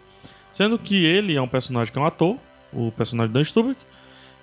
Sendo 0.51 0.77
que 0.77 1.05
ele 1.05 1.35
é 1.35 1.41
um 1.41 1.47
personagem 1.47 1.93
que 1.93 1.99
é 1.99 2.01
um 2.01 2.05
ator, 2.05 2.37
o 2.73 2.91
personagem 2.91 3.31
Dan 3.31 3.43
Stubach, 3.43 3.77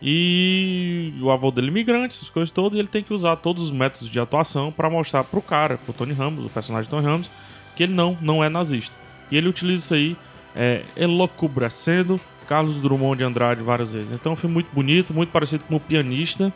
e 0.02 1.12
o 1.20 1.30
avô 1.30 1.50
dele 1.50 1.68
é 1.68 1.70
imigrante, 1.70 2.16
essas 2.16 2.28
coisas 2.28 2.50
todas, 2.50 2.76
e 2.76 2.80
ele 2.80 2.88
tem 2.88 3.02
que 3.02 3.14
usar 3.14 3.36
todos 3.36 3.64
os 3.64 3.70
métodos 3.70 4.10
de 4.10 4.20
atuação 4.20 4.70
para 4.70 4.90
mostrar 4.90 5.24
pro 5.24 5.40
cara, 5.40 5.78
pro 5.78 5.92
Tony 5.92 6.12
Ramos, 6.12 6.44
o 6.44 6.48
personagem 6.48 6.90
Tony 6.90 7.04
Ramos, 7.04 7.30
que 7.76 7.84
ele 7.84 7.94
não, 7.94 8.16
não 8.20 8.44
é 8.44 8.48
nazista. 8.48 8.94
E 9.30 9.36
ele 9.36 9.48
utiliza 9.48 9.84
isso 9.84 9.94
aí, 9.94 10.16
é, 10.54 10.82
elocubrecendo 10.96 12.20
Carlos 12.46 12.76
Drummond 12.76 13.18
de 13.18 13.24
Andrade 13.24 13.62
várias 13.62 13.92
vezes. 13.92 14.12
Então 14.12 14.32
é 14.32 14.34
um 14.34 14.36
filme 14.36 14.54
muito 14.54 14.68
bonito, 14.72 15.14
muito 15.14 15.30
parecido 15.30 15.64
com 15.64 15.76
o 15.76 15.80
Pianista, 15.80 16.52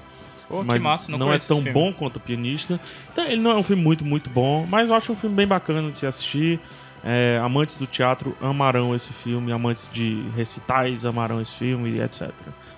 que 0.48 0.64
mas 0.64 0.80
massa, 0.80 1.12
não, 1.12 1.18
não 1.18 1.32
é 1.32 1.38
tão 1.38 1.62
bom 1.62 1.92
quanto 1.92 2.16
o 2.16 2.20
pianista. 2.20 2.80
Então, 3.12 3.24
ele 3.26 3.40
não 3.40 3.50
é 3.50 3.56
um 3.56 3.62
filme 3.62 3.82
muito, 3.82 4.04
muito 4.04 4.30
bom, 4.30 4.66
mas 4.66 4.88
eu 4.88 4.94
acho 4.94 5.12
um 5.12 5.16
filme 5.16 5.36
bem 5.36 5.46
bacana 5.46 5.90
de 5.90 5.98
se 5.98 6.06
assistir. 6.06 6.58
É, 7.04 7.38
amantes 7.42 7.76
do 7.76 7.86
teatro 7.86 8.36
amarão 8.40 8.94
esse 8.94 9.12
filme, 9.12 9.52
amantes 9.52 9.88
de 9.92 10.24
recitais 10.36 11.04
amarão 11.04 11.40
esse 11.40 11.54
filme, 11.54 11.90
e 11.90 12.00
etc. 12.00 12.30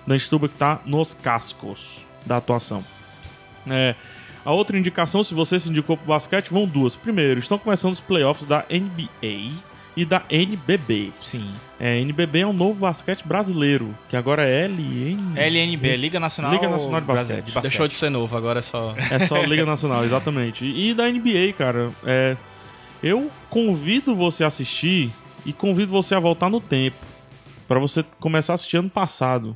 Dan 0.05 0.17
Stubach 0.17 0.53
tá 0.57 0.79
nos 0.85 1.13
cascos 1.13 2.05
da 2.25 2.37
atuação. 2.37 2.83
É, 3.67 3.95
a 4.43 4.51
outra 4.51 4.77
indicação, 4.77 5.23
se 5.23 5.33
você 5.33 5.59
se 5.59 5.69
indicou 5.69 5.95
pro 5.95 6.07
basquete, 6.07 6.49
vão 6.49 6.65
duas. 6.65 6.95
Primeiro, 6.95 7.39
estão 7.39 7.57
começando 7.57 7.93
os 7.93 7.99
playoffs 7.99 8.47
da 8.47 8.65
NBA 8.69 9.51
e 9.95 10.05
da 10.05 10.23
NBB. 10.29 11.11
Sim. 11.21 11.51
É, 11.79 11.99
NBB 11.99 12.39
é 12.39 12.47
um 12.47 12.53
novo 12.53 12.79
basquete 12.79 13.23
brasileiro, 13.23 13.95
que 14.09 14.15
agora 14.15 14.43
é 14.43 14.65
LN... 14.65 15.35
LNB, 15.35 15.97
Liga 15.97 16.19
Nacional, 16.19 16.53
Liga 16.53 16.69
Nacional 16.69 17.01
de 17.01 17.07
Brasileira 17.07 17.43
Basquete. 17.43 17.63
Deixou 17.63 17.87
de 17.87 17.95
ser 17.95 18.09
novo, 18.09 18.35
agora 18.35 18.59
é 18.59 18.61
só. 18.61 18.95
É 18.97 19.19
só 19.19 19.43
Liga 19.43 19.65
Nacional, 19.65 20.03
exatamente. 20.05 20.65
E 20.65 20.93
da 20.93 21.09
NBA, 21.09 21.53
cara, 21.57 21.91
é, 22.05 22.35
eu 23.03 23.29
convido 23.49 24.15
você 24.15 24.43
a 24.43 24.47
assistir 24.47 25.11
e 25.45 25.51
convido 25.51 25.91
você 25.91 26.15
a 26.15 26.19
voltar 26.19 26.49
no 26.49 26.61
tempo. 26.61 26.97
Pra 27.67 27.79
você 27.79 28.03
começar 28.19 28.53
a 28.53 28.55
assistir 28.55 28.77
ano 28.77 28.89
passado. 28.89 29.55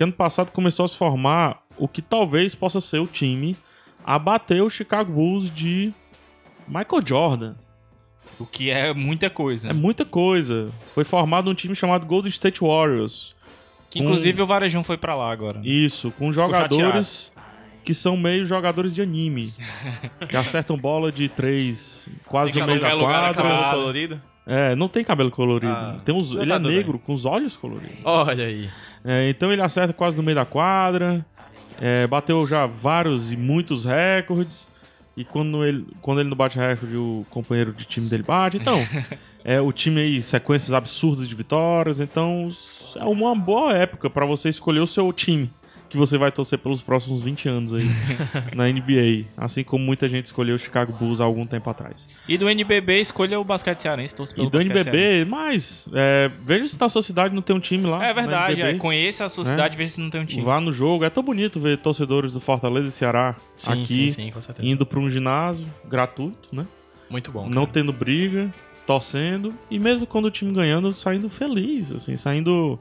Porque 0.00 0.04
ano 0.04 0.12
passado 0.14 0.50
começou 0.50 0.86
a 0.86 0.88
se 0.88 0.96
formar 0.96 1.60
o 1.76 1.86
que 1.86 2.00
talvez 2.00 2.54
possa 2.54 2.80
ser 2.80 3.00
o 3.00 3.06
time 3.06 3.54
a 4.02 4.18
bater 4.18 4.62
o 4.62 4.70
Chicago 4.70 5.12
Bulls 5.12 5.50
de 5.54 5.92
Michael 6.66 7.02
Jordan. 7.06 7.54
O 8.38 8.46
que 8.46 8.70
é 8.70 8.94
muita 8.94 9.28
coisa. 9.28 9.68
É 9.68 9.74
muita 9.74 10.06
coisa. 10.06 10.70
Foi 10.94 11.04
formado 11.04 11.50
um 11.50 11.54
time 11.54 11.74
chamado 11.76 12.06
Golden 12.06 12.30
State 12.30 12.62
Warriors. 12.62 13.36
Que 13.90 13.98
inclusive 13.98 14.40
o 14.40 14.46
Varejão 14.46 14.82
foi 14.82 14.96
pra 14.96 15.14
lá 15.14 15.30
agora. 15.30 15.60
Isso, 15.62 16.10
com 16.12 16.32
jogadores 16.32 17.30
que 17.84 17.92
são 17.92 18.16
meio 18.16 18.46
jogadores 18.46 18.94
de 18.94 19.02
anime. 19.02 19.52
que 20.30 20.34
acertam 20.34 20.78
bola 20.78 21.12
de 21.12 21.28
três, 21.28 22.08
quase 22.24 22.52
Tem 22.54 22.64
meio 22.64 22.80
da 22.80 22.88
cabelo- 22.88 23.04
quadra. 23.04 23.34
cabelo 23.34 23.70
colorido? 23.70 24.22
É, 24.46 24.74
não 24.74 24.88
tem 24.88 25.04
cabelo 25.04 25.30
colorido. 25.30 25.70
Ah, 25.70 26.00
tem 26.06 26.14
uns, 26.14 26.34
tá 26.34 26.40
ele 26.40 26.52
é 26.54 26.56
tudo 26.56 26.68
negro, 26.70 26.98
com 26.98 27.12
os 27.12 27.26
olhos 27.26 27.54
coloridos. 27.54 27.98
Olha 28.02 28.46
aí. 28.46 28.70
É, 29.04 29.28
então 29.30 29.52
ele 29.52 29.62
acerta 29.62 29.92
quase 29.92 30.16
no 30.16 30.22
meio 30.22 30.36
da 30.36 30.44
quadra. 30.44 31.24
É, 31.80 32.06
bateu 32.06 32.46
já 32.46 32.66
vários 32.66 33.32
e 33.32 33.36
muitos 33.36 33.84
recordes. 33.84 34.68
E 35.16 35.24
quando 35.24 35.64
ele, 35.64 35.86
quando 36.00 36.20
ele 36.20 36.28
não 36.28 36.36
bate 36.36 36.58
recorde, 36.58 36.96
o 36.96 37.26
companheiro 37.30 37.72
de 37.72 37.84
time 37.84 38.08
dele 38.08 38.22
bate. 38.22 38.56
Então, 38.56 38.78
é 39.44 39.60
o 39.60 39.72
time 39.72 40.00
aí, 40.00 40.22
sequências 40.22 40.72
absurdas 40.72 41.28
de 41.28 41.34
vitórias. 41.34 42.00
Então, 42.00 42.50
é 42.96 43.04
uma 43.04 43.34
boa 43.34 43.72
época 43.72 44.08
pra 44.08 44.26
você 44.26 44.48
escolher 44.48 44.80
o 44.80 44.86
seu 44.86 45.12
time. 45.12 45.50
Que 45.90 45.96
você 45.96 46.16
vai 46.16 46.30
torcer 46.30 46.58
pelos 46.58 46.80
próximos 46.80 47.20
20 47.20 47.48
anos 47.48 47.74
aí 47.74 47.84
na 48.54 48.68
NBA. 48.68 49.26
Assim 49.36 49.62
como 49.64 49.84
muita 49.84 50.08
gente 50.08 50.26
escolheu 50.26 50.54
o 50.54 50.58
Chicago 50.58 50.92
Bulls 50.92 51.20
há 51.20 51.24
algum 51.24 51.44
tempo 51.44 51.68
atrás. 51.68 52.06
E 52.28 52.38
do 52.38 52.48
NBB, 52.48 53.00
escolha 53.00 53.38
o 53.38 53.44
basquete 53.44 53.80
cearense. 53.82 54.14
torço 54.14 54.34
pelo 54.34 54.46
E 54.46 54.50
do 54.50 54.60
NBB, 54.60 55.24
mas 55.28 55.84
é, 55.92 56.30
veja 56.44 56.68
se 56.68 56.80
na 56.80 56.88
sua 56.88 57.02
cidade 57.02 57.34
não 57.34 57.42
tem 57.42 57.54
um 57.54 57.60
time 57.60 57.84
lá. 57.84 57.98
cearense. 57.98 58.18
É 58.18 58.22
verdade, 58.22 58.62
é, 58.62 58.74
conheça 58.74 59.24
a 59.24 59.28
sua 59.28 59.44
cidade 59.44 59.74
e 59.74 59.76
veja 59.76 59.94
se 59.94 60.00
não 60.00 60.10
tem 60.10 60.20
um 60.20 60.24
time. 60.24 60.42
Vá 60.42 60.60
no 60.60 60.72
jogo. 60.72 61.04
É 61.04 61.10
tão 61.10 61.22
bonito 61.22 61.58
ver 61.60 61.76
torcedores 61.78 62.32
do 62.32 62.40
Fortaleza 62.40 62.88
e 62.88 62.90
Ceará 62.90 63.34
Sim, 63.56 63.72
aqui 63.72 63.86
sim, 63.86 64.08
sim, 64.08 64.30
com 64.30 64.40
certeza. 64.40 64.66
indo 64.66 64.86
para 64.86 64.98
um 65.00 65.10
ginásio 65.10 65.66
gratuito, 65.88 66.48
né? 66.52 66.66
Muito 67.10 67.32
bom. 67.32 67.48
Não 67.48 67.66
tendo 67.66 67.92
briga, 67.92 68.48
torcendo 68.86 69.52
e 69.70 69.78
mesmo 69.78 70.06
quando 70.06 70.26
o 70.26 70.30
time 70.30 70.52
ganhando, 70.52 70.92
saindo 70.92 71.28
feliz, 71.28 71.92
assim, 71.92 72.16
saindo 72.16 72.78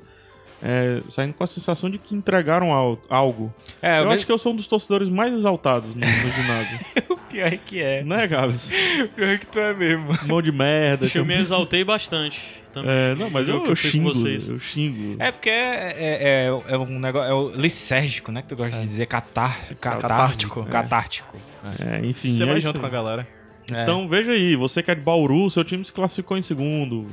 é, 0.61 1.01
saindo 1.09 1.33
com 1.33 1.43
a 1.43 1.47
sensação 1.47 1.89
de 1.89 1.97
que 1.97 2.13
entregaram 2.15 2.73
al- 2.73 2.99
algo. 3.09 3.53
É, 3.81 3.99
Eu 3.99 4.07
o 4.07 4.09
acho 4.11 4.25
que 4.25 4.31
eu 4.31 4.37
sou 4.37 4.51
um 4.53 4.55
dos 4.55 4.67
torcedores 4.67 5.09
mais 5.09 5.33
exaltados 5.33 5.95
no, 5.95 6.01
no 6.01 6.31
ginásio. 6.33 6.79
o 7.09 7.17
pior 7.17 7.47
é 7.53 7.57
que 7.57 7.81
é. 7.81 8.03
né, 8.03 8.27
Gabs? 8.27 8.69
O 9.03 9.07
pior 9.09 9.29
é 9.29 9.37
que 9.37 9.45
tu 9.45 9.59
é 9.59 9.73
mesmo. 9.73 10.07
Mão 10.27 10.41
de 10.41 10.51
merda. 10.51 11.07
Eu 11.13 11.25
me 11.25 11.35
exaltei 11.35 11.83
bastante. 11.83 12.41
Também. 12.73 12.91
É, 12.91 13.15
não, 13.15 13.29
mas 13.31 13.49
eu, 13.49 13.55
eu 13.55 13.63
com 13.63 13.73
xingo, 13.75 14.13
vocês. 14.13 14.47
eu 14.47 14.59
xingo. 14.59 15.15
É 15.17 15.31
porque 15.31 15.49
é, 15.49 15.95
é, 15.97 16.45
é- 16.47 16.73
é 16.73 16.77
um 16.77 16.99
negócio. 16.99 17.27
É 17.29 17.33
o 17.33 17.49
lisérgico, 17.49 18.31
né? 18.31 18.41
Que 18.43 18.49
tu 18.49 18.55
gosta 18.55 18.79
de 18.79 18.85
dizer. 18.85 19.07
Catar, 19.07 19.57
Catártico. 19.79 20.01
catártico. 20.01 20.65
Catártico. 20.65 21.37
É, 21.79 22.05
enfim. 22.05 22.35
Você 22.35 22.43
é 22.43 22.45
vai 22.45 22.57
isso 22.59 22.67
junto 22.67 22.79
com 22.79 22.85
a 22.85 22.89
galera. 22.89 23.27
É. 23.71 23.83
Então 23.83 24.07
veja 24.07 24.31
aí, 24.31 24.55
você 24.55 24.81
que 24.83 24.91
é 24.91 24.95
de 24.95 25.01
Bauru, 25.01 25.49
seu 25.49 25.63
time 25.63 25.83
se 25.85 25.91
classificou 25.93 26.37
em 26.37 26.41
segundo. 26.41 27.07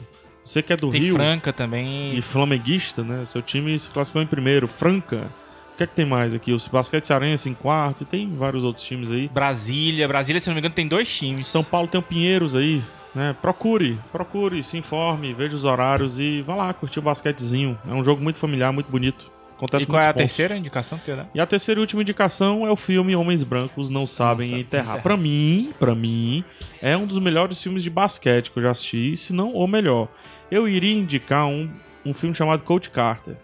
Você 0.47 0.63
que 0.63 0.73
é 0.73 0.77
do 0.77 0.91
Tem 0.91 1.01
Rio 1.01 1.15
Franca 1.15 1.53
também. 1.53 2.17
e 2.17 2.23
flamenguista, 2.23 3.03
né? 3.03 3.25
Seu 3.27 3.43
time 3.43 3.79
se 3.79 3.91
classificou 3.91 4.23
em 4.23 4.27
primeiro. 4.27 4.69
Franca. 4.69 5.29
O 5.75 5.77
que 5.77 5.83
é 5.83 5.87
que 5.87 5.95
tem 5.95 6.07
mais 6.07 6.33
aqui? 6.33 6.53
O 6.53 6.59
Basquete 6.73 7.05
Cearense 7.07 7.49
em 7.51 7.55
quarto. 7.55 8.03
E 8.05 8.07
tem 8.07 8.31
vários 8.31 8.63
outros 8.65 8.87
times 8.87 9.11
aí. 9.11 9.29
Brasília. 9.29 10.07
Brasília, 10.09 10.41
se 10.41 10.49
não 10.49 10.55
me 10.55 10.61
engano, 10.61 10.75
tem 10.75 10.87
dois 10.89 11.15
times. 11.15 11.49
São 11.49 11.63
Paulo 11.65 11.89
tem 11.89 11.99
o 11.99 12.03
Pinheiros 12.03 12.55
aí. 12.57 12.81
Né? 13.15 13.35
Procure, 13.41 13.99
procure, 14.13 14.63
se 14.63 14.77
informe, 14.77 15.33
veja 15.33 15.57
os 15.57 15.65
horários 15.65 16.21
e 16.21 16.43
vá 16.43 16.55
lá 16.55 16.75
curtir 16.75 16.99
o 16.99 17.03
basquetezinho. 17.03 17.79
É 17.89 17.95
um 17.95 18.05
jogo 18.05 18.23
muito 18.23 18.39
familiar, 18.39 18.71
muito 18.73 18.91
bonito. 18.91 19.31
Acontece 19.57 19.85
E 19.85 19.87
qual 19.87 20.03
é 20.03 20.05
a 20.05 20.09
pontos. 20.09 20.19
terceira 20.19 20.55
indicação 20.55 20.99
que 20.99 21.11
ia 21.11 21.17
dar? 21.17 21.31
E 21.35 21.41
a 21.41 21.47
terceira 21.47 21.79
e 21.79 21.83
última 21.83 22.03
indicação 22.03 22.67
é 22.67 22.71
o 22.71 22.77
filme 22.77 23.17
Homens 23.17 23.43
Brancos 23.43 23.89
Não 23.89 24.07
Sabem 24.07 24.49
Sabem 24.49 24.61
Enterrar. 24.61 24.85
Enterrar. 24.85 25.03
Pra 25.03 25.17
mim, 25.17 25.73
pra 25.79 25.95
mim, 25.95 26.45
é 26.83 26.95
um 26.95 27.07
dos 27.07 27.19
melhores 27.19 27.63
filmes 27.63 27.83
de 27.83 27.89
basquete 27.89 28.51
que 28.51 28.59
eu 28.59 28.63
já 28.65 28.73
assisti, 28.73 29.17
se 29.17 29.33
não 29.33 29.55
o 29.55 29.67
melhor. 29.67 30.09
Eu 30.51 30.69
iria 30.69 30.95
indicar 30.95 31.47
um, 31.47 31.69
um 32.05 32.15
filme 32.15 32.35
chamado 32.35 32.63
Coach 32.63 32.91
Carter. 32.91 33.35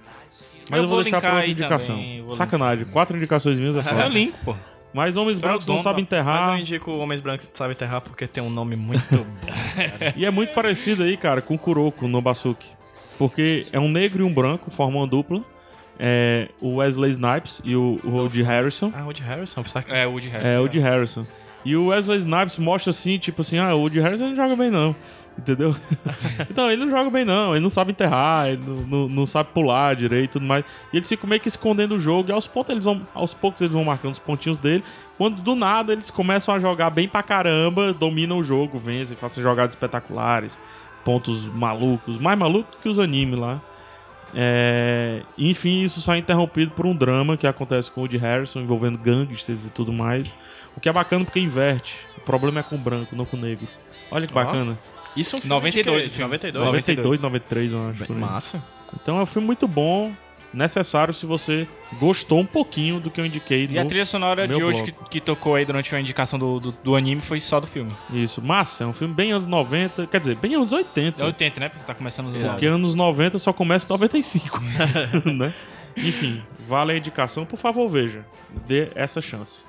Mas 0.70 0.78
Eu 0.78 0.84
eu, 0.84 0.88
vou, 0.88 0.96
vou 0.96 1.02
deixar 1.02 1.16
linkar 1.18 1.30
pra 1.30 1.38
outra 1.40 1.50
indicação. 1.52 1.96
também, 1.96 2.32
Sacanagem. 2.32 2.84
Quatro 2.86 3.16
indicações 3.16 3.58
minhas 3.58 3.76
é 3.76 3.80
É 3.80 3.82
foda. 3.82 4.08
link, 4.08 4.34
pô. 4.44 4.54
Mas 4.94 5.16
homens 5.16 5.38
Tu 5.38 5.44
é 5.44 5.46
o 5.46 5.48
brancos 5.50 5.66
não 5.66 5.78
sabem 5.78 6.04
da- 6.04 6.22
Mas 6.22 6.26
eu 6.26 6.42
enterrar. 6.42 6.60
indico 6.60 6.90
Homens 6.92 7.20
Brancos 7.22 7.46
que 7.46 7.56
Sabem 7.56 7.72
Enterrar 7.72 8.02
porque 8.02 8.26
tem 8.26 8.42
um 8.44 8.50
nome 8.50 8.76
muito 8.76 9.02
bom. 9.18 9.24
E 10.14 10.26
é 10.26 10.30
muito 10.30 10.52
parecido 10.52 11.02
aí, 11.02 11.16
cara, 11.16 11.40
com 11.40 11.54
o 11.54 11.58
Kuroko 11.58 12.06
no 12.06 12.20
Basuki. 12.20 12.68
Porque 13.18 13.66
é 13.72 13.80
um 13.80 13.88
negro 13.88 14.22
e 14.22 14.26
um 14.26 14.32
branco, 14.32 14.70
formam 14.70 15.00
uma 15.00 15.06
dupla. 15.06 15.42
É, 15.98 16.48
o 16.60 16.76
Wesley 16.76 17.10
Snipes 17.10 17.60
e 17.64 17.74
o, 17.74 18.00
o 18.04 18.10
Woody 18.10 18.42
Harrison. 18.42 18.92
ah, 18.94 19.04
Woody 19.04 19.22
Harrison, 19.22 19.62
que... 19.62 19.92
É, 19.92 20.06
o 20.06 20.10
Woody 20.10 20.28
Harrison. 20.28 20.52
É, 20.52 20.58
o 20.58 20.62
Woody 20.62 20.78
Harrison. 20.78 21.22
E 21.64 21.76
o 21.76 21.86
Wesley 21.86 22.18
Snipes 22.18 22.58
mostra 22.58 22.90
assim, 22.90 23.18
tipo 23.18 23.40
assim, 23.42 23.58
ah, 23.58 23.74
o 23.74 23.80
Woody 23.80 24.00
Harrison 24.00 24.28
não 24.28 24.36
joga 24.36 24.56
bem 24.56 24.70
não. 24.70 24.94
Entendeu? 25.38 25.74
então, 26.50 26.70
ele 26.70 26.84
não 26.84 26.90
joga 26.90 27.10
bem 27.10 27.24
não, 27.24 27.54
ele 27.54 27.62
não 27.62 27.70
sabe 27.70 27.92
enterrar, 27.92 28.48
ele 28.48 28.62
não, 28.66 28.74
não, 28.74 29.08
não 29.08 29.26
sabe 29.26 29.48
pular 29.52 29.96
direito 29.96 30.24
e 30.24 30.32
tudo 30.32 30.46
mais. 30.46 30.64
E 30.92 30.96
eles 30.96 31.08
ficam 31.08 31.28
meio 31.28 31.40
que 31.40 31.48
escondendo 31.48 31.94
o 31.94 32.00
jogo 32.00 32.30
e 32.30 32.32
aos, 32.32 32.46
pontos 32.46 32.70
eles 32.70 32.84
vão, 32.84 33.02
aos 33.14 33.32
poucos 33.32 33.60
eles 33.60 33.72
vão 33.72 33.84
marcando 33.84 34.12
os 34.12 34.18
pontinhos 34.18 34.58
dele. 34.58 34.84
Quando 35.16 35.40
do 35.40 35.54
nada 35.54 35.92
eles 35.92 36.10
começam 36.10 36.54
a 36.54 36.58
jogar 36.58 36.90
bem 36.90 37.08
pra 37.08 37.22
caramba, 37.22 37.92
dominam 37.92 38.38
o 38.38 38.44
jogo, 38.44 38.78
vencem, 38.78 39.16
fazem 39.16 39.42
jogadas 39.42 39.74
espetaculares, 39.74 40.56
pontos 41.04 41.44
malucos, 41.46 42.20
mais 42.20 42.38
malucos 42.38 42.78
que 42.80 42.88
os 42.88 42.98
animes 42.98 43.38
lá. 43.38 43.60
É, 44.34 45.22
enfim, 45.36 45.82
isso 45.82 46.00
só 46.00 46.14
é 46.14 46.18
interrompido 46.18 46.70
por 46.72 46.86
um 46.86 46.94
drama 46.94 47.36
que 47.36 47.46
acontece 47.46 47.90
com 47.90 48.00
o 48.00 48.04
Woody 48.04 48.16
Harrison 48.16 48.60
envolvendo 48.60 48.98
gangsters 48.98 49.66
e 49.66 49.70
tudo 49.70 49.92
mais. 49.92 50.30
O 50.76 50.80
que 50.80 50.88
é 50.88 50.92
bacana 50.92 51.24
porque 51.24 51.40
inverte. 51.40 51.96
O 52.16 52.20
problema 52.20 52.60
é 52.60 52.62
com 52.62 52.76
o 52.76 52.78
branco, 52.78 53.14
não 53.14 53.24
com 53.24 53.36
o 53.36 53.40
negro. 53.40 53.68
Olha 54.10 54.26
que 54.26 54.32
bacana. 54.32 54.78
Isso 55.16 55.36
é 55.36 55.38
um 55.38 55.42
filme 55.42 55.54
92 55.54 56.02
de 56.02 56.08
o 56.08 56.10
quê? 56.10 56.16
filme. 56.16 56.32
92. 56.32 56.66
92, 56.66 57.22
93, 57.22 57.72
eu 57.72 57.88
acho. 57.88 58.12
Massa. 58.12 58.62
Então 59.00 59.18
é 59.18 59.22
um 59.22 59.26
filme 59.26 59.46
muito 59.46 59.66
bom, 59.66 60.12
necessário 60.52 61.14
se 61.14 61.24
você 61.24 61.66
gostou 61.98 62.40
um 62.40 62.46
pouquinho 62.46 63.00
do 63.00 63.10
que 63.10 63.20
eu 63.20 63.26
indiquei. 63.26 63.66
E 63.70 63.78
a 63.78 63.84
trilha 63.84 64.04
sonora 64.04 64.46
de 64.46 64.62
hoje 64.62 64.82
que, 64.82 64.92
que 65.10 65.20
tocou 65.20 65.54
aí 65.54 65.64
durante 65.64 65.94
a 65.94 66.00
indicação 66.00 66.38
do, 66.38 66.60
do, 66.60 66.72
do 66.72 66.96
anime 66.96 67.22
foi 67.22 67.40
só 67.40 67.58
do 67.58 67.66
filme. 67.66 67.92
Isso, 68.12 68.42
massa, 68.42 68.84
é 68.84 68.86
um 68.86 68.92
filme 68.92 69.14
bem 69.14 69.32
anos 69.32 69.46
90, 69.46 70.06
quer 70.06 70.20
dizer, 70.20 70.36
bem 70.36 70.54
anos 70.54 70.72
80. 70.72 71.22
É 71.22 71.24
80, 71.24 71.60
né? 71.60 71.68
Porque 71.68 71.80
você 71.80 71.86
tá 71.86 71.94
começando 71.94 72.26
os 72.26 72.42
Porque 72.42 72.66
anos 72.66 72.94
90 72.94 73.38
só 73.38 73.52
começa 73.52 73.86
em 73.86 73.90
95, 73.90 74.60
né? 75.32 75.54
Enfim, 75.96 76.42
vale 76.68 76.92
a 76.92 76.96
indicação, 76.96 77.44
por 77.44 77.58
favor, 77.58 77.88
veja. 77.88 78.24
Dê 78.66 78.88
essa 78.94 79.20
chance. 79.20 79.62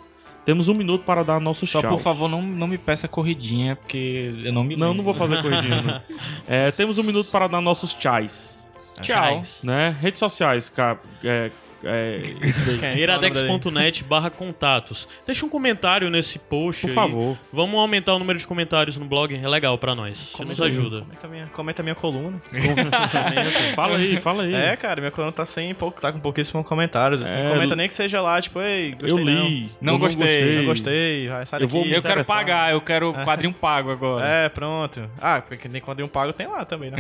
Temos 0.46 0.68
um 0.68 0.74
minuto 0.74 1.04
para 1.06 1.24
dar 1.24 1.40
nosso 1.40 1.66
Só 1.66 1.80
tchau. 1.82 1.92
por 1.92 2.00
favor, 2.02 2.28
não, 2.28 2.42
não 2.42 2.68
me 2.68 2.78
peça 2.78 3.08
corridinha, 3.08 3.76
porque 3.78 4.34
eu 4.44 4.52
não 4.52 4.64
me 4.64 4.76
Não, 4.76 4.88
lembro. 4.90 4.98
não 4.98 5.04
vou 5.04 5.14
fazer 5.14 5.42
corridinha. 5.42 5.82
não. 5.82 6.02
É, 6.48 6.70
temos 6.72 6.98
um 6.98 7.04
minuto 7.04 7.30
para 7.32 7.48
dar 7.48 7.62
nossos 7.62 7.94
tchais. 7.94 8.62
Tchau. 9.02 9.42
Né? 9.64 9.96
Redes 10.02 10.20
sociais, 10.20 10.68
cara. 10.70 11.00
É, 11.24 11.50
é, 11.84 12.22
isso 12.42 12.62
daí. 12.66 13.00
Iradex.net 13.02 14.04
barra 14.04 14.30
contatos. 14.30 15.08
Deixa 15.26 15.46
um 15.46 15.50
comentário 15.50 16.10
nesse 16.10 16.38
post 16.40 16.82
Por 16.82 16.90
aí. 16.90 16.96
favor. 16.96 17.38
Vamos 17.52 17.80
aumentar 17.80 18.14
o 18.14 18.20
número 18.20 18.38
de 18.40 18.48
comentários 18.48 18.98
no 18.98 19.06
blog, 19.06 19.36
é 19.36 19.48
legal 19.48 19.78
pra 19.78 19.94
nós. 19.96 20.18
Isso 20.18 20.44
nos 20.46 20.60
ajuda. 20.62 21.02
Comenta 21.02 21.28
a 21.28 21.30
minha, 21.30 21.46
comenta 21.48 21.82
a 21.82 21.84
minha 21.84 21.96
coluna. 21.96 22.42
Fala 23.76 23.98
aí, 23.98 24.18
fala 24.18 24.44
aí. 24.44 24.54
É, 24.54 24.76
cara, 24.76 25.02
minha 25.02 25.12
coluna 25.12 25.32
tá 25.32 25.46
sem 25.46 25.74
pouco, 25.74 26.00
tá 26.00 26.12
com 26.12 26.20
pouquíssimos 26.20 26.66
comentários. 26.68 27.22
Assim. 27.22 27.40
É, 27.40 27.50
Comenta 27.50 27.76
nem 27.76 27.88
que 27.88 27.94
seja 27.94 28.22
lá, 28.22 28.42
tipo, 28.42 28.60
ei, 28.62 28.92
gostei 28.92 29.12
eu 29.12 29.18
li. 29.18 29.72
Não 29.82 29.94
eu 29.94 30.00
gostei, 30.00 30.58
Não, 30.58 30.66
gostei, 30.66 31.28
vai, 31.28 31.46
sai 31.46 31.58
Eu 31.62 31.68
daqui. 31.68 31.72
vou- 31.80 31.86
Eu 31.86 32.02
quero 32.02 32.26
pagar, 32.26 32.72
eu 32.72 32.82
quero 32.82 33.14
quadrinho 33.24 33.54
pago 33.54 33.92
agora. 33.92 34.26
É, 34.26 34.50
pronto. 34.50 35.10
Ah, 35.22 35.42
porque 35.42 35.68
nem 35.68 35.82
quadrinho 35.82 36.08
pago 36.08 36.34
tem 36.34 36.48
lá 36.48 36.66
também, 36.66 36.92
né? 36.92 36.98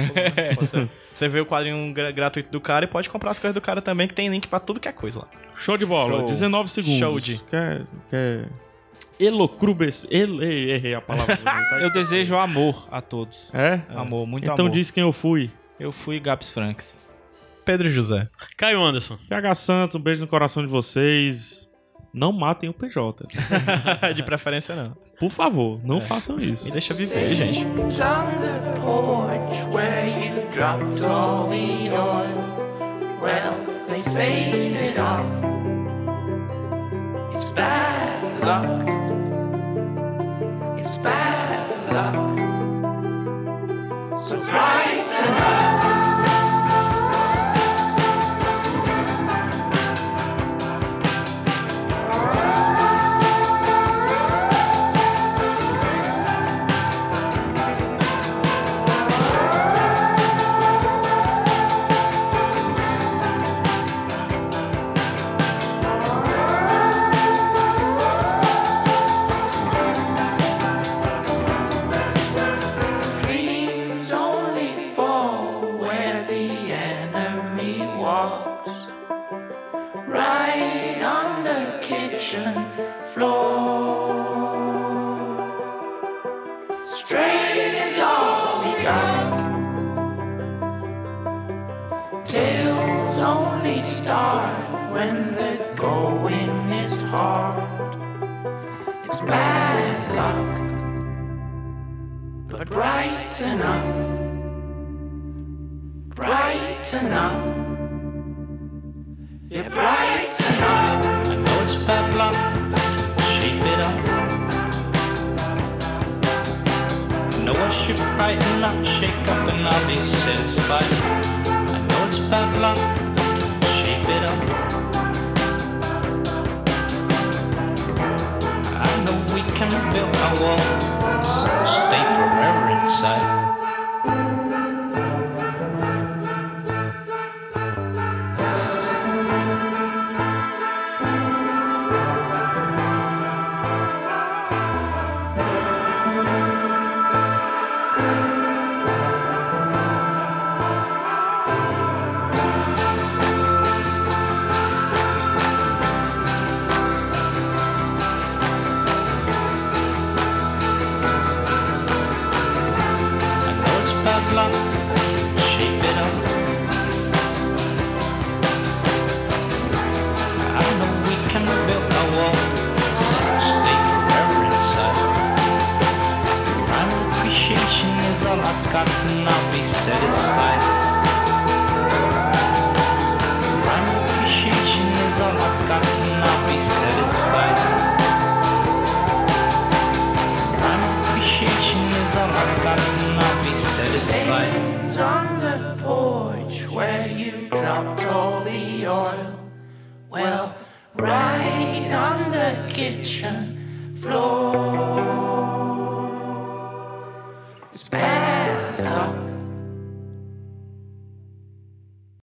Você, 0.57 0.87
você 1.11 1.27
vê 1.27 1.39
o 1.39 1.45
quadrinho 1.45 1.93
gra- 1.93 2.11
gratuito 2.11 2.51
do 2.51 2.59
cara 2.61 2.85
e 2.85 2.87
pode 2.87 3.09
comprar 3.09 3.31
as 3.31 3.39
coisas 3.39 3.53
do 3.53 3.61
cara 3.61 3.81
também, 3.81 4.07
que 4.07 4.13
tem 4.13 4.29
link 4.29 4.47
pra 4.47 4.59
tudo 4.59 4.72
que 4.79 4.87
é 4.87 4.91
coisa 4.91 5.19
lá. 5.19 5.27
Show 5.57 5.77
de 5.77 5.85
bola. 5.85 6.19
Show. 6.19 6.27
19 6.27 6.69
segundos. 6.69 6.99
Show 6.99 7.19
de. 7.19 7.37
Quer. 7.49 7.83
quer... 8.09 8.49
Elocrubes. 9.19 10.05
El... 10.09 10.41
ei, 10.41 10.71
Errei 10.71 10.95
a 10.95 11.01
palavra. 11.01 11.37
Eu 11.79 11.91
desejo 11.91 12.35
amor 12.35 12.87
a 12.91 13.01
todos. 13.01 13.51
É? 13.53 13.81
Amor, 13.89 14.25
muito 14.27 14.43
Então 14.43 14.65
amor. 14.65 14.71
diz 14.75 14.91
quem 14.91 15.03
eu 15.03 15.13
fui. 15.13 15.49
Eu 15.79 15.91
fui 15.91 16.19
Gabs 16.19 16.51
Franks. 16.51 17.01
Pedro 17.65 17.89
José. 17.91 18.27
Caio 18.57 18.81
Anderson. 18.83 19.17
PH 19.29 19.55
Santos, 19.55 19.95
um 19.95 19.99
beijo 19.99 20.21
no 20.21 20.27
coração 20.27 20.63
de 20.63 20.69
vocês. 20.69 21.69
Não 22.13 22.31
matem 22.31 22.69
o 22.69 22.73
PJ. 22.73 23.25
De 24.13 24.21
preferência, 24.21 24.75
não. 24.75 24.95
Por 25.19 25.31
favor, 25.31 25.79
não 25.83 25.99
façam 25.99 26.39
isso. 26.39 26.65
Me 26.65 26.71
deixa 26.71 26.93
viver, 26.93 27.33
gente. 27.33 27.65
On 28.85 29.27
they 33.93 34.01
it 34.75 34.97
off. 34.97 35.25
It's 37.35 37.49
bad 37.51 38.43
luck. 38.43 38.87
It's 40.79 40.97
bad 40.97 41.93
luck. 41.93 42.15
So 44.27 44.37
bright 44.39 45.07
and. 45.07 45.82